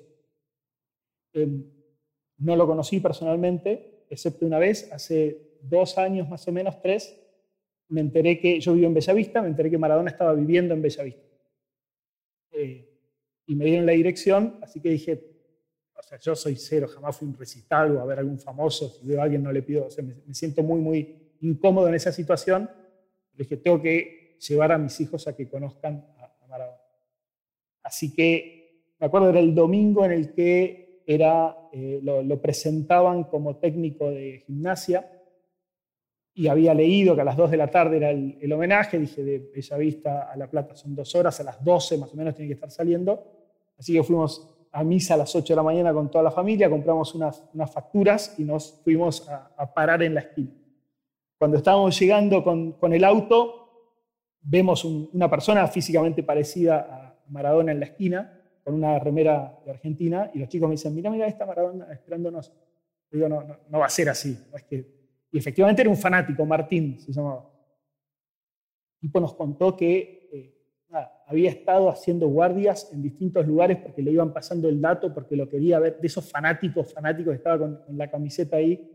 Em, 1.32 1.64
no 2.38 2.56
lo 2.56 2.66
conocí 2.66 3.00
personalmente, 3.00 4.04
excepto 4.10 4.44
una 4.46 4.58
vez, 4.58 4.90
hace 4.92 5.58
dos 5.62 5.96
años 5.96 6.28
más 6.28 6.46
o 6.48 6.52
menos, 6.52 6.80
tres, 6.82 7.25
me 7.88 8.00
enteré 8.00 8.38
que 8.40 8.60
yo 8.60 8.74
vivo 8.74 8.86
en 8.86 8.94
Bellavista, 8.94 9.42
me 9.42 9.48
enteré 9.48 9.70
que 9.70 9.78
Maradona 9.78 10.10
estaba 10.10 10.34
viviendo 10.34 10.74
en 10.74 10.82
Bellavista. 10.82 11.22
Eh, 12.52 12.88
y 13.46 13.54
me 13.54 13.64
dieron 13.64 13.86
la 13.86 13.92
dirección, 13.92 14.58
así 14.62 14.80
que 14.80 14.90
dije, 14.90 15.22
o 15.96 16.02
sea, 16.02 16.18
yo 16.18 16.34
soy 16.34 16.56
cero, 16.56 16.88
jamás 16.88 17.16
fui 17.16 17.28
un 17.28 17.34
recital 17.34 17.96
o 17.96 18.00
a 18.00 18.04
ver 18.04 18.18
algún 18.18 18.38
famoso, 18.38 18.88
si 18.88 19.06
veo 19.06 19.20
a 19.20 19.24
alguien 19.24 19.42
no 19.42 19.52
le 19.52 19.62
pido, 19.62 19.86
o 19.86 19.90
sea, 19.90 20.04
me, 20.04 20.34
siento 20.34 20.62
muy, 20.62 20.80
muy 20.80 21.34
incómodo 21.40 21.88
en 21.88 21.94
esa 21.94 22.12
situación. 22.12 22.68
Dije, 23.32 23.56
tengo 23.56 23.80
que 23.80 24.36
llevar 24.40 24.72
a 24.72 24.78
mis 24.78 25.00
hijos 25.00 25.28
a 25.28 25.36
que 25.36 25.48
conozcan 25.48 26.06
a, 26.18 26.46
Maradona. 26.48 26.78
Así 27.82 28.14
que 28.14 28.94
me 28.98 29.06
acuerdo, 29.06 29.30
era 29.30 29.40
el 29.40 29.54
domingo 29.54 30.04
en 30.04 30.12
el 30.12 30.32
que 30.32 31.02
era, 31.06 31.56
eh, 31.72 32.00
lo 32.02 32.40
presentaban 32.40 33.24
como 33.24 33.56
técnico 33.56 34.10
de 34.10 34.42
gimnasia 34.46 35.15
y 36.38 36.48
había 36.48 36.74
leído 36.74 37.14
que 37.14 37.22
a 37.22 37.24
las 37.24 37.36
2 37.36 37.50
de 37.50 37.56
la 37.56 37.68
tarde 37.68 37.96
era 37.96 38.10
el, 38.10 38.52
homenaje, 38.52 38.98
dije 38.98 39.24
de 39.24 39.38
Bellavista 39.54 40.30
a 40.30 40.36
La 40.36 40.50
Plata 40.50 40.76
son 40.76 40.94
dos 40.94 41.14
horas, 41.14 41.40
a 41.40 41.44
las 41.44 41.64
12 41.64 41.96
más 41.96 42.12
o 42.12 42.16
menos 42.16 42.34
tiene 42.34 42.48
que 42.48 42.54
estar 42.54 42.70
saliendo, 42.70 43.24
así 43.78 43.94
que 43.94 44.02
fuimos 44.02 44.46
a 44.70 44.84
misa 44.84 45.14
a 45.14 45.16
las 45.16 45.34
8 45.34 45.54
de 45.54 45.56
la 45.56 45.62
mañana 45.62 45.94
con 45.94 46.10
toda 46.10 46.22
la 46.22 46.30
familia, 46.30 46.68
compramos 46.68 47.14
unas, 47.14 47.42
unas 47.54 47.70
facturas 47.70 48.34
y 48.38 48.44
nos 48.44 48.82
fuimos 48.84 49.26
a, 49.30 49.72
parar 49.72 50.02
en 50.02 50.12
la 50.12 50.20
esquina. 50.20 50.50
Cuando 51.38 51.56
estábamos 51.56 51.98
llegando 51.98 52.44
con, 52.44 52.72
con 52.72 52.92
el 52.92 53.04
auto, 53.04 53.70
vemos 54.42 54.84
una 54.84 55.30
persona 55.30 55.66
físicamente 55.68 56.22
parecida 56.22 56.80
a 56.80 57.30
Maradona 57.30 57.72
en 57.72 57.80
la 57.80 57.86
esquina, 57.86 58.42
con 58.62 58.74
una 58.74 58.98
remera 58.98 59.58
de 59.64 59.70
Argentina, 59.70 60.30
y 60.34 60.38
los 60.40 60.50
chicos 60.50 60.68
me 60.68 60.74
dicen, 60.74 60.94
mira, 60.94 61.08
mira, 61.08 61.26
está 61.26 61.46
Maradona 61.46 61.90
esperándonos. 61.90 62.52
digo, 63.10 63.26
no, 63.26 63.42
no, 63.42 63.56
no 63.70 63.78
va 63.78 63.86
a 63.86 63.90
ser 63.90 64.10
así, 64.10 64.38
es 64.54 64.62
que 64.64 64.95
y 65.30 65.38
efectivamente 65.38 65.82
era 65.82 65.90
un 65.90 65.96
fanático, 65.96 66.44
Martín 66.44 66.98
se 67.00 67.12
llamaba. 67.12 67.50
El 68.94 69.00
tipo 69.08 69.20
nos 69.20 69.34
contó 69.34 69.76
que 69.76 70.28
eh, 70.32 70.56
había 71.26 71.50
estado 71.50 71.90
haciendo 71.90 72.28
guardias 72.28 72.90
en 72.92 73.02
distintos 73.02 73.46
lugares 73.46 73.78
porque 73.78 74.02
le 74.02 74.12
iban 74.12 74.32
pasando 74.32 74.68
el 74.68 74.80
dato, 74.80 75.12
porque 75.12 75.36
lo 75.36 75.48
quería 75.48 75.78
ver, 75.78 76.00
de 76.00 76.06
esos 76.06 76.30
fanáticos, 76.30 76.92
fanáticos 76.92 77.32
que 77.32 77.36
estaba 77.36 77.58
con, 77.58 77.80
la 77.96 78.08
camiseta 78.08 78.56
ahí, 78.56 78.90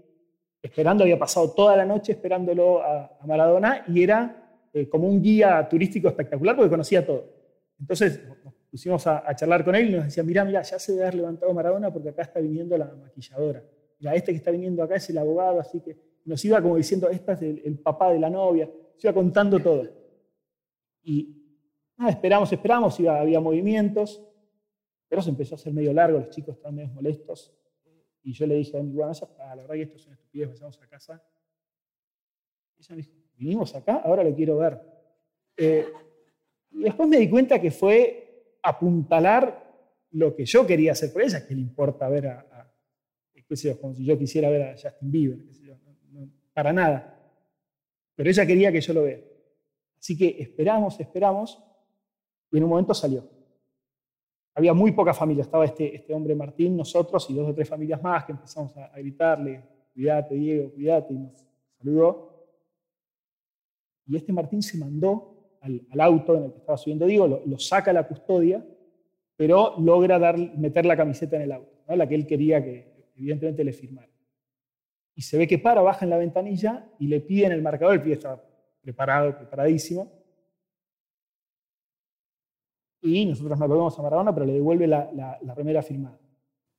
esperando, 0.62 1.04
había 1.04 1.20
pasado 1.20 1.52
toda 1.52 1.76
la 1.76 1.86
noche 1.86 2.14
esperándolo 2.14 2.82
a, 2.82 3.20
Maradona 3.26 3.84
y 3.88 4.02
era 4.02 4.70
eh, 4.74 4.88
como 4.88 5.08
un 5.08 5.22
guía 5.22 5.68
turístico 5.70 6.08
espectacular 6.08 6.56
porque 6.56 6.70
conocía 6.70 7.06
todo. 7.06 7.26
Entonces 7.80 8.22
nos 8.44 8.54
pusimos 8.70 9.06
a, 9.08 9.30
a, 9.30 9.36
charlar 9.36 9.66
con 9.66 9.76
él 9.76 9.90
y 9.90 9.94
nos 9.94 10.06
decía, 10.06 10.24
mira, 10.24 10.46
mira, 10.46 10.62
ya 10.62 10.80
se 10.80 10.94
debe 10.94 11.04
haber 11.04 11.16
levantado 11.16 11.54
Maradona 11.54 11.92
porque 11.92 12.10
acá 12.10 12.22
está 12.22 12.40
viniendo 12.40 12.78
la 12.78 12.86
maquilladora. 12.86 13.64
Mira, 14.00 14.16
este 14.16 14.32
que 14.32 14.38
está 14.38 14.52
viniendo 14.52 14.82
acá 14.82 14.96
es 14.96 15.10
el 15.10 15.18
abogado, 15.18 15.60
así 15.60 15.82
que 15.82 16.11
nos 16.26 16.44
iba 16.46 16.62
como 16.62 16.78
diciendo, 16.78 17.10
esta 17.10 17.34
es 17.34 17.42
el, 17.42 17.80
papá 17.80 18.12
de 18.12 18.20
la 18.20 18.30
novia, 18.30 18.70
se 18.98 19.08
iba 19.08 19.14
contando 19.14 19.60
todo. 19.60 19.88
Y 21.04 21.36
esperamos, 22.08 22.52
esperamos, 22.52 23.00
había 23.00 23.40
movimientos, 23.40 24.24
pero 25.08 25.22
se 25.22 25.30
empezó 25.30 25.56
a 25.56 25.58
hacer 25.58 25.74
medio 25.74 25.94
largo, 25.94 26.20
los 26.20 26.30
chicos 26.30 26.56
estaban 26.56 26.76
medio 26.76 26.90
molestos. 26.90 27.54
Y 28.24 28.34
yo 28.34 28.46
le 28.46 28.56
dije 28.56 28.78
a 28.78 28.84
mi 28.84 28.94
bueno, 28.94 29.14
la 29.38 29.56
verdad 29.56 29.74
que 29.74 29.82
esto 29.82 29.98
es 29.98 30.06
una 30.06 30.16
estupidez, 30.16 30.50
pasamos 30.50 30.80
a 30.82 30.88
casa. 30.88 31.24
Y 32.78 32.82
ella 32.82 32.96
me 32.96 33.02
dijo, 33.02 33.12
vinimos 33.36 33.76
acá, 33.76 34.02
ahora 34.06 34.24
lo 34.24 34.34
quiero 34.36 34.58
ver. 34.58 34.80
Eh, 35.58 35.88
y 36.72 36.84
después 36.84 37.10
me 37.10 37.18
di 37.18 37.30
cuenta 37.30 37.60
que 37.60 37.72
fue 37.72 38.58
apuntalar 38.62 39.70
lo 40.12 40.36
que 40.36 40.46
yo 40.46 40.66
quería 40.68 40.92
hacer 40.92 41.12
por 41.12 41.24
ella, 41.24 41.46
que 41.46 41.56
le 41.56 41.62
importa 41.62 42.08
ver 42.10 42.28
a, 42.28 42.40
a 42.40 42.72
como 43.80 43.94
si 43.94 44.06
yo 44.06 44.18
quisiera 44.18 44.50
ver 44.50 44.62
a 44.64 44.72
Justin 44.74 45.12
Bieber 45.12 45.40
para 46.54 46.74
nada. 46.74 47.18
Pero 48.16 48.30
ella 48.30 48.46
quería 48.46 48.72
que 48.72 48.82
yo 48.82 48.94
lo 48.94 49.04
vea. 49.04 49.20
Así 50.00 50.18
que 50.18 50.38
esperamos, 50.40 51.00
esperamos, 51.00 51.62
y 52.52 52.58
en 52.58 52.64
un 52.64 52.70
momento 52.70 52.94
salió. 52.94 53.28
Había 54.54 54.74
muy 54.74 54.92
poca 54.92 55.14
familia, 55.14 55.44
estaba 55.44 55.64
este, 55.66 55.96
este 55.96 56.14
hombre 56.14 56.36
Martín, 56.36 56.76
nosotros 56.76 57.30
y 57.30 57.34
dos 57.36 57.50
o 57.50 57.54
tres 57.54 57.70
familias 57.70 58.02
más 58.02 58.26
que 58.26 58.34
empezamos 58.34 58.76
a, 58.76 58.90
gritarle, 58.98 59.64
cuídate 59.94 60.36
Diego, 60.36 60.72
cuídate, 60.74 61.14
y 61.14 61.18
nos 61.18 61.48
saludó. 61.78 62.48
Y 64.08 64.18
este 64.18 64.34
Martín 64.34 64.62
se 64.62 64.78
mandó 64.78 65.58
al, 65.62 65.86
auto 66.00 66.36
en 66.36 66.44
el 66.46 66.52
que 66.52 66.58
estaba 66.58 66.78
subiendo 66.78 67.06
Diego, 67.06 67.28
lo, 67.46 67.60
saca 67.60 67.92
a 67.92 67.94
la 67.94 68.08
custodia, 68.08 68.66
pero 69.38 69.80
logra 69.80 70.20
dar, 70.20 70.38
meter 70.38 70.86
la 70.86 70.98
camiseta 70.98 71.38
en 71.38 71.44
el 71.44 71.52
auto, 71.54 71.72
la 71.88 72.08
que 72.08 72.16
él 72.16 72.28
quería 72.28 72.62
que 72.62 73.10
evidentemente 73.16 73.64
le 73.64 73.72
firmara 73.72 74.11
y 75.16 75.22
se 75.22 75.38
ve 75.38 75.48
que 75.48 75.60
para, 75.60 75.82
baja 75.82 76.06
en 76.06 76.10
la 76.10 76.18
ventanilla 76.18 76.90
y 77.00 77.08
le 77.08 77.20
piden 77.20 77.52
el 77.52 77.62
marcador, 77.62 77.96
el 77.96 78.02
pie 78.02 78.14
está 78.14 78.42
preparado, 78.82 79.38
preparadísimo. 79.38 80.12
Y 83.02 83.26
nosotros 83.26 83.60
no 83.60 83.68
lo 83.68 83.76
vemos 83.76 83.98
a 83.98 84.02
Maradona, 84.02 84.34
pero 84.34 84.46
le 84.46 84.54
devuelve 84.54 84.88
la, 84.88 85.40
remera 85.56 85.82
firmada. 85.82 86.20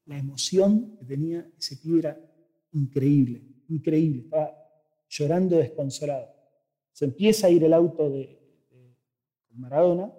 La 0.07 0.19
emoción 0.19 0.97
que 0.99 1.05
tenía 1.05 1.47
ese 1.59 1.77
pibe 1.77 1.99
era 2.01 2.19
increíble, 2.73 3.43
increíble. 3.69 4.23
Estaba 4.23 4.53
llorando 5.09 5.57
desconsolado. 5.57 6.29
Se 6.93 7.05
empieza 7.05 7.49
a 7.49 7.51
ir 7.51 7.65
el 7.65 7.75
auto 7.75 8.09
de, 8.09 8.39
Maradona, 9.55 10.11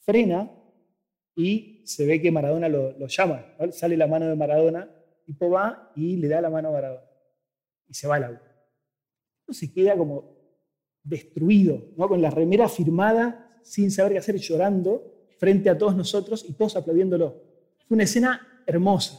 frena 0.00 0.50
y 1.36 1.82
se 1.86 2.04
ve 2.04 2.20
que 2.20 2.32
Maradona 2.32 2.68
lo, 2.68 3.06
llama. 3.06 3.44
Sale 3.70 3.96
la 3.96 4.08
mano 4.08 4.26
de 4.26 4.34
Maradona 4.34 4.97
tipo 5.28 5.50
va 5.50 5.92
y 5.94 6.16
le 6.16 6.26
da 6.26 6.40
la 6.40 6.48
mano 6.48 6.70
a 6.70 6.72
Maradona. 6.72 7.04
Y 7.86 7.92
se 7.92 8.08
va 8.08 8.16
al 8.16 8.24
auto. 8.24 8.48
se 9.50 9.70
queda 9.70 9.94
como 9.94 10.38
destruido, 11.02 11.90
¿no? 11.96 12.08
con 12.08 12.22
la 12.22 12.30
remera 12.30 12.66
firmada, 12.66 13.60
sin 13.62 13.90
saber 13.90 14.12
qué 14.12 14.18
hacer, 14.18 14.36
llorando 14.36 15.02
frente 15.38 15.68
a 15.68 15.76
todos 15.76 15.94
nosotros 15.94 16.46
y 16.48 16.54
todos 16.54 16.76
aplaudiéndolo. 16.76 17.42
Fue 17.86 17.94
una 17.94 18.04
escena 18.04 18.62
hermosa. 18.66 19.18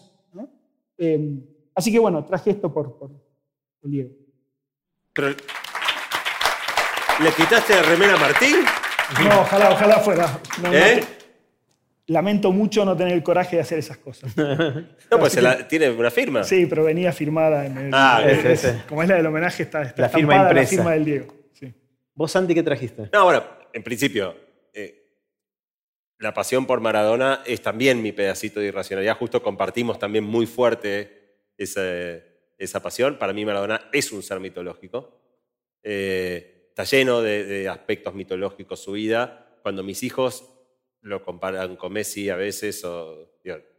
Em, 0.97 1.45
así 1.75 1.91
que 1.91 1.99
bueno, 1.99 2.25
traje 2.25 2.49
esto 2.49 2.73
por, 2.73 2.97
por, 2.97 3.11
Diego. 3.83 4.09
¿Le 7.23 7.31
quitaste 7.37 7.75
la 7.75 7.83
remera 7.83 8.15
a 8.15 8.17
Martín? 8.17 8.55
No, 9.23 9.41
ojalá, 9.41 9.71
ojalá 9.71 9.99
fuera. 9.99 10.41
¿Eh? 10.73 11.18
Lamento 12.09 12.51
mucho 12.51 12.83
no 12.85 12.95
tener 12.97 13.13
el 13.13 13.23
coraje 13.23 13.55
de 13.55 13.61
hacer 13.61 13.79
esas 13.79 13.97
cosas. 13.97 14.35
no, 14.37 15.19
pues 15.19 15.37
tiene 15.67 15.89
una 15.89 16.11
firma. 16.11 16.43
Sí, 16.43 16.65
pero 16.65 16.83
venía 16.83 17.11
firmada 17.11 17.65
en 17.65 17.77
el. 17.77 17.91
Ah, 17.93 18.21
como 18.87 19.03
es 19.03 19.09
la 19.09 19.15
del 19.15 19.25
homenaje, 19.25 19.63
está, 19.63 19.83
está 19.83 20.03
la 20.03 20.09
firma 20.09 20.35
impresa. 20.35 20.61
la 20.61 20.67
firma 20.67 20.91
del 20.91 21.05
Diego. 21.05 21.39
¿Vos, 22.13 22.31
Santi, 22.31 22.53
qué 22.53 22.63
trajiste? 22.63 23.09
No, 23.13 23.23
bueno, 23.23 23.43
en 23.71 23.81
principio, 23.81 24.35
eh, 24.73 25.07
la 26.17 26.33
pasión 26.33 26.65
por 26.65 26.81
Maradona 26.81 27.43
es 27.45 27.61
también 27.61 28.01
mi 28.01 28.11
pedacito 28.11 28.59
de 28.59 28.67
irracionalidad. 28.67 29.15
Justo 29.17 29.41
compartimos 29.41 29.99
también 29.99 30.25
muy 30.25 30.45
fuerte 30.45 31.37
esa, 31.57 31.81
esa 32.57 32.81
pasión. 32.81 33.17
Para 33.17 33.31
mí 33.31 33.45
Maradona 33.45 33.89
es 33.93 34.11
un 34.11 34.21
ser 34.21 34.41
mitológico. 34.41 35.17
Eh, 35.81 36.67
está 36.69 36.83
lleno 36.83 37.21
de, 37.21 37.69
aspectos 37.69 38.13
mitológicos 38.13 38.81
su 38.81 38.93
vida. 38.93 39.57
Cuando 39.61 39.81
mis 39.83 40.03
hijos 40.03 40.58
lo 41.01 41.23
comparan 41.23 41.75
con 41.75 41.93
Messi 41.93 42.29
a 42.29 42.35
veces, 42.35 42.83
o 42.85 43.31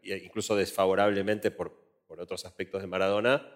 incluso 0.03 0.57
desfavorablemente 0.57 1.51
por, 1.51 1.73
por 2.07 2.21
otros 2.21 2.45
aspectos 2.45 2.81
de 2.81 2.87
Maradona, 2.87 3.47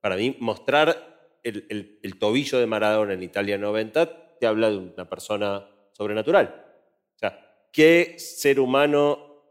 para 0.00 0.16
mí 0.16 0.36
mostrar 0.40 1.38
el, 1.42 1.98
el 2.02 2.18
tobillo 2.18 2.58
de 2.58 2.66
Maradona 2.66 3.14
en 3.14 3.22
Italia 3.22 3.58
90 3.58 4.38
te 4.38 4.46
habla 4.46 4.70
de 4.70 4.76
una 4.76 5.08
persona 5.08 5.68
sobrenatural. 5.92 6.64
O 7.14 7.18
sea, 7.18 7.66
¿qué 7.72 8.16
ser 8.18 8.60
humano 8.60 9.42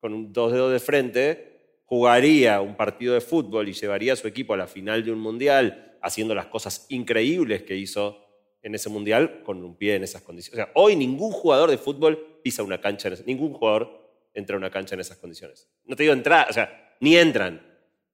con 0.00 0.32
dos 0.32 0.52
dedos 0.52 0.72
de 0.72 0.78
frente 0.78 1.80
jugaría 1.84 2.60
un 2.60 2.76
partido 2.76 3.14
de 3.14 3.20
fútbol 3.20 3.68
y 3.68 3.72
llevaría 3.72 4.12
a 4.12 4.16
su 4.16 4.28
equipo 4.28 4.54
a 4.54 4.58
la 4.58 4.66
final 4.66 5.04
de 5.04 5.12
un 5.12 5.20
mundial 5.20 5.96
haciendo 6.02 6.34
las 6.34 6.46
cosas 6.46 6.86
increíbles 6.90 7.62
que 7.62 7.76
hizo 7.76 8.27
en 8.68 8.74
ese 8.74 8.88
mundial 8.88 9.42
con 9.42 9.64
un 9.64 9.76
pie 9.76 9.96
en 9.96 10.04
esas 10.04 10.22
condiciones? 10.22 10.60
O 10.60 10.64
sea, 10.64 10.72
hoy 10.74 10.94
ningún 10.94 11.32
jugador 11.32 11.70
de 11.70 11.78
fútbol 11.78 12.40
pisa 12.42 12.62
una 12.62 12.80
cancha, 12.80 13.08
en 13.08 13.26
ningún 13.26 13.52
jugador 13.52 14.08
entra 14.34 14.54
a 14.54 14.58
una 14.58 14.70
cancha 14.70 14.94
en 14.94 15.00
esas 15.00 15.18
condiciones. 15.18 15.68
No 15.84 15.96
te 15.96 16.04
digo 16.04 16.12
entrar, 16.12 16.48
o 16.48 16.52
sea, 16.52 16.96
ni 17.00 17.16
entran. 17.16 17.60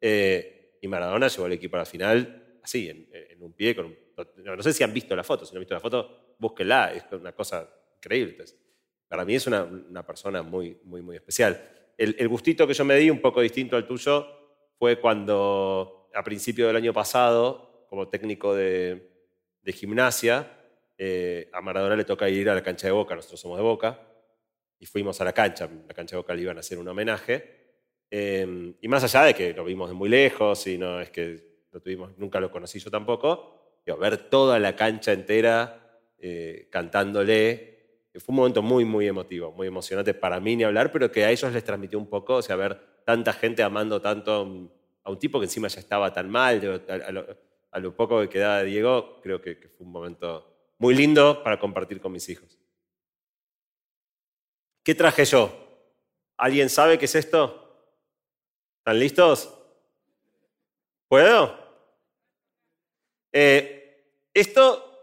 Eh, 0.00 0.78
y 0.80 0.88
Maradona 0.88 1.28
llevó 1.28 1.46
al 1.46 1.52
equipo 1.52 1.76
a 1.76 1.80
la 1.80 1.84
final 1.84 2.58
así, 2.64 2.88
en, 2.88 3.42
un 3.42 3.52
pie, 3.52 3.76
con 3.76 3.94
no, 4.42 4.62
sé 4.62 4.72
si 4.72 4.82
han 4.82 4.92
visto 4.92 5.14
la 5.14 5.22
foto, 5.22 5.44
si 5.44 5.52
no 5.52 5.58
han 5.58 5.62
visto 5.62 5.74
la 5.74 5.80
foto, 5.80 6.36
búsquenla, 6.38 6.94
es 6.94 7.04
una 7.12 7.32
cosa 7.32 7.68
increíble. 7.98 8.42
para 9.06 9.24
mí 9.24 9.34
es 9.34 9.46
una, 9.46 10.06
persona 10.06 10.42
muy, 10.42 10.78
muy, 10.84 11.02
muy 11.02 11.16
especial. 11.16 11.92
El, 11.98 12.26
gustito 12.28 12.66
que 12.66 12.72
yo 12.72 12.84
me 12.84 12.96
di, 12.96 13.10
un 13.10 13.20
poco 13.20 13.40
distinto 13.42 13.76
al 13.76 13.86
tuyo, 13.86 14.26
fue 14.78 14.98
cuando 14.98 16.08
a 16.14 16.24
principio 16.24 16.66
del 16.66 16.76
año 16.76 16.92
pasado, 16.92 17.86
como 17.90 18.08
técnico 18.08 18.54
de, 18.54 19.13
gimnasia, 19.72 20.50
eh, 20.96 21.48
a 21.52 21.60
Maradona 21.60 21.96
le 21.96 22.04
toca 22.04 22.28
ir 22.28 22.48
a 22.50 22.54
la 22.54 22.62
cancha 22.62 22.86
de 22.86 22.92
Boca, 22.92 23.14
nosotros 23.14 23.40
somos 23.40 23.58
de 23.58 23.62
Boca, 23.62 24.00
y 24.78 24.86
fuimos 24.86 25.20
a 25.20 25.24
la 25.24 25.32
cancha, 25.32 25.68
la 25.88 25.94
cancha 25.94 26.16
de 26.16 26.22
Boca 26.22 26.34
le 26.34 26.42
iban 26.42 26.56
a 26.56 26.60
hacer 26.60 26.78
un 26.78 26.88
homenaje. 26.88 27.64
Eh, 28.10 28.74
y 28.80 28.88
más 28.88 29.02
allá 29.04 29.24
de 29.24 29.34
que 29.34 29.52
lo 29.54 29.64
vimos 29.64 29.88
de 29.88 29.94
muy 29.94 30.08
lejos 30.08 30.66
y 30.66 30.78
no 30.78 31.00
es 31.00 31.10
que 31.10 31.64
lo 31.72 31.80
tuvimos, 31.80 32.16
nunca 32.18 32.38
lo 32.38 32.50
conocí 32.50 32.78
yo 32.78 32.90
tampoco, 32.90 33.80
ver 33.98 34.28
toda 34.30 34.58
la 34.58 34.76
cancha 34.76 35.12
entera 35.12 36.00
eh, 36.18 36.68
cantándole 36.70 37.74
fue 38.20 38.32
un 38.32 38.36
momento 38.36 38.62
muy, 38.62 38.84
muy 38.84 39.08
emotivo, 39.08 39.50
muy 39.52 39.66
emocionante 39.66 40.14
para 40.14 40.38
mí 40.38 40.56
ni 40.56 40.64
hablar, 40.64 40.92
pero 40.92 41.10
que 41.10 41.24
a 41.24 41.30
ellos 41.30 41.52
les 41.52 41.64
transmitió 41.64 41.98
un 41.98 42.08
poco, 42.08 42.36
o 42.36 42.42
sea, 42.42 42.56
ver 42.56 42.80
tanta 43.04 43.32
gente 43.32 43.62
amando 43.62 44.00
tanto 44.00 44.70
a 45.02 45.10
un 45.10 45.18
tipo 45.18 45.40
que 45.40 45.46
encima 45.46 45.68
ya 45.68 45.80
estaba 45.80 46.12
tan 46.12 46.30
mal, 46.30 46.82
a 46.88 47.12
lo, 47.80 47.94
poco 47.96 48.20
que 48.20 48.28
quedaba 48.28 48.62
Diego, 48.62 49.20
creo 49.22 49.40
que, 49.40 49.56
fue 49.56 49.86
un 49.86 49.92
momento 49.92 50.72
muy 50.78 50.94
lindo 50.94 51.42
para 51.42 51.58
compartir 51.58 52.00
con 52.00 52.12
mis 52.12 52.28
hijos. 52.28 52.58
¿Qué 54.82 54.94
traje 54.94 55.24
yo? 55.24 55.52
¿Alguien 56.36 56.68
sabe 56.68 56.98
qué 56.98 57.06
es 57.06 57.14
esto? 57.14 57.88
¿Están 58.78 58.98
listos? 58.98 59.52
¿Puedo? 61.08 61.58
Eh, 63.32 63.84
esto 64.32 64.94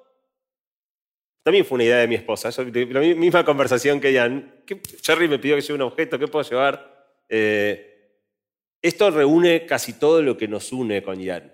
también 1.44 1.66
fue 1.66 1.76
una 1.76 1.84
idea 1.86 1.98
de 1.98 2.08
mi 2.08 2.16
esposa. 2.16 2.50
la 2.58 3.00
misma 3.00 3.44
conversación 3.44 4.00
que 4.00 4.14
Jan. 4.14 4.64
Jerry 5.04 5.28
me 5.28 5.40
pidió 5.40 5.56
que 5.56 5.62
lleve 5.62 5.76
un 5.76 5.82
objeto, 5.82 6.20
¿qué 6.20 6.28
puedo 6.28 6.48
llevar? 6.48 7.08
Eh, 7.28 7.88
esto 8.82 9.10
reúne 9.10 9.66
casi 9.66 9.94
todo 9.94 10.22
lo 10.22 10.38
que 10.38 10.48
nos 10.48 10.72
une 10.72 11.02
con 11.02 11.24
Jan. 11.24 11.52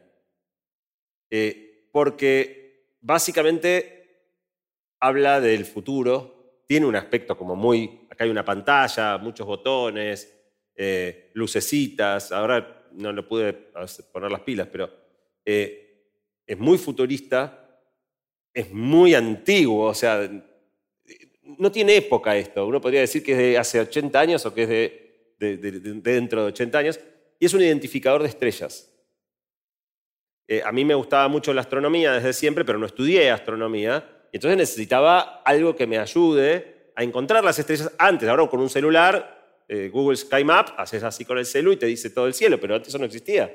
Eh, 1.30 1.90
porque 1.92 2.96
básicamente 3.02 4.32
habla 5.00 5.40
del 5.40 5.66
futuro, 5.66 6.64
tiene 6.68 6.86
un 6.86 6.96
aspecto 6.96 7.38
como 7.38 7.56
muy, 7.56 8.08
acá 8.10 8.24
hay 8.24 8.30
una 8.30 8.46
pantalla, 8.46 9.18
muchos 9.18 9.46
botones, 9.48 10.34
eh, 10.76 11.32
lucecitas, 11.34 12.32
ahora 12.32 12.88
no 12.92 13.12
le 13.12 13.24
pude 13.24 13.54
poner 14.12 14.32
las 14.32 14.42
pilas, 14.42 14.68
pero 14.72 14.92
es 15.44 16.58
muy 16.58 16.78
futurista, 16.78 17.68
es 18.54 18.72
muy 18.72 19.14
antiguo, 19.14 19.86
o 19.86 19.94
sea, 19.94 20.30
no 21.58 21.72
tiene 21.72 21.96
época 21.96 22.36
esto. 22.36 22.66
Uno 22.66 22.82
podría 22.82 23.02
decir 23.02 23.24
que 23.24 23.32
es 23.34 23.38
de 23.38 23.58
hace 23.58 23.80
80 23.80 24.20
años 24.20 24.46
o 24.46 24.54
que 24.54 24.64
es 24.64 24.70
de, 25.40 25.58
dentro 26.02 26.42
de 26.42 26.48
80 26.48 26.78
años, 26.78 27.00
y 27.40 27.46
es 27.46 27.54
un 27.54 27.62
identificador 27.62 28.24
de 28.24 28.30
estrellas. 28.30 28.92
Eh, 30.48 30.62
a 30.66 30.72
mí 30.72 30.86
me 30.86 30.96
gustaba 30.96 31.28
mucho 31.28 31.54
la 31.54 31.62
astronomía 31.62 32.14
desde 32.14 32.34
siempre, 32.34 32.64
pero 32.64 32.80
no 32.80 32.86
estudié 32.86 33.32
astronomía, 33.32 34.08
y 34.32 34.38
entonces 34.38 34.58
necesitaba 34.58 35.42
algo 35.44 35.76
que 35.76 35.88
me 35.88 35.98
ayude 35.98 36.92
a 36.96 37.04
encontrar 37.04 37.44
las 37.44 37.60
estrellas 37.60 37.92
antes. 37.98 38.28
Ahora 38.30 38.48
con 38.48 38.60
un 38.60 38.70
celular, 38.70 39.64
eh, 39.68 39.90
Google 39.92 40.18
Sky 40.18 40.44
Map, 40.44 40.70
haces 40.78 41.04
así 41.04 41.26
con 41.26 41.38
el 41.38 41.46
celu 41.46 41.74
y 41.74 41.78
te 41.78 41.86
dice 41.86 42.10
todo 42.10 42.28
el 42.28 42.34
cielo, 42.34 42.60
pero 42.60 42.76
antes 42.76 42.90
eso 42.90 42.98
no 42.98 43.06
existía. 43.06 43.54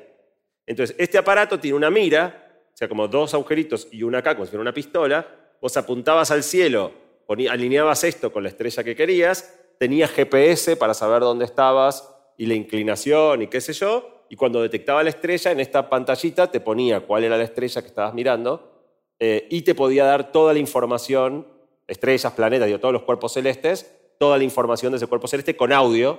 Entonces, 0.67 0.95
este 0.99 1.19
aparato 1.19 1.59
tiene 1.59 1.77
una 1.77 1.91
mira 1.91 2.43
o 2.73 2.77
sea, 2.77 2.89
como 2.89 3.07
dos 3.07 3.35
agujeritos 3.35 3.89
y 3.91 4.03
una 4.03 4.19
acá, 4.19 4.35
como 4.35 4.47
si 4.47 4.51
fuera 4.51 4.63
una 4.63 4.73
pistola, 4.73 5.27
vos 5.61 5.77
apuntabas 5.77 6.31
al 6.31 6.43
cielo, 6.43 6.93
alineabas 7.29 8.05
esto 8.05 8.33
con 8.33 8.43
la 8.43 8.49
estrella 8.49 8.83
que 8.83 8.97
querías, 8.97 9.55
tenías 9.79 10.11
GPS 10.11 10.77
para 10.77 10.95
saber 10.95 11.21
dónde 11.21 11.45
estabas 11.45 12.09
y 12.39 12.47
la 12.47 12.55
inclinación 12.55 13.43
y 13.43 13.47
qué 13.49 13.61
sé 13.61 13.73
yo, 13.75 14.22
y 14.33 14.37
cuando 14.37 14.63
detectaba 14.63 15.03
la 15.03 15.11
estrella, 15.11 15.51
en 15.53 15.61
esta 15.61 15.91
pantallita 15.91 16.51
te 16.51 16.59
ponía 16.59 17.01
cuál 17.01 17.25
era 17.25 17.37
la 17.37 17.45
estrella 17.45 17.83
que 17.83 17.89
estabas 17.89 18.15
mirando 18.15 18.73
eh, 19.19 19.47
y 19.51 19.61
te 19.61 19.75
podía 19.75 20.07
dar 20.07 20.33
toda 20.33 20.55
la 20.55 20.59
información, 20.59 21.47
estrellas, 21.87 22.33
planetas, 22.33 22.67
digo, 22.67 22.81
todos 22.81 22.95
los 22.95 23.03
cuerpos 23.03 23.35
celestes, 23.35 23.95
toda 24.19 24.39
la 24.39 24.45
información 24.45 24.91
de 24.91 24.97
ese 24.97 25.07
cuerpo 25.07 25.29
celeste 25.29 25.55
con 25.55 25.71
audio. 25.71 26.19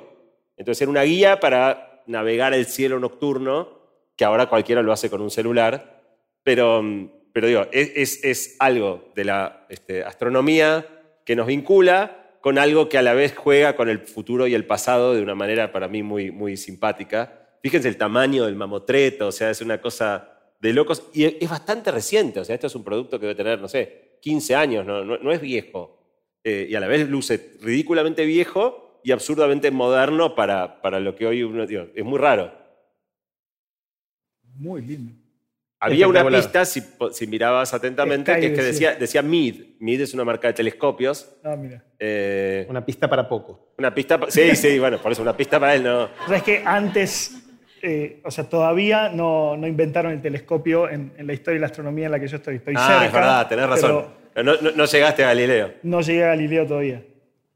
Entonces 0.58 0.84
era 0.84 0.92
una 0.92 1.02
guía 1.02 1.40
para 1.40 2.04
navegar 2.06 2.54
el 2.54 2.68
cielo 2.68 3.00
nocturno, 3.00 3.80
que 4.16 4.26
ahora 4.26 4.46
cualquiera 4.46 4.84
lo 4.84 4.94
hace 4.94 5.10
con 5.10 5.20
un 5.20 5.32
celular, 5.32 6.04
pero, 6.44 6.84
pero 7.34 7.48
digo, 7.48 7.66
es, 7.72 8.24
es 8.24 8.58
algo 8.60 9.06
de 9.16 9.24
la 9.24 9.66
este, 9.70 10.04
astronomía 10.04 10.86
que 11.26 11.36
nos 11.36 11.48
vincula 11.48 12.36
con 12.42 12.60
algo 12.60 12.90
que 12.90 13.00
a 13.00 13.02
la 13.02 13.16
vez 13.16 13.36
juega 13.36 13.76
con 13.76 13.90
el 13.90 14.02
futuro 14.02 14.46
y 14.46 14.54
el 14.54 14.68
pasado 14.68 15.16
de 15.16 15.24
una 15.24 15.34
manera 15.34 15.72
para 15.72 15.88
mí 15.88 16.04
muy, 16.04 16.30
muy 16.30 16.58
simpática. 16.58 17.40
Fíjense 17.64 17.88
el 17.88 17.96
tamaño 17.96 18.46
del 18.46 18.58
mamotreto, 18.58 19.28
o 19.28 19.32
sea, 19.32 19.50
es 19.50 19.62
una 19.62 19.80
cosa 19.80 20.52
de 20.60 20.74
locos 20.74 21.10
y 21.14 21.24
es 21.24 21.50
bastante 21.50 21.92
reciente, 21.92 22.42
o 22.42 22.44
sea, 22.44 22.56
esto 22.56 22.68
es 22.68 22.76
un 22.76 22.84
producto 22.84 23.18
que 23.18 23.28
debe 23.28 23.36
tener, 23.36 23.62
no 23.62 23.70
sé, 23.70 24.18
15 24.20 24.54
años, 24.54 24.86
no, 24.86 25.04
no, 25.04 25.32
es 25.32 25.40
viejo. 25.40 25.98
Eh, 26.44 26.68
y 26.70 26.76
a 26.76 26.82
la 26.82 26.88
vez 26.88 27.08
luce 27.08 27.54
ridículamente 27.62 28.26
viejo 28.26 29.00
y 29.02 29.14
absurdamente 29.14 29.72
moderno 29.72 30.36
para, 30.36 30.82
para 30.82 31.00
lo 31.00 31.16
que 31.16 31.26
hoy 31.26 31.44
uno, 31.44 31.66
digo, 31.66 31.88
es 31.96 32.04
muy 32.04 32.20
raro. 32.20 32.54
Muy 34.56 34.82
lindo. 34.82 35.14
Había 35.80 36.08
una 36.08 36.26
pista, 36.26 36.66
si, 36.66 37.28
mirabas 37.28 37.74
atentamente, 37.74 38.40
que, 38.40 38.50
decía, 38.52 38.96
decía 38.96 39.22
MID. 39.22 39.78
MID 39.80 40.02
es 40.02 40.14
una 40.14 40.24
marca 40.24 40.48
de 40.48 40.54
telescopios. 40.54 41.30
Ah, 41.44 41.58
mira. 41.58 41.84
Eh, 42.00 42.66
una 42.70 42.86
pista 42.86 43.10
para 43.10 43.28
poco. 43.28 43.74
Una 43.78 43.94
pista, 43.94 44.20
sí, 44.30 44.56
sí, 44.56 44.80
bueno, 44.80 45.02
por 45.02 45.12
eso 45.12 45.22
una 45.22 45.36
pista 45.36 45.60
para 45.60 45.76
él 45.76 45.84
no. 45.84 46.04
O 46.04 46.28
sea, 46.28 46.38
es 46.38 46.44
que 46.44 46.64
antes, 46.66 47.43
eh, 47.84 48.22
o 48.24 48.32
sea, 48.32 48.50
todavía 48.50 49.10
no, 49.10 49.58
no, 49.58 49.68
inventaron 49.68 50.14
el 50.14 50.22
telescopio 50.22 50.90
en, 50.90 51.14
la 51.18 51.34
historia 51.34 51.56
de 51.56 51.60
la 51.60 51.68
astronomía 51.68 52.06
en 52.06 52.12
la 52.14 52.20
que 52.20 52.28
yo 52.28 52.38
estoy. 52.38 52.56
Estoy 52.56 52.76
ah, 52.78 52.88
cerca. 52.88 53.06
es 53.06 53.14
verdad, 53.14 53.48
tenés 53.50 53.68
razón. 53.68 54.06
No, 54.36 54.56
no, 54.72 54.86
llegaste 54.86 55.24
a 55.24 55.28
Galileo. 55.28 55.74
No 55.84 56.02
llegué 56.02 56.24
a 56.24 56.28
Galileo 56.28 56.66
todavía. 56.66 57.06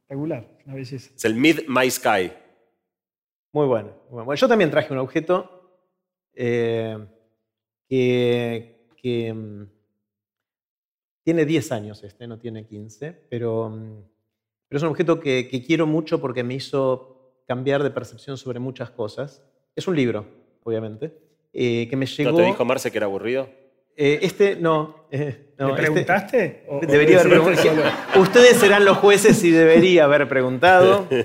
Regular, 0.10 0.46
una 0.66 0.76
belleza. 0.76 1.12
Es 1.16 1.26
el 1.26 1.34
Mid 1.34 1.62
My 1.68 1.90
Sky. 1.90 2.32
Muy 3.54 3.66
bueno. 3.66 3.94
Bueno, 4.10 4.36
yo 4.36 4.48
también 4.48 4.70
traje 4.70 4.94
un 4.94 5.00
objeto. 5.00 5.80
Eh, 6.34 6.98
que, 7.90 9.34
mm, 9.34 9.64
tiene 11.24 11.46
10 11.46 11.72
años 11.72 12.04
este, 12.04 12.28
no 12.28 12.38
tiene 12.38 12.66
15, 12.68 13.14
pero, 13.30 13.70
mm, 13.70 14.04
pero 14.68 14.78
es 14.78 14.84
un 14.84 14.90
objeto 14.90 15.20
que, 15.20 15.50
quiero 15.66 15.88
mucho 15.88 16.20
porque 16.22 16.44
me 16.44 16.56
hizo 16.56 17.42
cambiar 17.48 17.82
de 17.82 17.92
percepción 17.92 18.38
sobre 18.38 18.60
muchas 18.60 18.92
cosas. 18.92 19.42
Es 19.78 19.88
un 19.88 19.96
libro, 19.96 20.26
obviamente, 20.64 21.14
eh, 21.54 21.88
que 21.90 21.96
me 21.96 22.06
llegó... 22.06 22.32
¿No 22.32 22.38
te 22.38 22.44
dijo 22.44 22.66
Marce 22.66 22.92
que 22.92 22.98
era 22.98 23.06
aburrido? 23.06 23.48
Eh, 24.00 24.20
este, 24.22 24.56
no. 24.56 25.08
Eh, 25.10 25.54
¿Le 25.58 25.66
este 25.66 25.76
preguntaste? 25.76 26.66
debería 26.88 27.20
haber 27.20 27.42
preguntado. 27.42 27.84
Ustedes 28.22 28.58
serán 28.58 28.86
los 28.86 28.98
jueces 28.98 29.44
y 29.44 29.50
debería 29.50 30.04
haber 30.06 30.30
preguntado. 30.30 31.08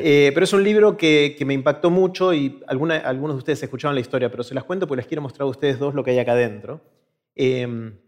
Eh, 0.00 0.30
pero 0.32 0.44
es 0.44 0.52
un 0.52 0.62
libro 0.62 0.96
que, 0.96 1.36
me 1.44 1.54
impactó 1.54 1.90
mucho 1.90 2.32
y 2.32 2.62
algunos 2.66 3.02
de 3.02 3.38
ustedes 3.38 3.62
escucharon 3.62 3.94
la 3.94 4.00
historia, 4.00 4.30
pero 4.30 4.42
se 4.42 4.54
las 4.54 4.64
cuento 4.64 4.86
porque 4.86 4.98
les 4.98 5.06
quiero 5.06 5.22
mostrar 5.22 5.42
a 5.46 5.50
ustedes 5.50 5.78
dos 5.78 5.94
lo 5.94 6.04
que 6.04 6.12
hay 6.12 6.18
acá 6.18 6.32
adentro. 6.32 6.80
Em, 7.34 7.98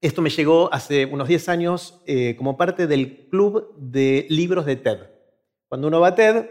esto 0.00 0.22
me 0.22 0.30
llegó 0.30 0.72
hace 0.72 1.04
unos 1.06 1.28
10 1.28 1.48
años 1.48 2.02
como 2.38 2.56
parte 2.56 2.86
del 2.86 3.28
club 3.28 3.74
de 3.76 4.26
libros 4.30 4.66
de 4.66 4.76
TED. 4.76 4.98
Cuando 5.68 5.88
uno 5.88 6.00
va 6.00 6.08
a 6.08 6.14
TED, 6.14 6.46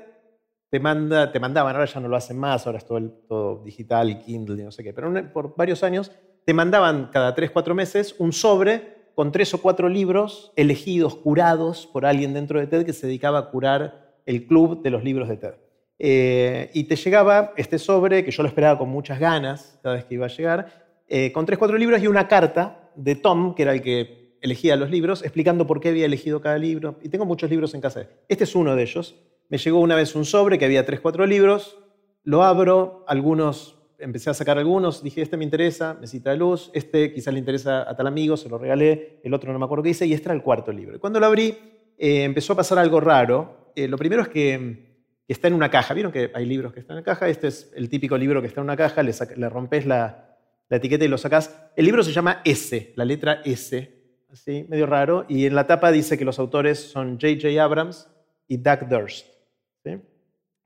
te, 0.71 0.79
manda, 0.79 1.31
te 1.31 1.39
mandaban, 1.39 1.75
ahora 1.75 1.85
ya 1.85 1.99
no 1.99 2.07
lo 2.07 2.15
hacen 2.15 2.39
más, 2.39 2.65
ahora 2.65 2.79
es 2.79 2.85
todo, 2.85 3.61
digital 3.63 4.23
Kindle 4.23 4.63
no 4.63 4.71
sé 4.71 4.83
qué, 4.83 4.93
pero 4.93 5.11
por 5.33 5.53
varios 5.55 5.83
años 5.83 6.11
te 6.45 6.53
mandaban 6.53 7.09
cada 7.11 7.35
tres, 7.35 7.51
cuatro 7.51 7.75
meses 7.75 8.15
un 8.17 8.31
sobre 8.31 9.01
con 9.13 9.33
tres 9.33 9.53
o 9.53 9.61
cuatro 9.61 9.89
libros 9.89 10.53
elegidos, 10.55 11.15
curados 11.15 11.87
por 11.87 12.05
alguien 12.05 12.33
dentro 12.33 12.57
de 12.57 12.67
TED 12.67 12.85
que 12.85 12.93
se 12.93 13.05
dedicaba 13.05 13.39
a 13.39 13.49
curar 13.51 14.15
el 14.25 14.47
club 14.47 14.81
de 14.81 14.89
los 14.89 15.03
libros 15.03 15.27
de 15.27 15.37
TED. 15.37 15.53
Eh, 15.99 16.71
y 16.73 16.85
te 16.85 16.95
llegaba 16.95 17.53
este 17.57 17.77
sobre, 17.77 18.23
que 18.23 18.31
yo 18.31 18.41
lo 18.41 18.47
esperaba 18.47 18.79
con 18.79 18.89
muchas 18.89 19.19
ganas 19.19 19.77
cada 19.83 19.95
vez 19.95 20.05
que 20.05 20.15
iba 20.15 20.25
a 20.25 20.29
llegar, 20.29 20.87
eh, 21.09 21.33
con 21.33 21.45
tres, 21.45 21.59
cuatro 21.59 21.77
libros 21.77 22.01
y 22.01 22.07
una 22.07 22.29
carta 22.29 22.89
de 22.95 23.15
Tom, 23.15 23.53
que 23.53 23.63
era 23.63 23.73
el 23.73 23.81
que 23.81 24.37
elegía 24.41 24.77
los 24.77 24.89
libros, 24.89 25.21
explicando 25.21 25.67
por 25.67 25.81
qué 25.81 25.89
había 25.89 26.05
elegido 26.05 26.39
cada 26.39 26.57
libro. 26.57 26.97
Y 27.03 27.09
tengo 27.09 27.25
muchos 27.25 27.49
libros 27.49 27.73
en 27.73 27.81
casa. 27.81 28.07
Este 28.29 28.45
es 28.45 28.55
uno 28.55 28.75
de 28.75 28.83
ellos. 28.83 29.15
Me 29.51 29.57
llegó 29.57 29.81
una 29.81 29.97
vez 29.97 30.15
un 30.15 30.23
sobre 30.23 30.57
que 30.57 30.63
había 30.63 30.85
tres, 30.85 31.01
cuatro 31.01 31.25
libros, 31.25 31.77
lo 32.23 32.41
abro, 32.41 33.03
algunos, 33.05 33.77
empecé 33.99 34.29
a 34.29 34.33
sacar 34.33 34.57
algunos, 34.57 35.03
dije, 35.03 35.21
este 35.21 35.35
me 35.35 35.43
interesa, 35.43 35.93
necesita 35.95 36.33
luz, 36.35 36.71
este 36.73 37.13
quizás 37.13 37.33
le 37.33 37.39
interesa 37.41 37.81
a 37.81 37.93
tal 37.93 38.07
amigo, 38.07 38.37
se 38.37 38.47
lo 38.47 38.57
regalé, 38.57 39.19
el 39.25 39.33
otro 39.33 39.51
no 39.51 39.59
me 39.59 39.65
acuerdo 39.65 39.83
qué 39.83 39.89
hice, 39.89 40.05
y 40.05 40.13
este 40.13 40.29
era 40.29 40.35
el 40.35 40.41
cuarto 40.41 40.71
libro. 40.71 40.97
Cuando 41.01 41.19
lo 41.19 41.25
abrí, 41.25 41.49
eh, 41.97 42.23
empezó 42.23 42.53
a 42.53 42.55
pasar 42.55 42.79
algo 42.79 43.01
raro. 43.01 43.73
lo 43.75 43.97
primero 43.97 44.21
es 44.21 44.29
que 44.29 45.01
está 45.27 45.49
en 45.49 45.53
una 45.53 45.69
caja. 45.69 45.93
¿Vieron 45.93 46.13
que 46.13 46.31
hay 46.33 46.45
libros 46.45 46.71
que 46.71 46.79
están 46.79 46.97
en 46.97 47.03
caja? 47.03 47.27
Este 47.27 47.49
es 47.49 47.73
el 47.75 47.89
típico 47.89 48.17
libro 48.17 48.39
que 48.39 48.47
está 48.47 48.61
en 48.61 48.67
una 48.67 48.77
caja, 48.77 49.03
le, 49.03 49.49
rompes 49.49 49.85
la, 49.85 50.37
etiqueta 50.69 51.03
y 51.03 51.09
lo 51.09 51.17
sacás. 51.17 51.53
El 51.75 51.83
libro 51.83 52.03
se 52.03 52.13
llama 52.13 52.41
S, 52.45 52.93
la 52.95 53.03
letra 53.03 53.41
S, 53.43 53.99
así, 54.31 54.65
medio 54.69 54.85
raro, 54.85 55.25
y 55.27 55.45
en 55.45 55.55
la 55.55 55.67
tapa 55.67 55.91
dice 55.91 56.17
que 56.17 56.23
los 56.23 56.39
autores 56.39 56.79
son 56.79 57.19
J.J. 57.19 57.61
Abrams 57.61 58.07
y 58.47 58.55
Doug 58.55 58.87
Durst. 58.87 59.30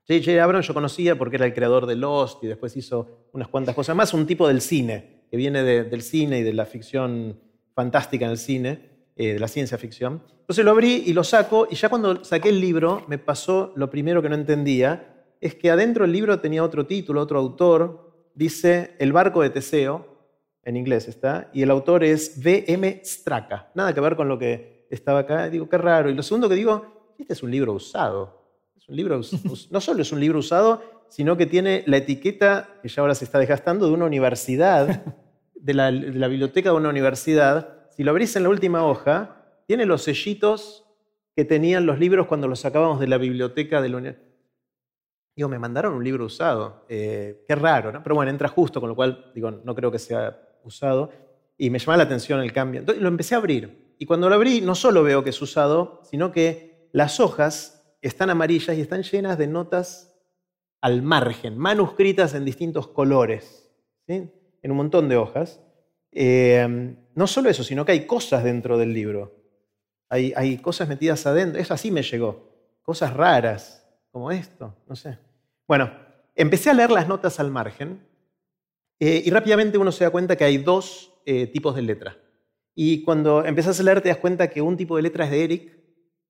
J.J. 0.08 0.42
Abrams 0.42 0.66
yo 0.66 0.74
conocía 0.74 1.16
porque 1.16 1.36
era 1.36 1.46
el 1.46 1.54
creador 1.54 1.86
de 1.86 1.96
Lost 1.96 2.42
y 2.44 2.46
después 2.46 2.76
hizo 2.76 3.28
unas 3.32 3.48
cuantas 3.48 3.74
cosas 3.74 3.96
más, 3.96 4.14
un 4.14 4.26
tipo 4.26 4.46
del 4.46 4.60
cine, 4.60 5.24
que 5.30 5.36
viene 5.36 5.62
del 5.62 6.02
cine 6.02 6.38
y 6.38 6.42
de 6.42 6.52
la 6.52 6.66
ficción 6.66 7.40
fantástica 7.74 8.26
en 8.26 8.30
el 8.32 8.38
cine. 8.38 8.96
Eh, 9.18 9.32
de 9.32 9.38
la 9.38 9.48
ciencia 9.48 9.78
ficción. 9.78 10.22
Entonces 10.40 10.62
lo 10.62 10.72
abrí 10.72 11.04
y 11.06 11.14
lo 11.14 11.24
saco, 11.24 11.66
y 11.70 11.74
ya 11.74 11.88
cuando 11.88 12.22
saqué 12.22 12.50
el 12.50 12.60
libro 12.60 13.02
me 13.08 13.16
pasó 13.16 13.72
lo 13.74 13.88
primero 13.88 14.20
que 14.20 14.28
no 14.28 14.34
entendía, 14.34 15.24
es 15.40 15.54
que 15.54 15.70
adentro 15.70 16.04
del 16.04 16.12
libro 16.12 16.38
tenía 16.38 16.62
otro 16.62 16.86
título, 16.86 17.22
otro 17.22 17.38
autor, 17.38 18.30
dice 18.34 18.94
El 18.98 19.14
barco 19.14 19.40
de 19.40 19.48
Teseo, 19.48 20.06
en 20.64 20.76
inglés 20.76 21.08
está, 21.08 21.48
y 21.54 21.62
el 21.62 21.70
autor 21.70 22.04
es 22.04 22.36
V.M. 22.36 23.00
Straka, 23.02 23.70
nada 23.74 23.94
que 23.94 24.00
ver 24.02 24.16
con 24.16 24.28
lo 24.28 24.38
que 24.38 24.86
estaba 24.90 25.20
acá, 25.20 25.48
digo, 25.48 25.66
qué 25.66 25.78
raro. 25.78 26.10
Y 26.10 26.14
lo 26.14 26.22
segundo 26.22 26.46
que 26.50 26.54
digo, 26.54 27.14
este 27.18 27.32
es 27.32 27.42
un 27.42 27.50
libro 27.50 27.72
usado. 27.72 28.45
Un 28.88 28.96
libro, 28.96 29.20
no 29.70 29.80
solo 29.80 30.02
es 30.02 30.12
un 30.12 30.20
libro 30.20 30.38
usado, 30.38 30.82
sino 31.08 31.36
que 31.36 31.46
tiene 31.46 31.82
la 31.86 31.98
etiqueta, 31.98 32.68
que 32.82 32.88
ya 32.88 33.02
ahora 33.02 33.14
se 33.14 33.24
está 33.24 33.38
desgastando, 33.38 33.86
de 33.86 33.92
una 33.92 34.04
universidad, 34.04 35.04
de 35.54 35.74
la, 35.74 35.90
biblioteca 36.28 36.70
de 36.70 36.76
una 36.76 36.88
universidad, 36.88 37.88
si 37.90 38.04
lo 38.04 38.12
abrís 38.12 38.36
en 38.36 38.44
la 38.44 38.48
última 38.48 38.84
hoja, 38.86 39.36
tiene 39.66 39.86
los 39.86 40.02
sellitos 40.02 40.84
que 41.34 41.44
tenían 41.44 41.86
los 41.86 41.98
libros 41.98 42.26
cuando 42.26 42.46
los 42.46 42.60
sacábamos 42.60 43.00
de 43.00 43.08
la 43.08 43.18
biblioteca 43.18 43.82
de 43.82 43.88
la 43.88 43.96
universidad. 43.96 44.26
Digo, 45.34 45.48
me 45.48 45.58
mandaron 45.58 45.94
un 45.94 46.04
libro 46.04 46.24
usado. 46.24 46.86
Eh, 46.88 47.44
qué 47.46 47.54
raro, 47.54 47.92
¿no? 47.92 48.02
Pero 48.02 48.14
bueno, 48.14 48.30
entra 48.30 48.48
justo, 48.48 48.80
con 48.80 48.88
lo 48.88 48.96
cual, 48.96 49.32
digo, 49.34 49.50
no 49.50 49.74
creo 49.74 49.90
que 49.90 49.98
sea 49.98 50.40
usado. 50.64 51.10
Y 51.58 51.68
me 51.68 51.78
llama 51.78 51.98
la 51.98 52.04
atención 52.04 52.40
el 52.40 52.52
cambio. 52.52 52.80
Entonces 52.80 53.02
lo 53.02 53.08
empecé 53.08 53.34
a 53.34 53.38
abrir. 53.38 53.94
Y 53.98 54.06
cuando 54.06 54.30
lo 54.30 54.34
abrí, 54.34 54.62
no 54.62 54.74
solo 54.74 55.02
veo 55.02 55.22
que 55.22 55.30
es 55.30 55.42
usado, 55.42 56.00
sino 56.04 56.32
que 56.32 56.88
las 56.92 57.20
hojas 57.20 57.75
están 58.00 58.30
amarillas 58.30 58.76
y 58.76 58.80
están 58.80 59.02
llenas 59.02 59.38
de 59.38 59.46
notas 59.46 60.14
al 60.80 61.02
margen, 61.02 61.58
manuscritas 61.58 62.34
en 62.34 62.44
distintos 62.44 62.88
colores, 62.88 63.70
¿sí? 64.06 64.30
en 64.62 64.70
un 64.70 64.76
montón 64.76 65.08
de 65.08 65.16
hojas. 65.16 65.60
Eh, 66.12 66.96
no 67.14 67.26
solo 67.26 67.50
eso, 67.50 67.64
sino 67.64 67.84
que 67.84 67.92
hay 67.92 68.06
cosas 68.06 68.44
dentro 68.44 68.78
del 68.78 68.92
libro. 68.92 69.34
Hay, 70.08 70.58
cosas 70.58 70.88
metidas 70.88 71.26
adentro. 71.26 71.60
Eso 71.60 71.74
así 71.74 71.90
me 71.90 72.02
llegó. 72.02 72.78
Cosas 72.82 73.12
raras, 73.12 73.84
como 74.12 74.30
esto, 74.30 74.74
no 74.86 74.94
sé. 74.94 75.18
Bueno, 75.66 75.90
empecé 76.34 76.70
a 76.70 76.74
leer 76.74 76.90
las 76.90 77.08
notas 77.08 77.40
al 77.40 77.50
margen 77.50 78.06
eh, 79.00 79.22
y 79.24 79.30
rápidamente 79.30 79.78
uno 79.78 79.90
se 79.90 80.04
da 80.04 80.10
cuenta 80.10 80.36
que 80.36 80.44
hay 80.44 80.58
dos 80.58 81.12
eh, 81.24 81.48
tipos 81.48 81.74
de 81.74 81.82
letra. 81.82 82.16
Y 82.74 83.02
cuando 83.02 83.44
empezás 83.44 83.80
a 83.80 83.82
leer 83.82 84.00
te 84.00 84.10
das 84.10 84.18
cuenta 84.18 84.48
que 84.48 84.62
un 84.62 84.76
tipo 84.76 84.96
de 84.96 85.02
letra 85.02 85.24
es 85.24 85.30
de 85.30 85.44
Eric 85.44 85.75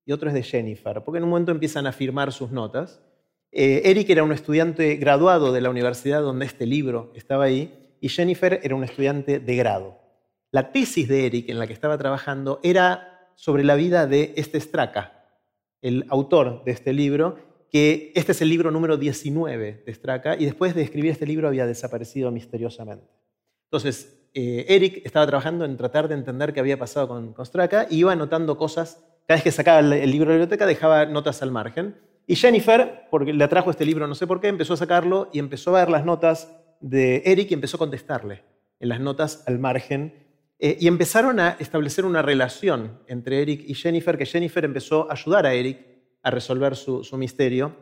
y 0.06 0.12
otro 0.12 0.28
es 0.28 0.34
de 0.34 0.42
Jennifer, 0.42 1.02
porque 1.04 1.18
en 1.18 1.24
un 1.24 1.30
momento 1.30 1.52
empiezan 1.52 1.86
a 1.86 1.92
firmar 1.92 2.32
sus 2.32 2.50
notas. 2.50 3.02
Eric 3.50 4.08
era 4.08 4.22
un 4.22 4.32
estudiante 4.32 4.96
graduado 4.96 5.52
de 5.52 5.60
la 5.60 5.70
universidad 5.70 6.22
donde 6.22 6.46
este 6.46 6.64
libro 6.64 7.12
estaba 7.14 7.44
ahí 7.44 7.96
y 8.00 8.08
Jennifer 8.08 8.60
era 8.62 8.74
un 8.74 8.84
estudiante 8.84 9.40
de 9.40 9.56
grado. 9.56 9.98
La 10.52 10.72
tesis 10.72 11.08
de 11.08 11.26
Eric 11.26 11.48
en 11.48 11.58
la 11.58 11.66
que 11.66 11.72
estaba 11.72 11.98
trabajando 11.98 12.60
era 12.62 13.30
sobre 13.34 13.64
la 13.64 13.74
vida 13.74 14.06
de 14.06 14.32
este 14.36 14.60
Straka, 14.60 15.24
el 15.82 16.06
autor 16.08 16.64
de 16.64 16.72
este 16.72 16.92
libro, 16.92 17.36
que 17.70 18.12
este 18.14 18.32
es 18.32 18.40
el 18.42 18.48
libro 18.48 18.70
número 18.70 18.96
19 18.96 19.82
de 19.84 19.94
Straka 19.94 20.36
y 20.36 20.44
después 20.44 20.74
de 20.74 20.82
escribir 20.82 21.10
este 21.10 21.26
libro 21.26 21.48
había 21.48 21.66
desaparecido 21.66 22.30
misteriosamente. 22.30 23.06
Entonces, 23.64 24.30
eh, 24.34 24.64
Eric 24.68 25.02
estaba 25.04 25.26
trabajando 25.26 25.64
en 25.64 25.76
tratar 25.76 26.08
de 26.08 26.14
entender 26.14 26.52
qué 26.52 26.60
había 26.60 26.78
pasado 26.78 27.08
con, 27.08 27.32
con 27.32 27.44
Straka 27.44 27.86
y 27.90 27.98
iba 27.98 28.12
anotando 28.12 28.56
cosas. 28.56 29.02
Cada 29.26 29.38
vez 29.38 29.44
que 29.44 29.52
sacaba 29.52 29.80
el 29.80 30.10
libro 30.10 30.30
de 30.30 30.38
la 30.38 30.44
biblioteca 30.44 30.66
dejaba 30.66 31.06
notas 31.06 31.42
al 31.42 31.50
margen. 31.50 31.96
Y 32.28 32.36
Jennifer, 32.36 33.06
porque 33.10 33.32
le 33.32 33.42
atrajo 33.44 33.70
este 33.70 33.84
libro 33.84 34.06
no 34.06 34.14
sé 34.14 34.26
por 34.26 34.40
qué, 34.40 34.48
empezó 34.48 34.74
a 34.74 34.76
sacarlo 34.76 35.30
y 35.32 35.38
empezó 35.38 35.74
a 35.74 35.80
ver 35.80 35.90
las 35.90 36.04
notas 36.04 36.52
de 36.80 37.22
Eric 37.24 37.50
y 37.50 37.54
empezó 37.54 37.76
a 37.76 37.78
contestarle 37.78 38.44
en 38.80 38.88
las 38.88 39.00
notas 39.00 39.42
al 39.46 39.58
margen. 39.58 40.26
Eh, 40.58 40.78
y 40.80 40.88
empezaron 40.88 41.38
a 41.38 41.56
establecer 41.58 42.04
una 42.04 42.22
relación 42.22 43.00
entre 43.08 43.42
Eric 43.42 43.64
y 43.66 43.74
Jennifer, 43.74 44.16
que 44.16 44.26
Jennifer 44.26 44.64
empezó 44.64 45.10
a 45.10 45.14
ayudar 45.14 45.46
a 45.46 45.54
Eric 45.54 45.84
a 46.22 46.30
resolver 46.30 46.74
su, 46.76 47.04
misterio. 47.16 47.76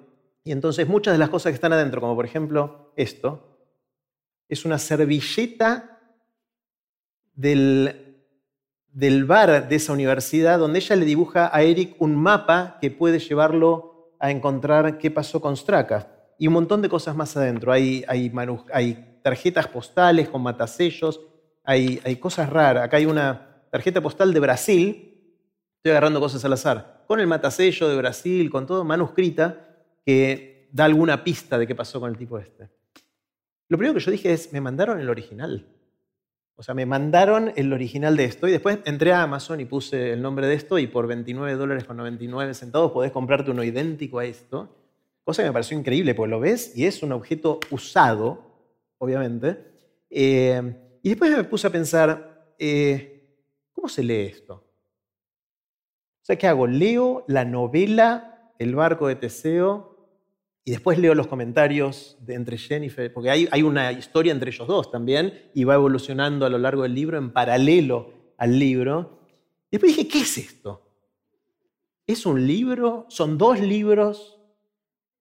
Y 0.44 0.52
entonces 0.52 0.88
muchas 0.88 1.14
de 1.14 1.18
las 1.18 1.30
cosas 1.30 1.50
que 1.50 1.54
están 1.54 1.72
adentro, 1.72 2.00
como 2.00 2.16
por 2.16 2.24
ejemplo 2.24 2.92
esto, 2.96 3.58
es 4.48 4.64
una 4.64 4.78
servilleta 4.78 6.00
del, 7.34 8.03
del 8.94 9.24
bar 9.24 9.68
de 9.68 9.76
esa 9.76 9.92
universidad 9.92 10.60
donde 10.60 10.78
ella 10.78 10.94
le 10.94 11.04
dibuja 11.04 11.50
a 11.52 11.62
Eric 11.62 11.96
un 11.98 12.14
mapa 12.14 12.78
que 12.80 12.92
puede 12.92 13.18
llevarlo 13.18 14.14
a 14.20 14.30
encontrar 14.30 14.98
qué 14.98 15.10
pasó 15.10 15.40
con 15.40 15.56
Straka 15.56 16.08
y 16.38 16.46
un 16.46 16.54
montón 16.54 16.80
de 16.80 16.88
cosas 16.88 17.16
más 17.16 17.36
adentro. 17.36 17.72
Hay, 17.72 18.04
tarjetas 19.22 19.66
postales 19.66 20.28
con 20.28 20.42
matasellos, 20.42 21.20
hay, 21.64 22.00
hay, 22.04 22.16
cosas 22.16 22.48
raras. 22.48 22.84
Acá 22.84 22.98
hay 22.98 23.06
una 23.06 23.66
tarjeta 23.70 24.00
postal 24.00 24.32
de 24.32 24.40
Brasil, 24.40 25.36
estoy 25.76 25.90
agarrando 25.90 26.20
cosas 26.20 26.44
al 26.44 26.52
azar, 26.52 27.04
con 27.08 27.18
el 27.20 27.26
matasello 27.26 27.88
de 27.88 27.96
Brasil, 27.96 28.48
con 28.50 28.66
todo 28.66 28.84
manuscrita, 28.84 29.66
que 30.06 30.68
da 30.72 30.84
alguna 30.84 31.24
pista 31.24 31.58
de 31.58 31.66
qué 31.66 31.74
pasó 31.74 31.98
con 31.98 32.10
el 32.10 32.16
tipo 32.16 32.38
este. 32.38 32.68
Lo 33.68 33.76
primero 33.76 33.94
que 33.94 34.04
yo 34.04 34.12
dije 34.12 34.32
es, 34.32 34.52
me 34.52 34.60
mandaron 34.60 35.00
el 35.00 35.08
original. 35.08 35.66
O 36.56 36.62
sea, 36.62 36.74
me 36.74 36.86
mandaron 36.86 37.52
el 37.56 37.72
original 37.72 38.16
de 38.16 38.24
esto 38.24 38.46
y 38.46 38.52
después 38.52 38.78
entré 38.84 39.12
a 39.12 39.22
Amazon 39.22 39.60
y 39.60 39.64
puse 39.64 40.12
el 40.12 40.22
nombre 40.22 40.46
de 40.46 40.54
esto 40.54 40.78
y 40.78 40.86
por 40.86 41.06
29 41.06 41.54
dólares 41.54 41.84
con 41.84 41.96
99 41.96 42.54
centavos 42.54 42.92
podés 42.92 43.10
comprarte 43.10 43.50
uno 43.50 43.64
idéntico 43.64 44.18
a 44.20 44.24
esto 44.24 44.70
cosa 45.24 45.42
que 45.42 45.48
me 45.48 45.52
pareció 45.52 45.78
increíble, 45.78 46.14
porque 46.14 46.30
lo 46.30 46.40
ves 46.40 46.76
y 46.76 46.86
es 46.86 47.02
un 47.02 47.12
objeto 47.12 47.58
usado, 47.70 48.42
obviamente. 48.98 49.58
Eh, 50.10 50.98
y 51.02 51.08
después 51.08 51.34
me 51.34 51.44
puse 51.44 51.66
a 51.66 51.70
pensar, 51.70 52.54
eh, 52.58 53.38
¿cómo 53.72 53.88
se 53.88 54.02
lee 54.02 54.26
esto? 54.26 54.54
O 54.54 56.26
sea, 56.26 56.36
¿qué 56.36 56.46
hago? 56.46 56.66
Leo 56.66 57.24
la 57.26 57.44
novela 57.44 58.52
El 58.58 58.74
barco 58.74 59.08
de 59.08 59.16
Teseo 59.16 59.93
y 60.64 60.70
después 60.70 60.98
leo 60.98 61.14
los 61.14 61.26
comentarios 61.26 62.16
de 62.20 62.34
entre 62.34 62.56
Jennifer, 62.56 63.12
porque 63.12 63.30
hay, 63.30 63.48
hay 63.50 63.62
una 63.62 63.92
historia 63.92 64.32
entre 64.32 64.50
ellos 64.50 64.66
dos 64.66 64.90
también 64.90 65.50
y 65.54 65.64
va 65.64 65.74
evolucionando 65.74 66.46
a 66.46 66.50
lo 66.50 66.58
largo 66.58 66.84
del 66.84 66.94
libro 66.94 67.18
en 67.18 67.32
paralelo 67.32 68.12
al 68.38 68.58
libro. 68.58 69.20
Y 69.70 69.76
después 69.76 69.96
dije, 69.96 70.08
¿qué 70.08 70.20
es 70.20 70.38
esto? 70.38 70.80
¿Es 72.06 72.24
un 72.24 72.46
libro? 72.46 73.06
¿Son 73.08 73.36
dos 73.36 73.60
libros? 73.60 74.34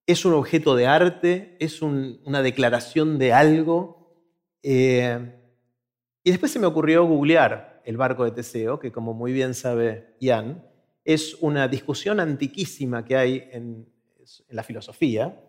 es 0.06 0.26
un 0.26 0.34
objeto 0.34 0.76
de 0.76 0.88
arte, 0.88 1.56
es 1.60 1.82
una 1.82 2.42
declaración 2.42 3.18
de 3.18 3.34
algo. 3.34 4.14
Eh, 4.62 5.40
y 6.24 6.32
después 6.32 6.52
se 6.52 6.60
me 6.60 6.68
ocurrió 6.68 7.06
googlear 7.06 7.82
el 7.86 7.98
barco 7.98 8.26
de 8.26 8.32
Teseo, 8.32 8.80
que 8.80 8.92
como 8.92 9.14
muy 9.14 9.32
bien 9.34 9.54
sabe 9.54 10.16
Ian, 10.20 10.66
es 11.06 11.36
una 11.42 11.68
discusión 11.68 12.20
antiquísima 12.20 13.04
que 13.04 13.18
hay 13.18 13.50
en, 13.52 13.93
la 14.50 14.64
filosofía, 14.64 15.40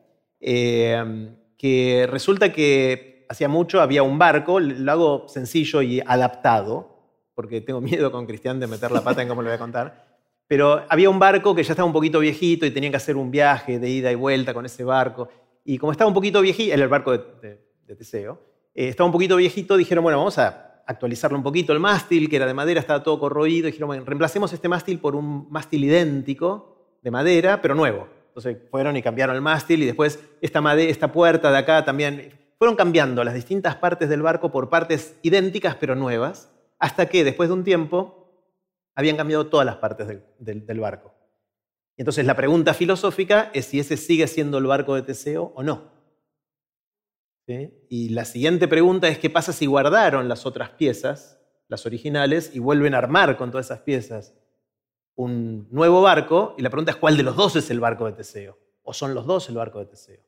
eh, 0.41 1.35
que 1.57 2.07
resulta 2.11 2.53
que 2.53 3.27
hacía 3.29 3.49
mucho 3.49 3.81
había 3.81 4.03
un 4.03 4.19
barco, 4.19 4.61
lo 4.61 4.93
hago 4.93 5.29
sencillo 5.29 5.83
y 5.83 6.01
adaptado, 6.01 6.95
porque 7.35 7.61
tengo 7.61 7.81
miedo 7.81 8.11
con 8.13 8.27
Cristian 8.27 8.61
de 8.61 8.67
meter 8.67 8.91
la 8.91 9.03
pata 9.03 9.23
en 9.23 9.29
cómo 9.29 9.43
lo 9.43 9.49
voy 9.49 9.57
a 9.57 9.59
contar, 9.59 10.05
Pero 10.47 10.85
había 10.89 11.09
un 11.09 11.19
barco 11.19 11.55
que 11.55 11.63
ya 11.63 11.73
estaba 11.73 11.87
un 11.87 11.93
poquito 11.93 12.21
viejito 12.21 12.67
y 12.67 12.71
tenían 12.71 12.93
que 12.93 12.99
hacer 12.99 13.17
un 13.17 13.31
viaje 13.31 13.79
de 13.79 13.89
ida 13.89 14.13
y 14.13 14.15
vuelta 14.15 14.53
con 14.53 14.67
ese 14.67 14.85
barco. 14.85 15.29
Y 15.65 15.79
como 15.79 15.93
estaba 15.93 16.09
un 16.09 16.15
poquito 16.15 16.43
viejito, 16.43 16.75
era 16.75 16.83
el 16.83 16.89
barco 16.89 17.13
de, 17.13 17.65
Teseo, 17.97 18.39
eh, 18.75 18.89
estaba 18.89 19.07
un 19.07 19.13
poquito 19.13 19.37
viejito, 19.37 19.77
dijeron, 19.77 20.05
bueno, 20.05 20.19
vamos 20.19 20.39
a 20.39 20.83
actualizarlo 20.87 21.39
un 21.39 21.43
poquito 21.43 21.73
el 21.73 21.81
mástil, 21.81 22.29
que 22.29 22.37
era 22.37 22.47
de 22.47 22.53
madera, 22.53 22.81
estaba 22.81 23.03
todo 23.03 23.19
corroído. 23.19 23.67
Dijeron, 23.67 23.87
bueno, 23.87 24.05
reemplacemos 24.05 24.53
este 24.53 24.69
mástil 24.69 24.99
por 24.99 25.17
un 25.17 25.49
mástil 25.51 25.85
idéntico, 25.85 26.99
de 27.03 27.11
madera, 27.11 27.61
pero 27.63 27.75
nuevo. 27.75 28.09
Entonces 28.35 28.69
fueron 28.69 28.97
y 28.97 29.03
cambiaron 29.03 29.37
el 29.37 29.43
mástil 29.43 29.85
y 29.85 29.87
después 29.87 30.19
esta, 30.41 30.75
esta 30.81 31.13
puerta 31.13 31.53
de 31.53 31.59
acá 31.59 31.85
también. 31.85 32.33
Fueron 32.59 32.75
cambiando 32.75 33.23
las 33.23 33.35
distintas 33.35 33.77
partes 33.77 34.09
del 34.09 34.23
barco 34.23 34.51
por 34.51 34.71
partes 34.71 35.17
idénticas 35.23 35.77
pero 35.77 35.95
nuevas, 35.95 36.51
hasta 36.81 37.07
que 37.07 37.23
después 37.23 37.49
de 37.49 37.53
un 37.53 37.63
tiempo 37.63 38.51
habían 38.97 39.17
cambiado 39.17 39.47
todas 39.47 39.65
las 39.65 39.77
partes 39.77 40.09
del, 40.39 40.81
barco. 40.81 41.15
entonces 41.97 42.27
la 42.27 42.35
pregunta 42.35 42.75
filosófica 42.75 43.51
es 43.55 43.67
si 43.67 43.79
ese 43.79 43.97
sigue 43.97 44.27
siendo 44.27 44.59
el 44.59 44.67
barco 44.67 44.97
de 44.97 45.03
Teseo 45.03 45.53
o 45.55 45.63
no. 45.63 45.93
Y 47.47 48.09
la 48.09 48.25
siguiente 48.25 48.67
pregunta 48.67 49.07
es 49.07 49.19
qué 49.19 49.31
pasa 49.31 49.53
si 49.53 49.67
guardaron 49.67 50.29
las 50.29 50.45
otras 50.45 50.71
piezas, 50.71 51.41
las 51.69 51.87
originales, 51.87 52.51
y 52.55 52.59
vuelven 52.59 52.95
a 52.95 52.99
armar 52.99 53.37
con 53.37 53.51
todas 53.51 53.67
esas 53.67 53.81
piezas 53.81 54.35
un 55.17 55.69
nuevo 55.71 56.03
barco, 56.03 56.55
y 56.59 56.63
la 56.63 56.71
pregunta 56.71 56.93
es 56.93 56.97
cuál 56.97 57.17
de 57.17 57.23
los 57.23 57.37
dos 57.37 57.57
es 57.57 57.71
el 57.71 57.81
barco 57.81 58.07
de 58.07 58.13
Teseo, 58.13 58.59
o 58.83 58.93
son 58.93 59.15
los 59.15 59.27
dos 59.27 59.49
el 59.49 59.57
barco 59.57 59.79
de 59.79 59.87
Teseo. 59.87 60.21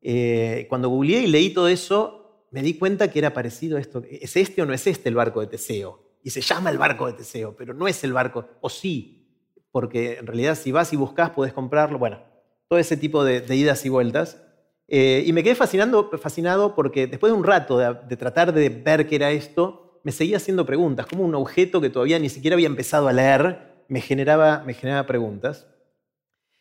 Eh, 0.00 0.66
cuando 0.68 0.88
googleé 0.88 1.22
y 1.22 1.26
leí 1.26 1.50
todo 1.50 1.68
eso, 1.68 2.46
me 2.50 2.62
di 2.62 2.74
cuenta 2.74 3.10
que 3.10 3.18
era 3.18 3.34
parecido 3.34 3.76
a 3.76 3.80
esto. 3.80 4.02
¿Es 4.08 4.36
este 4.36 4.62
o 4.62 4.66
no 4.66 4.72
es 4.72 4.86
este 4.86 5.08
el 5.08 5.14
barco 5.14 5.40
de 5.40 5.48
Teseo? 5.48 6.02
Y 6.22 6.30
se 6.30 6.40
llama 6.40 6.70
el 6.70 6.78
barco 6.78 7.06
de 7.06 7.12
Teseo, 7.12 7.54
pero 7.56 7.74
no 7.74 7.88
es 7.88 8.02
el 8.04 8.12
barco, 8.12 8.46
o 8.60 8.68
sí, 8.68 9.26
porque 9.70 10.18
en 10.18 10.26
realidad 10.26 10.56
si 10.56 10.72
vas 10.72 10.92
y 10.92 10.96
buscas 10.96 11.30
podés 11.30 11.52
comprarlo, 11.52 11.98
bueno, 11.98 12.20
todo 12.68 12.78
ese 12.78 12.96
tipo 12.96 13.24
de, 13.24 13.44
idas 13.54 13.84
y 13.84 13.88
vueltas. 13.88 14.42
Eh, 14.88 15.22
y 15.26 15.32
me 15.34 15.42
quedé 15.42 15.54
fascinando, 15.54 16.10
fascinado 16.18 16.74
porque 16.74 17.06
después 17.06 17.30
de 17.30 17.38
un 17.38 17.44
rato 17.44 17.76
de 17.78 18.16
tratar 18.16 18.54
de 18.54 18.70
ver 18.70 19.06
qué 19.06 19.16
era 19.16 19.30
esto, 19.30 19.87
me 20.08 20.12
seguía 20.12 20.38
haciendo 20.38 20.64
preguntas, 20.64 21.04
como 21.04 21.22
un 21.22 21.34
objeto 21.34 21.82
que 21.82 21.90
todavía 21.90 22.18
ni 22.18 22.30
siquiera 22.30 22.54
había 22.54 22.66
empezado 22.66 23.08
a 23.08 23.12
leer 23.12 23.84
me 23.88 24.00
generaba, 24.00 24.62
me 24.64 24.72
generaba 24.72 25.06
preguntas. 25.06 25.66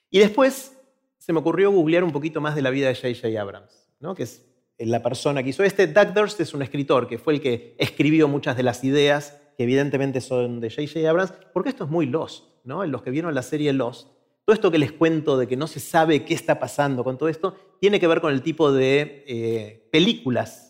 Y 0.10 0.19
después 0.19 0.78
se 1.18 1.32
me 1.32 1.40
ocurrió 1.40 1.72
googlear 1.72 2.03
un 2.03 2.11
poquito 2.11 2.41
más 2.41 2.56
de 2.56 2.61
la 2.61 2.72
vida 2.72 2.90
de 2.90 2.95
J.J. 2.95 3.41
Abrams, 3.41 3.90
¿no? 4.02 4.15
que 4.15 4.24
es 4.24 4.44
la 4.80 5.02
persona 5.02 5.44
que 5.44 5.52
hizo 5.52 5.64
este. 5.64 5.88
Doug 5.88 6.14
Durst 6.14 6.41
es 6.41 6.53
un 6.53 6.61
escritor 6.61 7.07
que 7.07 7.18
fue 7.18 7.36
el 7.36 7.41
que 7.41 7.74
escribió 7.78 8.28
muchas 8.28 8.57
de 8.57 8.64
las 8.64 8.84
ideas 8.84 9.40
que 9.56 9.64
evidentemente 9.64 10.19
son 10.19 10.60
de 10.60 10.69
J.J. 10.69 11.10
Abrams, 11.10 11.32
porque 11.53 11.69
esto 11.69 11.86
es 11.86 11.90
muy 11.90 12.06
Lost, 12.06 12.44
¿no? 12.65 12.86
Los 12.86 13.02
que 13.02 13.11
vieron 13.11 13.34
la 13.34 13.44
serie 13.44 13.72
Lost, 13.72 14.10
todo 14.44 14.53
esto 14.53 14.72
que 14.72 14.78
les 14.78 14.91
cuento 14.91 15.38
de 15.38 15.48
que 15.48 15.56
no 15.56 15.68
se 15.68 15.80
sabe 15.80 16.26
qué 16.26 16.34
está 16.34 16.60
pasando 16.60 17.06
con 17.06 17.18
todo 17.18 17.30
esto, 17.30 17.56
tiene 17.80 18.02
que 18.02 18.07
ver 18.07 18.19
con 18.19 18.34
el 18.34 18.41
tipo 18.41 18.74
de 18.74 19.24
eh, 19.26 19.88
películas 19.90 20.66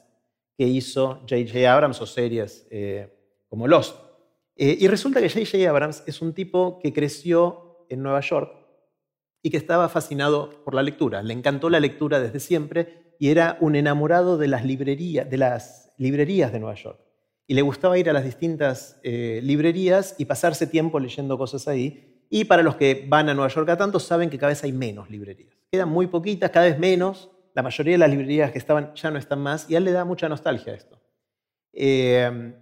que 0.58 0.66
hizo 0.66 1.20
J.J. 1.30 1.72
Abrams 1.72 2.02
o 2.02 2.06
series 2.06 2.68
eh, 2.72 3.14
como 3.48 3.68
Lost. 3.68 3.96
Eh, 4.56 4.76
y 4.80 4.88
resulta 4.88 5.22
que 5.22 5.30
J.J. 5.30 5.70
Abrams 5.70 6.04
es 6.08 6.22
un 6.22 6.34
tipo 6.34 6.80
que 6.80 6.92
creció 6.92 7.86
en 7.90 8.02
Nueva 8.02 8.22
York 8.22 8.52
y 9.44 9.52
que 9.52 9.58
estaba 9.58 9.88
fascinado 9.88 10.64
por 10.64 10.74
la 10.74 10.82
lectura. 10.82 11.22
Le 11.22 11.34
encantó 11.34 11.70
la 11.70 11.80
lectura 11.80 12.20
desde 12.20 12.40
siempre 12.40 13.14
y 13.20 13.30
era 13.30 13.58
un 13.62 13.76
enamorado 13.76 14.38
de 14.38 14.48
las 14.48 14.66
librerías 14.66 15.30
de, 15.30 16.60
Nueva 16.60 16.76
York. 16.76 17.00
Y 17.46 17.54
le 17.54 17.62
gustaba 17.62 17.98
ir 17.98 18.10
a 18.10 18.14
las 18.14 18.26
distintas 18.26 19.00
eh, 19.04 19.40
librerías 19.44 20.16
y 20.18 20.26
pasarse 20.26 20.68
tiempo 20.68 21.00
leyendo 21.00 21.38
cosas 21.38 21.68
ahí. 21.68 22.26
Y 22.30 22.46
para 22.46 22.64
los 22.64 22.76
que 22.76 23.06
van 23.08 23.30
a 23.30 23.34
Nueva 23.34 23.54
York 23.54 23.70
a 23.70 23.78
tanto, 23.78 24.00
saben 24.00 24.30
que 24.30 24.38
cada 24.38 24.50
vez 24.50 24.64
hay 24.64 24.74
menos 24.74 25.10
librerías. 25.10 25.56
Quedan 25.72 25.90
muy 25.90 26.08
poquitas, 26.08 26.50
cada 26.50 26.66
vez 26.66 26.80
menos, 26.80 27.30
la 27.58 27.64
mayoría 27.64 27.94
de 27.96 27.98
las 27.98 28.12
librerías 28.12 28.52
que 28.52 28.60
estaban 28.60 28.94
ya 28.94 29.10
no 29.10 29.18
están 29.18 29.40
más 29.40 29.68
y 29.68 29.74
a 29.74 29.80
él 29.80 29.86
le 29.86 29.92
da 29.92 30.06
mucha 30.06 30.30
nostalgia 30.30 30.76
esto. 30.76 31.02
Eh, 31.74 32.54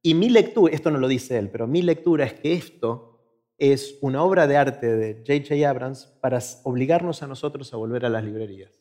y 0.00 0.14
mi 0.14 0.30
lectura, 0.30 0.72
esto 0.72 0.92
no 0.92 1.00
lo 1.00 1.08
dice 1.08 1.36
él, 1.38 1.50
pero 1.50 1.66
mi 1.66 1.82
lectura 1.82 2.24
es 2.24 2.34
que 2.34 2.52
esto 2.52 3.18
es 3.58 3.98
una 4.00 4.22
obra 4.22 4.46
de 4.46 4.56
arte 4.56 4.86
de 4.94 5.24
J.J. 5.26 5.68
Abrams 5.68 6.06
para 6.20 6.38
obligarnos 6.62 7.20
a 7.24 7.26
nosotros 7.26 7.74
a 7.74 7.78
volver 7.78 8.06
a 8.06 8.08
las 8.08 8.22
librerías. 8.22 8.80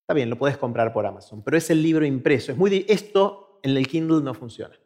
Está 0.00 0.14
bien, 0.14 0.30
lo 0.30 0.38
puedes 0.38 0.56
comprar 0.56 0.94
por 0.94 1.04
Amazon, 1.04 1.42
pero 1.42 1.58
es 1.58 1.68
el 1.68 1.82
libro 1.82 2.06
impreso. 2.06 2.52
Es 2.52 2.56
muy, 2.56 2.86
esto 2.88 3.60
en 3.62 3.76
el 3.76 3.86
Kindle 3.86 4.22
no 4.22 4.32
funciona. 4.32 4.80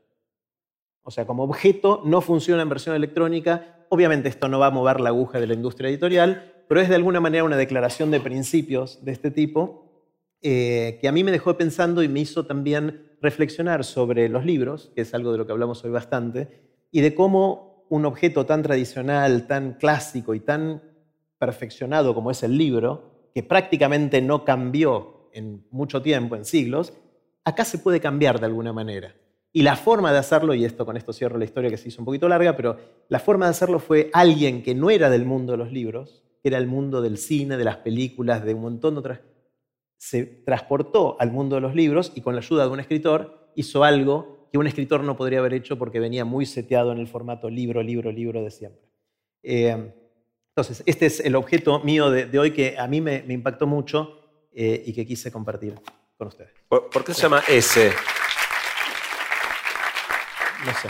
O 1.04 1.12
sea, 1.12 1.28
como 1.28 1.44
objeto 1.44 2.02
no 2.04 2.20
funciona 2.22 2.62
en 2.62 2.68
versión 2.68 2.96
electrónica. 2.96 3.86
Obviamente 3.90 4.28
esto 4.28 4.48
no 4.48 4.58
va 4.58 4.66
a 4.66 4.70
mover 4.70 4.98
la 4.98 5.10
aguja 5.10 5.38
de 5.38 5.46
la 5.46 5.54
industria 5.54 5.88
editorial, 5.90 6.55
pero 6.68 6.80
es 6.80 6.88
de 6.88 6.94
alguna 6.94 7.20
manera 7.20 7.44
una 7.44 7.56
declaración 7.56 8.10
de 8.10 8.20
principios 8.20 9.04
de 9.04 9.12
este 9.12 9.30
tipo 9.30 9.86
eh, 10.42 10.98
que 11.00 11.08
a 11.08 11.12
mí 11.12 11.24
me 11.24 11.32
dejó 11.32 11.56
pensando 11.56 12.02
y 12.02 12.08
me 12.08 12.20
hizo 12.20 12.46
también 12.46 13.16
reflexionar 13.20 13.84
sobre 13.84 14.28
los 14.28 14.44
libros, 14.44 14.92
que 14.94 15.02
es 15.02 15.14
algo 15.14 15.32
de 15.32 15.38
lo 15.38 15.46
que 15.46 15.52
hablamos 15.52 15.84
hoy 15.84 15.90
bastante, 15.90 16.48
y 16.90 17.00
de 17.00 17.14
cómo 17.14 17.86
un 17.88 18.04
objeto 18.04 18.46
tan 18.46 18.62
tradicional, 18.62 19.46
tan 19.46 19.74
clásico 19.74 20.34
y 20.34 20.40
tan 20.40 20.82
perfeccionado 21.38 22.14
como 22.14 22.30
es 22.30 22.42
el 22.42 22.56
libro, 22.56 23.30
que 23.34 23.42
prácticamente 23.42 24.20
no 24.22 24.44
cambió 24.44 25.28
en 25.32 25.66
mucho 25.70 26.02
tiempo, 26.02 26.36
en 26.36 26.44
siglos, 26.44 26.92
acá 27.44 27.64
se 27.64 27.78
puede 27.78 28.00
cambiar 28.00 28.40
de 28.40 28.46
alguna 28.46 28.72
manera. 28.72 29.14
Y 29.52 29.62
la 29.62 29.76
forma 29.76 30.12
de 30.12 30.18
hacerlo, 30.18 30.54
y 30.54 30.64
esto 30.64 30.84
con 30.84 30.96
esto 30.96 31.12
cierro 31.12 31.38
la 31.38 31.44
historia 31.44 31.70
que 31.70 31.76
se 31.76 31.88
hizo 31.88 32.02
un 32.02 32.06
poquito 32.06 32.28
larga, 32.28 32.56
pero 32.56 32.76
la 33.08 33.18
forma 33.18 33.46
de 33.46 33.50
hacerlo 33.50 33.78
fue 33.78 34.10
alguien 34.12 34.62
que 34.62 34.74
no 34.74 34.90
era 34.90 35.08
del 35.08 35.24
mundo 35.24 35.52
de 35.52 35.58
los 35.58 35.72
libros, 35.72 36.22
era 36.48 36.58
el 36.58 36.66
mundo 36.66 37.02
del 37.02 37.18
cine, 37.18 37.56
de 37.56 37.64
las 37.64 37.78
películas, 37.78 38.44
de 38.44 38.54
un 38.54 38.62
montón 38.62 38.94
de 38.94 39.00
otras, 39.00 39.20
se 39.96 40.24
transportó 40.24 41.16
al 41.20 41.32
mundo 41.32 41.56
de 41.56 41.62
los 41.62 41.74
libros 41.74 42.12
y 42.14 42.20
con 42.20 42.34
la 42.34 42.40
ayuda 42.40 42.64
de 42.64 42.70
un 42.70 42.80
escritor 42.80 43.50
hizo 43.54 43.84
algo 43.84 44.48
que 44.52 44.58
un 44.58 44.66
escritor 44.66 45.02
no 45.02 45.16
podría 45.16 45.38
haber 45.40 45.54
hecho 45.54 45.78
porque 45.78 46.00
venía 46.00 46.24
muy 46.24 46.46
seteado 46.46 46.92
en 46.92 46.98
el 46.98 47.08
formato 47.08 47.48
libro, 47.48 47.82
libro, 47.82 48.12
libro 48.12 48.42
de 48.42 48.50
siempre. 48.50 48.82
Eh, 49.42 49.92
entonces, 50.56 50.82
este 50.86 51.06
es 51.06 51.20
el 51.20 51.34
objeto 51.36 51.80
mío 51.80 52.10
de, 52.10 52.38
hoy 52.38 52.52
que 52.52 52.78
a 52.78 52.86
mí 52.86 53.00
me, 53.00 53.24
impactó 53.28 53.66
mucho 53.66 54.48
eh, 54.54 54.82
y 54.86 54.92
que 54.92 55.06
quise 55.06 55.30
compartir 55.30 55.74
con 56.16 56.28
ustedes. 56.28 56.50
¿Por, 56.68 57.04
qué 57.04 57.12
se 57.12 57.22
llama 57.22 57.42
ese? 57.46 57.92
No 60.64 60.72
sé. 60.72 60.88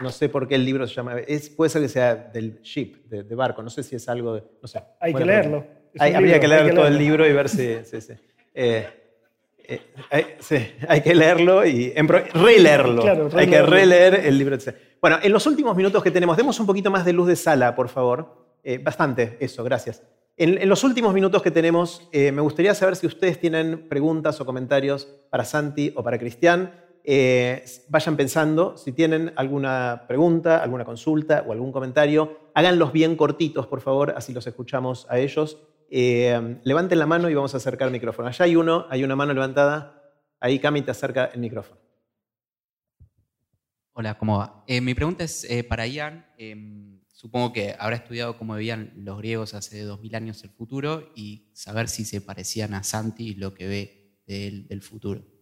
No 0.00 0.10
sé 0.10 0.28
por 0.28 0.46
qué 0.46 0.54
el 0.54 0.64
libro 0.64 0.86
se 0.86 0.94
llama. 0.94 1.18
Es, 1.18 1.50
puede 1.50 1.70
ser 1.70 1.82
que 1.82 1.88
sea 1.88 2.14
del 2.14 2.60
ship, 2.62 3.04
de, 3.06 3.34
barco. 3.34 3.62
No 3.62 3.70
sé 3.70 3.82
si 3.82 3.96
es 3.96 4.08
algo 4.08 4.34
de. 4.34 4.44
No 4.62 4.68
sé. 4.68 4.82
Hay 5.00 5.12
que 5.12 5.24
leerlo. 5.24 5.66
habría 5.98 6.38
que 6.38 6.48
leer 6.48 6.74
todo 6.74 6.86
el 6.86 6.98
libro 6.98 7.26
y 7.26 7.32
ver 7.32 7.48
si. 7.48 7.62
Eh, 8.54 8.86
eh, 9.70 9.80
hay, 10.10 10.26
sí, 10.38 10.56
hay 10.88 11.00
que 11.00 11.14
leerlo 11.14 11.66
y 11.66 11.92
releerlo. 11.92 13.02
Claro, 13.02 13.28
hay 13.34 13.46
que 13.48 13.62
releer 13.62 14.14
el 14.26 14.38
libro. 14.38 14.56
Bueno, 15.00 15.18
en 15.22 15.32
los 15.32 15.46
últimos 15.46 15.76
minutos 15.76 16.02
que 16.02 16.10
tenemos, 16.10 16.36
demos 16.36 16.58
un 16.60 16.66
poquito 16.66 16.90
más 16.90 17.04
de 17.04 17.12
luz 17.12 17.28
de 17.28 17.36
sala, 17.36 17.74
por 17.74 17.88
favor. 17.88 18.56
Eh, 18.62 18.78
bastante, 18.78 19.36
eso, 19.40 19.62
gracias. 19.64 20.02
En, 20.36 20.58
en, 20.58 20.68
los 20.68 20.84
últimos 20.84 21.12
minutos 21.12 21.42
que 21.42 21.50
tenemos, 21.50 22.08
me 22.12 22.40
gustaría 22.40 22.74
saber 22.74 22.94
si 22.94 23.08
ustedes 23.08 23.40
tienen 23.40 23.88
preguntas 23.88 24.40
o 24.40 24.46
comentarios 24.46 25.08
para 25.30 25.44
Santi 25.44 25.92
o 25.96 26.04
para 26.04 26.18
Cristian. 26.18 26.72
Eh, 27.10 27.64
vayan 27.88 28.18
pensando, 28.18 28.76
si 28.76 28.92
tienen 28.92 29.32
alguna 29.36 30.04
pregunta, 30.06 30.62
alguna 30.62 30.84
consulta 30.84 31.42
o 31.48 31.52
algún 31.52 31.72
comentario, 31.72 32.50
háganlos 32.52 32.92
bien 32.92 33.16
cortitos, 33.16 33.66
por 33.66 33.80
favor, 33.80 34.12
así 34.14 34.34
los 34.34 34.46
escuchamos 34.46 35.06
a 35.08 35.18
ellos. 35.18 35.56
Eh, 35.88 36.60
levanten 36.64 36.98
la 36.98 37.06
mano 37.06 37.30
y 37.30 37.34
vamos 37.34 37.54
a 37.54 37.56
acercar 37.56 37.88
el 37.88 37.92
micrófono. 37.92 38.28
Allá 38.28 38.44
hay 38.44 38.56
uno, 38.56 38.84
hay 38.90 39.04
una 39.04 39.16
mano 39.16 39.32
levantada. 39.32 40.02
Ahí 40.38 40.58
Cami 40.58 40.82
te 40.82 40.90
acerca 40.90 41.30
el 41.32 41.40
micrófono. 41.40 41.80
Hola, 43.94 44.18
¿cómo 44.18 44.36
va? 44.36 44.62
Eh, 44.66 44.82
mi 44.82 44.92
pregunta 44.92 45.24
es 45.24 45.46
para 45.66 45.86
Ian. 45.86 46.26
Em, 46.36 47.00
supongo 47.10 47.54
que 47.54 47.74
habrá 47.78 47.96
estudiado 47.96 48.36
cómo 48.36 48.54
vivían 48.54 48.92
los 48.96 49.16
griegos 49.16 49.54
hace 49.54 49.82
2000 49.82 50.14
años 50.14 50.44
el 50.44 50.50
futuro 50.50 51.10
y 51.14 51.48
saber 51.54 51.88
si 51.88 52.04
se 52.04 52.20
parecían 52.20 52.74
a 52.74 52.82
Santi 52.82 53.34
lo 53.34 53.54
que 53.54 53.66
ve 53.66 54.18
del 54.26 54.82
futuro. 54.82 55.37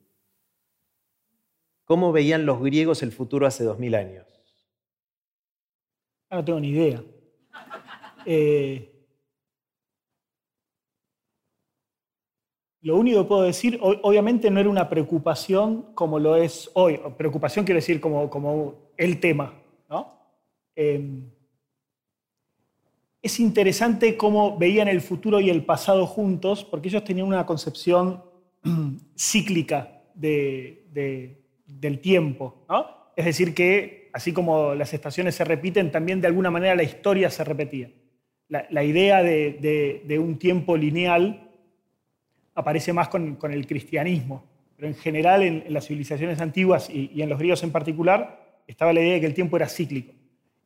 ¿Cómo 1.87 2.11
veían 2.11 2.47
los 2.47 2.61
griegos 2.61 3.05
el 3.05 3.13
futuro 3.13 3.47
hace 3.47 3.63
dos 3.63 3.79
mil 3.79 3.95
años? 3.95 4.27
No 6.29 6.45
tengo 6.45 6.59
ni 6.59 6.71
idea. 6.71 7.01
Eh, 8.27 8.93
lo 12.81 12.97
único 12.97 13.23
que 13.23 13.29
puedo 13.29 13.43
decir, 13.43 13.79
obviamente 13.81 14.51
no 14.51 14.59
era 14.59 14.69
una 14.69 14.89
preocupación 14.89 15.95
como 15.95 16.19
lo 16.19 16.35
es 16.35 16.69
hoy. 16.75 16.99
Preocupación 17.17 17.65
quiero 17.65 17.79
decir 17.79 18.01
como, 18.01 18.29
como 18.29 18.91
el 18.97 19.21
tema. 19.21 19.55
Em, 20.75 21.31
es 23.23 23.41
interesante 23.41 24.17
cómo 24.17 24.59
veían 24.59 24.89
el 24.89 25.01
futuro 25.01 25.41
y 25.41 25.51
el 25.51 25.65
pasado 25.65 26.05
juntos, 26.07 26.65
porque 26.65 26.89
ellos 26.89 27.05
tenían 27.05 27.29
una 27.29 27.47
concepción 27.47 28.25
cíclica 29.17 30.03
de 30.15 31.46
del 31.67 32.01
tiempo. 32.01 32.67
Es 33.17 33.25
decir, 33.25 33.55
que 33.55 34.11
así 34.13 34.33
como 34.33 34.75
las 34.75 34.95
estaciones 34.95 35.35
se 35.35 35.45
repiten, 35.45 35.91
también 35.91 36.21
de 36.21 36.27
alguna 36.27 36.51
manera 36.51 36.75
la 36.75 36.83
historia 36.83 37.31
se 37.31 37.45
repetía. 37.45 37.91
La, 38.49 38.85
idea 38.85 39.23
de, 39.23 40.19
un 40.21 40.39
tiempo 40.39 40.77
lineal 40.77 41.51
aparece 42.55 42.93
más 42.93 43.09
con, 43.09 43.37
el 43.51 43.67
cristianismo, 43.67 44.45
pero 44.77 44.89
en 44.89 44.95
general 44.95 45.43
en, 45.43 45.65
las 45.69 45.87
civilizaciones 45.87 46.41
antiguas 46.41 46.89
y, 46.89 47.21
en 47.21 47.29
los 47.29 47.39
griegos 47.39 47.63
en 47.65 47.73
particular 47.73 48.63
estaba 48.67 48.93
la 48.93 49.01
idea 49.01 49.15
de 49.15 49.21
que 49.21 49.27
el 49.27 49.35
tiempo 49.35 49.57
era 49.57 49.69
cíclico. 49.69 50.13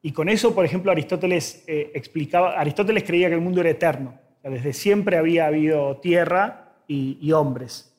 Y 0.03 0.13
con 0.13 0.29
eso, 0.29 0.55
por 0.55 0.65
ejemplo, 0.65 0.93
Aristóteles 0.93 1.65
eh, 1.67 1.91
explicaba, 1.95 2.59
Aristóteles 2.59 3.05
creía 3.05 3.29
que 3.29 3.35
el 3.35 3.41
mundo 3.41 3.61
era 3.61 3.71
eterno. 3.71 4.19
desde 4.43 4.73
siempre 4.73 5.17
había 5.17 5.47
habido 5.47 5.97
tierra 5.99 6.71
y, 6.87 7.33
hombres. 7.33 7.90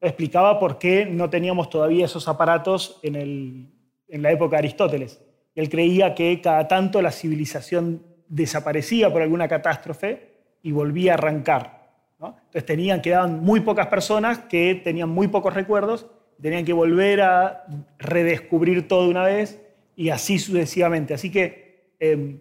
Explicaba 0.00 0.58
por 0.58 0.78
qué 0.78 1.06
no 1.06 1.30
teníamos 1.30 1.70
todavía 1.70 2.04
esos 2.04 2.28
aparatos 2.28 3.00
en, 3.02 3.72
la 4.08 4.30
época 4.30 4.56
de 4.56 4.58
Aristóteles. 4.58 5.22
Él 5.54 5.68
creía 5.68 6.14
que 6.14 6.40
cada 6.40 6.68
tanto 6.68 7.00
la 7.00 7.10
civilización 7.10 8.02
desaparecía 8.28 9.10
por 9.12 9.22
alguna 9.22 9.48
catástrofe 9.48 10.34
y 10.62 10.72
volvía 10.72 11.12
a 11.12 11.14
arrancar. 11.14 11.76
Entonces 12.18 12.66
tenían, 12.66 13.00
quedaban 13.00 13.40
muy 13.42 13.60
pocas 13.60 13.86
personas 13.86 14.38
que 14.38 14.74
tenían 14.74 15.08
muy 15.08 15.28
pocos 15.28 15.54
recuerdos, 15.54 16.06
tenían 16.40 16.64
que 16.64 16.72
volver 16.72 17.22
a 17.22 17.64
redescubrir 17.98 18.88
todo 18.88 19.04
de 19.04 19.10
una 19.10 19.24
vez 19.24 19.62
y 19.94 20.10
así 20.10 20.38
sucesivamente. 20.38 21.14
Así 21.14 21.30
que 21.30 21.94
em, 22.00 22.40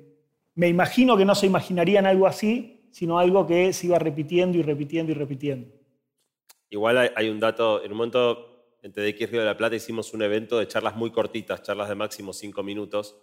me 0.56 0.68
imagino 0.68 1.18
que 1.18 1.26
no 1.26 1.36
se 1.36 1.46
imaginarían 1.46 2.06
algo 2.06 2.28
así, 2.28 2.88
sino 2.92 3.20
algo 3.20 3.46
que 3.46 3.74
se 3.74 3.88
iba 3.88 4.00
repitiendo 4.00 4.58
y 4.58 4.62
repitiendo 4.62 5.12
y 5.12 5.16
repitiendo. 5.16 5.75
Igual 6.76 7.14
hay, 7.16 7.30
un 7.30 7.40
dato, 7.40 7.82
en 7.86 7.94
un 7.94 7.98
momento 8.00 8.76
en 8.82 8.92
TDX 8.92 9.32
Río 9.32 9.40
de 9.40 9.46
la 9.46 9.56
Plata 9.56 9.78
hicimos 9.78 10.14
un 10.14 10.24
evento 10.24 10.60
de 10.60 10.68
charlas 10.68 10.98
muy 10.98 11.10
cortitas, 11.10 11.64
charlas 11.64 11.88
de 11.88 11.96
máximo 11.96 12.34
cinco 12.34 12.64
minutos, 12.64 13.16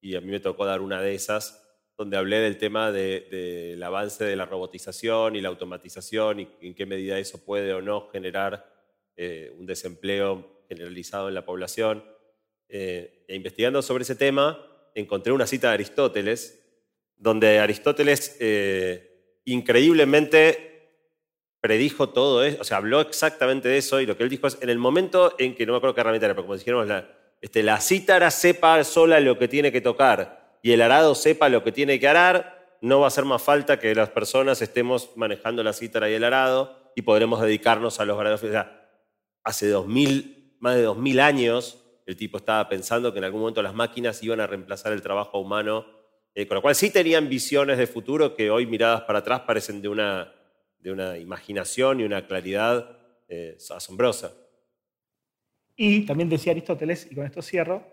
y 0.00 0.16
a 0.16 0.20
mí 0.20 0.26
me 0.26 0.40
tocó 0.40 0.66
dar 0.66 0.80
una 0.80 1.00
de 1.00 1.14
esas, 1.14 1.64
donde 1.96 2.16
hablé 2.16 2.38
del 2.40 2.58
tema 2.58 2.90
del 2.90 3.80
avance 3.84 4.24
de 4.24 4.34
la 4.34 4.46
robotización 4.46 5.36
y 5.36 5.40
la 5.40 5.48
automatización 5.48 6.40
y 6.40 6.48
en 6.60 6.74
qué 6.74 6.86
medida 6.86 7.16
eso 7.20 7.38
puede 7.44 7.72
o 7.72 7.80
no 7.80 8.08
generar 8.10 8.68
eh, 9.16 9.54
un 9.56 9.64
desempleo 9.64 10.64
generalizado 10.68 11.28
en 11.28 11.34
la 11.34 11.44
población. 11.44 12.04
Eh, 12.68 13.24
e 13.28 13.36
investigando 13.36 13.80
sobre 13.80 14.02
ese 14.02 14.16
tema, 14.16 14.58
encontré 14.96 15.32
una 15.32 15.46
cita 15.46 15.68
de 15.68 15.74
Aristóteles, 15.74 16.68
donde 17.16 17.60
Aristóteles 17.60 18.36
eh, 18.40 19.38
increíblemente 19.44 20.68
predijo 21.60 22.10
todo 22.10 22.44
eso, 22.44 22.58
o 22.60 22.64
sea, 22.64 22.76
habló 22.76 23.00
exactamente 23.00 23.68
de 23.68 23.78
eso 23.78 24.00
y 24.00 24.06
lo 24.06 24.16
que 24.16 24.22
él 24.22 24.28
dijo 24.28 24.46
es, 24.46 24.58
en 24.60 24.70
el 24.70 24.78
momento 24.78 25.34
en 25.38 25.54
que, 25.54 25.66
no 25.66 25.72
me 25.72 25.78
acuerdo 25.78 25.94
qué 25.94 26.00
herramienta 26.00 26.26
era, 26.26 26.34
pero 26.34 26.46
como 26.46 26.56
dijéramos, 26.56 26.86
la, 26.86 27.08
este, 27.40 27.62
la 27.62 27.80
cítara 27.80 28.30
sepa 28.30 28.82
sola 28.84 29.20
lo 29.20 29.38
que 29.38 29.48
tiene 29.48 29.72
que 29.72 29.80
tocar 29.80 30.58
y 30.62 30.72
el 30.72 30.82
arado 30.82 31.14
sepa 31.14 31.48
lo 31.48 31.62
que 31.64 31.72
tiene 31.72 32.00
que 32.00 32.08
arar, 32.08 32.76
no 32.80 33.00
va 33.00 33.06
a 33.06 33.08
hacer 33.08 33.24
más 33.24 33.42
falta 33.42 33.78
que 33.78 33.94
las 33.94 34.10
personas 34.10 34.62
estemos 34.62 35.10
manejando 35.16 35.62
la 35.62 35.72
cítara 35.72 36.08
y 36.10 36.14
el 36.14 36.24
arado 36.24 36.92
y 36.94 37.02
podremos 37.02 37.40
dedicarnos 37.40 38.00
a 38.00 38.04
los 38.04 38.18
arados. 38.18 38.42
O 38.42 38.48
sea, 38.48 38.88
hace 39.44 39.68
2000, 39.68 40.56
más 40.60 40.76
de 40.76 40.82
2000 40.82 41.20
años 41.20 41.84
el 42.06 42.16
tipo 42.16 42.38
estaba 42.38 42.68
pensando 42.68 43.12
que 43.12 43.18
en 43.18 43.24
algún 43.24 43.40
momento 43.40 43.62
las 43.62 43.74
máquinas 43.74 44.22
iban 44.22 44.40
a 44.40 44.46
reemplazar 44.46 44.92
el 44.92 45.02
trabajo 45.02 45.38
humano, 45.38 45.86
eh, 46.34 46.46
con 46.46 46.54
lo 46.54 46.62
cual 46.62 46.74
sí 46.74 46.90
tenían 46.90 47.28
visiones 47.28 47.76
de 47.78 47.86
futuro 47.86 48.34
que 48.34 48.50
hoy 48.50 48.66
miradas 48.66 49.02
para 49.02 49.18
atrás 49.18 49.40
parecen 49.40 49.82
de 49.82 49.88
una, 49.88 50.32
de 50.80 50.92
una 50.92 51.18
imaginación 51.18 52.00
y 52.00 52.04
una 52.04 52.26
claridad 52.26 52.98
eh, 53.28 53.56
asombrosa. 53.74 54.32
Y 55.76 56.06
también 56.06 56.28
decía 56.28 56.52
Aristóteles, 56.52 57.06
y 57.10 57.14
con 57.14 57.24
esto 57.24 57.42
cierro, 57.42 57.84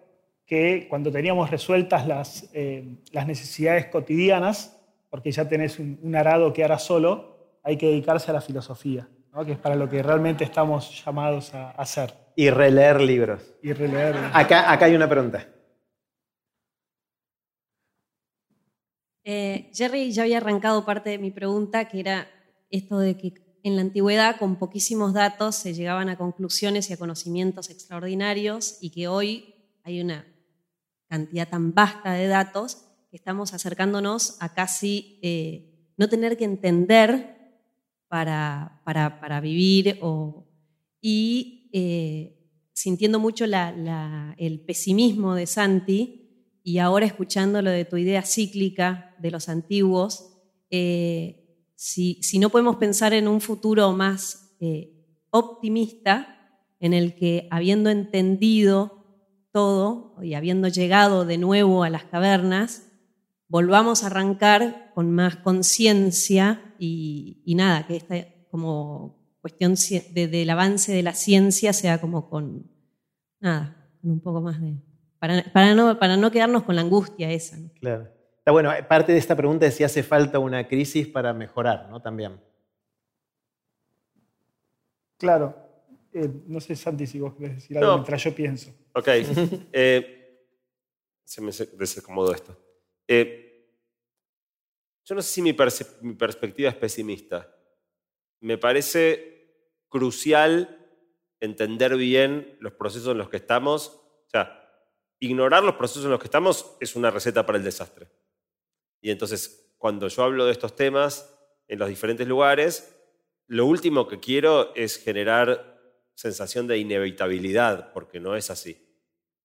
que 0.46 0.88
cuando 0.90 1.12
teníamos 1.12 1.50
resueltas 1.52 2.08
las, 2.08 2.50
eh, 2.54 2.98
las 3.12 3.28
necesidades 3.28 3.88
cotidianas, 3.88 4.80
porque 5.10 5.32
ya 5.32 5.48
tenés 5.48 5.80
un, 5.80 6.16
arado 6.16 6.54
que 6.54 6.64
hará 6.64 6.80
solo, 6.80 7.60
hay 7.64 7.78
que 7.78 7.88
dedicarse 7.88 8.32
a 8.32 8.34
la 8.34 8.42
filosofía, 8.42 9.08
que 9.46 9.54
es 9.54 9.58
para 9.58 9.76
lo 9.76 9.90
que 9.90 10.02
realmente 10.02 10.44
estamos 10.44 11.04
llamados 11.04 11.54
a 11.54 11.72
hacer. 11.72 12.14
Y 12.36 12.50
releer 12.50 13.02
libros. 13.02 13.56
Y 13.62 13.74
releer. 13.74 14.16
Acá, 14.34 14.72
acá 14.72 14.86
hay 14.86 14.96
una 14.96 15.10
pregunta. 15.10 15.48
Eh, 19.24 19.72
Jerry 19.74 20.12
ya 20.12 20.24
había 20.24 20.38
arrancado 20.38 20.86
parte 20.86 21.10
de 21.10 21.18
mi 21.18 21.32
pregunta, 21.32 21.86
que 21.86 22.00
era 22.00 22.28
esto 22.70 23.00
de 23.00 23.18
que 23.18 23.60
en 23.64 23.76
la 23.76 23.82
antigüedad 23.82 24.38
con 24.38 24.58
poquísimos 24.58 25.14
datos 25.14 25.56
se 25.56 25.74
llegaban 25.74 26.10
a 26.10 26.18
conclusiones 26.18 26.90
y 26.90 26.94
a 26.94 26.98
conocimientos 26.98 27.70
extraordinarios 27.70 28.78
y 28.80 28.92
que 28.92 29.08
hoy 29.08 29.56
hay 29.84 30.02
una 30.02 30.26
cantidad 31.08 31.50
tan 31.50 31.74
vasta 31.74 32.14
de 32.14 32.28
datos 32.28 32.78
que 33.10 33.18
estamos 33.18 33.54
acercándonos 33.54 34.38
a 34.40 34.54
casi 34.54 35.20
eh, 35.22 35.94
no 35.98 36.10
tener 36.10 36.38
que 36.38 36.44
entender 36.44 37.36
para, 38.08 38.82
para, 38.86 39.42
vivir 39.42 40.00
y 41.02 41.70
eh, 41.74 42.36
sintiendo 42.74 43.20
mucho 43.20 43.46
el 43.46 44.60
pesimismo 44.62 45.34
de 45.34 45.48
Santi 45.48 46.60
y 46.64 46.78
ahora 46.80 47.06
escuchando 47.06 47.62
lo 47.62 47.72
de 47.72 47.86
tu 47.86 47.98
idea 47.98 48.22
cíclica 48.22 49.16
de 49.20 49.32
los 49.32 49.50
antiguos, 49.50 50.34
eh, 50.70 51.45
si, 51.76 52.40
no 52.40 52.50
podemos 52.50 52.78
pensar 52.78 53.14
en 53.14 53.28
un 53.28 53.42
futuro 53.42 53.92
más 53.92 54.56
eh, 54.60 54.92
optimista, 55.30 56.32
en 56.80 56.94
el 56.94 57.16
que 57.16 57.48
habiendo 57.52 57.90
entendido 57.90 59.06
todo 59.52 60.16
y 60.22 60.34
habiendo 60.34 60.68
llegado 60.68 61.26
de 61.26 61.38
nuevo 61.38 61.84
a 61.84 61.90
las 61.90 62.04
cavernas, 62.06 62.92
volvamos 63.48 64.04
a 64.04 64.08
arrancar 64.08 64.92
con 64.94 65.12
más 65.12 65.38
conciencia 65.38 66.76
y, 66.80 67.54
nada, 67.56 67.88
que 67.88 67.98
esta 67.98 68.16
como 68.50 69.38
cuestión 69.42 69.76
del 70.14 70.50
avance 70.50 70.92
de 70.94 71.04
la 71.04 71.14
ciencia 71.14 71.74
sea 71.74 72.00
como 72.00 72.30
con, 72.30 72.72
nada, 73.40 73.90
con 74.02 74.12
un 74.12 74.22
poco 74.22 74.42
más 74.42 74.62
de... 74.62 74.82
Para, 75.20 75.74
no, 75.74 75.98
para 75.98 76.18
no 76.18 76.30
quedarnos 76.30 76.64
con 76.64 76.76
la 76.76 76.82
angustia 76.82 77.32
esa. 77.32 77.58
Claro. 77.80 78.15
Está 78.46 78.52
bueno, 78.52 78.72
parte 78.88 79.12
de 79.12 79.18
esta 79.18 79.36
pregunta 79.36 79.66
es 79.66 79.74
si 79.74 79.84
hace 79.84 80.04
falta 80.04 80.38
una 80.38 80.68
crisis 80.68 81.08
para 81.08 81.34
mejorar, 81.34 81.90
¿no? 81.90 82.00
También. 82.00 82.40
Claro. 85.18 85.56
Eh, 86.14 86.30
no 86.46 86.62
sé, 86.62 86.76
Santi, 86.76 87.08
si 87.08 87.20
vos 87.20 87.34
querés 87.34 87.56
decir 87.56 87.76
algo 87.80 87.96
mientras 87.96 88.24
yo 88.24 88.36
pienso. 88.36 88.70
Ok. 88.94 89.08
Eh, 89.74 90.46
se 91.24 91.42
me 91.42 91.52
desacomodó 91.52 92.36
esto. 92.36 92.56
Eh, 93.08 93.68
yo 95.04 95.16
no 95.16 95.24
sé 95.24 95.34
si 95.34 95.42
mi 95.42 95.54
perspectiva 95.54 96.70
es 96.70 96.76
pesimista. 96.76 97.52
Me 98.42 98.60
parece 98.60 99.80
crucial 99.90 100.88
entender 101.40 101.98
bien 101.98 102.58
los 102.60 102.74
procesos 102.74 103.14
en 103.14 103.18
los 103.18 103.30
que 103.30 103.38
estamos. 103.38 103.88
O 104.28 104.30
sea, 104.30 104.70
ignorar 105.18 105.64
los 105.64 105.74
procesos 105.74 106.06
en 106.06 106.12
los 106.12 106.20
que 106.20 106.28
estamos 106.28 106.78
es 106.80 106.96
una 106.96 107.10
receta 107.10 107.44
para 107.44 107.58
el 107.58 107.64
desastre. 107.64 108.08
Y 109.02 109.12
entonces, 109.12 109.74
cuando 109.78 110.08
yo 110.08 110.24
hablo 110.24 110.46
de 110.46 110.52
estos 110.52 110.76
temas 110.76 111.38
en 111.68 111.80
los 111.80 111.90
diferentes 111.90 112.28
lugares, 112.28 112.96
lo 113.48 113.66
último 113.66 114.08
que 114.08 114.20
quiero 114.20 114.74
es 114.76 114.98
generar 114.98 115.76
sensación 116.16 116.68
de 116.68 116.78
inevitabilidad, 116.78 117.92
porque 117.94 118.20
no 118.20 118.36
es 118.36 118.50
así. 118.50 118.78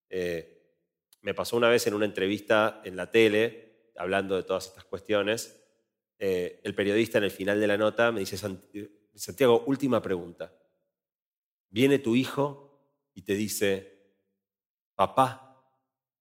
Eh, 0.08 0.60
me 1.20 1.34
pasó 1.34 1.56
una 1.56 1.68
vez 1.68 1.86
en 1.86 1.94
una 1.94 2.06
entrevista 2.06 2.80
en 2.84 2.96
la 2.96 3.10
tele, 3.10 3.90
hablando 3.96 4.36
de 4.36 4.44
todas 4.44 4.66
estas 4.68 4.84
cuestiones, 4.84 5.60
eh, 6.18 6.60
el 6.64 6.74
periodista 6.74 7.18
en 7.18 7.24
el 7.24 7.30
final 7.30 7.58
de 7.60 7.66
la 7.66 7.76
nota 7.76 8.12
me 8.12 8.20
dice, 8.20 8.36
Santiago, 8.36 9.64
última 9.66 10.00
pregunta. 10.00 10.54
Viene 11.68 11.98
tu 11.98 12.14
hijo 12.14 12.78
y 13.14 13.22
te 13.22 13.34
dice, 13.34 14.14
papá, 14.94 15.64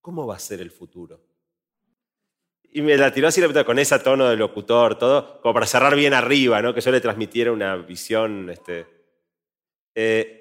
¿cómo 0.01 0.25
va 0.25 0.35
a 0.35 0.39
ser 0.39 0.61
el 0.61 0.71
futuro? 0.71 1.28
Y 2.71 2.81
me 2.81 2.95
la 2.97 3.11
tiró 3.11 3.27
así 3.27 3.41
con 3.65 3.79
ese 3.79 3.97
tono 3.99 4.29
de 4.29 4.35
locutor, 4.35 4.97
todo, 4.97 5.41
como 5.41 5.53
para 5.53 5.65
cerrar 5.65 5.95
bien 5.95 6.13
arriba, 6.13 6.61
¿no? 6.61 6.73
que 6.73 6.81
yo 6.81 6.91
le 6.91 7.01
transmitiera 7.01 7.51
una 7.51 7.75
visión. 7.77 8.49
Este, 8.49 8.85
eh, 9.95 10.39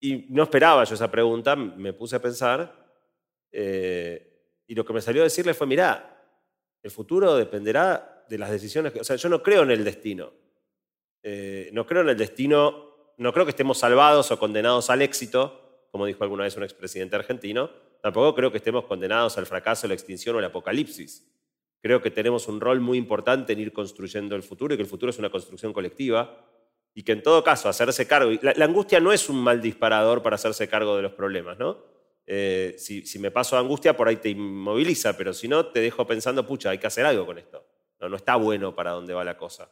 y 0.00 0.26
no 0.30 0.42
esperaba 0.42 0.82
yo 0.82 0.94
esa 0.94 1.10
pregunta, 1.10 1.54
me 1.54 1.92
puse 1.92 2.16
a 2.16 2.22
pensar, 2.22 2.82
eh, 3.52 4.62
y 4.66 4.74
lo 4.74 4.84
que 4.84 4.92
me 4.92 5.00
salió 5.00 5.22
a 5.22 5.24
decirle 5.24 5.54
fue, 5.54 5.66
mirá, 5.66 6.12
el 6.82 6.90
futuro 6.90 7.36
dependerá 7.36 8.24
de 8.28 8.38
las 8.38 8.50
decisiones, 8.50 8.92
que, 8.92 9.00
o 9.00 9.04
sea, 9.04 9.14
yo 9.14 9.28
no 9.28 9.42
creo 9.42 9.62
en 9.62 9.70
el 9.70 9.84
destino. 9.84 10.32
Eh, 11.22 11.70
no 11.72 11.86
creo 11.86 12.02
en 12.02 12.08
el 12.08 12.16
destino, 12.16 13.12
no 13.16 13.32
creo 13.32 13.44
que 13.44 13.50
estemos 13.50 13.78
salvados 13.78 14.32
o 14.32 14.38
condenados 14.40 14.90
al 14.90 15.02
éxito, 15.02 15.86
como 15.92 16.06
dijo 16.06 16.24
alguna 16.24 16.44
vez 16.44 16.56
un 16.56 16.64
expresidente 16.64 17.14
argentino, 17.14 17.70
tampoco 18.02 18.34
creo 18.34 18.50
que 18.50 18.58
estemos 18.58 18.84
condenados 18.84 19.38
al 19.38 19.46
fracaso, 19.46 19.86
la 19.86 19.94
extinción 19.94 20.36
o 20.36 20.40
el 20.40 20.44
apocalipsis. 20.44 21.32
Creo 21.80 22.02
que 22.02 22.10
tenemos 22.10 22.48
un 22.48 22.60
rol 22.60 22.80
muy 22.80 22.98
importante 22.98 23.52
en 23.52 23.60
ir 23.60 23.72
construyendo 23.72 24.36
el 24.36 24.42
futuro 24.42 24.74
y 24.74 24.76
que 24.76 24.82
el 24.82 24.88
futuro 24.88 25.10
es 25.10 25.18
una 25.18 25.30
construcción 25.30 25.72
colectiva 25.72 26.46
y 26.94 27.04
que 27.04 27.12
en 27.12 27.22
todo 27.22 27.42
caso 27.42 27.68
hacerse 27.68 28.06
cargo, 28.06 28.30
la, 28.42 28.64
angustia 28.64 29.00
no 29.00 29.12
es 29.12 29.28
un 29.28 29.42
mal 29.42 29.62
disparador 29.62 30.22
para 30.22 30.34
hacerse 30.34 30.68
cargo 30.68 30.96
de 30.96 31.02
los 31.02 31.12
problemas, 31.12 31.58
¿no? 31.58 31.78
Eh, 32.26 32.74
si, 32.76 33.18
me 33.18 33.30
paso 33.30 33.56
de 33.56 33.62
angustia, 33.62 33.96
por 33.96 34.08
ahí 34.08 34.16
te 34.16 34.28
inmoviliza, 34.28 35.16
pero 35.16 35.32
si 35.32 35.48
no, 35.48 35.66
te 35.66 35.80
dejo 35.80 36.06
pensando, 36.06 36.46
pucha, 36.46 36.70
hay 36.70 36.78
que 36.78 36.86
hacer 36.86 37.06
algo 37.06 37.24
con 37.24 37.38
esto. 37.38 37.64
No, 38.00 38.14
está 38.16 38.36
bueno 38.36 38.74
para 38.74 38.90
dónde 38.90 39.14
va 39.14 39.24
la 39.24 39.36
cosa. 39.36 39.70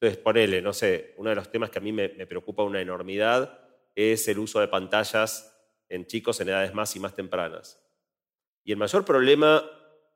Entonces, 0.00 0.18
ponele, 0.22 0.62
no 0.62 0.72
sé, 0.72 1.14
uno 1.18 1.30
de 1.30 1.36
los 1.36 1.50
temas 1.50 1.70
que 1.70 1.78
a 1.78 1.82
mí 1.82 1.92
me 1.92 2.08
preocupa 2.08 2.62
una 2.62 2.80
enormidad 2.80 3.58
es 3.94 4.26
el 4.28 4.38
uso 4.38 4.60
de 4.60 4.68
pantallas 4.68 5.53
en 5.88 6.06
chicos 6.06 6.40
en 6.40 6.48
edades 6.48 6.74
más 6.74 6.94
y 6.96 7.00
más 7.00 7.14
tempranas. 7.14 7.80
Y 8.64 8.72
el 8.72 8.78
mayor 8.78 9.04
problema 9.04 9.62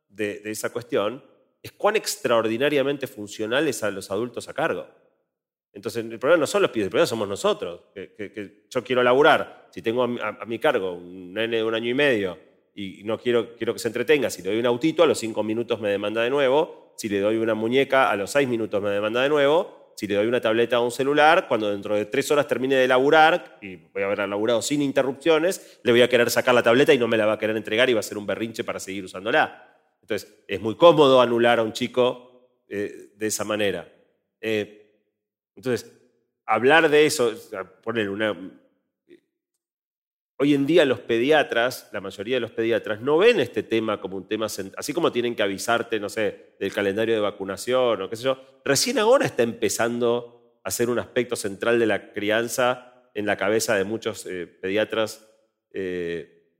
de, 0.08 0.40
esa 0.44 0.70
cuestión 0.70 1.22
es 1.62 1.72
cuán 1.72 1.96
extraordinariamente 1.96 3.06
funcional 3.06 3.68
es 3.68 3.82
a 3.82 3.90
los 3.90 4.10
adultos 4.10 4.48
a 4.48 4.54
cargo. 4.54 4.86
Entonces, 5.72 6.04
el 6.04 6.18
problema 6.18 6.40
no 6.40 6.46
son 6.46 6.62
los 6.62 6.70
pibes, 6.70 6.86
el 6.86 6.90
problema 6.90 7.06
somos 7.06 7.28
nosotros. 7.28 7.82
Que, 7.94 8.64
yo 8.68 8.82
quiero 8.82 9.02
laburar, 9.02 9.68
si 9.70 9.82
tengo 9.82 10.04
a, 10.04 10.44
mi 10.46 10.58
cargo 10.58 10.92
un 10.94 11.34
nene 11.34 11.58
de 11.58 11.64
un 11.64 11.74
año 11.74 11.90
y 11.90 11.94
medio 11.94 12.38
y 12.74 13.02
no 13.04 13.18
quiero, 13.18 13.56
quiero 13.56 13.72
que 13.72 13.80
se 13.80 13.88
entretenga, 13.88 14.30
si 14.30 14.40
le 14.40 14.50
doy 14.50 14.60
un 14.60 14.66
autito, 14.66 15.02
a 15.02 15.06
los 15.06 15.18
cinco 15.18 15.42
minutos 15.42 15.80
me 15.80 15.90
demanda 15.90 16.22
de 16.22 16.30
nuevo, 16.30 16.94
si 16.96 17.08
le 17.08 17.20
doy 17.20 17.36
una 17.36 17.54
muñeca, 17.54 18.08
a 18.08 18.16
los 18.16 18.30
seis 18.30 18.48
minutos 18.48 18.80
me 18.80 18.90
demanda 18.90 19.20
de 19.20 19.28
nuevo, 19.28 19.77
si 19.98 20.06
le 20.06 20.14
doy 20.14 20.28
una 20.28 20.40
tableta 20.40 20.78
o 20.78 20.84
un 20.84 20.92
celular, 20.92 21.48
cuando 21.48 21.72
dentro 21.72 21.96
de 21.96 22.04
tres 22.04 22.30
horas 22.30 22.46
termine 22.46 22.76
de 22.76 22.86
laburar, 22.86 23.58
y 23.60 23.74
voy 23.74 24.04
a 24.04 24.06
haber 24.06 24.28
laburado 24.28 24.62
sin 24.62 24.80
interrupciones, 24.80 25.80
le 25.82 25.90
voy 25.90 26.02
a 26.02 26.08
querer 26.08 26.30
sacar 26.30 26.54
la 26.54 26.62
tableta 26.62 26.94
y 26.94 26.98
no 26.98 27.08
me 27.08 27.16
la 27.16 27.26
va 27.26 27.32
a 27.32 27.38
querer 27.38 27.56
entregar 27.56 27.90
y 27.90 27.94
va 27.94 27.98
a 27.98 28.04
ser 28.04 28.16
un 28.16 28.24
berrinche 28.24 28.62
para 28.62 28.78
seguir 28.78 29.04
usándola. 29.04 29.76
Entonces, 30.00 30.44
es 30.46 30.60
muy 30.60 30.76
cómodo 30.76 31.20
anular 31.20 31.58
a 31.58 31.64
un 31.64 31.72
chico 31.72 32.60
eh, 32.68 33.10
de 33.16 33.26
esa 33.26 33.42
manera. 33.42 33.92
Eh, 34.40 35.02
entonces, 35.56 35.92
hablar 36.46 36.88
de 36.88 37.04
eso, 37.04 37.32
poner 37.82 38.08
una... 38.08 38.38
Hoy 40.40 40.54
en 40.54 40.66
día 40.66 40.84
los 40.84 41.00
pediatras, 41.00 41.88
la 41.92 42.00
mayoría 42.00 42.36
de 42.36 42.40
los 42.40 42.52
pediatras, 42.52 43.00
no 43.00 43.18
ven 43.18 43.40
este 43.40 43.64
tema 43.64 44.00
como 44.00 44.16
un 44.16 44.28
tema, 44.28 44.46
así 44.46 44.92
como 44.92 45.10
tienen 45.10 45.34
que 45.34 45.42
avisarte, 45.42 45.98
no 45.98 46.08
sé, 46.08 46.54
del 46.60 46.72
calendario 46.72 47.16
de 47.16 47.20
vacunación 47.20 48.00
o 48.00 48.08
qué 48.08 48.14
sé 48.14 48.22
yo, 48.22 48.60
recién 48.64 49.00
ahora 49.00 49.26
está 49.26 49.42
empezando 49.42 50.60
a 50.62 50.70
ser 50.70 50.90
un 50.90 51.00
aspecto 51.00 51.34
central 51.34 51.80
de 51.80 51.86
la 51.86 52.12
crianza 52.12 53.10
en 53.14 53.26
la 53.26 53.36
cabeza 53.36 53.74
de 53.74 53.82
muchos 53.82 54.26
eh, 54.26 54.46
pediatras 54.46 55.28
eh, 55.72 56.52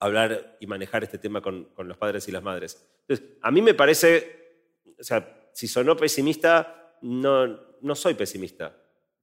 hablar 0.00 0.56
y 0.58 0.66
manejar 0.66 1.04
este 1.04 1.18
tema 1.18 1.42
con, 1.42 1.68
los 1.76 1.98
padres 1.98 2.26
y 2.28 2.32
las 2.32 2.42
madres. 2.42 2.88
Entonces, 3.06 3.36
a 3.42 3.50
mí 3.50 3.60
me 3.60 3.74
parece, 3.74 4.80
o 4.98 5.04
sea, 5.04 5.50
si 5.52 5.68
sonó 5.68 5.94
pesimista, 5.94 6.96
no, 7.02 7.48
no 7.82 7.94
soy 7.94 8.14
pesimista. 8.14 8.74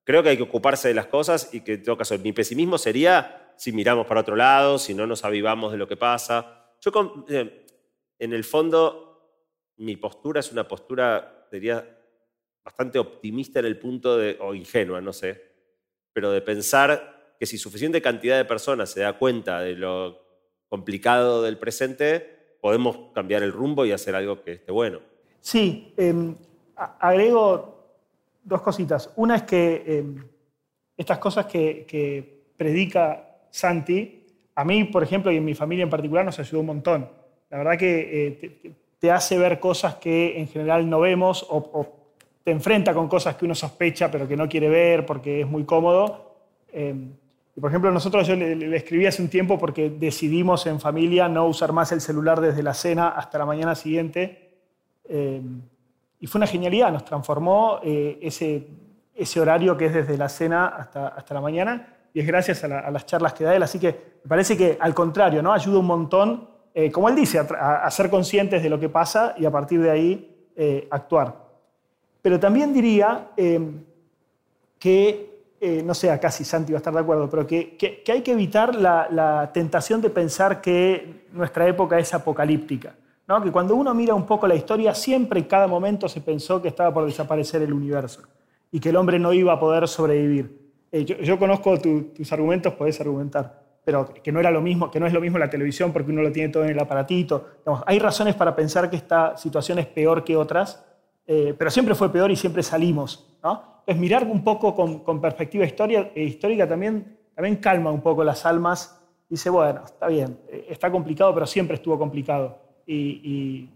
Creo 0.03 0.21
que 0.21 0.29
hay 0.29 0.37
que 0.37 0.43
ocuparse 0.43 0.87
de 0.87 0.93
las 0.93 1.07
cosas 1.07 1.51
y 1.51 1.61
que 1.61 1.73
en 1.73 1.83
todo 1.83 1.97
caso 1.97 2.15
mi 2.19 2.31
pesimismo 2.31 2.77
sería 2.77 3.40
si 3.61 3.71
miramos 3.71 4.07
para 4.07 4.21
otro 4.21 4.35
lado, 4.35 4.79
si 4.79 4.95
no 4.95 5.05
nos 5.05 5.23
avivamos 5.23 5.71
de 5.71 5.77
lo 5.77 5.87
que 5.87 5.95
pasa. 5.95 6.73
Yo 6.81 6.91
eh, 7.29 7.67
en 8.17 8.33
el 8.33 8.43
fondo 8.43 9.11
mi 9.77 9.97
postura 9.97 10.39
es 10.39 10.51
una 10.51 10.67
postura, 10.67 11.45
diría, 11.51 11.87
bastante 12.65 12.97
optimista 12.97 13.59
en 13.59 13.67
el 13.67 13.77
punto 13.77 14.17
de, 14.17 14.35
o 14.41 14.55
ingenua, 14.55 14.99
no 14.99 15.13
sé, 15.13 15.39
pero 16.11 16.31
de 16.31 16.41
pensar 16.41 17.35
que 17.39 17.45
si 17.45 17.59
suficiente 17.59 18.01
cantidad 18.01 18.35
de 18.35 18.45
personas 18.45 18.89
se 18.89 19.01
da 19.01 19.19
cuenta 19.19 19.59
de 19.59 19.75
lo 19.75 20.25
complicado 20.67 21.43
del 21.43 21.59
presente, 21.59 22.55
podemos 22.61 23.13
cambiar 23.13 23.43
el 23.43 23.51
rumbo 23.51 23.85
y 23.85 23.91
hacer 23.91 24.15
algo 24.15 24.41
que 24.41 24.53
esté 24.53 24.71
bueno. 24.71 25.01
Sí, 25.39 25.93
em, 25.97 26.35
agrego 26.75 27.99
dos 28.43 28.63
cositas. 28.63 29.11
Una 29.17 29.35
es 29.35 29.43
que 29.43 29.83
em, 29.85 30.27
estas 30.97 31.19
cosas 31.19 31.45
que, 31.45 32.41
predica 32.57 33.30
Santi, 33.51 34.21
a 34.55 34.65
mí, 34.65 34.85
por 34.85 35.03
ejemplo, 35.03 35.31
y 35.31 35.37
en 35.37 35.45
mi 35.45 35.53
familia 35.53 35.83
en 35.83 35.89
particular, 35.89 36.25
nos 36.25 36.39
ayudó 36.39 36.61
un 36.61 36.65
montón. 36.67 37.09
La 37.49 37.57
verdad 37.57 37.77
que 37.77 38.27
eh, 38.27 38.75
te, 38.99 39.11
hace 39.11 39.37
ver 39.37 39.59
cosas 39.59 39.95
que 39.95 40.39
en 40.39 40.47
general 40.47 40.89
no 40.89 40.99
vemos 40.99 41.45
o, 41.49 41.85
te 42.43 42.51
enfrenta 42.51 42.93
con 42.93 43.07
cosas 43.07 43.35
que 43.35 43.45
uno 43.45 43.53
sospecha 43.53 44.09
pero 44.09 44.27
que 44.27 44.35
no 44.35 44.49
quiere 44.49 44.67
ver 44.67 45.05
porque 45.05 45.41
es 45.41 45.47
muy 45.47 45.63
cómodo. 45.63 46.35
Em, 46.71 47.11
y 47.55 47.59
por 47.59 47.69
ejemplo, 47.69 47.91
nosotros 47.91 48.25
yo 48.27 48.35
le, 48.35 48.75
escribí 48.75 49.05
hace 49.05 49.21
un 49.21 49.29
tiempo 49.29 49.59
porque 49.59 49.89
decidimos 49.89 50.65
en 50.65 50.79
familia 50.79 51.27
no 51.27 51.45
usar 51.45 51.73
más 51.73 51.91
el 51.91 52.01
celular 52.01 52.39
desde 52.39 52.63
la 52.63 52.73
cena 52.73 53.09
hasta 53.09 53.37
la 53.37 53.45
mañana 53.45 53.75
siguiente. 53.75 54.49
Em, 55.09 55.61
y 56.19 56.27
fue 56.27 56.39
una 56.39 56.47
genialidad, 56.47 56.91
nos 56.91 57.03
transformó 57.03 57.79
eh, 57.83 58.17
ese, 58.21 58.67
ese 59.13 59.39
horario 59.39 59.75
que 59.75 59.87
es 59.87 59.93
desde 59.93 60.17
la 60.17 60.29
cena 60.29 60.67
hasta, 60.67 61.09
hasta 61.09 61.33
la 61.33 61.41
mañana 61.41 62.00
y 62.13 62.19
es 62.19 62.27
gracias 62.27 62.63
a, 62.63 62.91
las 62.91 63.05
charlas 63.05 63.33
que 63.33 63.43
da 63.43 63.55
él. 63.55 63.63
Así 63.63 63.79
que 63.79 64.19
me 64.23 64.29
parece 64.29 64.57
que 64.57 64.77
al 64.79 64.93
contrario, 64.93 65.41
¿no? 65.41 65.53
ayuda 65.53 65.79
un 65.79 65.85
montón, 65.85 66.49
eh, 66.73 66.91
como 66.91 67.09
él 67.09 67.15
dice, 67.15 67.39
a, 67.39 67.89
ser 67.91 68.09
conscientes 68.09 68.61
de 68.63 68.69
lo 68.69 68.79
que 68.79 68.89
pasa 68.89 69.33
y 69.37 69.45
a 69.45 69.51
partir 69.51 69.81
de 69.81 69.89
ahí 69.89 70.35
eh, 70.55 70.87
actuar. 70.91 71.35
Pero 72.21 72.39
también 72.39 72.71
diría 72.71 73.29
que, 74.77 75.43
no 75.83 75.93
sé, 75.95 76.11
acá 76.11 76.29
si 76.29 76.43
Santi 76.43 76.71
va 76.71 76.77
a 76.77 76.81
estar 76.81 76.93
de 76.93 76.99
acuerdo, 76.99 77.27
pero 77.29 77.47
que, 77.47 77.75
que, 77.75 78.03
que 78.03 78.11
hay 78.11 78.21
que 78.21 78.33
evitar 78.33 78.75
la, 78.75 79.07
la 79.09 79.49
tentación 79.51 80.01
de 80.01 80.11
pensar 80.11 80.61
que 80.61 81.25
nuestra 81.31 81.67
época 81.67 81.97
es 81.97 82.13
apocalíptica 82.13 82.93
que 83.39 83.51
cuando 83.51 83.75
uno 83.75 83.93
mira 83.93 84.13
un 84.13 84.25
poco 84.25 84.47
la 84.47 84.55
historia, 84.55 84.93
siempre 84.93 85.39
en 85.39 85.45
cada 85.45 85.67
momento 85.67 86.09
se 86.09 86.19
pensó 86.19 86.61
que 86.61 86.67
estaba 86.67 86.93
por 86.93 87.05
desaparecer 87.05 87.61
el 87.61 87.71
universo 87.71 88.23
y 88.71 88.79
que 88.79 88.89
el 88.89 88.97
hombre 88.97 89.19
no 89.19 89.31
iba 89.31 89.53
a 89.53 89.59
poder 89.59 89.87
sobrevivir. 89.87 90.60
Eh, 90.91 91.05
yo, 91.05 91.39
conozco 91.39 91.79
tus 91.79 92.33
argumentos, 92.33 92.73
podés 92.73 92.99
argumentar, 92.99 93.61
pero 93.83 94.13
que 94.13 94.31
no, 94.31 94.39
era 94.39 94.51
lo 94.51 94.61
mismo, 94.61 94.91
que 94.91 94.99
no 94.99 95.07
es 95.07 95.13
lo 95.13 95.21
mismo 95.21 95.37
la 95.37 95.49
televisión 95.49 95.93
porque 95.93 96.11
uno 96.11 96.21
lo 96.21 96.31
tiene 96.31 96.49
todo 96.49 96.63
en 96.63 96.71
el 96.71 96.79
aparatito. 96.79 97.47
hay 97.85 97.99
razones 97.99 98.35
para 98.35 98.55
pensar 98.55 98.89
que 98.89 98.97
esta 98.97 99.37
situación 99.37 99.79
es 99.79 99.87
peor 99.87 100.23
que 100.23 100.35
otras, 100.35 100.85
eh, 101.25 101.55
pero 101.57 101.71
siempre 101.71 101.95
fue 101.95 102.11
peor 102.11 102.29
y 102.29 102.35
siempre 102.35 102.61
salimos. 102.61 103.37
¿no? 103.41 103.79
Entonces, 103.79 103.97
mirar 103.97 104.25
un 104.25 104.43
poco 104.43 104.75
con, 104.75 105.21
perspectiva 105.21 105.63
eh, 105.65 106.11
histórica 106.15 106.67
también, 106.67 107.17
también 107.33 107.55
calma 107.55 107.89
un 107.89 108.01
poco 108.01 108.23
las 108.23 108.45
almas. 108.45 109.01
Dice, 109.29 109.49
bueno, 109.49 109.83
está 109.85 110.07
bien, 110.07 110.37
está 110.67 110.91
complicado, 110.91 111.33
pero 111.33 111.47
siempre 111.47 111.75
estuvo 111.75 111.97
complicado 111.97 112.59
y, 112.85 113.69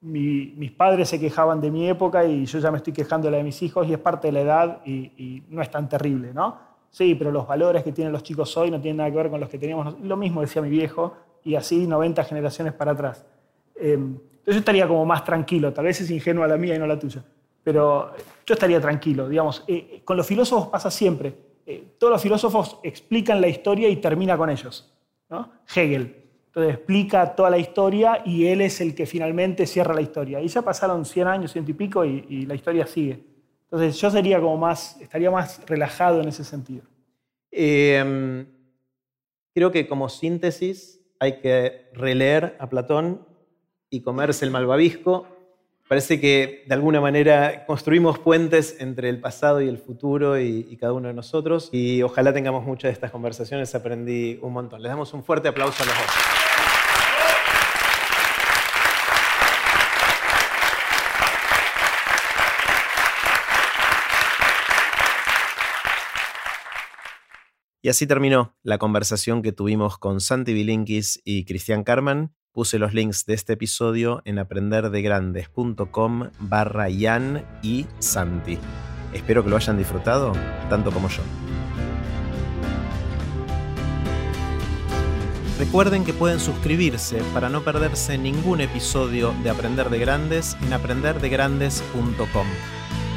mis 0.00 0.70
padres 0.72 1.08
se 1.08 1.18
quejaban 1.18 1.60
de 1.60 1.70
mi 1.70 1.88
época 1.88 2.24
y 2.24 2.46
yo 2.46 2.58
ya 2.58 2.70
me 2.70 2.78
estoy 2.78 2.92
quejando 2.92 3.26
de 3.26 3.32
la 3.32 3.38
de 3.38 3.44
mis 3.44 3.62
hijos 3.62 3.86
y 3.88 3.92
es 3.92 3.98
parte 3.98 4.28
de 4.28 4.32
la 4.32 4.40
edad 4.40 4.86
y, 4.86 5.42
no 5.48 5.60
es 5.62 5.70
tan 5.70 5.88
terrible, 5.88 6.32
¿no? 6.32 6.56
Sí, 6.90 7.14
pero 7.14 7.30
los 7.30 7.46
valores 7.46 7.84
que 7.84 7.92
tienen 7.92 8.12
los 8.12 8.22
chicos 8.22 8.56
hoy 8.56 8.70
no 8.70 8.80
tienen 8.80 8.98
nada 8.98 9.10
que 9.10 9.16
ver 9.16 9.30
con 9.30 9.40
los 9.40 9.48
que 9.48 9.58
teníamos. 9.58 9.98
Lo 10.00 10.16
mismo 10.16 10.40
decía 10.40 10.62
mi 10.62 10.70
viejo 10.70 11.14
y 11.44 11.54
así 11.54 11.86
90 11.86 12.24
generaciones 12.24 12.72
para 12.72 12.92
atrás. 12.92 13.26
Em, 13.74 14.14
entonces 14.14 14.54
yo 14.54 14.58
estaría 14.58 14.88
como 14.88 15.04
más 15.04 15.24
tranquilo, 15.24 15.72
tal 15.72 15.84
vez 15.84 16.00
es 16.00 16.10
ingenua 16.10 16.46
la 16.46 16.56
mía 16.56 16.74
y 16.74 16.78
no 16.78 16.86
la 16.86 16.98
tuya, 16.98 17.22
pero 17.62 18.12
yo 18.46 18.54
estaría 18.54 18.80
tranquilo, 18.80 19.28
digamos. 19.28 19.64
Eh, 19.66 19.88
eh, 19.92 20.02
con 20.04 20.16
los 20.16 20.26
filósofos 20.26 20.68
pasa 20.68 20.90
siempre. 20.90 21.34
Eh, 21.66 21.96
todos 21.98 22.12
los 22.12 22.22
filósofos 22.22 22.78
explican 22.82 23.40
la 23.40 23.48
historia 23.48 23.88
y 23.88 23.96
termina 23.96 24.36
con 24.36 24.48
ellos. 24.48 24.94
Hegel, 25.74 26.17
explica 26.64 27.34
toda 27.34 27.50
la 27.50 27.58
historia 27.58 28.22
y 28.24 28.46
él 28.46 28.60
es 28.60 28.80
el 28.80 28.94
que 28.94 29.06
finalmente 29.06 29.66
cierra 29.66 29.94
la 29.94 30.00
historia. 30.00 30.40
Y 30.40 30.48
ya 30.48 30.62
pasaron 30.62 31.04
100 31.04 31.28
años, 31.28 31.52
ciento 31.52 31.70
y 31.70 31.74
pico, 31.74 32.04
y, 32.04 32.46
la 32.46 32.54
historia 32.54 32.86
sigue. 32.86 33.22
Entonces 33.64 34.00
yo 34.00 34.10
sería 34.10 34.40
como 34.40 34.56
más, 34.56 34.98
estaría 35.00 35.30
más 35.30 35.60
relajado 35.66 36.20
en 36.20 36.28
ese 36.28 36.44
sentido. 36.44 36.82
Em, 37.50 38.46
creo 39.54 39.70
que 39.70 39.86
como 39.86 40.08
síntesis 40.08 41.00
hay 41.20 41.40
que 41.40 41.90
releer 41.92 42.56
a 42.58 42.68
Platón 42.68 43.26
y 43.90 44.00
comerse 44.00 44.44
el 44.44 44.50
malvavisco. 44.50 45.26
Parece 45.86 46.20
que 46.20 46.64
de 46.66 46.74
alguna 46.74 47.00
manera 47.00 47.64
construimos 47.66 48.18
puentes 48.18 48.76
entre 48.80 49.08
el 49.08 49.20
pasado 49.20 49.60
y 49.60 49.68
el 49.68 49.78
futuro 49.78 50.38
y, 50.38 50.66
y, 50.70 50.76
cada 50.76 50.92
uno 50.92 51.08
de 51.08 51.14
nosotros. 51.14 51.70
Y 51.72 52.02
ojalá 52.02 52.32
tengamos 52.32 52.64
muchas 52.64 52.90
de 52.90 52.92
estas 52.92 53.10
conversaciones. 53.10 53.74
Aprendí 53.74 54.38
un 54.42 54.52
montón. 54.52 54.82
Les 54.82 54.90
damos 54.90 55.12
un 55.14 55.24
fuerte 55.24 55.48
aplauso 55.48 55.82
a 55.82 55.86
los 55.86 55.94
dos. 55.94 56.47
Y 67.80 67.88
así 67.90 68.06
terminó 68.06 68.56
la 68.62 68.78
conversación 68.78 69.42
que 69.42 69.52
tuvimos 69.52 69.98
con 69.98 70.20
Santi 70.20 70.52
Bilinkis 70.52 71.20
y 71.24 71.44
Cristian 71.44 71.84
Carman. 71.84 72.34
Puse 72.52 72.78
los 72.78 72.92
links 72.92 73.24
de 73.24 73.34
este 73.34 73.52
episodio 73.52 74.20
en 74.24 74.40
aprenderdegrandes.com 74.40 76.30
barra 76.40 76.88
Yan 76.88 77.46
y 77.62 77.86
Santi. 78.00 78.58
Espero 79.12 79.44
que 79.44 79.50
lo 79.50 79.56
hayan 79.56 79.78
disfrutado 79.78 80.32
tanto 80.68 80.90
como 80.90 81.08
yo. 81.08 81.22
Recuerden 85.58 86.04
que 86.04 86.12
pueden 86.12 86.40
suscribirse 86.40 87.20
para 87.34 87.48
no 87.48 87.62
perderse 87.62 88.16
ningún 88.16 88.60
episodio 88.60 89.34
de 89.42 89.50
Aprender 89.50 89.90
de 89.90 89.98
Grandes 89.98 90.56
en 90.62 90.72
aprenderdegrandes.com. 90.72 92.46